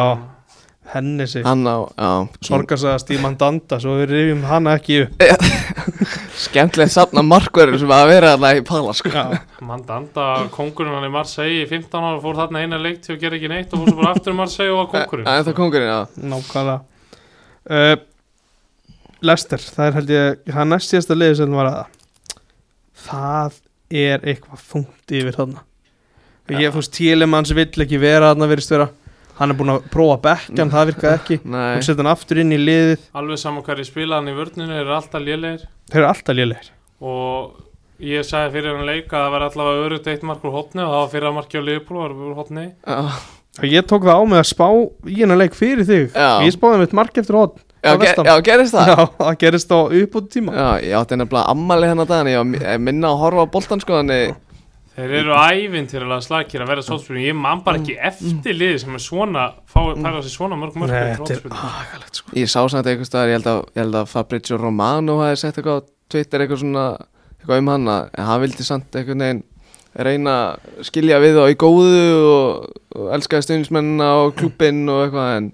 henni 0.92 1.26
sig 1.26 1.44
hann 1.46 1.64
á 1.64 1.76
já, 1.96 2.10
King- 2.40 2.48
Sorgarsagast 2.50 3.10
í 3.14 3.18
Mandanda 3.22 3.78
Svo 3.80 3.96
við 4.02 4.10
rifjum 4.12 4.44
hana 4.50 4.76
ekki 4.76 5.02
upp 5.06 5.22
skemmtilegt 6.38 6.92
safna 6.94 7.22
markverður 7.26 7.80
sem 7.82 7.92
að 7.94 8.10
vera 8.12 8.32
þarna 8.34 8.50
í 8.58 8.62
pala 8.66 8.94
sko. 8.96 9.12
Mandanda, 9.66 10.26
kongurinn 10.54 10.94
hann 10.94 11.08
í 11.08 11.12
Marseille 11.12 11.64
í 11.64 11.68
15 11.70 12.06
ára 12.08 12.20
fór 12.22 12.38
þarna 12.38 12.62
eina 12.62 12.78
leik 12.82 13.00
til 13.04 13.16
að 13.16 13.24
gera 13.24 13.38
ekki 13.38 13.50
neitt 13.52 13.74
og 13.74 13.82
fór 13.82 13.90
svo 13.90 13.98
bara 14.02 14.12
aftur 14.14 14.34
í 14.34 14.38
Marseille 14.38 14.74
og 14.74 14.80
var 14.80 14.90
kongurinn 14.94 15.30
En 15.32 15.46
það 15.48 15.56
kongurinn, 15.58 15.90
já. 15.90 16.28
Nákvæmlega. 16.34 16.78
Uh, 17.68 17.96
Lester, 19.28 19.64
það 19.74 19.88
er 19.88 19.96
held 19.98 20.12
ég 20.14 20.44
það 20.52 20.62
er 20.62 20.70
næst 20.72 20.92
síðasta 20.92 21.16
liði 21.18 21.38
sem 21.40 21.58
var 21.58 21.70
að 21.72 21.80
það 23.08 23.58
er 23.98 24.28
eitthvað 24.28 24.62
þungt 24.68 25.18
yfir 25.18 25.38
þarna. 25.38 25.64
Ég, 26.54 26.70
þú 26.72 26.80
veist, 26.80 26.94
Tílemanns 26.96 27.52
vill 27.56 27.84
ekki 27.84 28.00
vera 28.00 28.30
þarna 28.30 28.48
verið 28.48 28.64
störa 28.68 28.88
hann 29.38 29.54
er 29.54 29.58
búin 29.58 29.72
að 29.74 29.86
prófa 29.92 30.18
bekkjan, 30.26 30.72
það 30.74 30.90
virkaði 30.92 31.18
ekki. 31.20 31.38
Nei, 31.54 31.70
og 31.78 31.86
setja 31.86 32.02
hann 32.02 32.10
aftur 32.12 32.42
inn 32.42 32.54
í 32.54 32.58
liðið. 32.60 33.06
Alveg 33.20 33.40
saman 33.42 33.64
hverju 33.66 33.88
spila 33.88 34.18
hann 34.20 34.30
í 34.32 34.36
vörninu 34.36 34.76
er 34.76 34.92
alltaf 34.98 35.24
lélegir. 35.24 35.64
Þeir 35.92 36.02
eru 36.02 36.10
alltaf 36.10 36.38
lélegir. 36.38 36.70
Og 36.98 38.04
ég 38.08 38.26
sagði 38.26 38.54
fyrir 38.58 38.76
hann 38.76 38.88
leik 38.88 39.08
að 39.10 39.24
það 39.24 39.34
var 39.36 39.46
allavega 39.48 39.86
örugt 39.88 40.10
eitt 40.10 40.26
mark 40.26 40.46
úr 40.46 40.56
hotni 40.58 40.84
og 40.84 40.92
það 40.92 41.02
var 41.02 41.12
fyrir 41.14 41.30
að 41.30 41.38
markja 41.38 41.62
á 41.62 41.66
Liverpool 41.68 42.02
var 42.02 42.18
úr 42.18 42.36
hotni. 42.38 42.66
Og 43.58 43.66
ég 43.66 43.86
tók 43.90 44.04
það 44.06 44.20
á 44.20 44.24
mig 44.30 44.42
að 44.42 44.50
spá 44.52 44.68
í 44.70 45.16
hennar 45.22 45.40
leik 45.40 45.56
fyrir 45.58 45.86
þig. 45.86 46.12
Já. 46.14 46.44
ég 46.46 46.54
spáði 46.54 46.84
mitt 46.84 46.94
mark 46.94 47.16
eftir 47.18 47.38
hot 47.38 47.58
já, 47.82 47.94
ge 47.98 48.12
já, 48.26 48.34
gerist 48.42 48.74
það? 48.74 48.90
Já, 48.90 49.06
það 49.18 49.38
gerist 49.42 49.72
á 49.74 49.78
uppbúti 49.78 50.34
tíma 50.34 50.54
Já, 50.54 50.68
ég 50.82 50.94
átti 50.98 51.18
nefnilega 51.18 51.54
ammali 51.54 51.90
hennar 51.90 52.08
daginn. 52.10 52.30
Ég 52.32 52.38
var 52.42 52.72
ég 52.74 52.82
minna 52.82 53.12
að 53.12 53.20
horfa 53.22 53.46
á 53.46 53.52
boltan 53.54 53.82
sko 53.82 53.98
Þannig, 54.00 54.34
Þeir 54.98 55.12
eru 55.20 55.34
ævintýralega 55.38 56.24
slakir 56.26 56.62
að 56.64 56.72
vera 56.72 56.84
sótspilum 56.84 57.22
Ég 57.22 57.36
man 57.38 57.62
bara 57.66 57.80
ekki 57.80 57.94
eftir 58.08 58.56
liði 58.56 58.80
sem 58.82 58.96
er 58.98 59.02
svona 59.04 59.44
fá, 59.70 59.80
færa 59.94 60.22
sér 60.24 60.34
svona 60.34 60.58
mörg 60.58 60.78
mörg 60.78 60.94
Nei, 60.94 61.12
þetta 61.14 61.36
er 61.36 61.54
agalegt 61.54 62.20
sko. 62.20 62.34
Ég 62.38 62.50
sá 62.50 62.58
samt 62.72 62.90
einhvers 62.90 63.10
staðar 63.10 63.32
Ég 63.32 63.38
held 63.38 63.50
að, 63.52 63.60
ég 63.74 63.84
held 63.84 64.00
að 64.00 64.10
Fabrizio 64.10 64.58
Romano 64.58 65.20
hafi 65.22 65.40
sett 65.42 65.60
eitthvað 65.60 65.80
á 65.80 65.86
Twitter 66.10 66.44
Eitthvað 66.44 66.62
svona, 66.64 66.84
eitthvað 67.38 67.62
um 67.62 67.72
hann 67.74 67.92
að 67.94 68.10
Hann 68.30 68.42
vildi 68.44 68.66
samt 68.66 68.98
einhvern 68.98 69.24
veginn 69.26 69.46
reyna 69.98 70.32
að 70.52 70.84
skilja 70.86 71.16
við 71.18 71.40
og 71.40 71.48
í 71.50 71.56
góðu 71.58 72.02
og, 72.28 72.74
og 72.94 73.06
elskaði 73.16 73.46
stuðnismennina 73.46 74.10
og 74.20 74.34
klúbinn 74.38 74.84
og 74.92 75.00
eitthvað 75.06 75.30
en 75.38 75.48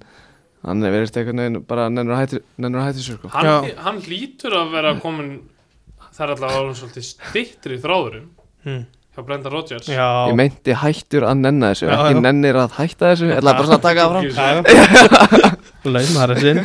hann 0.67 0.85
er 0.85 0.93
verið 0.93 1.21
einhvern 1.21 1.41
veginn 1.41 1.63
bara 1.71 1.87
nennur 1.89 2.17
að 2.19 2.25
hætti, 2.27 3.05
sér 3.07 3.21
sko. 3.23 3.31
hann, 3.33 3.71
hann 3.87 4.03
lítur 4.05 4.59
að 4.59 4.75
vera 4.75 4.93
komin 5.01 5.31
Það 6.15 6.25
er 6.29 6.33
allavega 6.37 6.75
svolítið 6.79 7.07
stittri 7.09 7.77
þráðurinn. 7.83 8.27
Hmm. 8.65 8.83
Hjá 9.15 9.25
Brenda 9.27 9.49
Rodgers? 9.53 9.87
Já, 9.89 10.09
Ég 10.29 10.35
meinti 10.39 10.75
hættur 10.75 11.23
að 11.29 11.39
nenna 11.45 11.71
þessu. 11.73 11.87
Já, 11.89 11.95
Ekki 11.99 12.15
já. 12.17 12.21
nennir 12.25 12.55
að 12.65 12.71
hætta 12.81 13.11
þessu. 13.13 13.29
Ég 13.31 13.39
ætla 13.39 13.53
bara 13.55 13.67
svona 13.69 13.79
að 13.79 13.87
taka 13.89 14.01
það 14.01 14.11
fram. 14.11 14.25
Ekki 14.25 14.35
svo- 14.35 15.93
laum 15.95 16.13
það 16.17 16.31
er 16.31 16.41
sinn 16.45 16.61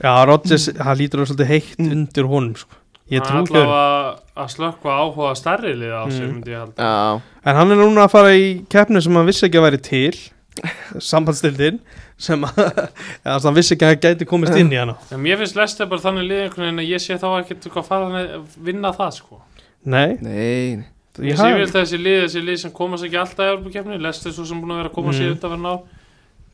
Já, 0.00 0.12
Rodgers, 0.24 0.64
hann 0.80 0.96
lítur 0.96 1.20
alveg 1.20 1.28
svolítið 1.34 1.50
heitt 1.50 1.80
undir 1.84 2.24
honum 2.30 2.54
sko. 2.56 2.76
Ég 3.10 3.24
trú 3.26 3.40
ekki 3.42 3.52
öðru. 3.58 3.64
allavega 3.66 4.18
að 4.38 4.50
slökka 4.54 4.92
áhuga 5.02 5.30
stærri 5.36 5.72
lið 5.76 5.92
á 5.92 6.02
sig 6.10 6.22
Mm. 6.24 6.32
myndi 6.34 6.50
ég 6.54 6.60
halda. 6.62 6.74
Já, 6.78 7.22
En 7.44 7.56
hann 7.56 7.70
er 7.72 7.76
núna 7.76 8.04
að 8.06 8.10
fara 8.10 8.28
í 8.32 8.64
keppni 8.70 9.02
sem 9.02 9.12
hann 9.14 9.26
vissi 9.26 9.46
ekki 9.48 9.58
að 9.58 9.66
væri 9.66 9.82
til 9.82 10.14
Sambandstildin 11.10 11.80
sem 12.20 12.42
að, 12.44 12.88
ja, 13.24 13.38
hann 13.38 13.54
vissi 13.56 13.74
ekki 13.74 13.84
að 13.86 13.92
hann 13.92 14.00
gæti 14.04 14.26
komist 14.28 14.56
inn 14.56 14.70
í 14.72 14.76
hana. 14.78 14.94
En 15.10 15.20
mér 15.22 15.38
finnst 15.40 15.56
Lester 15.56 15.86
bara 15.90 16.00
þannig 16.00 16.28
lið 16.28 16.42
einhvern 16.46 16.64
veginn 16.66 16.82
að 16.84 16.90
ég 16.90 17.00
sé 17.04 17.16
þá 17.18 17.28
ekkert 17.42 17.68
hvað 17.72 17.84
fara 17.90 18.08
hann 18.08 18.18
að 18.20 18.56
vinna 18.68 18.92
það 18.96 19.12
sko 19.18 19.40
Nei, 19.84 20.18
nei, 20.20 20.76
nei. 20.80 20.86
Ég 21.20 21.36
sé 21.36 21.48
vel 21.56 21.66
þessi 21.68 21.98
lið, 22.00 22.18
þessi 22.26 22.40
lið 22.44 22.58
sem 22.62 22.72
komast 22.76 23.04
ekki 23.04 23.18
alltaf 23.20 23.40
í 23.46 23.50
Evropakefni, 23.54 23.96
Lester 24.00 24.32
svo 24.32 24.44
sem 24.48 24.60
búin 24.60 24.72
að 24.74 24.82
vera 24.82 24.90
að 24.92 24.94
koma 24.98 25.12
sér 25.16 25.30
Mm. 25.30 25.32
undan 25.36 25.50
verðin 25.54 25.70
á 25.72 25.76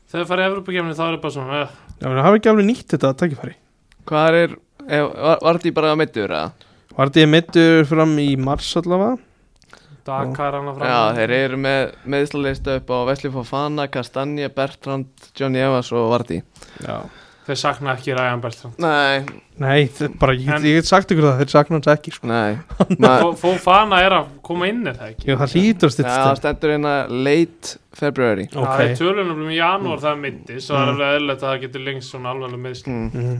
Þegar 0.07 0.23
það 0.23 0.29
farið 0.31 0.43
í 0.43 0.49
Evropakefni 0.51 0.95
þá 0.95 1.03
er 1.03 1.11
það 1.17 1.21
bara 1.25 1.35
svona 1.35 1.61
eh, 1.61 1.75
Já, 1.99 2.07
menn 2.07 2.17
það 2.17 2.25
hafa 2.27 2.37
ekki 2.39 2.49
alveg 2.51 2.65
nýtt 2.69 2.87
þetta 2.95 3.11
tækifæri? 3.21 3.53
Hvað 4.07 4.37
er, 4.41 4.55
ef, 4.87 5.05
var, 5.27 5.39
var 5.43 5.59
þetta 5.59 5.73
bara 5.77 5.91
að 5.93 5.99
meittur 6.01 6.31
eða? 6.31 6.51
Var 6.97 7.09
þetta 7.11 7.23
ég 7.25 7.31
mittur 7.35 7.85
fram 7.91 8.13
í 8.23 8.27
mars 8.39 8.69
allavega? 8.79 9.17
Dakar 10.07 10.55
hann 10.55 10.69
að 10.71 10.77
fram. 10.79 10.87
Já, 10.87 10.99
þeir 11.17 11.31
eru 11.35 11.57
með 11.59 11.81
meðslalista 12.07 12.77
upp 12.79 12.91
á 12.95 12.97
Vesli 13.09 13.31
Fofana, 13.33 13.87
Kastanje, 13.91 14.47
Bertrand, 14.55 15.09
Johnny 15.35 15.59
Evans 15.59 15.91
og 15.91 16.07
Vardí 16.13 16.39
Já 16.79 17.01
Þeir 17.47 17.59
sakna 17.61 17.93
ekki 17.95 18.11
Ryan 18.17 18.41
Bertrand 18.43 18.79
Nei, 18.83 19.23
Nei, 19.63 19.87
bara, 20.19 20.33
ég, 20.35 20.49
En- 20.51 20.65
ég 20.67 20.75
get 20.81 20.89
sagt 20.89 21.11
ykkur 21.13 21.23
það, 21.29 21.37
þeir 21.41 21.51
sakna 21.53 21.77
hans 21.77 21.87
ekki 21.93 22.11
sko. 22.11 22.27
nei 22.27 22.57
Ma, 23.03 23.11
Fofana 23.39 24.01
er 24.03 24.15
að 24.17 24.25
koma 24.43 24.67
inn 24.67 24.81
er 24.91 24.97
það 24.99 25.13
ekki 25.13 25.29
Já, 25.31 25.35
það 25.39 25.53
hlýtur 25.55 25.87
að 25.87 25.91
Já, 25.91 25.95
styrst 25.95 26.17
það 26.27 26.39
stendur 26.41 26.73
hérna 26.75 26.95
late 27.27 27.75
February 27.97 28.47
Það 28.51 28.65
er 28.83 28.91
Ok 28.91 28.99
tölunum 29.01 29.45
um 29.45 29.53
í 29.53 29.59
janúar 29.61 30.03
það 30.03 30.11
er 30.11 30.19
myndi 30.25 30.59
svo 30.59 30.75
það 30.75 30.81
er 30.81 30.87
Mm. 30.87 30.91
alveg 30.97 31.13
eðlilegt 31.17 31.45
að 31.45 31.53
það 31.53 31.61
getur 31.67 31.85
lengst 31.87 32.11
svona 32.13 32.33
alveg 32.35 32.59
meðsl 32.67 32.91
mm. 32.91 33.07
Mhm, 33.13 33.39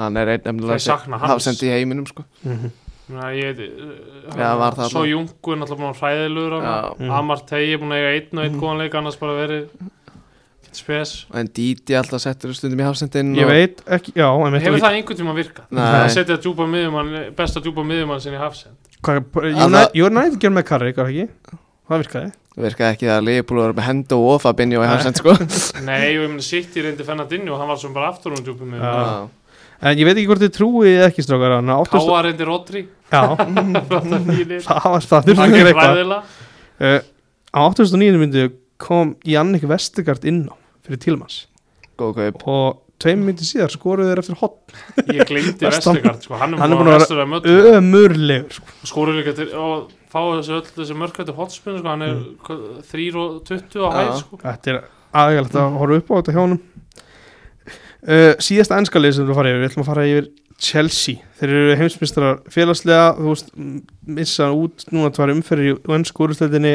Hann 0.00 0.16
er 0.16 0.34
einn 0.34 0.60
Þeir 0.66 0.82
sakna 0.88 1.18
hans. 1.22 1.30
hafsend 1.36 1.62
í 1.62 1.70
heiminum 1.72 2.06
sko 2.10 2.24
mhm. 2.42 2.70
ég, 3.38 3.60
Já, 4.34 4.48
var 4.58 4.74
það 4.74 4.88
Svo 4.90 5.02
allavega. 5.04 5.10
Jungu 5.12 5.52
er 5.54 5.58
náttúrulega 5.60 5.82
búin 5.82 5.92
að 5.94 6.00
hræðilegur 6.02 6.54
Já. 6.66 6.78
Mm. 6.98 7.10
Amartey 7.20 7.68
er 7.74 7.78
búin 7.82 7.92
að 7.94 8.00
eiga 8.02 8.14
einn 8.18 8.38
og 8.40 8.44
einn 8.46 8.56
Mm. 8.56 8.60
góðan 8.64 8.80
leik 8.82 8.96
annars 8.98 9.18
bara 9.20 9.36
verið 9.38 9.68
spes. 10.78 11.12
En 11.36 11.48
Didi 11.56 11.96
alltaf 11.98 12.22
settur 12.22 12.54
stundum 12.56 12.80
í 12.82 12.86
hafsendin 12.86 13.34
Ég 13.38 13.48
veit 13.48 13.82
ekki, 13.96 14.12
já 14.16 14.26
Hefur 14.30 14.80
það 14.82 14.96
einhvern 14.98 15.20
tíma 15.20 15.34
virkað? 15.36 15.68
Nei. 15.70 15.84
Það 15.84 16.08
setja 16.16 16.36
djúpa 16.42 16.66
miðjumann, 16.72 17.12
besta 17.38 17.62
djúpa 17.64 17.84
miðjumann 17.86 18.22
sinni 18.24 18.38
í 18.38 18.42
hafsend? 18.42 18.76
Hvað, 19.04 19.22
Alla- 19.66 19.86
United 19.94 20.38
gerð 20.42 20.56
með 20.58 20.66
Carrick, 20.70 21.00
var 21.00 21.08
það 21.10 21.22
ekki? 21.22 21.58
Það 21.86 22.02
virkaði 22.04 22.32
Virkaði 22.56 22.94
ekki 22.96 23.08
að 23.12 23.24
Leopold 23.26 23.60
var 23.60 23.74
með 23.76 23.86
henda 23.90 24.16
og 24.16 24.38
Fabinho 24.40 24.80
í 24.80 24.86
hafsend 24.88 25.18
sko. 25.20 25.34
Nei, 25.88 26.16
og 26.16 26.22
ég 26.24 26.30
meni 26.32 26.44
City 26.46 26.84
reyndi 26.86 27.04
Fernandinho 27.04 27.52
og 27.52 27.60
hann 27.60 27.68
var 27.68 27.80
svona 27.82 27.98
bara 27.98 28.12
aftur 28.14 28.32
um 28.32 28.40
djúpa 28.40 28.64
miðjumann. 28.64 29.28
En 29.84 29.98
ég 30.00 30.08
veit 30.08 30.16
ekki 30.16 30.30
hvort 30.30 30.40
þið 30.40 30.54
trúið 30.56 31.02
ekki 31.04 31.24
strákar 31.26 31.58
Káa 31.92 32.22
reyndi 32.24 32.46
Rodri. 32.48 32.86
Það 33.12 34.86
var 34.88 35.04
það 35.04 35.28
þurfti 35.28 35.36
Það 35.36 35.44
að 35.44 35.52
gera 35.52 35.68
gekk 35.68 35.68
eitthvað. 35.68 35.92
ræðilega. 35.92 36.22
Uh, 36.80 37.00
Á 37.56 37.60
89 37.72 38.18
myndi 38.20 38.46
kom 38.82 39.14
Jannik 39.24 39.62
Vestergaard 39.68 40.24
inn 40.28 40.42
á 40.52 40.54
fyrir 40.86 41.02
Tílmans 41.04 41.36
Góð 41.96 42.14
kaup. 42.18 42.42
Og 42.52 42.82
tveim 43.00 43.22
myndi 43.24 43.44
síðar 43.48 43.72
skoruðu 43.72 44.10
þeir 44.10 44.20
eftir 44.22 44.36
hot 44.40 44.74
Ég 45.12 45.28
glemdi 45.28 45.64
Vestegard 45.66 46.22
sko. 46.24 46.36
Hann 46.40 46.54
er 46.56 46.60
Hann 46.60 46.72
er 46.72 46.80
búin 46.80 46.90
búinn 46.90 47.22
að 47.22 47.30
mötu 47.32 47.54
ömurlegur 47.76 48.52
sko. 48.58 48.74
Skóru 48.88 49.14
líka 49.16 49.32
til 49.36 49.48
og 49.56 49.90
fá 50.12 50.20
þessi 50.36 50.54
öll 50.56 50.68
þessi 50.76 50.96
mörkvættu 51.00 51.34
hotspinn 51.36 51.78
sko. 51.80 51.88
Hann 51.88 52.02
er 52.06 52.14
Mm. 52.16 52.82
3 52.90 53.08
og 53.16 53.42
20 53.48 53.84
á 53.84 53.88
hæð 53.96 54.12
sko. 54.22 54.38
Þetta 54.44 54.72
er 54.74 54.80
aðgæðilegt 55.16 55.56
að 55.60 55.78
horfa 55.80 55.96
upp 56.02 56.10
á 56.12 56.14
þetta 56.20 56.34
hjá 56.36 56.42
honum. 56.44 56.60
Uh, 58.06 58.34
Síðasta 58.38 58.76
enskalið 58.78 59.16
sem 59.16 59.26
við 59.26 59.34
fara 59.40 59.50
yfir. 59.50 59.62
Við 59.64 59.70
ætlum 59.72 59.82
að 59.82 59.88
fara 59.90 60.04
yfir 60.06 60.26
Chelsea. 60.62 61.16
Þeir 61.40 61.52
eru 61.56 61.76
heimsmystrar 61.80 62.36
félagslega. 62.54 63.06
Þú 63.18 63.32
veist, 63.32 63.48
m- 63.56 63.80
missa 64.18 64.50
út. 64.54 64.84
Núna 64.94 65.10
tvær 65.16 65.32
umferðir 65.34 65.72
í 65.74 65.96
ennsku 65.96 66.28
úrstöldinni 66.28 66.74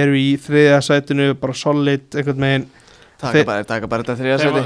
eru 0.00 0.16
í 0.18 0.32
þriðja 0.42 0.80
sætinu. 0.88 1.28
Bara 1.40 1.54
solid 1.56 2.08
einhvern 2.18 2.42
megin 2.42 2.66
Taka 3.20 3.44
bara, 3.44 3.64
taka 3.68 3.88
bara 3.90 4.02
þetta 4.06 4.16
Þegar 4.16 4.40
seti 4.40 4.60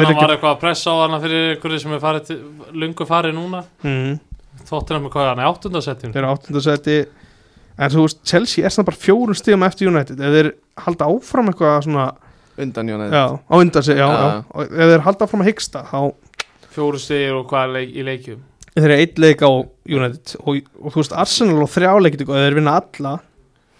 ekki- 0.00 0.16
var 0.16 0.32
eitthvað 0.32 0.52
að 0.54 0.60
pressa 0.62 0.92
á 0.92 0.96
hana 1.02 1.20
fyrir 1.20 1.56
ykkur 1.56 1.78
sem 1.82 1.92
er 1.92 2.00
farið 2.02 2.28
til, 2.30 2.38
lungu 2.72 3.06
farið 3.08 3.34
núna 3.36 3.64
mm. 3.84 4.14
Tottenham 4.68 5.08
er 5.08 5.12
hvað 5.12 5.28
hann 5.32 5.42
er 5.42 5.50
áttundasettjum 5.50 6.14
þeir 6.14 6.22
eru 6.24 6.32
áttundasæti 6.32 6.96
en 7.78 7.92
þú 7.92 8.06
veist, 8.06 8.22
Chelsea 8.26 8.64
er 8.64 8.74
svona 8.74 8.88
bara 8.88 8.98
fjórum 8.98 9.36
stíðum 9.38 9.66
eftir 9.68 9.90
United 9.92 10.18
ef 10.24 10.34
þeir 10.38 10.50
halda 10.86 11.10
áfram 11.12 11.52
eitthvað 11.52 11.84
svona 11.86 12.08
Undan 12.58 12.88
Jónæð 12.90 13.12
já, 13.14 13.24
á 13.38 13.54
undan 13.54 13.84
sig, 13.86 13.96
já, 14.00 14.06
já. 14.08 14.26
Já. 14.26 14.62
Ef 14.66 14.90
þeir 14.90 15.04
halda 15.06 15.26
áfram 15.28 15.44
að 15.44 15.50
hyggsta 15.52 15.84
þá 15.86 16.00
Fjóru 16.74 16.98
stegir 17.02 17.36
og 17.38 17.46
hvað 17.50 17.68
er 17.68 17.74
leik, 17.76 17.92
í 17.94 18.06
leikjum 18.08 18.40
þeir 18.74 18.88
eru 18.88 18.98
eitt 19.02 19.18
leik 19.22 19.44
á 19.46 19.50
United 19.86 20.34
og, 20.42 20.58
og 20.82 20.92
þú 20.94 21.02
veist, 21.02 21.14
Arsenal 21.22 21.62
og 21.62 21.70
þrjáleikit 21.70 22.24
og 22.26 22.34
þeir 22.34 22.58
vinna 22.58 22.74
alla 22.80 23.14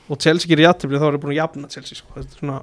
og 0.08 0.20
Chelsea 0.22 0.48
gerir 0.50 0.68
játtifli 0.68 1.00
þá 1.00 1.08
eru 1.10 1.20
búin 1.22 1.34
að 1.34 1.40
jafna 1.42 1.70
Chelsea 1.72 1.98
sko. 1.98 2.14
þetta 2.16 2.30
er 2.30 2.40
svona, 2.42 2.60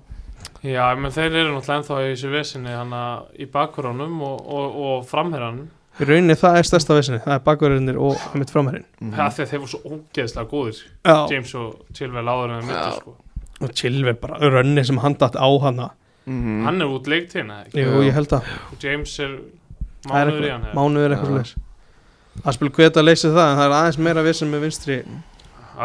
Já, 0.65 0.85
menn 0.97 1.13
þeir 1.13 1.33
eru 1.41 1.55
náttúrulega 1.55 1.79
ennþá 1.79 1.97
í 2.01 2.11
þessu 2.13 2.29
vesinni 2.33 2.71
hana 2.73 3.01
í 3.37 3.45
bakgránum 3.51 4.15
og, 4.25 4.39
og, 4.45 4.77
og 4.89 5.03
framherranum 5.09 5.67
í 5.95 6.07
rauninni 6.09 6.35
það 6.39 6.57
er 6.59 6.67
stærsta 6.67 6.95
vesinni, 6.97 7.19
það 7.23 7.35
er 7.37 7.43
bakverðinir 7.45 7.99
og 8.03 8.23
mitt 8.35 8.49
framherrin 8.51 8.83
mm. 8.99 9.13
þegar 9.15 9.51
þeir 9.51 9.61
voru 9.61 9.71
svo 9.71 9.93
ógeðslega 9.95 10.49
góðir 10.51 10.79
já, 10.81 11.15
James 11.31 11.53
og 11.59 11.93
Chilwell 11.95 12.31
áður 12.33 12.55
en 12.57 12.65
Já. 12.65 12.65
mittu 12.71 12.97
sko. 12.97 13.13
og 13.61 13.75
Chilwell 13.79 14.17
bara, 14.19 14.39
rönni 14.57 14.83
sem 14.87 14.99
hann 15.05 15.15
datt 15.21 15.37
á 15.39 15.47
hana 15.67 15.91
Mhm. 16.25 16.63
Hann 16.65 16.81
er 16.81 16.89
út 16.89 17.05
leiktíðina 17.05 17.59
ekki 17.67 17.83
Jú, 17.83 17.99
ég 18.01 18.15
held 18.15 18.31
að 18.33 18.47
og 18.73 18.79
James 18.81 19.11
er 19.21 19.35
Það 20.07 20.15
er 20.15 20.25
mánuður 20.25 20.41
í 20.41 20.49
eitthvað- 20.49 20.63
hann 20.65 20.75
mánuður 20.79 21.13
eitthvað 21.13 21.29
Já. 21.29 21.37
leis 21.37 21.55
að 22.45 22.55
spila 22.57 22.71
hveta 22.79 22.99
að 22.99 23.05
leysa 23.05 23.29
það 23.29 23.49
en 23.51 23.57
það 23.59 23.65
er 23.67 23.75
aðeins 23.77 23.99
meira 24.07 24.23
vissin 24.25 24.49
með 24.49 24.63
vinstri 24.65 24.97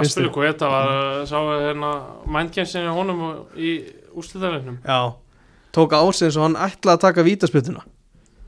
Aspili 0.00 0.30
Guetta 0.32 0.68
var 0.70 1.26
sá 1.26 1.36
hérna 1.36 1.90
mindgamesinni 2.26 2.92
honum 2.94 3.22
í 3.58 3.72
úrslitaðleiknum 4.16 4.80
já, 4.84 4.98
tók 5.76 5.94
á 5.94 6.02
sig 6.12 6.28
eins 6.30 6.38
og 6.40 6.46
hann 6.48 6.58
ætlaði 6.58 6.96
að 6.96 7.04
taka 7.06 7.26
vítaspytuna 7.26 7.86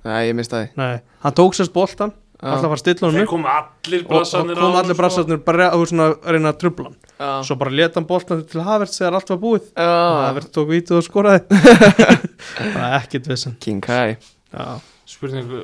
Nei, 0.02 0.26
ég 0.26 0.34
mista 0.34 0.58
því 0.64 0.80
Nei, 0.80 0.96
hann 1.22 1.38
tók 1.38 1.54
sérst 1.54 1.74
boltan 1.74 2.10
Já. 2.42 2.56
ætlaði 2.56 2.58
að 2.58 2.70
fara 2.72 2.74
að 2.74 2.82
stilla 2.82 3.06
hann 3.08 3.18
Þeir 3.20 3.28
komu 3.30 3.50
allir 3.52 4.00
og, 4.00 4.08
og 4.08 4.12
brassarnir 4.16 4.58
kom 4.58 4.78
allir 4.80 4.98
brassarnir 4.98 5.42
bara 5.46 5.68
að, 5.70 5.84
svona, 5.92 6.08
að 6.16 6.34
reyna 6.34 6.50
að 6.50 6.56
trubla 6.58 6.88
hann. 6.88 6.96
Já. 7.22 7.28
svo 7.46 7.56
bara 7.60 7.74
leta 7.78 8.00
hann 8.00 8.08
boltan 8.08 8.40
til 8.50 8.64
Havertz 8.66 8.98
þegar 8.98 9.18
allt 9.20 9.30
var 9.30 9.38
búið. 9.44 9.68
Já. 9.78 9.92
Havertz 10.26 10.50
tók 10.56 10.72
vítið 10.72 10.98
og 10.98 11.04
skoraði. 11.06 11.60
Það 12.58 12.82
er 12.88 12.96
ekkit 12.98 13.30
vissin 13.30 13.54
King 13.62 13.78
Kai. 13.86 14.16
Já, 14.50 14.66
Spurningu 15.06 15.62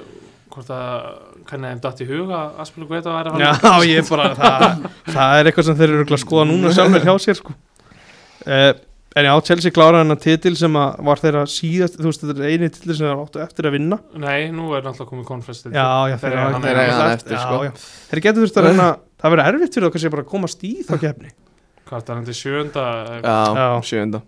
hvort 0.55 0.71
að 0.71 0.95
hvernig 1.49 1.73
þeim 1.75 1.83
datt 1.83 2.03
í 2.03 2.07
huga 2.09 2.43
að 2.55 2.69
spila 2.71 2.87
hvað 2.89 3.01
þetta 3.01 3.17
væri 3.17 3.33
að 3.33 3.43
Já, 3.43 3.73
ég 3.91 4.13
bara, 4.13 4.29
það, 4.39 4.87
það 5.09 5.35
er 5.41 5.51
eitthvað 5.51 5.67
sem 5.69 5.79
þeir 5.81 5.89
eru 5.89 5.99
örugglega 5.99 6.19
að 6.21 6.25
skoða 6.25 6.47
núna 6.53 6.73
sjálfur 6.79 7.09
hjá 7.09 7.15
sér 7.27 7.41
sko. 7.43 7.57
uh, 8.47 8.71
En 9.17 9.25
já, 9.25 9.33
Chelsea 9.49 9.73
kláraði 9.73 10.03
hennar 10.05 10.19
titil 10.21 10.53
sem 10.61 10.75
að 10.79 10.99
var 11.09 11.21
þeirra 11.23 11.43
síðast, 11.49 11.97
þú 11.97 12.11
veist, 12.11 12.25
þetta 12.29 12.43
er 12.45 12.53
eini 12.53 12.69
titil 12.71 12.95
sem 12.95 13.07
þeir 13.09 13.23
áttu 13.23 13.41
eftir 13.43 13.69
að 13.71 13.75
vinna. 13.79 13.99
Nei, 14.21 14.51
nú 14.53 14.69
er 14.77 14.85
náttúrulega 14.85 15.09
komið 15.09 15.27
konferenst 15.31 15.69
Já, 15.73 15.87
já, 16.13 16.17
Þeir 16.21 16.35
þeir 16.35 16.37
eiga 16.39 16.83
eiga 16.85 16.99
hann 16.99 17.15
eftir, 17.17 17.33
já, 17.35 17.41
sko. 17.43 17.61
já. 17.65 17.73
Þeir 18.11 18.23
getur 18.27 18.45
þurft 18.45 18.61
að 18.61 18.69
reyna, 18.69 18.89
það 19.23 19.35
verður 19.35 19.49
erfitt 19.55 19.79
fyrir 19.79 19.87
það 19.89 19.95
kannski 19.97 20.13
bara 20.15 20.25
að 20.27 20.31
komast 20.35 20.67
í 20.69 20.73
þá 20.85 20.93
kefni 21.07 21.33
Hvað 21.89 21.97
er 21.99 22.05
það 22.05 22.15
hann 22.19 22.29
til 22.29 22.37
sjönda 22.37 22.85
Já, 23.25 23.39
Já. 23.59 23.69
sjönda 23.89 24.21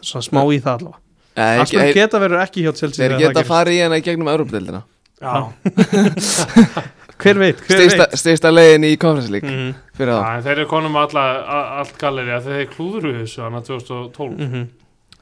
Svona 0.00 0.24
smá 0.24 0.40
í 0.48 0.60
það 0.64 0.74
allavega. 0.80 1.66
Þeir, 1.70 1.92
geta 2.00 2.20
verið 2.24 2.40
ekki 2.46 2.64
hjá 2.64 2.72
Chelsea 2.80 3.04
þeir 3.04 3.18
geta 3.20 3.44
farið 3.46 3.76
í 3.76 3.82
hana 3.84 4.00
í 4.00 4.04
gegnum 4.08 4.32
Európa-deildina 4.32 4.80
Já, 5.20 5.52
Hver 7.20 7.38
veit, 7.40 7.60
hver 7.66 7.76
Styrsta, 7.80 8.06
veit? 8.06 8.18
styrsta 8.22 8.50
leiðin 8.52 8.86
í 8.88 8.92
Conference 9.00 9.32
League 9.32 9.50
Mhm, 9.50 9.74
fyrir 9.98 10.12
Já, 10.14 10.20
það 10.22 10.36
en 10.38 10.44
þeir 10.46 10.52
eru 10.58 10.66
konum 10.70 10.96
með 10.96 11.16
allt 11.20 11.94
galleri 12.00 12.34
að 12.36 12.48
þeir 12.50 12.66
klúðru 12.74 13.12
þessu 13.20 13.42
hann 13.44 13.58
að 13.60 13.68
2012 13.70 14.38
mhm. 14.46 14.66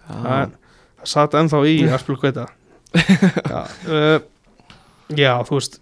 Já. 0.08 0.14
Það 0.14 0.40
er- 0.42 0.52
það 0.98 1.12
satt 1.14 1.36
ennþá 1.42 1.62
í 1.68 1.76
Aspilkveita 1.98 2.46
já, 2.94 3.60
uh, 3.88 4.20
já, 5.24 5.32
þú 5.44 5.58
veist. 5.58 5.80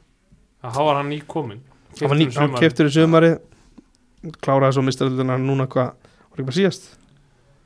Að 0.65 0.73
þá 0.75 0.81
var 0.89 0.97
hann 1.01 1.11
nýkomin 1.13 1.61
hann, 2.01 2.09
var 2.11 2.17
ný, 2.19 2.31
hann 2.37 2.57
keftur 2.59 2.89
í 2.91 2.95
sumari 2.97 3.35
kláraði 4.43 4.75
svo 4.79 4.83
mistaröldina 4.87 5.37
núna 5.39 5.69
hvað 5.71 5.93
var 5.93 6.41
ekki 6.41 6.47
bara 6.49 6.57
síðast? 6.59 6.89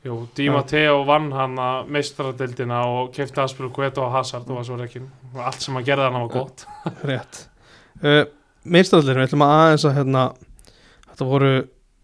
Jú, 0.04 0.14
Di 0.36 0.46
Matteo 0.48 1.02
vann 1.04 1.26
hann 1.36 1.58
að 1.60 1.88
meistaradildina 1.92 2.78
og 2.88 3.10
kefti 3.12 3.40
aðspilu 3.42 3.68
Gueto 3.76 4.06
og 4.06 4.14
Hazard 4.14 4.48
og 4.48 4.56
var 4.56 4.64
svo 4.64 4.78
reikin 4.80 5.10
og 5.34 5.42
allt 5.44 5.60
sem 5.60 5.74
hann 5.76 5.84
gerði 5.84 6.06
hann 6.06 6.22
var 6.22 6.30
gott. 6.32 6.64
Rétt. 7.04 7.40
Uh, 8.00 8.22
mistaröldina, 8.64 9.20
við 9.22 9.28
ætlum 9.30 9.44
að 9.46 9.54
aðeins 9.56 9.84
að 9.88 9.96
hérna, 9.96 10.24
þetta 11.08 11.28
voru 11.30 11.50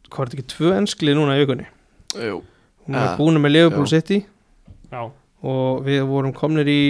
hvað 0.06 0.22
er 0.22 0.30
þetta 0.30 0.38
ekki, 0.38 0.48
tvö 0.54 0.72
enskli 0.80 1.14
núna 1.16 1.36
í 1.36 1.44
augunni 1.44 1.66
Jú. 2.16 2.40
hún 2.86 2.96
var 2.96 3.16
búin 3.18 3.40
með 3.42 3.52
Liverpool. 3.56 3.86
City. 3.90 4.22
Já, 4.92 5.02
og 5.42 5.84
við 5.84 6.04
vorum 6.08 6.32
komnir 6.36 6.68
í 6.70 6.80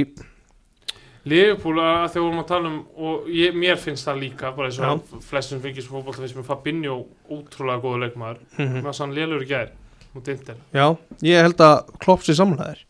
Liverpool 1.26 1.80
að 1.82 2.12
þegar 2.12 2.20
við 2.20 2.26
vorum 2.26 2.42
að 2.42 2.50
tala 2.52 2.68
um 2.70 2.76
og 3.02 3.30
ég, 3.34 3.56
mér 3.58 3.80
finnst 3.82 4.06
það 4.06 4.20
líka 4.22 4.52
bara 4.54 4.68
eins 4.70 4.78
og 4.78 5.22
flestum 5.26 5.62
fengist 5.64 5.90
fótbolta 5.90 6.22
finnst 6.22 6.36
mér 6.38 6.46
Fabinho 6.46 6.98
ótrúlega 7.26 7.82
góður 7.82 8.04
leikmaður. 8.04 8.38
Mhm. 8.58 8.84
með 8.84 8.94
sann 8.94 9.14
lélur 9.16 9.42
gær? 9.48 9.72
Út 10.16 10.28
Inter. 10.28 10.54
Já, 10.72 10.96
ég 11.26 11.42
held 11.42 11.58
að 11.60 11.90
Klopp 11.98 12.22
sér 12.22 12.38
samlæðir 12.38 12.84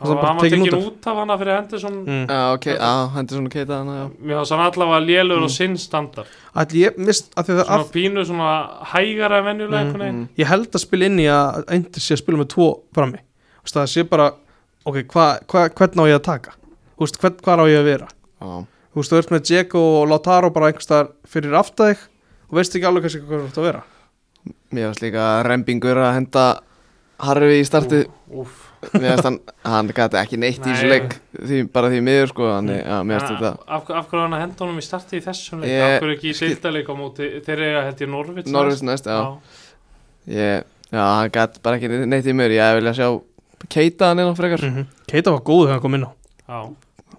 og 0.00 0.08
hann 0.24 0.36
var 0.36 0.48
tekin 0.48 0.74
út 0.74 1.06
af. 1.06 1.16
hana 1.20 1.36
fyrir 1.38 1.56
Henderson 1.58 1.96
mm. 2.06 2.26
Já, 2.30 2.40
ok, 2.54 2.66
já, 2.72 2.92
hendur 3.14 3.36
svona 3.36 3.50
keita 3.52 3.78
hana, 3.82 3.96
mér 4.22 4.36
var 4.40 4.44
sann 4.48 4.60
allavega 4.64 5.00
lélur 5.06 5.38
Mm. 5.38 5.44
og 5.44 5.50
sinn 5.50 5.76
standard. 5.78 6.26
Ætli 6.56 6.84
ég 6.86 6.96
mist 6.98 7.34
að 7.36 7.44
því 7.50 7.56
að 7.58 7.66
svona 7.66 7.88
pínu 7.94 8.24
svona 8.26 8.52
hægara 8.94 9.38
en 9.38 9.44
venjulega 9.44 9.84
Mm, 9.92 9.98
veginn. 10.00 10.28
Ég 10.38 10.46
held 10.46 10.70
að 10.70 10.80
spila 10.86 11.04
inn 11.06 11.18
í 11.20 11.26
að 11.28 11.64
eindir 11.68 12.00
sé 12.00 12.14
að 12.16 12.22
spila 12.22 12.38
með 12.38 12.48
tvo 12.54 12.68
frammi. 12.94 13.18
Það 13.70 13.86
sé 13.92 14.02
bara, 14.08 14.32
ok, 14.86 14.96
hva, 15.12 15.26
hva, 15.46 15.68
hvern 15.68 16.00
á 16.00 16.04
ég 16.08 16.16
að 16.18 16.22
taka? 16.24 16.50
Þú 16.98 17.04
veist, 17.06 17.18
hvern, 17.20 17.36
hvar 17.44 17.58
á 17.60 17.64
ég 17.68 17.78
að 17.80 17.84
vera? 17.84 18.08
Já, 18.40 18.64
þú 18.92 18.96
veist, 19.00 19.12
þú 19.12 19.18
ert 19.20 19.30
með 19.30 19.44
Dzeko 19.44 19.84
og 20.02 20.08
Lautaro 20.08 20.50
bara 20.50 20.72
einhverstaðar 20.72 21.12
fyrir 21.28 21.52
aftæðig 21.60 21.98
og 22.50 22.56
veist 22.58 22.74
ekki 22.74 22.86
alveg 22.88 23.04
hvað 23.04 23.28
þú 23.28 23.46
ert 23.46 23.58
að 23.60 23.68
vera. 23.68 23.82
Mér 24.72 24.86
varst 24.90 25.02
líka 25.04 25.28
rembingur 25.46 25.96
að 26.00 26.14
henda 26.16 26.44
Harfi 27.20 27.60
í 27.60 27.64
startið. 27.68 28.06
Úf, 28.32 28.59
hann, 29.24 29.38
hann 29.64 29.88
gæti 29.92 30.16
ekki 30.20 30.38
neitt 30.40 30.60
í 30.64 30.70
þessu 30.72 30.88
Nei. 30.88 30.92
leik 30.94 31.16
því, 31.36 31.58
bara 31.72 31.90
því 31.92 32.00
miður 32.06 32.30
sko, 32.32 32.46
hann, 32.54 32.68
þetta 32.72 33.50
af, 33.68 33.90
af 33.90 34.06
hverju 34.08 34.22
hann 34.24 34.36
að 34.36 34.40
henda 34.44 34.64
honum 34.64 34.78
í 34.80 34.84
starti 34.86 35.18
í 35.20 35.24
þessum 35.24 35.60
leik 35.64 35.70
Ég- 35.72 35.84
af 35.86 35.96
hverju 36.04 36.16
ekki 36.16 36.30
í 36.32 36.38
deildaleik 36.40 36.88
á 36.88 36.94
móti 36.96 37.28
þeir 37.44 37.64
eiga 37.66 37.82
held 37.88 38.00
ég 38.04 38.12
Norvits 38.14 38.50
Norvis 38.54 38.82
næst, 38.88 39.04
já, 39.10 39.18
já. 39.20 40.36
ég, 40.36 40.64
já, 40.92 41.02
hann 41.04 41.30
gæti 41.36 41.62
bara 41.62 41.76
ekki 41.80 41.92
neitt 42.06 42.26
í 42.30 42.36
miður 42.36 42.56
Ég 42.56 42.78
vilja 42.80 42.94
sjá 42.96 43.08
Keita 43.68 44.08
hann 44.10 44.22
inn 44.24 44.32
á 44.32 44.36
frekar 44.38 44.64
mm 44.64 44.74
-hmm. 44.76 44.86
Keita 45.12 45.30
var 45.36 45.40
góð 45.44 45.66
þegar 45.66 45.72
hann 45.76 45.80
kom 45.84 45.94
inn 45.94 46.06
á 46.08 46.12
já. 46.48 46.60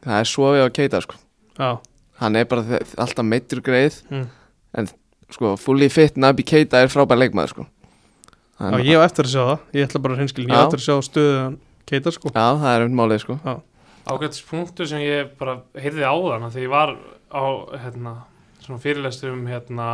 Það 0.01 0.19
er 0.19 0.25
svo 0.25 0.53
við 0.55 0.65
á 0.65 0.69
Keita 0.73 1.01
sko 1.01 1.15
já, 1.59 1.77
Hann 2.21 2.35
er 2.35 2.45
bara 2.45 2.79
alltaf 2.97 3.25
meittur 3.25 3.61
greið 3.61 4.01
Mm. 4.09 4.27
En 4.73 4.87
sko, 5.29 5.55
fully 5.57 5.89
fit 5.89 6.17
Nabi 6.17 6.43
Keita 6.43 6.81
er 6.81 6.87
frábær 6.87 7.17
leikmaður 7.19 7.49
sko 7.49 7.65
já, 8.61 8.77
ég 8.85 9.01
á 9.01 9.05
eftir 9.05 9.27
að 9.27 9.33
sjá 9.33 9.41
það. 9.41 9.67
Ég 9.77 9.87
ætla 9.87 10.01
bara 10.03 10.15
að 10.15 10.21
hreinskilin, 10.21 10.51
ég 10.51 10.57
Já. 10.57 10.63
eftir 10.65 10.81
að 10.81 10.87
sjá 10.87 10.95
stöðu 11.07 11.43
Keita 11.91 12.11
sko. 12.15 12.31
Já, 12.31 12.47
það 12.61 12.73
er 12.73 12.85
um 12.85 12.97
málið 12.99 13.23
sko. 13.25 13.37
Ágættis 14.11 14.43
punktu 14.47 14.87
sem 14.89 15.01
ég 15.03 15.31
bara 15.39 15.57
heyrði 15.77 16.05
á 16.07 16.15
þann 16.15 16.51
þegar 16.53 16.65
ég 16.65 16.71
var 16.71 16.93
á 17.31 17.43
hérna, 17.83 18.13
svona 18.63 18.81
fyrirlestur 18.81 19.33
um 19.33 19.41
hérna 19.49 19.87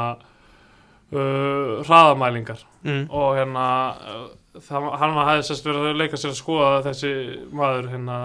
uh, 1.11 1.83
hraðamælingar. 1.87 2.63
Mm. 2.87 3.07
og 3.09 3.33
hérna 3.35 3.65
uh, 3.97 4.27
það, 4.63 4.89
hann 5.01 5.15
var 5.17 5.31
hæði 5.31 5.47
sérst 5.47 5.65
verið 5.67 5.89
að 5.89 6.01
leika 6.03 6.19
sér 6.19 6.31
að 6.31 6.39
skoða 6.39 6.83
þessi 6.85 7.13
maður 7.51 7.89
hérna 7.91 8.19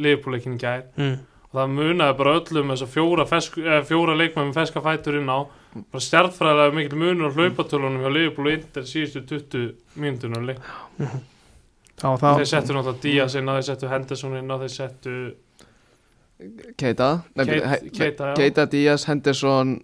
liðbúleikin 0.00 0.58
gær. 0.60 0.86
Mm. 0.96 1.18
og 1.50 1.58
það 1.60 1.74
munaði 1.76 2.18
bara 2.22 2.36
öllum 2.40 2.72
þess 2.72 2.86
að 2.86 2.94
fjóra, 2.96 3.26
fjóra 3.86 4.16
leikmenn 4.16 4.50
með 4.50 4.62
feska 4.62 4.82
fætur 4.84 5.20
inn 5.20 5.30
á 5.30 5.38
stjartfræðilega 6.02 6.74
mikil 6.74 6.98
munur 6.98 7.30
á 7.30 7.36
hlaupatölunum 7.36 8.00
hjá 8.02 8.10
Liverpool 8.14 8.46
og 8.50 8.52
Inter 8.58 8.82
síðustu 8.90 9.22
20 9.26 9.74
mínútunar 10.02 10.42
leik 10.48 10.58
þá, 12.00 12.08
þá, 12.18 12.26
þeir 12.40 12.48
settu 12.50 12.74
náttúrulega 12.74 13.02
Díaz 13.04 13.36
inn 13.38 13.48
á 13.50 13.54
þeir 13.58 13.66
settu 13.70 13.90
Henderson 13.92 14.36
inn 14.40 14.50
á 14.50 14.56
þeir 14.64 14.74
settu 14.74 15.14
Keita 16.80 17.10
Nei, 17.36 17.44
Keita, 17.92 18.32
Keita, 18.38 18.64
Díaz, 18.72 19.04
Henderson, 19.10 19.74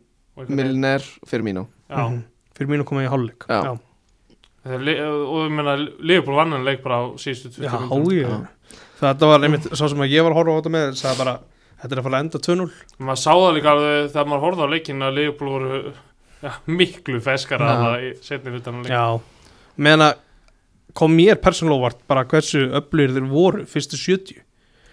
Milner, 0.49 1.03
Firmino. 1.29 1.67
Já, 1.91 2.09
Mhm. 2.09 2.23
fyrir 2.57 2.69
mínu 2.71 2.85
komið 2.89 3.05
í 3.07 3.11
hálfleik. 3.13 3.45
Já. 3.49 3.63
já, 3.65 3.79
Þeir 4.67 4.81
li- 4.85 5.01
og 5.01 5.45
ég 5.47 5.51
meina 5.53 5.77
Liverpool 6.01 6.35
vann 6.37 6.53
hann 6.53 6.65
leik 6.65 6.83
bara 6.83 6.97
á 6.97 7.05
síðustu 7.21 7.53
20 7.53 7.69
já, 7.69 7.79
mínútum. 7.79 8.13
ég 8.13 8.49
þetta 9.01 9.21
var 9.29 9.41
einmitt, 9.45 9.69
svo 9.77 9.89
sem 9.89 9.99
að 9.99 10.11
ég 10.11 10.23
var 10.25 10.33
að 10.33 10.39
horfa 10.41 10.51
á 10.51 10.59
þetta 10.63 10.73
með 10.73 10.97
sagði 10.97 11.19
bara, 11.19 11.39
þetta 11.87 11.97
er 11.97 12.03
að 12.03 12.09
fara 12.09 12.19
að 12.21 12.27
enda 12.27 12.43
2-0 12.47 12.69
maður 13.09 13.23
sá 13.23 13.33
það 13.33 13.57
líka 13.57 13.73
alveg 13.73 14.11
þegar 14.13 14.31
maður 14.33 14.45
horfði 14.47 14.67
á 14.67 14.73
leikin 14.75 15.07
að 15.07 15.17
Liverpool 15.21 15.53
voru 15.55 15.81
ja, 16.43 16.55
miklu 16.69 17.21
feskara 17.25 17.73
að 17.73 17.85
það 17.87 18.07
í 18.07 18.15
setni 18.27 18.55
hlutan 18.57 18.83
já, 18.91 19.05
meðan 19.77 20.07
að 20.11 20.23
kom 20.97 21.13
mér 21.17 21.39
persónulega 21.45 21.83
óvart 21.83 22.03
bara 22.09 22.25
hversu 22.29 22.67
öflugir 22.79 23.15
þeir 23.17 23.31
voru 23.31 23.65
fyrstu 23.69 23.99
70 24.01 24.43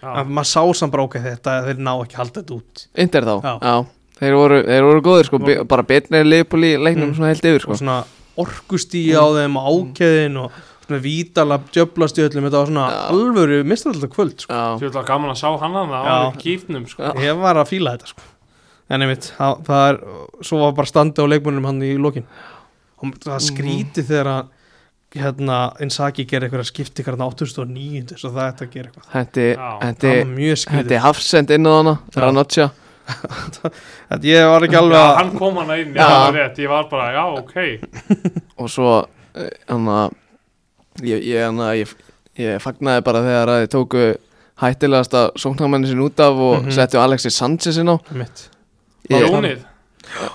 Já. 0.04 0.10
að 0.20 0.32
maður 0.36 0.50
sá 0.50 0.62
samt 0.76 0.92
bara 0.92 1.06
ok 1.06 1.14
þetta 1.24 1.52
þeir 1.64 1.78
ná 1.80 1.92
ekki 1.94 2.16
að 2.16 2.20
halda 2.20 2.40
þetta 2.42 2.56
út. 2.58 2.82
Inter 3.04 3.24
þá, 3.24 3.34
Já. 3.40 3.54
já, 3.64 3.76
Þeir, 4.14 4.34
voru, 4.38 4.58
þeir 4.68 4.84
voru 4.86 5.00
góðir 5.02 5.26
sko, 5.26 5.38
be, 5.42 5.54
bara 5.66 5.84
en 6.20 6.28
Liverpool 6.28 6.66
í 6.68 6.74
leiknum 6.78 7.08
Mm. 7.08 7.14
svona 7.16 7.30
heilt 7.32 7.48
yfir 7.48 7.64
sko. 7.64 7.72
Og 7.72 7.80
svona 7.80 8.04
orkustíi 8.36 9.14
á 9.16 9.24
þeim 9.32 9.56
og 9.58 9.64
ákveðin 9.72 10.36
og 10.44 10.52
svona 10.84 11.00
vítala 11.04 11.58
djöblast 11.72 12.18
í 12.20 12.24
öllum 12.26 12.46
þetta 12.48 12.60
var 12.62 12.70
svona 12.70 12.86
Já. 12.92 13.00
alvöru 13.14 13.58
mistralda 13.64 14.08
kvöld 14.12 14.44
sko. 14.44 14.52
Já, 14.52 14.64
Þú 14.82 14.90
að 15.00 15.06
gaman 15.10 15.32
að 15.34 15.40
sá 15.40 15.48
hann 15.64 15.78
að 15.80 15.92
það 15.94 16.08
Já. 16.08 16.16
var 16.24 16.34
í 16.38 16.42
kýrnum 16.44 16.88
sko. 16.92 17.02
Já. 17.02 17.12
ég 17.24 17.40
var 17.44 17.60
að 17.62 17.70
fíla 17.72 17.94
þetta 17.96 18.10
sko. 18.12 18.26
en 18.94 19.02
einmitt, 19.06 19.30
það, 19.38 19.62
það 19.64 19.86
er 19.88 20.00
svo 20.44 20.58
var 20.60 20.74
bara 20.76 20.90
standi 20.92 21.24
á 21.24 21.26
leikmönnum 21.32 21.64
hann 21.70 21.80
í 21.82 21.94
lokin 21.96 22.26
og 23.04 23.16
það 23.24 23.40
skríti 23.46 24.04
þegar 24.04 24.28
að 24.34 24.52
hérna, 25.14 25.58
Insaki 25.84 26.24
gerir 26.26 26.48
eitthvað 26.48 26.66
skipti 26.68 27.04
hérna 27.06 27.28
8009 27.30 28.16
svo 28.18 28.30
það 28.34 28.48
ætti 28.50 28.64
að 28.66 28.72
gera 28.74 28.90
eitthvað 28.90 29.12
Já. 29.54 29.68
það 30.00 30.08
var 30.18 30.32
mjög 30.34 30.48
hendi 30.48 30.62
skrítið 30.64 31.02
Hafsend 31.04 31.52
inn 31.54 31.68
á 31.70 31.72
hana 31.78 31.94
Já. 32.10 32.18
Ranoccia 32.24 32.66
þetta 33.44 34.20
ég 34.24 34.46
var 34.48 34.64
ekki 34.66 34.78
alveg 34.80 34.96
Já, 34.98 35.04
að 35.06 35.18
hann 35.20 35.32
kom 35.38 35.58
hann 35.60 35.72
inn, 35.76 35.94
já, 35.94 36.04
Já. 36.04 36.20
er 36.28 36.36
rétt 36.38 36.60
Ég 36.64 36.70
var 36.72 36.86
bara, 36.90 37.08
já, 37.12 37.24
ok 37.40 37.56
og 38.64 38.70
svo 38.72 38.92
hann 39.68 39.88
að 39.92 40.14
ég, 41.02 41.24
ég, 41.24 41.60
ég, 41.80 41.94
ég 42.38 42.62
fagnaði 42.62 43.04
bara 43.04 43.22
þegar 43.26 43.48
að 43.54 43.62
þið 43.64 43.70
tóku 43.74 44.06
hættilegasta 44.62 45.28
sóknarmanni 45.40 45.88
sin 45.90 46.02
út 46.04 46.20
af 46.22 46.34
og 46.38 46.58
Mhm. 46.62 46.70
settu 46.70 46.98
Alexis 47.02 47.34
Sanchez 47.36 47.76
inn 47.78 47.88
á 47.90 47.96
Jónið, 49.10 49.58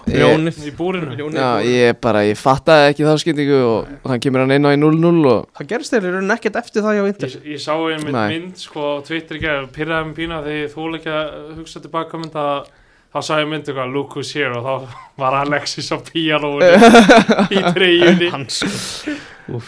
ég, 0.09 0.19
Ljónið 0.19 0.57
í 0.67 0.71
búrinu 0.77 1.15
Ljónið 1.15 1.37
já, 1.39 1.47
búið. 1.55 1.69
ég 1.73 1.99
bara, 2.01 2.19
ég 2.27 2.37
fattaði 2.37 2.89
ekki 2.91 3.05
þá 3.07 3.13
skiptingu 3.21 3.59
og, 3.65 3.87
og 4.03 4.11
hann 4.11 4.19
kemur 4.19 4.39
hann 4.43 4.51
inn 4.51 4.65
á 4.67 4.71
í 4.75 4.77
0-0 4.77 5.25
og 5.31 5.47
það 5.57 5.67
gerist 5.71 5.93
þeir 5.93 6.05
eru 6.09 6.21
nekkert 6.21 6.55
eftir 6.61 6.83
það 6.83 6.97
hjá 6.99 7.07
Inter 7.07 7.29
Ég, 7.29 7.45
ég 7.53 7.59
sá 7.63 7.73
einmitt 7.77 8.11
Nei. 8.13 8.27
mynd 8.35 8.57
sko 8.61 8.99
á 8.99 9.05
Twitter 9.07 9.37
í 9.39 9.41
gerð, 9.41 9.71
pyrraði 9.73 10.05
mig 10.09 10.15
pína 10.19 10.41
þegar 10.43 10.59
ég 10.65 10.73
þóla 10.75 10.99
ekki 10.99 11.13
að 11.15 11.55
hugsa 11.57 11.81
tilbaka 11.85 12.17
mynd 12.21 12.33
að 12.35 12.69
þá 13.09 13.19
sá 13.25 13.33
ég 13.39 13.49
mynd 13.49 13.65
eitthvað 13.71 13.93
who's 14.13 14.33
here 14.33 14.53
og 14.53 14.65
þá 14.65 14.87
var 15.23 15.33
Alexis 15.45 15.89
á 15.89 15.97
píanóinu 15.97 16.61
í 17.57 17.63
treyjunni 17.73 18.29
hans 18.35 18.59
sko. 18.61 19.61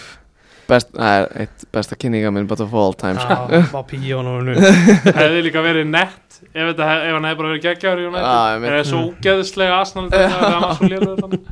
Best, 0.72 0.93
það 0.95 1.17
er 1.17 1.26
eitt 1.43 1.65
besta 1.76 1.97
kynninga 1.99 2.32
minn 2.32 2.47
bara 2.47 2.63
of 2.63 2.76
all 2.80 2.95
time 2.95 3.19
sko. 3.19 3.38
Já, 3.51 3.63
var 3.74 3.84
píjónu 3.89 4.36
hefði 5.19 5.41
líka 5.47 5.63
verið 5.65 5.89
nett 5.91 6.38
ef, 6.53 6.69
þetta, 6.69 6.88
ef 7.07 7.17
hann 7.17 7.28
hefði 7.28 7.39
bara 7.41 7.51
verið 7.51 7.65
United. 8.07 8.30
Einmitt. 8.32 8.72
eða 8.72 8.88
svo 8.88 9.03
úgeðslega 9.09 9.82
asnal 9.82 10.07
þegar 10.13 10.38
hann 10.45 10.65
var 10.65 10.80
svo 10.80 10.89
lélugur 10.93 11.22
þannig. 11.26 11.51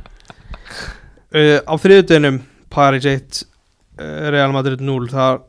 Uh, 1.30 1.58
á 1.62 1.74
þriðudeginum 1.84 2.40
Paris 2.72 3.06
1 3.06 3.42
uh, 3.44 4.26
Real 4.34 4.56
Madrid 4.56 4.82
0 4.82 5.10
það 5.12 5.28
var 5.28 5.46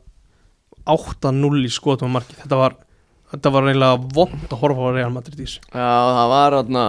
8-0 0.92 1.62
í 1.62 1.72
skotum 1.72 2.12
á 2.12 2.14
marki 2.18 2.36
þetta 2.38 2.58
var 2.60 2.76
Þetta 3.32 3.48
var 3.48 3.64
reynilega 3.64 3.96
vond 4.12 4.50
að 4.52 4.58
horfa 4.60 4.90
á 4.92 4.96
Real 4.98 5.12
Madrid 5.14 5.38
í 5.40 5.46
þessu. 5.46 5.62
Já, 5.72 5.88
það 5.88 6.26
var 6.34 6.56
þarna 6.58 6.82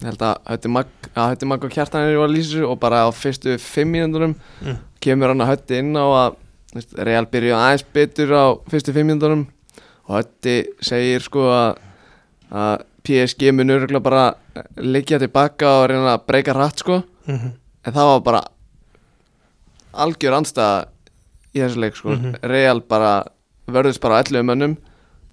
ég 0.00 0.06
held 0.08 0.22
að 0.24 0.36
Hötti 0.48 0.68
Magg, 0.72 0.86
að 1.14 1.30
Hötti 1.34 1.46
Magg 1.50 1.64
og 1.64 1.70
Kjartanir 1.74 2.16
var 2.18 2.28
að 2.28 2.34
lýsa 2.36 2.50
þessu 2.54 2.68
og 2.70 2.78
bara 2.80 3.02
á 3.04 3.08
fyrstu 3.12 3.56
fimm 3.60 3.92
mínúndunum 3.92 4.34
Mm. 4.64 4.76
kemur 5.00 5.28
hann 5.28 5.40
að 5.44 5.50
Hötti 5.52 5.78
inn 5.78 5.92
á 5.96 6.04
að 6.04 6.36
veist, 6.74 6.94
Real 6.98 7.26
byrju 7.26 7.54
aðeins 7.56 7.84
betur 7.92 8.32
á 8.32 8.44
fyrstu 8.70 8.92
fimm 8.96 9.06
mínúndunum 9.10 9.46
og 10.08 10.16
Hötti 10.22 10.56
segir 10.80 11.20
sko 11.20 11.40
að, 11.50 11.76
að 12.52 12.82
PSG 13.04 13.52
mun 13.52 13.70
örgulega 13.70 14.02
bara 14.02 14.34
liggja 14.76 15.18
tilbaka 15.18 15.66
og 15.82 15.88
reyna 15.90 16.16
að 16.16 16.26
breyka 16.26 16.52
rætt 16.56 16.78
sko 16.84 17.02
Mhm. 17.26 17.52
en 17.84 17.92
það 17.92 18.06
var 18.12 18.20
bara 18.20 18.42
algjör 19.94 20.36
andstæða 20.38 20.86
í 21.54 21.60
þessu 21.64 21.80
leik 21.82 21.96
sko 21.96 22.08
Mhm. 22.14 22.36
Real 22.42 22.80
bara 22.80 23.24
vörðist 23.68 24.00
bara 24.00 24.20
á 24.20 24.22
11 24.24 24.42
mönnum 24.44 24.76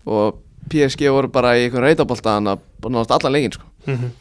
og 0.06 0.40
PSG 0.70 1.10
voru 1.10 1.28
bara 1.32 1.56
í 1.56 1.66
einhvern 1.70 1.84
reytabólta 1.88 2.36
hann 2.36 2.48
að 2.48 2.60
náðast 2.82 3.12
allan 3.12 3.34
leikin 3.34 3.54
sko 3.54 3.66
Mhm. 3.88 4.12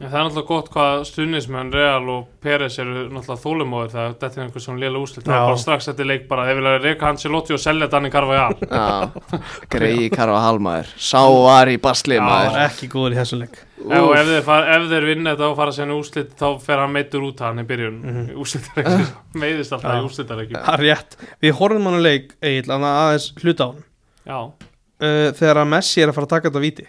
En 0.00 0.08
það 0.08 0.14
er 0.16 0.22
náttúrulega 0.24 0.48
gott 0.48 0.68
hvað 0.72 1.02
stuðnismenn 1.10 1.70
Real 1.74 2.06
og 2.08 2.28
Peres 2.40 2.78
eru 2.80 3.02
náttúrulega 3.12 3.42
þólumóðir 3.42 3.90
það 3.92 4.12
þetta 4.22 4.28
er 4.38 4.44
einhver 4.46 4.62
svona 4.64 4.80
lélega 4.80 5.02
úslit 5.04 5.26
það 5.26 5.34
er 5.36 5.42
bara 5.50 5.58
strax 5.60 5.88
þetta 5.90 6.06
leik 6.08 6.22
bara 6.30 6.46
þeir 6.48 6.56
vilja 6.56 6.72
reyka 6.80 7.10
Ancelotti 7.10 7.52
og 7.52 7.60
selja 7.60 7.88
Danny 7.92 8.10
Carvajal. 8.14 8.56
Já, 8.70 9.34
greiði 9.74 10.08
karfa 10.14 10.38
halmaður 10.46 10.94
Sá 10.96 11.20
var 11.20 11.68
í 11.68 11.76
basli 11.84 12.16
maður. 12.16 12.56
Ekki 12.64 12.88
góður 12.94 13.12
í 13.12 13.20
þessu 13.20 13.40
leik. 13.42 13.60
Ef, 13.60 13.92
og 13.98 14.14
ef 14.16 14.30
þeir, 14.30 14.42
far, 14.48 14.72
ef 14.72 14.88
þeir 14.94 15.08
vinna 15.10 15.36
þetta 15.36 15.48
og 15.50 15.60
fara 15.60 15.76
sérna 15.76 16.00
úslit 16.00 16.32
þá 16.40 16.48
fer 16.64 16.80
hann 16.80 16.96
meittur 16.96 17.28
út 17.28 17.44
hann 17.44 17.60
í 17.60 17.68
byrjun. 17.68 18.00
Mm. 18.10 18.26
-hmm. 18.32 19.06
meiðist 19.40 19.72
alltaf 19.76 19.92
Já. 19.92 20.00
í 20.00 20.08
úslitareiki 20.08 20.56
Það 20.56 20.74
er 20.74 20.82
rétt. 20.86 21.16
Við 21.44 21.56
horfum 21.60 21.88
hann 21.90 22.00
að 22.00 22.06
leik 22.06 22.32
að 22.40 22.84
aðeins 22.88 23.32
hluta 23.42 23.66
á 23.66 23.68
hann 23.68 23.82
Já, 24.24 24.38
uh, 24.40 25.28
Þegar 25.36 25.60
að 25.60 25.72
Messi 25.76 26.02
er 26.02 26.08
að 26.08 26.16
fara 26.16 26.28
að 26.28 26.34
taka 26.34 26.48
þetta 26.48 26.62
víti 26.64 26.86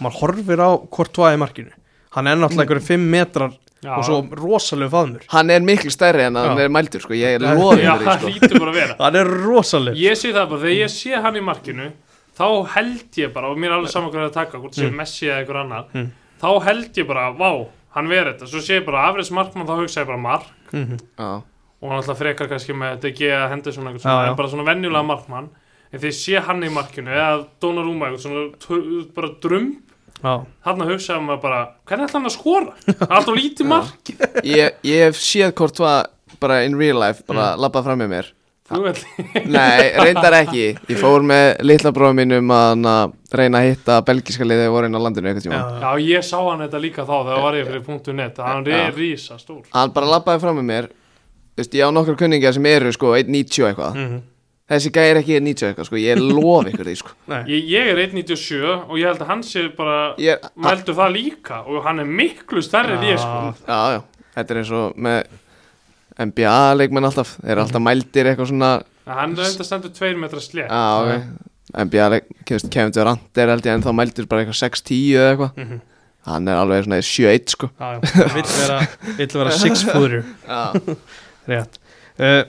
Maður 0.00 0.18
horfir 0.22 0.62
á 0.64 0.70
Courtois 0.88 1.36
í 1.36 1.40
markinu 1.40 1.72
Hann 2.16 2.26
er 2.32 2.36
náttúrulega 2.40 2.64
einhverjum 2.64 2.86
5 2.88 3.06
metrar 3.12 3.52
já, 3.84 3.92
og 3.98 4.04
svo 4.08 4.18
rosalega 4.40 4.90
faðmur. 4.94 5.22
Hann 5.28 5.50
er 5.52 5.60
miklu 5.60 5.90
stærri 5.92 6.24
en 6.26 6.34
hann 6.40 6.56
Já. 6.56 6.64
er 6.64 6.72
mældur 6.72 7.00
sko. 7.04 7.12
Ég 7.14 7.38
loði 7.44 7.84
já. 7.84 7.94
fyrir 7.98 8.08
það 8.08 8.48
sko 8.48 8.70
að 8.72 8.96
Hann 9.04 9.16
er 9.20 9.30
rosalega 9.44 9.96
Ég 10.00 10.16
sé 10.16 10.32
það 10.32 10.48
bara, 10.50 10.60
þegar 10.64 10.78
ég 10.80 10.90
sé 10.96 11.22
hann 11.22 11.36
í 11.36 11.44
markinu 11.44 11.90
þá 12.36 12.46
held 12.74 13.18
ég 13.20 13.32
bara, 13.32 13.48
og 13.52 13.56
mér 13.60 13.70
er 13.70 13.76
alveg 13.78 13.92
saman 13.92 14.10
hvað 14.12 14.22
er 14.24 14.30
að 14.30 14.32
taka 14.40 14.58
hvort 14.60 14.74
sé 14.76 14.88
Mm. 14.90 14.96
Messi 14.96 15.26
eða 15.28 15.38
einhver 15.44 15.60
annar 15.62 15.84
Mm. 15.94 16.10
þá 16.40 16.48
held 16.64 16.92
ég 16.96 17.06
bara, 17.06 17.32
vá, 17.32 17.66
hann 17.96 18.08
verið 18.08 18.32
þetta. 18.36 18.46
Svo 18.48 18.60
sé 18.60 18.80
ég 18.80 18.84
bara 18.84 19.06
afriðs 19.12 19.30
markmann, 19.32 19.66
þá 19.66 19.76
hugsa 19.80 20.00
ég 20.02 20.06
bara 20.06 20.18
mark. 20.18 20.44
Mhm. 20.72 20.98
Já, 21.18 21.42
og 21.80 21.88
hann 21.90 21.98
alltaf 22.02 22.18
frekar 22.18 22.48
kannski 22.48 22.72
með 22.76 23.00
DG 23.00 23.30
að 23.32 23.50
hendi 23.50 23.72
svona 23.72 23.92
eitthvað 23.92 24.04
Já, 24.04 24.10
svona, 24.10 24.24
já. 24.26 24.30
en 24.30 24.36
bara 24.36 24.48
svona 24.48 24.64
venjulega 24.68 25.06
markmann. 25.06 25.48
En 25.92 26.00
þegar 26.00 26.12
ég 26.12 26.18
sé 26.18 26.40
hann 26.42 26.60
í 26.62 26.68
markinu 26.72 27.08
eða 27.08 27.46
Donnarumma 27.60 28.08
eitthvað 28.10 28.24
svona 28.24 29.14
bara 29.14 29.28
drum 30.16 30.26
Já, 30.26 30.34
þarna 30.66 30.88
hugsaði 30.90 31.24
maður 31.26 31.42
bara, 31.42 31.60
hvernig 31.88 32.08
ætla 32.08 32.20
hann 32.20 32.30
að 32.30 32.34
skora? 32.36 32.96
Alltaf 33.06 33.36
lítið 33.36 33.70
mark. 33.70 34.14
Ég, 34.46 34.80
ég 34.86 35.04
hef 35.06 35.20
séð 35.20 35.54
hvort 35.58 35.82
var 35.82 36.10
bara 36.40 36.62
in 36.66 36.76
real 36.78 36.98
life 37.00 37.24
Bara 37.28 37.52
mm. 37.54 37.62
labbað 37.64 37.88
fram 37.90 38.02
með 38.04 38.12
mér. 38.14 38.32
Nei, 39.46 39.92
reyndar 39.94 40.34
ekki. 40.40 40.64
Ég 40.90 40.98
fór 40.98 41.22
með 41.26 41.60
litla 41.66 41.92
bróðum 41.94 42.18
mínum 42.18 42.50
að 42.50 42.64
hann 42.72 42.88
að 42.90 43.12
reyna 43.38 43.60
að 43.60 43.68
hitta 43.70 43.98
belgiska 44.06 44.46
liðið 44.46 44.70
voru 44.74 44.88
inn 44.90 44.98
á 44.98 45.00
landinu 45.04 45.30
eitthvað 45.30 45.44
tíma 45.46 45.58
já, 45.60 45.76
já, 45.84 46.06
ég 46.06 46.24
sá 46.26 46.36
hann 46.40 46.64
þetta 46.64 46.80
líka 46.82 47.04
þá 47.06 47.14
þegar 47.14 47.44
var 47.44 47.58
ég 47.58 47.68
fyrir 47.68 47.84
punktu 47.86 48.14
net. 48.16 48.40
Hann 48.42 48.70
er 48.74 48.96
rísa 48.96 49.38
stór 49.38 49.60
Hann 49.70 49.92
bara 49.94 50.10
labbaði 50.16 50.42
fram 50.42 50.58
með 50.58 50.66
mér. 50.72 50.88
Þú 51.54 51.62
veist, 51.62 51.76
ég 51.78 51.86
á 51.86 51.90
nokkur 51.94 52.18
kunningar 52.20 52.56
sem 52.56 52.66
eru 52.72 52.90
sko 52.96 53.14
1.90 53.16 53.68
eitthvað. 53.70 54.00
Mhm. 54.02 54.24
Þessi 54.66 54.90
gæði 54.90 55.10
er 55.12 55.18
ekki 55.20 55.36
1.90 55.38 55.68
eitthvað 55.68 55.86
sko. 55.86 55.98
Ég 56.02 56.18
lof 56.18 56.68
ykkur 56.72 56.88
því 56.88 56.94
sko. 56.98 57.12
Nei. 57.32 57.40
ég, 57.52 57.68
ég 57.70 57.90
er 57.92 58.00
1.97 58.02 58.60
og 58.66 58.94
ég 58.98 59.06
held 59.06 59.22
að 59.22 59.30
hann 59.30 59.44
sé 59.46 59.66
bara 59.76 59.98
ég, 60.22 60.46
mældu 60.58 60.96
það 60.98 61.12
líka 61.14 61.60
og 61.70 61.84
hann 61.86 62.02
er 62.02 62.10
miklu 62.22 62.62
stærri 62.66 62.96
en 62.96 63.06
ég 63.06 63.20
sko. 63.22 63.52
Já, 63.68 63.80
já, 63.94 64.00
þetta 64.34 64.54
er 64.56 64.62
eins 64.62 64.72
og 64.74 64.98
með 65.06 65.20
NBA 66.26 66.58
leikmenn 66.80 67.06
alltaf. 67.06 67.36
Þeir 67.42 67.54
eru 67.54 67.66
alltaf 67.66 67.84
mældir 67.86 68.30
eitthvað 68.32 68.50
svona 68.50 68.70
hann 69.06 69.36
er 69.36 69.44
þetta 69.52 69.66
stendur 69.68 69.92
2 69.94 70.14
metra 70.18 70.40
slétt. 70.42 70.70
Já, 70.70 70.86
ok. 71.02 71.44
NBA 71.86 72.08
leik, 72.10 72.32
kemst, 72.48 72.70
Kevin 72.72 72.94
Durant 72.94 73.38
er 73.42 73.50
held 73.52 73.66
ég 73.66 73.76
en 73.76 73.84
þá 73.84 73.92
mældir 73.94 74.26
bara 74.30 74.42
eitthvað 74.42 74.58
6-10 74.64 74.98
eða 75.14 75.28
eitthvað. 75.34 75.60
Mhm. 75.62 75.84
Hann 76.26 76.48
er 76.50 76.58
alveg 76.58 76.86
svona 76.86 76.98
7-1 77.06 77.52
sko. 77.54 77.68
Já, 77.78 77.90
já. 78.02 78.24
Vill 78.34 78.48
vera, 78.50 78.78
vill 79.20 79.34
vera 79.38 79.52
six 79.54 79.84
footer. 79.86 80.24
Já, 80.50 80.96
Rétt. 81.46 81.78
Uh, 82.18 82.42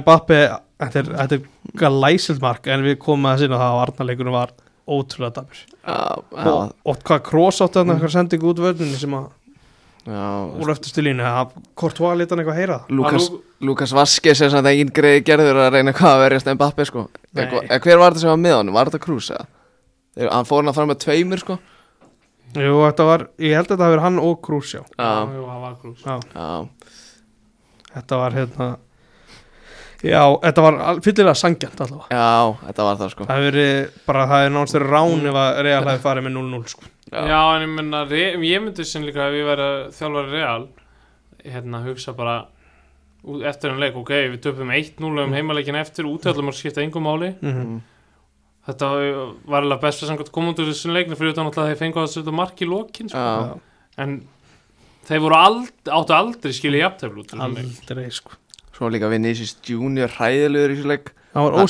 Mbappe, 0.00 0.38
þetta 0.80 1.02
er, 1.02 1.10
þetta 1.20 1.38
er 1.38 1.74
glæsild 1.82 2.40
mark 2.44 2.66
en 2.72 2.84
við 2.86 2.98
komum 3.02 3.28
að 3.30 3.44
sinna 3.44 3.58
það 3.60 3.74
að 3.74 3.80
varnarleikunum 3.82 4.36
var 4.36 4.54
ótrúlega 4.90 5.34
dabur 5.40 5.60
já, 5.60 5.98
og, 6.18 6.38
já, 6.40 6.54
og 6.90 7.04
hvað 7.06 7.20
krós 7.28 7.60
áttu 7.62 7.78
þarna 7.80 7.94
eitthvað 7.96 8.14
sending 8.16 8.48
út 8.50 8.62
vörninni 8.64 8.98
sem 8.98 9.14
að 9.18 9.28
já. 10.08 10.24
úr 10.60 10.72
eftirstu 10.74 11.04
línu 11.04 11.26
að 11.28 11.54
Courtois 11.78 12.18
leta 12.18 12.34
hann 12.34 12.42
eitthvað 12.44 12.58
heyra 12.60 12.78
það? 12.80 12.94
Lukas, 12.98 13.28
Hann- 13.28 13.66
Lukas 13.68 13.92
Vaskes 13.94 14.40
er 14.40 14.52
samt 14.54 14.70
engin 14.70 14.92
greið 14.96 15.20
gerður 15.28 15.60
að 15.66 15.72
reyna 15.76 15.92
hvað 15.92 16.14
að 16.16 16.22
verjast 16.24 16.86
sko. 16.88 17.08
Nei. 17.32 17.44
Eða 17.44 17.50
hva- 17.52 17.66
eða 17.68 17.80
Hver 17.84 17.98
var 18.00 18.10
þetta 18.14 18.20
sem 18.24 18.30
var 18.32 18.40
með 18.40 18.56
honum? 18.56 18.74
Var 18.74 18.90
þetta 18.90 19.04
Krús 19.04 19.30
eða? 19.30 19.46
Hann 20.30 20.44
fór 20.48 20.62
hann 20.62 20.72
að 20.72 20.74
fara 20.74 20.86
með 20.90 21.00
tveimur 21.04 21.38
sko. 21.44 21.58
Jú, 22.50 22.72
þetta 22.82 23.04
var, 23.06 23.28
ég 23.38 23.54
held 23.54 23.68
að 23.68 23.76
þetta 23.76 23.84
hafi 23.86 23.94
verið 23.94 24.06
hann 24.08 24.18
og 24.18 24.40
Krús 24.42 24.72
já. 24.74 24.80
já, 24.98 25.04
Já, 25.04 25.34
jú, 25.36 25.44
hann 25.46 25.60
var 25.62 25.76
já, 26.34 26.68
þetta 27.94 28.16
var 28.24 28.30
hérna 28.32 28.70
já, 30.02 30.22
þetta 30.42 30.62
var 30.66 30.78
fyllilega 31.04 31.34
sangjant 31.36 31.80
allavega. 31.84 32.08
Já, 32.14 32.56
þetta 32.66 32.86
var 32.88 33.00
það 33.00 33.12
sko. 33.14 33.26
Það 33.28 33.42
hefur 33.44 33.90
bara 34.06 34.26
það 34.30 34.44
er 34.46 34.54
náttúrulega 34.56 34.94
rán 34.94 35.26
ef 35.32 35.40
að 35.42 35.60
Real 35.66 35.82
hefði 35.88 36.04
farið 36.06 36.26
með 36.28 36.36
0-0 36.38 36.72
sko. 36.74 36.88
Já, 37.10 37.40
en 37.56 37.66
ég 37.66 37.74
menna, 37.74 38.04
ég 38.14 38.64
myndi 38.64 38.86
sem 38.86 39.02
líka 39.04 39.28
ef 39.28 39.36
ég 39.40 39.48
væri 39.50 39.68
þjálfari 39.98 40.32
real 40.36 40.66
hérna 41.44 41.82
hugsa 41.84 42.12
bara 42.16 42.36
ú- 43.26 43.42
eftir 43.44 43.70
en 43.74 43.80
leik, 43.82 43.96
ok, 43.96 44.12
við 44.34 44.42
töpum 44.44 44.70
1-0 44.72 45.24
um 45.24 45.32
heimaleikin 45.34 45.76
eftir, 45.80 46.06
útöðlum 46.08 46.52
að 46.52 46.60
skipta 46.60 46.84
engum 46.84 47.04
máli. 47.08 47.34
Mm 47.42 47.80
þetta 48.70 48.88
var 49.50 49.64
alveg 49.64 49.80
best 49.82 50.02
að 50.04 50.10
samkvæmt 50.12 50.30
koma 50.34 50.52
út 50.52 50.60
úr 50.62 50.68
þessum 50.68 50.92
leikni 50.94 51.16
fyrir 51.18 51.32
alltaf 51.32 51.62
að 51.64 51.70
þeir 51.72 51.78
fengu 51.80 52.02
að 52.02 52.10
setja 52.12 52.34
mark 52.36 52.60
í 52.60 52.68
lokin 52.68 53.08
sko. 53.10 53.22
Já, 53.24 53.56
en 54.04 54.12
þeir 55.08 55.22
voru 55.24 55.38
ald, 55.38 55.70
áttu 55.88 56.14
aldrei 56.14 56.52
skilja 56.54 56.90
út 56.92 57.00
þessum 57.00 57.56
leik. 57.56 57.72
Aldrei 57.88 58.10
sko. 58.14 58.36
Svo 58.80 58.88
líka 58.90 59.10
Vinicius 59.12 59.52
Junior 59.68 60.08
hræðilegur 60.16 60.72
í 60.72 60.78
þessu 60.80 60.88
leik. 60.90 61.12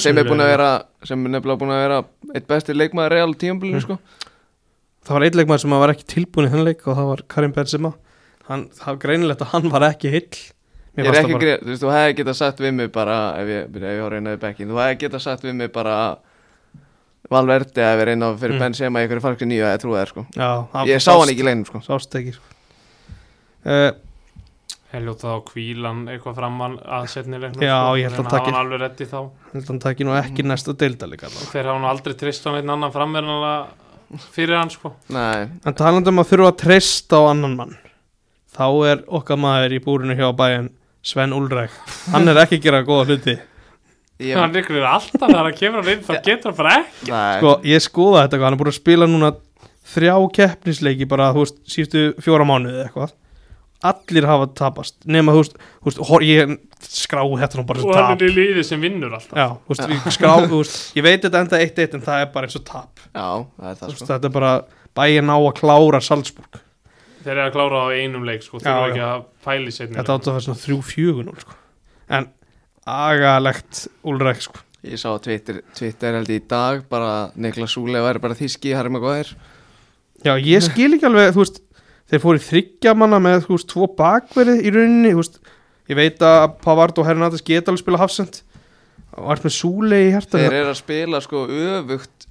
Sem 0.00 0.16
er 0.22 0.24
búin 0.30 0.40
að 0.40 0.52
vera 0.54 0.70
sem 1.04 1.26
er 1.26 1.34
nefnilega 1.34 1.58
búin 1.60 1.74
að 1.74 1.82
vera 1.84 1.98
eitt 2.38 2.46
besti 2.48 2.76
leikmaður 2.78 3.10
Real 3.16 3.34
tímabilinu 3.34 3.80
Mm. 3.80 3.84
sko. 3.84 3.98
Það 5.04 5.16
var 5.16 5.26
eitthvað 5.26 5.60
sem 5.60 5.70
var 5.82 5.90
ekki 5.94 6.06
tilbúin 6.14 6.46
í 6.46 6.50
þennan 6.54 6.68
leik 6.70 6.86
og 6.86 6.96
það 6.96 7.06
var 7.10 7.22
Karim 7.28 7.52
Benzema. 7.56 7.92
Hann, 8.48 8.64
það 8.70 8.86
var 8.86 8.96
greinilegt 9.04 9.40
að 9.44 9.52
hann 9.52 9.68
var 9.70 9.82
ekki 9.90 10.10
hill 10.10 10.30
Ég 10.98 11.06
er 11.06 11.14
ekki 11.20 11.36
greið, 11.38 11.60
þú 11.62 11.68
veist, 11.70 11.82
þú 11.84 11.90
hefði 11.94 12.14
getað 12.18 12.34
sagt 12.36 12.58
við 12.60 12.72
mig 12.74 12.88
bara 12.92 13.16
ef 13.38 13.46
ég, 13.48 13.68
ef 13.70 13.82
ég 13.82 14.00
var 14.02 14.10
reynaði 14.12 14.40
bekkin 14.42 14.68
þú 14.68 14.80
hefði 14.80 14.98
getað 15.04 15.20
sagt 15.22 15.42
við 15.46 15.54
mig 15.54 15.70
bara 15.72 16.18
Valverdi 17.30 17.80
að 17.84 17.98
við 18.00 18.04
reyna 18.10 18.30
fyrir 18.36 18.56
Mm. 18.56 18.58
Benzema 18.64 18.98
í 18.98 19.06
einhverju 19.06 19.22
falskri 19.22 19.46
nýju 19.46 19.64
að 19.68 19.74
ég 19.76 19.80
trúi 19.84 19.96
það 20.00 20.08
sko. 20.10 20.26
Já, 20.34 20.50
Ég 20.90 21.00
sá 21.04 21.12
hann 21.14 21.28
ekki 21.30 21.44
í 21.44 21.46
leinum 21.46 21.64
sko 21.68 21.80
Heljóta 24.90 25.28
þá 25.30 25.42
kvílan 25.46 26.00
eitthvað 26.10 26.38
framann 26.40 26.72
að 26.82 27.04
setni 27.12 27.38
leiknum 27.38 27.62
Já, 27.62 27.76
sko, 27.76 27.98
ég 28.00 28.08
held 28.08 28.32
að 28.32 28.46
hann 28.48 28.56
alveg 28.58 28.80
reddi 28.82 29.06
þá. 29.06 29.18
Held 29.52 29.60
að 29.62 29.68
hann 29.70 29.82
taki 29.84 30.06
nú 30.08 30.16
ekki 30.18 30.46
næsta 30.46 30.74
deildalega 30.80 31.30
þeir 31.30 31.68
hafa 31.70 31.82
nú 31.84 31.90
aldrei 31.90 32.16
trist 32.18 32.48
á 32.48 32.50
einn 32.56 32.72
annan 32.74 32.94
framverðan 32.94 34.24
fyrir 34.34 34.58
hann 34.58 34.72
sko. 34.74 34.90
Nei, 35.14 35.46
en 35.46 35.76
talandi 35.78 36.10
um 36.10 36.22
að 36.24 36.32
þurfa 36.32 36.50
að 36.50 36.58
treysta 36.64 37.20
á 37.22 37.30
annan 37.30 37.54
mann 37.60 37.76
þá 38.50 38.66
er 38.90 39.04
okkar 39.20 39.38
maður 39.38 39.76
í 39.76 39.80
búrinu 39.84 40.18
hjá 40.18 40.26
bæjan 40.34 40.72
Sven 41.06 41.36
Ulræk 41.38 41.78
hann 42.10 42.26
er 42.28 42.42
ekki 42.42 42.58
að 42.58 42.66
gera 42.66 42.82
góða 42.90 43.06
hluti. 43.12 43.36
Ég, 44.20 44.34
hann 44.36 44.58
ykkur 44.58 44.82
er 44.82 44.90
alltaf 44.90 45.22
þegar 45.22 45.46
hann 45.46 45.56
kemur 45.62 45.84
hann 45.84 45.94
inn 45.94 46.02
þá 46.04 46.12
getur 46.18 46.50
hann 46.50 46.58
bara 46.58 46.74
ekki. 46.82 47.06
Nei. 47.14 47.38
sko, 47.38 47.54
ég 47.70 47.86
skoða 47.86 48.26
þetta, 48.26 48.42
hann 48.42 48.58
er 48.58 48.60
búin 48.60 48.74
að 48.74 48.80
spila 48.82 49.08
núna 49.08 49.30
þrjá 49.94 50.14
keppnisleiki 50.34 51.06
bara, 51.08 51.30
þú 51.32 51.46
veist, 51.46 51.62
síðustu 51.70 52.02
fjóra 52.20 52.44
mánuði 52.48 52.74
eða 52.74 52.90
eitthvað 52.90 53.14
allir 53.86 54.26
hafa 54.28 54.48
tapast. 54.58 54.96
Nema, 55.08 55.34
þú 55.34 55.42
veist, 55.86 56.00
ég 56.26 56.56
skrá 56.84 57.22
þetta 57.24 57.60
nú 57.60 57.66
bara 57.68 57.80
og 57.80 57.86
svo 57.86 57.94
hann 57.96 58.10
tap. 58.12 58.24
er 58.24 58.32
í 58.32 58.34
liði 58.36 58.64
sem 58.66 58.82
vinnur 58.82 59.14
alltaf. 59.16 59.36
Já, 59.36 59.46
veist, 59.68 59.84
ég 59.92 60.16
skrá, 60.16 60.32
veist, 60.50 60.80
ég 60.96 61.06
veit 61.06 61.22
þetta 61.24 61.44
enda 61.44 61.60
1-1 61.66 61.96
en 61.98 62.04
það 62.08 62.24
er 62.24 62.32
bara 62.34 62.48
eins 62.48 62.58
og 62.60 62.66
tap. 62.68 63.04
Já, 63.12 63.28
það 63.56 63.70
er 63.70 63.78
það 63.80 63.92
veist, 63.92 64.02
sko. 64.02 64.10
þetta 64.12 64.30
er 64.30 64.34
bara 64.36 64.52
bæjan 65.00 65.32
á 65.32 65.38
að 65.38 65.54
klára 65.60 66.02
Salzburg. 66.04 66.60
Þeir 67.20 67.34
eru 67.36 67.44
að 67.44 67.54
klára 67.56 67.84
á 67.84 67.88
einum 67.92 68.24
leik 68.24 68.44
sko, 68.44 68.60
þeir 68.60 68.72
eru 68.72 68.90
ekki 68.90 69.06
að 69.06 69.24
pæli 69.44 69.72
setni 69.76 69.98
þetta 69.98 70.16
átt 70.16 70.28
að 70.28 70.36
vera 70.38 70.46
svona 70.46 70.62
3-4-0 70.64 71.40
sko. 71.44 71.56
en 72.16 72.28
agalegt 72.88 73.86
Ulræk 74.08 74.44
sko. 74.44 74.62
Ég 74.88 74.96
sá 74.96 75.12
á 75.12 75.20
Twitter, 75.20 75.60
Twitter 75.76 76.16
held 76.16 76.30
í 76.32 76.38
dag 76.48 76.86
bara 76.88 77.30
Niklas 77.36 77.74
Súle 77.76 78.00
væri 78.00 78.22
bara 78.22 78.36
þíski 78.38 78.72
Harry 78.72 78.88
Maguire. 78.92 79.36
Já, 80.24 80.32
ég 80.40 80.64
skil 80.64 80.94
ekki 80.96 81.08
alveg 81.08 81.34
þú 81.36 81.42
veist, 81.44 81.60
þeir 82.10 82.22
fóru 82.24 82.42
þryggja 82.44 82.94
manna 82.98 83.20
með 83.22 83.44
þú 83.46 83.56
veist, 83.56 83.68
tvo 83.70 83.88
bakverði 83.98 84.56
í 84.66 84.72
rauninni 84.74 85.12
þú 85.14 85.22
veist, 85.22 85.40
ég 85.90 85.98
veit 85.98 86.24
að 86.26 86.46
Pavard 86.64 86.98
og 87.02 87.06
Hernatas 87.08 87.44
geta 87.46 87.70
alveg 87.72 87.84
spila 87.84 88.00
hafsend 88.02 88.40
og 89.18 89.30
allt 89.34 89.46
með 89.46 89.54
Súle 89.56 89.96
í 90.00 90.10
Þeir 90.10 90.16
hærtan 90.18 90.44
eru 90.50 90.72
að 90.72 90.78
spila 90.80 91.20
sko 91.24 91.44
öfugt 91.50 92.26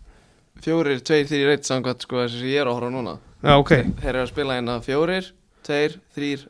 fjórir, 0.63 0.99
tveir, 1.07 1.27
þrýr, 1.29 1.51
eitt 1.55 1.67
samkvæmt 1.67 2.03
sko 2.03 2.19
þessi 2.23 2.41
sem 2.41 2.49
ég 2.51 2.61
er 2.63 2.67
að 2.67 2.75
horfa 2.79 2.91
núna. 2.91 3.13
Já, 3.39 3.53
ok, 3.55 3.69
Þeir 4.01 4.09
eru 4.13 4.23
að 4.25 4.31
spila 4.33 4.55
hérna 4.57 4.79
fjórir, 4.83 5.29
tveir, 5.63 5.93
þrýr 6.15 6.41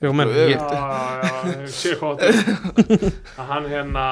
já, 0.00 0.12
menn 0.16 0.30
Öfugt. 0.30 0.50
ég, 0.50 0.60
Já, 0.60 1.20
já, 1.20 1.40
ég 1.50 1.72
sé 1.74 1.90
er. 1.98 2.38
að 3.40 3.50
hann 3.50 3.66
hérna 3.68 4.04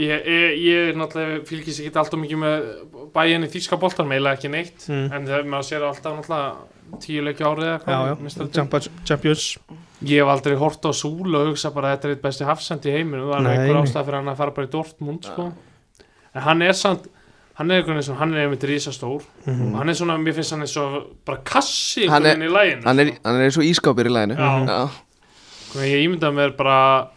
ég, 0.00 0.26
ég, 0.26 0.58
ég 0.64 0.96
náttúrulega 0.98 1.44
fylgist 1.48 1.80
ekki 1.84 1.98
alltaf 2.00 2.20
mikið 2.20 2.40
með 2.42 2.66
bæinn 3.14 3.44
í 3.46 3.50
þýska 3.52 3.78
boltan 3.80 4.08
meila 4.10 4.32
ekki 4.36 4.50
neitt 4.52 4.86
Mm. 4.88 5.12
en 5.12 5.26
þegar 5.26 5.44
maður 5.52 5.68
sér 5.70 5.86
alltaf 5.88 6.16
náttúrulega 6.16 7.00
tíu 7.04 7.22
leiki 7.22 7.44
árið 7.46 7.66
eða 7.68 7.78
Já, 7.78 7.84
hvað 7.84 8.08
já, 8.08 8.16
meistaradeildin. 8.24 8.56
Champions- 8.58 8.90
Champions 9.06 9.58
ég 10.02 10.18
hef 10.24 10.28
aldrei 10.32 10.56
hort 10.56 10.82
á 10.82 10.92
Súl 10.96 11.34
og 11.36 11.46
hugsa 11.52 11.70
bara 11.74 11.92
að 11.92 11.96
þetta 11.98 12.04
er 12.08 12.14
eitt 12.16 12.22
besti 12.22 12.44
hafsend 12.48 12.86
í 12.86 12.90
heiminu 12.96 13.28
það 13.30 13.46
er 13.46 13.58
einhver 13.60 13.80
ástæð 13.82 14.04
fyrir 14.08 14.18
hann 14.20 14.28
að 14.32 14.36
fara 14.36 14.50
bara 14.56 14.66
í 14.66 14.70
Dortmund 14.70 15.24
sko. 15.24 15.52
en 16.34 16.42
hann 16.42 16.62
er 16.62 16.72
samt 16.72 17.06
hann 17.60 17.70
er 17.70 17.82
einhvern 17.82 17.96
veginn 17.98 18.06
svona, 18.08 18.18
hann 18.18 18.34
er 18.34 18.46
einmitt 18.48 18.62
risastór 18.64 19.22
Mhm. 19.46 19.72
og 19.74 19.78
hann 19.78 19.88
er 19.88 19.92
svona, 19.94 20.16
mér 20.16 20.32
finnst 20.34 20.50
hann 20.50 20.60
eins 20.62 20.76
og 20.80 21.06
bara 21.26 21.38
kassi 21.44 22.06
einhvern 22.08 22.26
er- 22.26 22.36
veginn 22.36 22.48
í 22.48 22.52
læginu 22.54 22.84
Hann 22.84 22.98
er, 23.00 23.12
hann 23.24 23.36
er 23.36 23.44
eins 23.44 23.58
og 23.58 23.64
ískápir 23.64 24.06
í 24.06 24.12
læginu 24.16 24.36
Já. 24.36 24.66
Já. 24.66 24.88
Sko, 25.70 25.78
ég 25.78 26.08
ímynda 26.08 26.30
mér 26.32 26.56
bara 26.56 27.08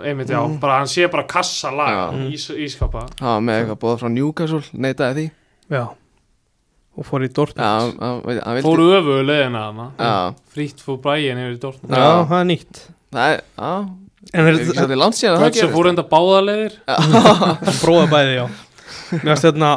einmitt 0.00 0.28
já, 0.32 0.40
Mm. 0.40 0.58
bara 0.60 0.78
hann 0.78 0.86
sé 0.88 1.08
bara 1.10 1.24
kassa 1.28 1.70
lag 1.70 2.12
Já. 2.14 2.30
ís, 2.32 2.48
ískapa. 2.50 3.06
Var 3.20 3.40
með 3.40 3.58
eitthvað 3.66 3.78
bóða 3.82 3.98
frá 4.00 4.08
Newcastle 4.10 4.62
Neitaði 4.72 5.14
því. 5.14 5.30
Já. 5.70 5.84
Og 6.98 7.06
fór 7.08 7.22
í 7.24 7.28
Já, 7.28 7.32
Dortmund 7.32 8.00
hann, 8.00 8.40
hann, 8.44 8.62
fóru 8.62 8.90
öfu 8.98 9.18
leðina 9.24 9.62
hana 9.70 9.86
Já, 9.98 10.34
frýtt 10.52 10.80
fór 10.84 10.98
bræin 11.00 11.38
yfir 11.40 11.54
í 11.56 11.60
Dortmund. 11.60 11.92
Já, 11.94 12.02
Já. 12.02 12.24
það 12.28 12.40
er 12.40 12.48
nýtt. 12.50 12.82
Það 13.12 13.32
er, 13.36 13.40
já. 13.58 13.72
En 14.32 14.40
Er 14.40 14.46
er 14.46 14.52
ekki 14.54 14.64
þetta 14.68 14.80
svolítið 14.82 14.98
langt 15.02 15.16
síðan 15.18 15.34
að 15.36 15.40
það 15.42 15.54
gerist 15.56 15.74
fór 15.74 15.88
enda 15.90 16.02
báðaleðir 16.12 16.74
prófa 17.82 18.04
bæði, 18.12 18.34
já. 18.36 18.44
Mér 19.12 19.32
finnst 19.32 19.46
þetta 19.48 19.70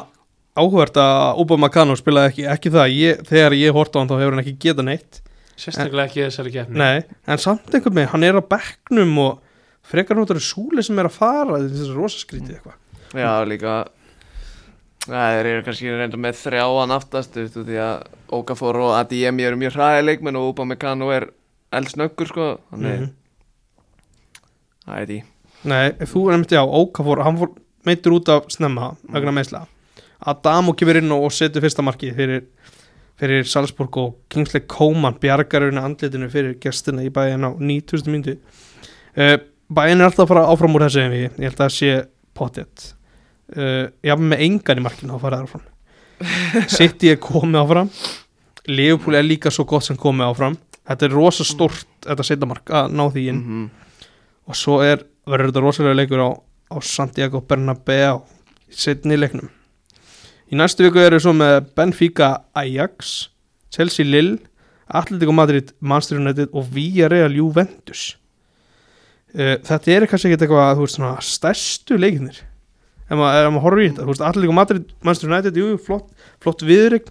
áhvert 0.55 0.99
að 1.01 1.39
Obama 1.43 1.69
Kano 1.73 1.95
spilaði 1.99 2.29
ekki, 2.31 2.45
ekki 2.53 2.71
það. 2.75 2.93
Ég, 2.95 3.23
Þegar 3.27 3.55
ég 3.59 3.73
horta 3.75 3.97
á 3.97 3.99
hann 4.01 4.11
þá 4.11 4.15
hefur 4.21 4.35
hann 4.35 4.43
ekki 4.45 4.55
getað 4.65 4.87
neitt. 4.89 5.21
Sérstaklega 5.59 6.05
ekki 6.09 6.19
í 6.21 6.25
þessari 6.27 6.51
keppni. 6.53 6.77
Nei, 6.79 7.03
en 7.31 7.41
samt 7.41 7.71
einhvern 7.71 7.95
veginn, 7.95 8.11
hann 8.11 8.23
er 8.27 8.39
á 8.39 8.43
bekknum 8.43 9.17
og 9.23 9.41
frekar 9.85 10.17
notar 10.17 10.39
súli 10.41 10.83
sem 10.85 10.97
er 10.99 11.09
að 11.09 11.17
fara 11.19 11.59
þessi 11.61 11.91
rosaskrítið 11.95 12.57
eitthvað. 12.57 12.79
Já, 13.15 13.31
líka 13.47 13.75
Það 15.05 15.35
eru 15.37 15.61
kannski 15.67 15.91
reynda 15.93 16.17
með 16.17 16.37
þrjáan 16.39 16.93
aftast 16.95 17.35
þú 17.35 17.41
veist, 17.43 17.57
því 17.67 17.75
að 17.77 18.05
Okafor 18.33 18.79
og 18.81 18.93
ADM 18.97 19.37
eru 19.45 19.59
mjög 19.61 19.75
hraði 19.77 19.99
leikmenn 20.07 20.39
og 20.39 20.47
Upamecano 20.55 21.11
er 21.13 21.27
eldsnöggur 21.77 22.25
sko 22.31 22.47
Þannig, 22.71 22.95
Mhm. 23.03 23.11
það 24.87 25.01
er 25.01 25.05
því. 25.11 25.19
Nei, 25.65 25.91
þú 26.09 26.23
er 26.29 26.33
einmitt, 26.35 26.53
já, 26.57 26.61
Ókafór 26.65 27.23
hann 27.25 27.37
fór 27.37 27.53
meittur 27.85 28.15
út 28.17 28.29
af 28.33 28.49
snemma 28.53 28.95
vegna 29.13 29.31
meðsla 29.33 29.63
Adamo 30.25 30.73
kemur 30.73 30.97
inn 30.97 31.11
og 31.11 31.29
setur 31.31 31.61
fyrsta 31.61 31.83
markið 31.85 32.15
fyrir, 32.17 32.43
fyrir 33.19 33.43
Salzburg 33.45 33.97
og 34.01 34.15
Kingsley 34.29 34.61
Coman 34.65 35.17
bjargar 35.21 35.61
hérna 35.67 35.83
andlitinu 35.85 36.29
fyrir 36.33 36.57
gestina 36.59 37.03
í 37.05 37.11
bæin 37.13 37.45
á 37.45 37.53
9000 37.53 38.09
myndi 38.09 38.37
uh, 39.17 39.37
Bæin 39.65 39.97
er 39.97 40.05
alltaf 40.05 40.25
að 40.27 40.33
fara 40.33 40.43
áfram 40.51 40.75
úr 40.77 40.85
þessu 40.85 41.07
við, 41.09 41.23
ég 41.25 41.47
held 41.47 41.55
að 41.55 41.63
það 41.63 41.73
sé 41.73 41.93
pottet. 42.37 42.91
Uh, 43.55 43.87
Já, 44.05 44.13
með 44.19 44.43
engan 44.45 44.81
í 44.81 44.85
markinu 44.85 45.15
þá 45.15 45.23
fara 45.23 45.39
það 45.39 45.47
áfram. 45.47 45.65
City 46.77 47.11
er 47.13 47.19
komið 47.21 47.61
áfram. 47.63 47.91
Leopold 48.69 49.19
er 49.19 49.25
líka 49.25 49.51
svo 49.53 49.65
gott 49.69 49.87
sem 49.87 49.97
komið 49.97 50.29
áfram. 50.29 50.57
Þetta 50.85 51.07
er 51.07 51.17
rosa 51.17 51.45
stort, 51.47 51.87
þetta 52.05 52.25
setja 52.25 52.49
mark 52.49 52.69
að 52.69 52.93
ná 52.93 53.03
því 53.09 53.27
inn. 53.31 53.43
-hmm. 53.43 53.69
og 54.45 54.55
svo 54.55 54.81
er, 54.85 55.05
verður 55.25 55.49
þetta 55.49 55.63
rosalega 55.65 55.97
leikur 55.97 56.21
á, 56.21 56.29
á 56.69 56.77
Santiago 56.81 57.41
Bernabéu 57.41 58.21
í 58.69 58.73
setni 58.73 59.17
leiknum. 59.17 59.49
Í 60.51 60.57
næstu 60.57 60.85
viku 60.85 61.01
eru 61.01 61.17
svo 61.19 61.33
með 61.33 61.71
Benfica 61.73 62.45
Ajax 62.53 63.29
Chelsea 63.73 64.05
Lille 64.05 64.37
Atletico 64.85 65.33
Madrid, 65.33 65.73
Manchester 65.79 66.19
United 66.21 66.53
og 66.53 66.69
Villarreal 66.69 67.33
Juventus 67.33 68.13
þetta 69.35 69.95
er 69.95 70.07
kannski 70.09 70.31
ekki 70.31 70.45
eitthvað 70.45 70.75
þú 70.77 70.85
veist 70.85 70.99
svona 70.99 71.13
stærstu 71.25 71.97
leikinir 71.99 72.41
ef 73.05 73.19
maður, 73.19 73.49
maður 73.53 73.65
horfir 73.67 73.83
í 73.83 73.87
þetta 73.89 74.03
þú 74.05 74.11
veist, 74.13 74.25
Atletico 74.29 74.55
Madrid, 74.55 74.91
Manchester 75.05 75.31
United, 75.31 75.59
jú, 75.59 75.77
flott 75.85 76.27
flott 76.43 76.65
viðrygg 76.65 77.09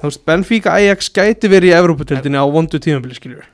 þú 0.00 0.08
veist, 0.10 0.22
Benfica 0.28 0.76
Ajax 0.78 1.10
gæti 1.14 1.50
verið 1.52 1.72
í 1.72 1.76
Evróputildinni 1.78 2.40
á 2.40 2.46
vondu 2.50 2.80
tímabili 2.82 3.18
skiljur 3.18 3.44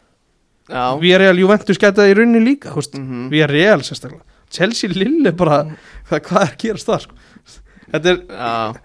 Já. 0.68 0.98
Villarreal 1.00 1.38
Juventus 1.40 1.80
gæti 1.80 1.96
það 1.96 2.10
í 2.10 2.16
rauninni 2.18 2.44
líka 2.44 2.74
mm 2.74 3.30
við 3.32 3.44
erum 3.46 3.56
real 3.56 3.80
sérstaklega. 3.86 4.24
Chelsea 4.52 4.92
Lille 4.92 5.32
bara, 5.32 5.62
hvað, 6.08 6.22
hvað 6.28 6.42
er 6.42 6.52
að 6.52 6.58
gerast 6.62 6.88
það 6.88 7.06
sko? 7.06 7.14
þetta, 7.88 8.12
er, 8.12 8.18
Já, 8.28 8.80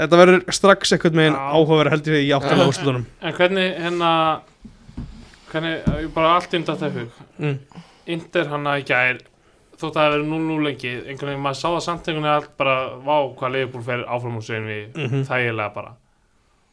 þetta 0.00 0.20
verður 0.22 0.44
strax 0.58 0.92
eitthvað 0.96 1.18
með 1.18 1.28
einn 1.30 1.38
áhugaverð 1.40 1.94
heldur 1.94 2.16
við 2.16 2.24
í 2.24 2.32
áttalega 2.36 2.70
úrslutunum 2.72 3.04
en 3.20 3.36
hvernig 3.36 3.76
hérna 3.84 4.12
hvernig, 5.52 6.08
bara 6.16 6.32
allt 6.36 6.56
um 6.56 6.64
þetta 6.66 6.90
hug. 6.96 7.20
Mm. 7.40 7.58
Inter 8.06 8.46
hann 8.52 8.66
að 8.70 8.80
í 8.82 8.86
gær 8.88 9.18
þótt 9.76 9.92
að 9.92 9.96
það 9.98 10.14
hefur 10.14 10.26
0-0 10.30 10.64
lengi 10.64 10.90
einhvern 11.04 11.28
veginn 11.32 11.42
maður 11.44 11.58
sá 11.60 11.68
það 11.68 11.82
samt 11.84 12.06
einhvern 12.08 12.24
veginn 12.24 12.34
allt 12.36 12.52
bara 12.56 12.76
vá 13.04 13.16
hvað 13.36 13.54
Leifbúl 13.56 13.82
fer 13.84 14.04
áfram 14.08 14.38
úr 14.40 14.44
svein 14.46 14.66
við 14.70 14.96
Mhm. 14.96 15.24
þægilega 15.28 15.74
bara. 15.74 15.92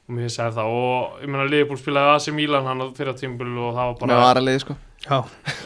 Og 0.09 0.15
mér 0.15 0.29
segir 0.31 0.51
það 0.55 0.71
og 0.71 1.21
ég 1.23 1.27
meina 1.31 1.49
Leifbúl 1.49 1.77
spilaði 1.79 2.15
AC 2.15 2.31
Milan 2.31 2.65
hann 2.65 2.93
fyrir 2.93 3.13
tímbil 3.19 3.51
og 3.57 3.73
það 3.75 3.85
var 3.87 3.93
með 3.93 3.99
bara 4.07 4.21
varaliði 4.33 4.59
sko. 4.63 4.75
Já, 5.03 5.19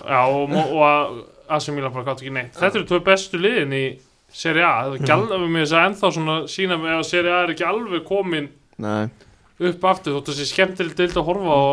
já, 0.08 0.22
og, 0.26 0.52
og 0.52 0.82
að 0.82 1.24
AC 1.50 1.70
Milan 1.70 1.94
bara 1.94 2.06
gátt 2.06 2.22
ekki 2.24 2.34
neitt. 2.34 2.54
Þetta 2.58 2.76
eru 2.80 2.86
tvö 2.90 3.00
bestu 3.06 3.38
liðin 3.38 3.74
í 3.74 3.86
Serie 4.34 4.64
A. 4.66 4.84
Það 4.84 4.96
er 4.96 5.00
ekki 5.00 5.14
alveg 5.14 5.50
með 5.54 5.62
þess 5.64 5.76
að 5.78 5.86
ennþá 5.88 6.12
svona 6.18 6.36
sína 6.52 6.78
með 6.82 6.98
að 6.98 7.06
Serie 7.06 7.32
A 7.32 7.44
er 7.46 7.54
ekki 7.54 7.66
alveg 7.70 8.04
komin 8.06 8.50
Nei, 8.78 9.10
upp 9.70 9.86
aftur 9.90 10.18
þótt 10.18 10.34
þessi 10.34 10.50
skemmtileg 10.52 10.96
dild 11.00 11.16
að 11.18 11.26
horfa 11.30 11.54
á 11.54 11.66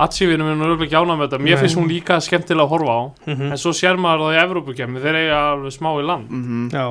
Atsífinu 0.00 0.46
minn 0.46 0.62
er 0.62 0.70
auðvitað 0.72 0.86
ekki 0.86 0.96
ánað 0.96 1.18
með 1.18 1.26
þetta. 1.26 1.38
Mér 1.44 1.54
Nei. 1.54 1.60
finnst 1.60 1.76
hún 1.76 1.88
líka 1.90 2.16
skemmtilega 2.24 2.64
að 2.64 2.72
horfa 2.72 2.94
á. 2.96 3.02
Mm 3.28 3.52
en 3.52 3.60
svo 3.60 3.72
sér 3.76 3.98
maður 4.00 4.24
það 4.24 4.36
í 4.36 4.42
Evrópukemmi 4.42 5.02
þeir 5.04 5.18
eiga 5.20 5.40
alveg 5.52 5.74
smá 5.76 5.90
í 5.92 6.06
land. 6.06 6.30
Mm 6.32 6.68
já. 6.72 6.86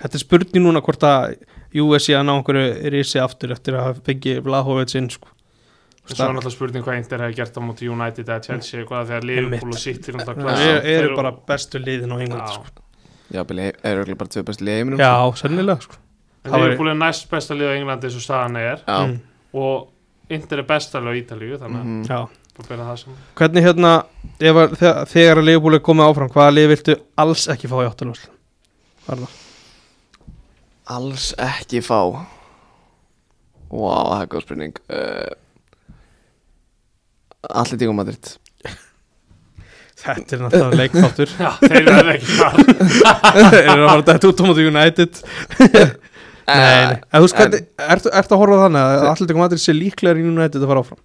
Þetta 0.00 0.18
er 0.18 0.22
spurning 0.22 0.64
núna 0.64 0.82
hvort 0.84 1.04
að 1.08 1.36
USC 1.76 2.16
að 2.16 2.24
ná 2.28 2.34
einhverju 2.36 2.92
risi 2.94 3.20
aftur 3.20 3.52
eftir 3.52 3.76
að 3.80 4.00
fengi 4.06 4.38
Vlahovic 4.44 4.94
inn 4.96 5.10
sko. 5.12 5.28
svo 6.06 6.24
er 6.24 6.34
náttúrulega 6.36 6.54
spurning 6.54 6.84
hvað 6.86 6.98
Inter 7.02 7.24
hefði 7.24 7.36
gert 7.40 7.56
á 7.58 7.60
móti 7.66 7.88
United 7.90 8.28
eða 8.28 8.42
Chelsea 8.46 8.80
eitthvað 8.80 9.08
þegar 9.10 9.24
Liverpool 9.26 9.72
og 9.74 9.80
City 9.82 10.12
er 10.12 10.18
náttúrulega 10.20 10.82
eru, 10.96 11.14
bara 11.16 11.32
bestu 11.48 11.80
liðin 11.82 12.14
á 12.14 12.16
England 12.16 12.52
sko. 12.54 12.84
Já, 13.34 13.42
eru 13.42 13.72
örugglega 13.82 14.20
bara 14.20 14.30
tvö 14.30 14.44
bestu 14.46 14.64
liði 14.64 14.76
í 14.76 14.80
heiminum 14.84 15.02
já, 15.02 15.12
sennilega 15.40 15.82
sko. 15.82 15.98
Væri- 16.46 16.62
Liverpool 16.62 16.88
er 16.92 16.98
næst 17.00 17.28
besta 17.30 17.54
lið 17.58 17.72
á 17.72 17.74
Englandi 17.74 18.06
eins 18.06 18.16
og 18.16 18.22
staðan 18.22 18.56
er. 18.60 18.84
Já, 18.86 19.00
mm. 19.06 19.18
og 19.58 19.88
Inter 20.32 20.58
er 20.58 20.66
besta 20.66 20.98
lið 20.98 21.14
á 21.14 21.18
Ítalíu 21.20 21.58
þannig 21.60 21.82
að 21.82 21.88
saman. 23.02 23.18
Hvernig 23.38 23.66
hérna 23.66 23.90
ef 24.40 24.56
að, 24.62 24.72
þegar, 24.80 25.10
þegar 25.12 25.40
að 25.40 25.46
er 25.78 25.82
komið 25.86 26.08
áfram 26.10 26.32
hvaða 26.32 26.54
lið 26.56 26.70
viltu 26.72 26.96
alls 27.22 27.44
ekki 27.52 27.70
fá 27.70 27.76
í 27.82 27.90
var 29.06 29.20
það 29.20 29.42
Alls 30.96 31.28
ekki 31.42 31.82
fá. 31.82 32.00
Vá, 33.66 33.94
það 33.98 34.20
er 34.22 34.28
góð 34.32 34.44
spurning. 34.46 34.76
Uh, 34.86 35.30
Atletico 37.62 37.94
Madrid. 37.98 38.32
Þetta 40.02 40.36
er 40.36 40.44
náttúrulega 40.44 40.80
leikþáttur. 40.80 41.32
Já, 41.38 41.50
þeir 41.62 41.88
verða 41.90 42.16
ekki 42.16 42.36
þar 42.38 42.58
þeir 43.54 43.62
eru 43.62 43.86
að 43.86 43.90
fara 43.90 44.06
þetta 44.10 44.30
út 44.30 44.42
á 44.42 44.44
United 44.70 45.22
Nei, 46.46 46.98
en 47.10 47.24
hvernig, 47.26 47.64
ertu, 47.90 48.10
ertu 48.14 48.36
að 48.36 48.42
horfa 48.42 48.58
þannig 48.66 48.84
að 48.86 49.06
Atletico 49.10 49.40
Madrid 49.42 49.62
sé 49.62 49.74
líklegar 49.74 50.20
í 50.20 50.26
United 50.28 50.62
að 50.62 50.70
fara 50.70 50.82
áfram? 50.84 51.00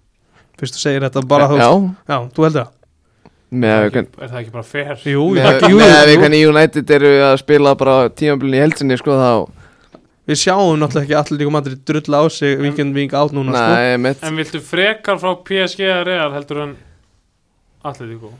Fyrst 0.60 0.76
þú 0.76 0.82
segir 0.84 1.02
þetta 1.06 1.22
bara 1.26 1.48
þú 1.50 1.58
Já, 1.58 1.70
Já, 2.12 2.18
þú 2.36 2.46
heldur 2.46 2.60
það? 2.60 2.70
Með 3.52 3.72
að 3.74 3.82
við 3.84 3.96
Er 3.98 4.30
það 4.30 4.38
ekki 4.38 4.52
bara 4.52 4.68
fair? 4.68 4.92
Jú, 5.04 5.24
með, 5.34 5.48
það- 5.48 5.66
jú, 5.72 5.80
með 5.80 5.90
að 5.96 6.06
við 6.06 6.14
jú, 6.14 6.20
hvernig 6.22 6.44
United 6.52 6.94
eru 6.96 7.10
að 7.26 7.34
spila 7.42 7.74
bara 7.82 7.96
tímabilin 8.20 8.56
í 8.56 8.62
heldsinni 8.62 8.98
sko 9.00 9.18
þá 9.18 9.32
Við 10.30 10.38
sjáum 10.38 10.78
náttúrulega 10.78 11.02
ekki 11.08 11.18
Atletico 11.18 11.50
Madrid 11.50 11.82
drulla 11.84 12.22
á 12.22 12.24
sig 12.30 12.54
Víkend 12.62 12.94
ving 12.94 13.10
át 13.10 13.34
núna 13.34 13.52
sko. 13.58 13.98
Mitt. 13.98 14.22
En 14.22 14.38
viltu 14.38 14.60
frekar 14.62 15.18
frá 15.18 15.34
PSG 15.42 15.82
eða 15.82 16.04
Real 16.06 16.32
heldur 16.36 16.62
en 16.62 16.76
Atletico? 17.84 18.30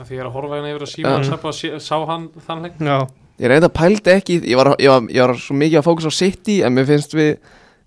Af 0.00 0.08
Því 0.08 0.16
ég 0.18 0.22
er 0.24 0.26
að 0.26 0.34
horfa 0.34 0.58
hérna 0.58 0.72
yfir 0.72 0.84
að 0.86 0.92
síma 0.92 1.78
sá 1.78 1.96
hann 2.08 2.28
þann 2.46 2.62
leik. 2.66 2.78
Já, 2.80 3.06
Ég 3.42 3.50
reynda 3.50 3.68
pældi 3.74 4.12
ekki 4.14 4.36
ég 4.46 4.54
var, 4.60 4.72
ég, 4.78 4.88
var, 4.92 5.02
ég 5.10 5.24
var 5.26 5.34
svo 5.42 5.56
mikið 5.58 5.80
að 5.80 5.86
fókus 5.88 6.06
á 6.06 6.12
City 6.14 6.60
en 6.62 6.74
mér 6.76 6.86
finnst 6.86 7.14
við 7.18 7.32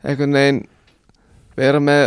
einhvern 0.04 0.36
veginn 0.36 0.62
vera 1.56 1.80
með 1.80 2.06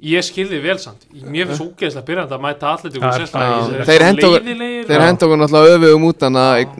Ég 0.00 0.24
skilði 0.24 0.62
vel 0.64 0.78
samt. 0.80 1.02
Mér 1.12 1.50
finnst 1.50 1.60
ógeðslega 1.60 2.06
byrjandi 2.08 2.32
að 2.32 2.40
mæta 2.40 2.70
Atletico 2.72 3.04
Já, 3.04 3.18
sérstaklega. 3.18 3.50
já. 3.52 3.60
í 3.60 3.74
þessu- 3.74 3.88
Þeir 3.90 4.04
henda 4.06 5.26
okkur- 5.26 5.40
náttúrulega 5.42 5.74
öfugum 5.76 6.06
út 6.08 6.22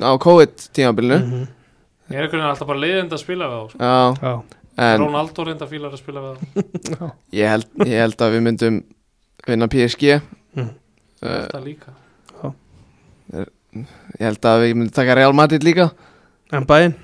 á 0.00 0.12
COVID 0.24 0.54
tímabilinu. 0.72 1.18
Mhm, 1.20 1.42
Ég 2.10 2.16
er 2.16 2.22
einhvern 2.24 2.40
veginn 2.40 2.48
alltaf 2.50 2.66
bara 2.66 2.80
leiðind 2.80 3.12
að 3.12 3.20
spila 3.20 3.44
við 3.50 3.58
þá 3.60 3.68
sko. 3.70 3.78
Já, 3.78 4.14
já, 4.24 4.42
en 4.88 5.00
Ronaldo 5.04 5.44
reynda 5.44 5.66
fílar 5.68 5.92
að 5.92 6.00
spila 6.00 6.20
við 6.24 6.36
já. 6.96 7.12
ég 7.42 7.48
held, 7.52 7.66
ég 7.84 8.00
held 8.00 8.16
að 8.24 8.32
við 8.34 8.42
myndum 8.48 8.80
vinna 9.46 9.68
PSG 9.68 10.20
Mm. 10.56 10.70
uh, 11.22 11.28
Þetta 11.28 11.60
líka 11.62 11.92
Ég 13.76 14.24
held 14.26 14.48
að 14.50 14.64
við 14.64 14.74
myndum 14.76 14.96
taka 14.96 15.14
Real 15.18 15.34
Madrid 15.36 15.64
líka. 15.66 15.90
En 16.52 16.66
bæinn 16.66 16.96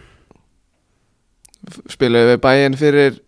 spilaðu 1.91 2.35
við 2.35 2.43
bæinn 2.45 2.77
fyrir 2.79 3.23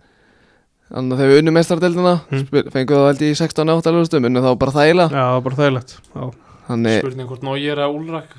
Þannig 0.88 1.12
að 1.12 1.18
þegar 1.20 1.30
við 1.30 1.38
unnum 1.42 1.56
mestardeldina 1.58 2.12
Mm. 2.32 2.38
mm. 2.40 2.68
fenguðu 2.72 3.00
það 3.02 3.08
held 3.10 3.24
í 3.26 3.30
16-8 3.36 3.90
lústum 3.92 4.24
unnum 4.24 4.44
þá 4.46 4.52
bara 4.62 4.72
þægilega. 4.72 5.10
Já, 5.12 5.40
bara 5.44 5.58
þægilegt. 5.58 5.90
Já, 6.14 6.22
Þannig 6.68 6.96
spurning 7.02 7.28
hvort 7.28 7.44
nóg 7.44 7.58
ég 7.60 7.74
er 7.74 7.82
að 7.84 7.96
úlrak 7.98 8.30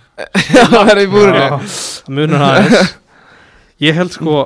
það 0.74 0.90
er 0.94 1.02
í 1.04 1.06
búrinu. 1.14 1.44
Já, 1.46 1.60
Ég 3.80 3.96
held 3.96 4.12
sko 4.12 4.40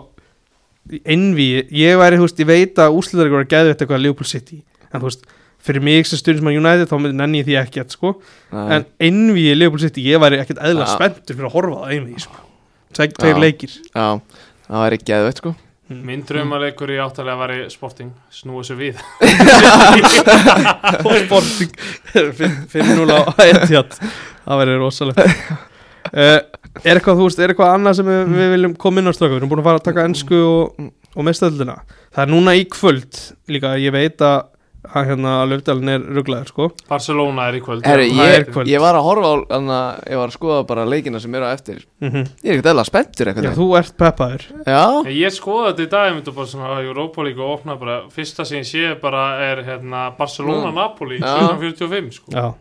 Envi, 1.08 1.48
ég 1.72 1.96
væri, 1.98 2.18
þú 2.20 2.26
veist, 2.28 2.42
ég 2.44 2.48
veit 2.50 2.80
að 2.84 2.96
úsliðar 3.00 3.30
voru 3.32 3.46
að 3.46 3.52
geða 3.54 3.70
þetta 3.72 3.86
eitthvað 3.86 3.96
að 3.98 4.04
Liverpool 4.04 4.28
City. 4.28 4.58
En 4.92 5.00
þú 5.00 5.08
veist, 5.08 5.24
fyrir 5.64 5.84
mig 5.86 6.08
sem 6.10 6.20
stundum 6.20 6.44
sem 6.44 6.52
að 6.54 6.60
United 6.62 6.92
þá 6.92 6.96
nenni 7.14 7.42
ég 7.42 7.48
því 7.50 7.60
ekkert, 7.64 7.96
sko. 7.96 8.16
Nei. 8.54 8.64
En 8.78 8.88
Envi 9.10 9.50
í 9.52 9.58
Liverpool 9.58 9.84
City, 9.84 10.06
ég 10.12 10.22
væri 10.24 10.42
ekkert 10.44 10.62
eðla 10.64 10.88
Já. 10.88 10.96
spenntur 10.98 11.38
fyrir 11.38 11.50
að 11.50 11.56
horfa 11.58 11.84
á 11.84 11.86
Envi, 11.96 12.18
sko. 12.24 12.42
Tveir 12.94 13.14
tveir 13.18 13.38
Já. 13.38 13.44
leikir. 13.44 13.78
Já, 13.94 14.08
það 14.68 14.84
var 14.84 14.98
ekki 14.98 15.10
geðveitt 15.12 15.44
sko 15.44 15.56
Minn 15.94 16.24
draumaleikur 16.26 16.90
í 16.94 16.96
áttalega 17.04 17.36
var 17.38 17.52
í 17.54 17.58
sporting. 17.70 18.14
Snúa 18.34 18.64
sér 18.66 18.78
við. 18.80 19.02
Og 21.04 21.18
Sporting. 21.26 21.74
5-0 22.72 23.12
á 23.12 23.20
Etihad. 23.50 23.98
Það 24.46 24.62
verður 24.64 24.80
rosalegt. 24.82 25.20
Uh, 26.14 26.40
er 26.84 26.98
eitthvað, 26.98 27.20
þú 27.20 27.28
veist, 27.28 27.42
er 27.44 27.54
eitthvað 27.54 27.76
annað 27.76 28.00
sem 28.00 28.10
við, 28.10 28.34
við 28.38 28.50
viljum 28.56 28.74
koma 28.80 29.04
inn 29.04 29.12
á 29.12 29.14
straka, 29.16 29.36
við 29.36 29.42
erum 29.42 29.52
búin 29.52 29.62
að 29.62 29.68
fara 29.70 29.82
að 29.82 29.86
taka 29.88 30.08
ennsku 30.08 30.40
og, 30.40 30.82
og 31.14 31.28
mestöldina 31.28 31.78
það 32.14 32.24
er 32.26 32.32
núna 32.34 32.56
í 32.58 32.66
kvöld 32.72 33.20
líka, 33.52 33.76
ég 33.82 33.94
veit 33.96 34.24
að 34.26 34.42
að 34.84 35.06
hérna 35.08 35.34
lögdalinn 35.48 35.90
er 35.94 36.02
rugglaður 36.18 36.50
sko. 36.52 36.66
Barcelona 36.90 37.46
er 37.50 37.56
í 37.58 37.62
kvöld. 37.64 37.84
Það 37.86 38.02
ég, 38.04 38.34
er 38.36 38.44
kvöld. 38.50 38.68
ég 38.68 38.82
var 38.84 38.98
að 39.00 39.06
horfa 39.08 39.30
á 39.32 39.36
hana, 39.56 39.78
ég 40.12 40.20
var 40.20 40.28
að 40.28 40.36
skoða 40.36 40.58
bara 40.68 40.84
leikina 40.86 41.22
sem 41.24 41.36
eru 41.40 41.48
á 41.48 41.56
eftir. 41.56 41.86
Mm 42.04 42.26
Ég 42.44 42.50
er 42.52 42.58
ekkert 42.58 42.72
eðla 42.74 42.86
spenntur 42.90 43.32
eitthvað 43.32 43.48
já, 43.48 43.54
þú 43.58 43.68
ert 43.80 43.96
peppaður. 43.98 44.44
Já, 44.68 44.84
Ég- 45.08 45.22
Ég 45.24 45.32
skoða 45.38 45.72
þetta 45.72 45.84
í 45.88 45.90
dag, 45.96 46.10
ég 46.12 46.18
myndi 46.20 46.36
bara 46.36 46.48
svona 46.52 46.74
að 46.76 46.90
Europa 46.92 47.24
League 47.24 47.42
og 47.44 47.54
opna 47.60 47.78
bara, 47.80 48.02
fyrsta 48.12 48.46
sem 48.46 48.60
ég 48.60 48.68
sé 48.68 49.00
bara 49.02 49.24
er 49.52 49.64
hérna 49.64 50.04
Barcelona-Napoli 50.18 51.20
Já. 51.20 51.32
1745 51.48 52.12
sko. 52.20 52.32
já. 52.36 52.54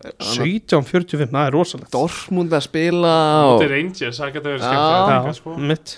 17.45, 0.00 1.30
það 1.32 1.46
er 1.46 1.52
rosalegt. 1.52 1.90
Dortmund 1.92 2.52
að 2.56 2.62
spila 2.64 3.10
Þetta 3.10 3.48
og 3.56 3.64
er 3.64 3.72
Rangers, 3.74 4.20
það 4.20 4.32
getur 4.36 4.54
verið 4.54 4.62
skemmt 4.64 5.10
já, 5.10 5.34
sko. 5.40 5.56
mitt 5.58 5.94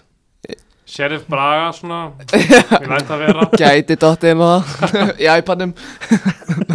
Sheriff 0.93 1.25
Braga 1.31 1.71
svona, 1.73 2.01
ég 2.37 2.89
læt 2.91 3.09
að 3.15 3.23
vera. 3.23 3.47
Gæti 3.63 3.97
dottið 4.01 4.35
inn 4.35 4.43
á 4.45 4.49
það. 4.53 5.13
Í 5.25 5.29
iPadnum 5.39 5.73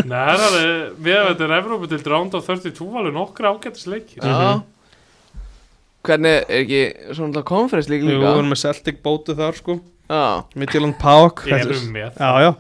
Nei, 0.08 0.16
það 0.16 0.32
er 0.32 0.46
alveg, 0.48 0.96
við 1.06 1.44
er 1.46 1.54
Evrópu 1.60 1.90
til 1.92 2.00
round 2.08 2.38
of 2.38 2.48
32 2.50 2.88
alveg 2.98 3.14
nokkra 3.14 3.52
ágættis 3.54 3.86
leikir 3.92 4.26
Já. 4.26 4.56
Hvernig 6.08 6.34
er 6.48 6.64
ekki 6.64 6.82
svona 7.18 7.44
konferens 7.46 7.92
líka 7.92 8.08
Jú, 8.08 8.16
við 8.16 8.24
líka? 8.24 8.34
erum 8.34 8.52
með 8.54 8.62
Celtic 8.64 9.00
bótu 9.06 9.36
þar 9.38 9.58
sko. 9.60 9.78
Já, 10.08 10.24
Midtjylland 10.56 10.96
Pák 11.02 11.42
Ég 11.52 11.66
erum 11.66 11.88
með. 11.92 12.16
Já, 12.16 12.30
já, 12.46 12.52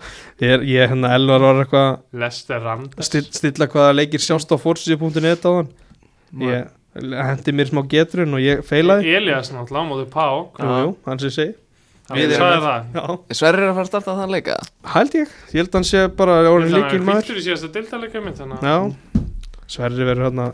ég 0.43 0.53
er, 0.57 0.65
ég 0.67 0.81
er 0.83 0.89
hérna 0.91 1.13
Elvar 1.15 1.45
var 1.45 1.61
eitthvað 1.63 1.91
Lester 2.21 2.59
Randers. 2.65 3.07
Still, 3.07 3.27
stilla 3.31 3.69
hvaða 3.71 3.93
leikir 4.01 4.21
sjást 4.23 4.51
á 4.51 4.57
forsíðu.net 4.59 5.47
á 5.47 5.51
hann 5.55 5.69
ég 6.43 6.67
hendi 6.97 7.53
mér 7.55 7.69
smá 7.71 7.81
getrun 7.89 8.37
og 8.37 8.43
ég 8.43 8.63
feilaði. 8.67 9.15
Elias 9.19 9.51
náttúrulega 9.53 9.83
á 9.83 9.89
móti 9.89 10.09
Pák 10.11 10.61
hann 11.07 11.23
sem 11.23 11.33
segi. 11.33 11.55
Sverrir 12.07 13.65
er 13.65 13.71
að 13.73 13.75
fara 13.75 13.83
að 13.83 13.89
starta 13.89 14.13
þann 14.15 14.31
leika 14.31 14.53
held 14.93 15.15
ég, 15.17 15.31
ég 15.51 15.59
held 15.59 15.73
að 15.73 15.75
hann 15.75 15.87
sé 15.89 16.03
bara 16.15 16.37
orðin 16.47 16.77
líkil 16.77 17.01
maður 17.03 17.25
Hviltur 17.25 17.41
í 17.41 17.43
síðasta 17.43 17.69
dildalega 17.73 18.21
mitt 18.23 18.39
þannig 18.39 18.63
að 18.63 18.69
já, 18.71 19.25
Sverri 19.67 20.07
verður 20.07 20.29
hérna 20.29 20.45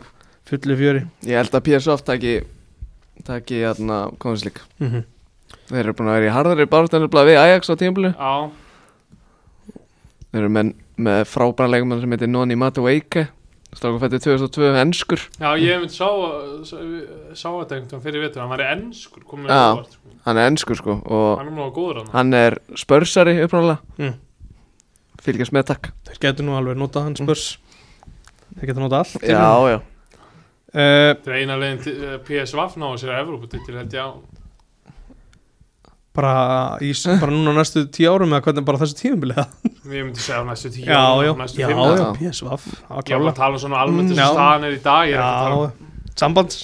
fullu 0.50 0.76
fjöri. 0.80 1.04
Ég 1.22 1.38
held 1.38 1.54
að 1.54 1.64
PSV 1.68 2.02
taki 2.08 2.32
taki 3.24 3.60
hérna 3.62 3.98
líka 4.42 4.66
mm 4.80 4.88
-hmm. 4.90 5.04
Þeir 5.68 5.78
eru 5.78 5.94
búin 5.94 6.08
að 6.08 6.18
vera 6.18 6.26
í 6.26 6.34
harðari 6.34 6.66
barðstænlega 6.66 7.24
við 7.24 7.38
Ajax 7.38 7.70
á 7.70 7.74
tímabili. 7.78 8.10
Já, 8.18 8.50
Þeir 10.32 10.42
eru 10.42 10.48
með, 10.50 10.74
með 10.96 11.24
frábæra 11.30 11.70
leikumann 11.70 12.00
sem 12.00 12.10
heitir 12.10 12.28
Noni 12.28 12.56
Matueike 12.56 13.28
Stráku 13.74 13.98
fættið 14.02 14.22
2002 14.28 14.68
ennskur 14.84 15.22
já 15.40 15.48
ég 15.58 15.80
myndi 15.82 15.96
sá, 15.96 16.06
sá, 16.68 16.76
sá 17.34 17.48
þetta 17.50 17.78
einhvern 17.78 17.88
veginn 17.90 18.04
fyrir 18.04 18.22
vetur, 18.22 18.42
hann 18.44 18.52
var 18.52 18.62
ennskur 18.68 19.24
Já. 19.24 19.48
með 19.48 19.54
óvart 19.74 19.96
sko. 19.96 20.12
Hann 20.24 20.38
er 20.40 20.50
ennskur 20.50 20.78
sko 20.80 20.94
og 21.04 21.40
Hann 21.40 21.48
er 21.50 21.56
nú 21.58 21.66
góður 21.74 21.98
hann 22.04 22.12
hann 22.14 22.38
er 22.38 22.58
spörsari 22.78 23.34
uppnáðlega 23.44 23.80
Mm. 23.98 24.14
Fylgjast 25.24 25.54
með 25.56 25.66
takk. 25.70 25.90
Þeir 26.04 26.18
getur 26.20 26.44
nú 26.44 26.54
alveg 26.58 26.76
notað 26.76 27.06
hann 27.08 27.14
spörs. 27.16 27.44
Þeir 28.58 28.68
getur 28.70 28.82
notað 28.84 28.98
allt 29.00 29.22
Já, 29.24 29.46
já. 29.72 29.78
uh, 29.80 31.10
Þetta 31.14 31.30
er 31.32 31.36
eina 31.40 31.56
til 31.80 31.94
uh, 32.04 32.18
PSV 32.26 32.66
náðu 32.82 32.98
sér 33.00 33.14
að 33.14 33.22
Evrópu 33.24 33.48
til 33.54 33.78
held 33.78 33.94
ég 33.96 34.04
á 34.04 34.10
bara, 36.14 36.32
í, 36.84 36.92
bara 37.20 37.32
núna 37.34 37.52
næstu 37.56 37.82
tíu 37.94 38.10
árum 38.12 38.32
eða 38.36 38.44
hvernig 38.46 38.66
bara 38.68 38.80
þessu 38.82 38.98
tímubili 39.00 39.34
já, 39.38 39.44
Við 39.84 40.04
myndum 40.06 40.22
segja 40.22 40.40
á 40.40 40.44
næstu 40.46 40.70
tíu 40.74 40.84
já, 40.86 40.98
árum, 41.00 41.24
já, 41.26 41.32
næstu 41.42 41.60
já, 41.62 41.68
já, 41.68 41.76
árum. 41.80 42.18
PSV 42.20 42.46
Ég 43.10 43.18
var 43.24 43.32
að 43.32 43.38
tala 43.40 43.58
um 43.58 43.62
svona 43.64 43.80
almennt 43.82 44.08
Mm, 44.08 44.14
þess 44.14 44.22
já. 44.22 44.28
að 44.28 44.36
staðan 44.38 44.66
er 44.68 44.76
í 44.76 44.82
dag 44.84 45.12
er 45.14 45.24
að 45.24 45.56
um 45.56 45.64
Já, 45.64 45.72
sambands 46.22 46.60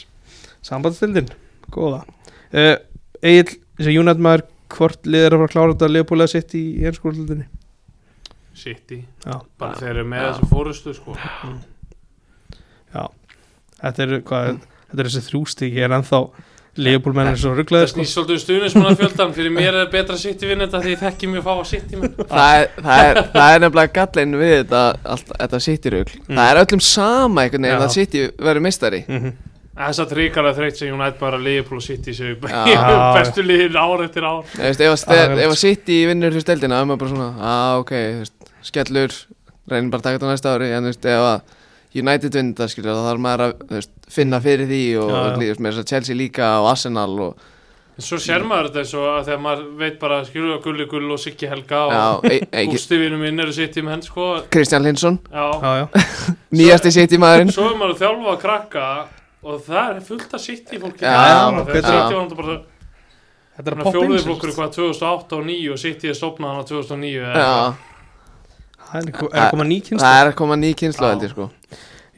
Sambandsstildin, 0.70 1.28
góða. 1.72 2.02
Uh, 2.52 2.76
Egil, 3.24 3.56
þessi 3.80 3.94
maður 4.22 4.46
Hvort 4.70 5.06
lið 5.10 5.24
er 5.26 5.34
að 5.34 5.40
fara 5.40 5.48
að 5.48 5.54
klára 5.56 5.72
þetta 5.74 5.88
Leopold 5.90 6.30
sitt 6.30 6.52
í 6.54 6.64
einskólildinni 6.86 7.46
City, 8.60 9.00
Já, 9.24 9.38
bara 9.58 9.78
þeir 9.80 9.90
eru 9.96 10.04
með 10.12 10.20
Já. 10.22 10.28
þessu 10.34 10.48
fórustu 10.50 10.92
sko. 10.94 11.14
já. 12.94 13.04
Þetta 13.80 14.02
er, 14.04 14.12
hvað, 14.28 14.60
þetta 14.90 15.00
er 15.02 15.08
þessi 15.08 15.22
þrjústík 15.30 15.76
Ég 15.78 15.86
er 15.88 15.94
ennþá 15.96 16.20
Leopold 16.78 17.16
menn 17.18 17.32
er 17.32 17.38
svo 17.40 17.50
Það 17.50 17.58
rugglaði 17.58 17.90
sko. 17.90 17.98
snýst 17.98 18.14
svolítið 18.14 18.36
um 18.36 18.42
stuðnismannafjöldan 18.44 19.34
Fyrir 19.34 19.54
mér 19.54 19.78
er 19.82 19.90
betra 19.90 20.16
City 20.20 20.46
vinn 20.46 20.62
þetta 20.62 20.80
því 20.84 20.94
ég 20.94 21.00
þekki 21.02 21.30
mjög 21.32 21.46
fá 21.48 21.52
að 21.56 21.66
City 21.72 21.98
menn. 21.98 22.16
Það 22.30 22.56
er, 22.60 22.66
það, 22.78 23.04
er, 23.10 23.20
það 23.34 23.54
er 23.54 23.62
nefnilega 23.64 23.94
gallin 23.98 24.40
við 24.40 24.56
þetta, 24.56 24.82
allt, 25.14 25.32
þetta 25.34 25.62
City-rugl. 25.66 26.16
Mm. 26.22 26.40
Það 26.40 26.50
er 26.52 26.62
öllum 26.64 26.84
sama 26.86 27.44
einhvern 27.44 27.68
veginn 27.68 27.86
að 27.88 27.96
City 27.98 28.26
verður 28.38 28.68
mistari 28.70 29.04
mm 29.08 29.38
Þess 29.80 30.02
að 30.02 30.10
tríkala 30.10 30.50
þreytt 30.52 30.76
sem 30.76 30.90
United 30.92 31.16
bara 31.20 31.38
Liverpool 31.40 31.78
og 31.80 31.84
City 31.84 32.12
séu 32.12 32.34
Já. 32.42 33.14
bestu 33.16 33.44
liðin 33.46 33.78
ár 33.80 34.02
eftir 34.04 34.26
ár. 34.26 34.42
Þú 34.52 34.66
veist, 34.66 34.82
ef, 34.84 35.04
að, 35.14 35.38
ef 35.40 35.54
að 35.54 35.60
City 35.62 35.96
vinnur 36.10 36.34
fyrir 36.34 36.44
steldina 36.44 36.80
þá 36.80 36.82
er 36.82 36.88
maður 36.90 37.00
bara 37.00 37.12
svona, 37.14 37.28
að 37.52 37.84
ok, 37.84 37.92
þú 37.94 38.18
veist, 38.18 38.50
skellur 38.68 39.16
reynir 39.70 39.88
bara 39.94 40.02
að 40.02 40.06
taka 40.08 40.18
þetta 40.18 40.32
næsta 40.34 40.52
ári 40.52 40.68
en 40.74 40.84
þú 40.84 40.92
veist, 40.92 41.08
ef 41.14 41.28
að 41.30 41.56
United 41.94 42.36
vinn 42.38 42.52
það 42.58 42.68
skilur 42.74 42.94
þá 42.94 43.06
þarf 43.08 43.22
maður 43.24 43.46
að 43.46 43.64
veist, 43.74 43.94
finna 44.10 44.38
fyrir 44.44 44.68
því 44.70 44.82
og, 45.00 45.08
Já, 45.10 45.16
já. 45.16 45.22
og 45.30 45.40
lífst 45.42 45.62
með 45.64 45.72
þess 45.72 45.82
að 45.82 45.94
Chelsea 45.94 46.18
líka 46.18 46.50
og 46.60 46.68
Arsenal 46.70 47.14
og 47.26 47.48
svo 48.00 48.16
sér 48.22 48.44
maður 48.48 48.70
þetta 48.70 48.80
eins 48.80 48.92
og 48.96 49.06
að 49.10 49.26
þegar 49.28 49.40
maður 49.44 49.64
veit 49.80 49.96
bara 50.00 50.20
skilur 50.24 50.54
að 50.54 50.62
Gulli 50.64 50.86
Gull 50.88 51.10
og 51.12 51.20
Siggi 51.20 51.48
Helga 51.50 51.80
og 51.90 52.24
e, 52.30 52.38
e, 52.48 52.62
vinnum 53.02 53.20
minn 53.20 53.42
eru 53.44 53.52
City 53.52 53.82
menn 53.84 54.00
sko. 54.06 54.28
Kristján 54.54 54.86
Linsson, 54.86 55.18
Já, 55.28 55.46
Já, 55.60 55.72
já, 55.82 56.06
nýjasti 56.56 56.94
City 56.96 57.20
maðurinn. 57.20 57.52
Svo 57.52 57.68
er 57.68 57.76
maður 57.76 57.96
að 57.96 58.02
þjálfa 58.04 58.32
að 58.32 58.40
krakka 58.46 58.86
og 59.42 59.62
það 59.66 59.92
er 59.96 60.02
fullt 60.08 60.34
fólki. 60.80 61.04
Að- 61.04 61.20
var 61.44 61.58
náttúrulega 61.58 62.40
bara 62.40 62.58
þetta 63.60 63.70
er 63.70 63.76
að 63.76 63.92
að 64.20 64.26
flokkur 64.30 64.50
sagt. 64.50 64.56
eitthvað 64.56 64.74
2008 64.78 65.20
og 65.20 65.44
2009 65.44 65.70
og 65.74 65.80
City 65.84 66.10
er 66.10 66.16
stopnað 66.16 66.54
hann 66.54 66.64
á 66.64 66.70
2009 66.70 67.14
eða. 67.20 67.89
Það 68.90 69.08
er 69.30 69.42
að 69.44 69.50
koma 69.54 69.66
ný 69.70 69.80
kynst 69.86 70.02
það 70.04 70.20
er 70.20 70.30
að 70.30 70.36
koma 70.40 70.56
ný 70.60 70.70
kynslu 70.78 71.06
Já. 71.06 71.10
held 71.14 71.26
ég 71.26 71.34
sko. 71.34 71.50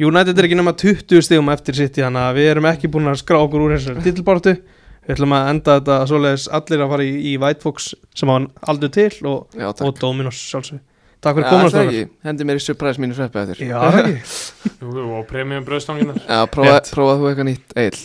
United 0.03 0.39
er 0.39 0.49
ekki 0.49 0.57
nema 0.59 0.73
20 0.83 1.27
stigum 1.27 1.51
eftir 1.53 1.77
sitt 1.79 1.99
Þannig 2.01 2.23
að 2.27 2.39
við 2.41 2.47
erum 2.55 2.69
ekki 2.73 2.89
búin 2.93 3.11
að 3.13 3.21
skrá 3.21 3.39
okkur 3.43 3.67
úr 3.67 3.75
þessu 3.77 3.99
titilbáratu 4.03 4.55
Við 5.03 5.17
ætlum 5.17 5.35
að 5.35 5.49
enda 5.51 5.75
þetta 5.81 5.99
svoleiðis 6.07 6.47
allir 6.59 6.85
að 6.85 6.93
fara 6.95 7.05
í, 7.05 7.13
í 7.33 7.35
White 7.43 7.63
Fox 7.67 7.91
sem 8.17 8.31
hann 8.31 8.49
aldur 8.71 8.91
til 8.95 9.11
og, 9.29 9.53
Já, 9.59 9.69
og 9.73 9.99
Dominos 9.99 10.39
sjálfsög 10.49 10.81
Takk 11.23 11.37
fyrir 11.39 11.47
Já, 11.47 11.51
komin 11.55 11.71
það 11.71 11.85
ekki, 11.87 12.05
hendi 12.27 12.47
mér 12.49 12.59
í 12.59 12.63
surprise 12.65 12.99
mínu 12.99 13.15
sveppi 13.15 13.39
eftir. 13.39 13.61
Já, 13.69 13.77
það 13.79 13.99
ekki? 14.09 14.23
Og 15.19 15.21
premium 15.31 15.63
bröðstanginar 15.69 16.17
Já, 16.19 16.41
prófa, 16.51 16.73
Rétt. 16.73 16.91
prófa 16.97 17.13
þú 17.21 17.29
eitthvað 17.31 17.47
nýtt, 17.47 17.77
Eil. 17.79 17.99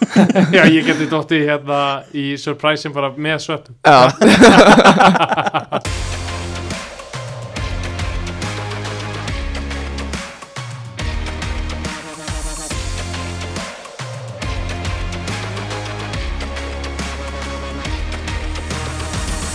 Já, 0.54 0.62
ég 0.70 0.86
geti 0.86 1.08
dotti 1.10 1.40
hérna 1.48 1.80
í 2.14 2.28
surprisein 2.38 2.94
bara 2.94 3.10
með 3.18 3.42
svöppum 3.48 3.74
Já 3.82 3.98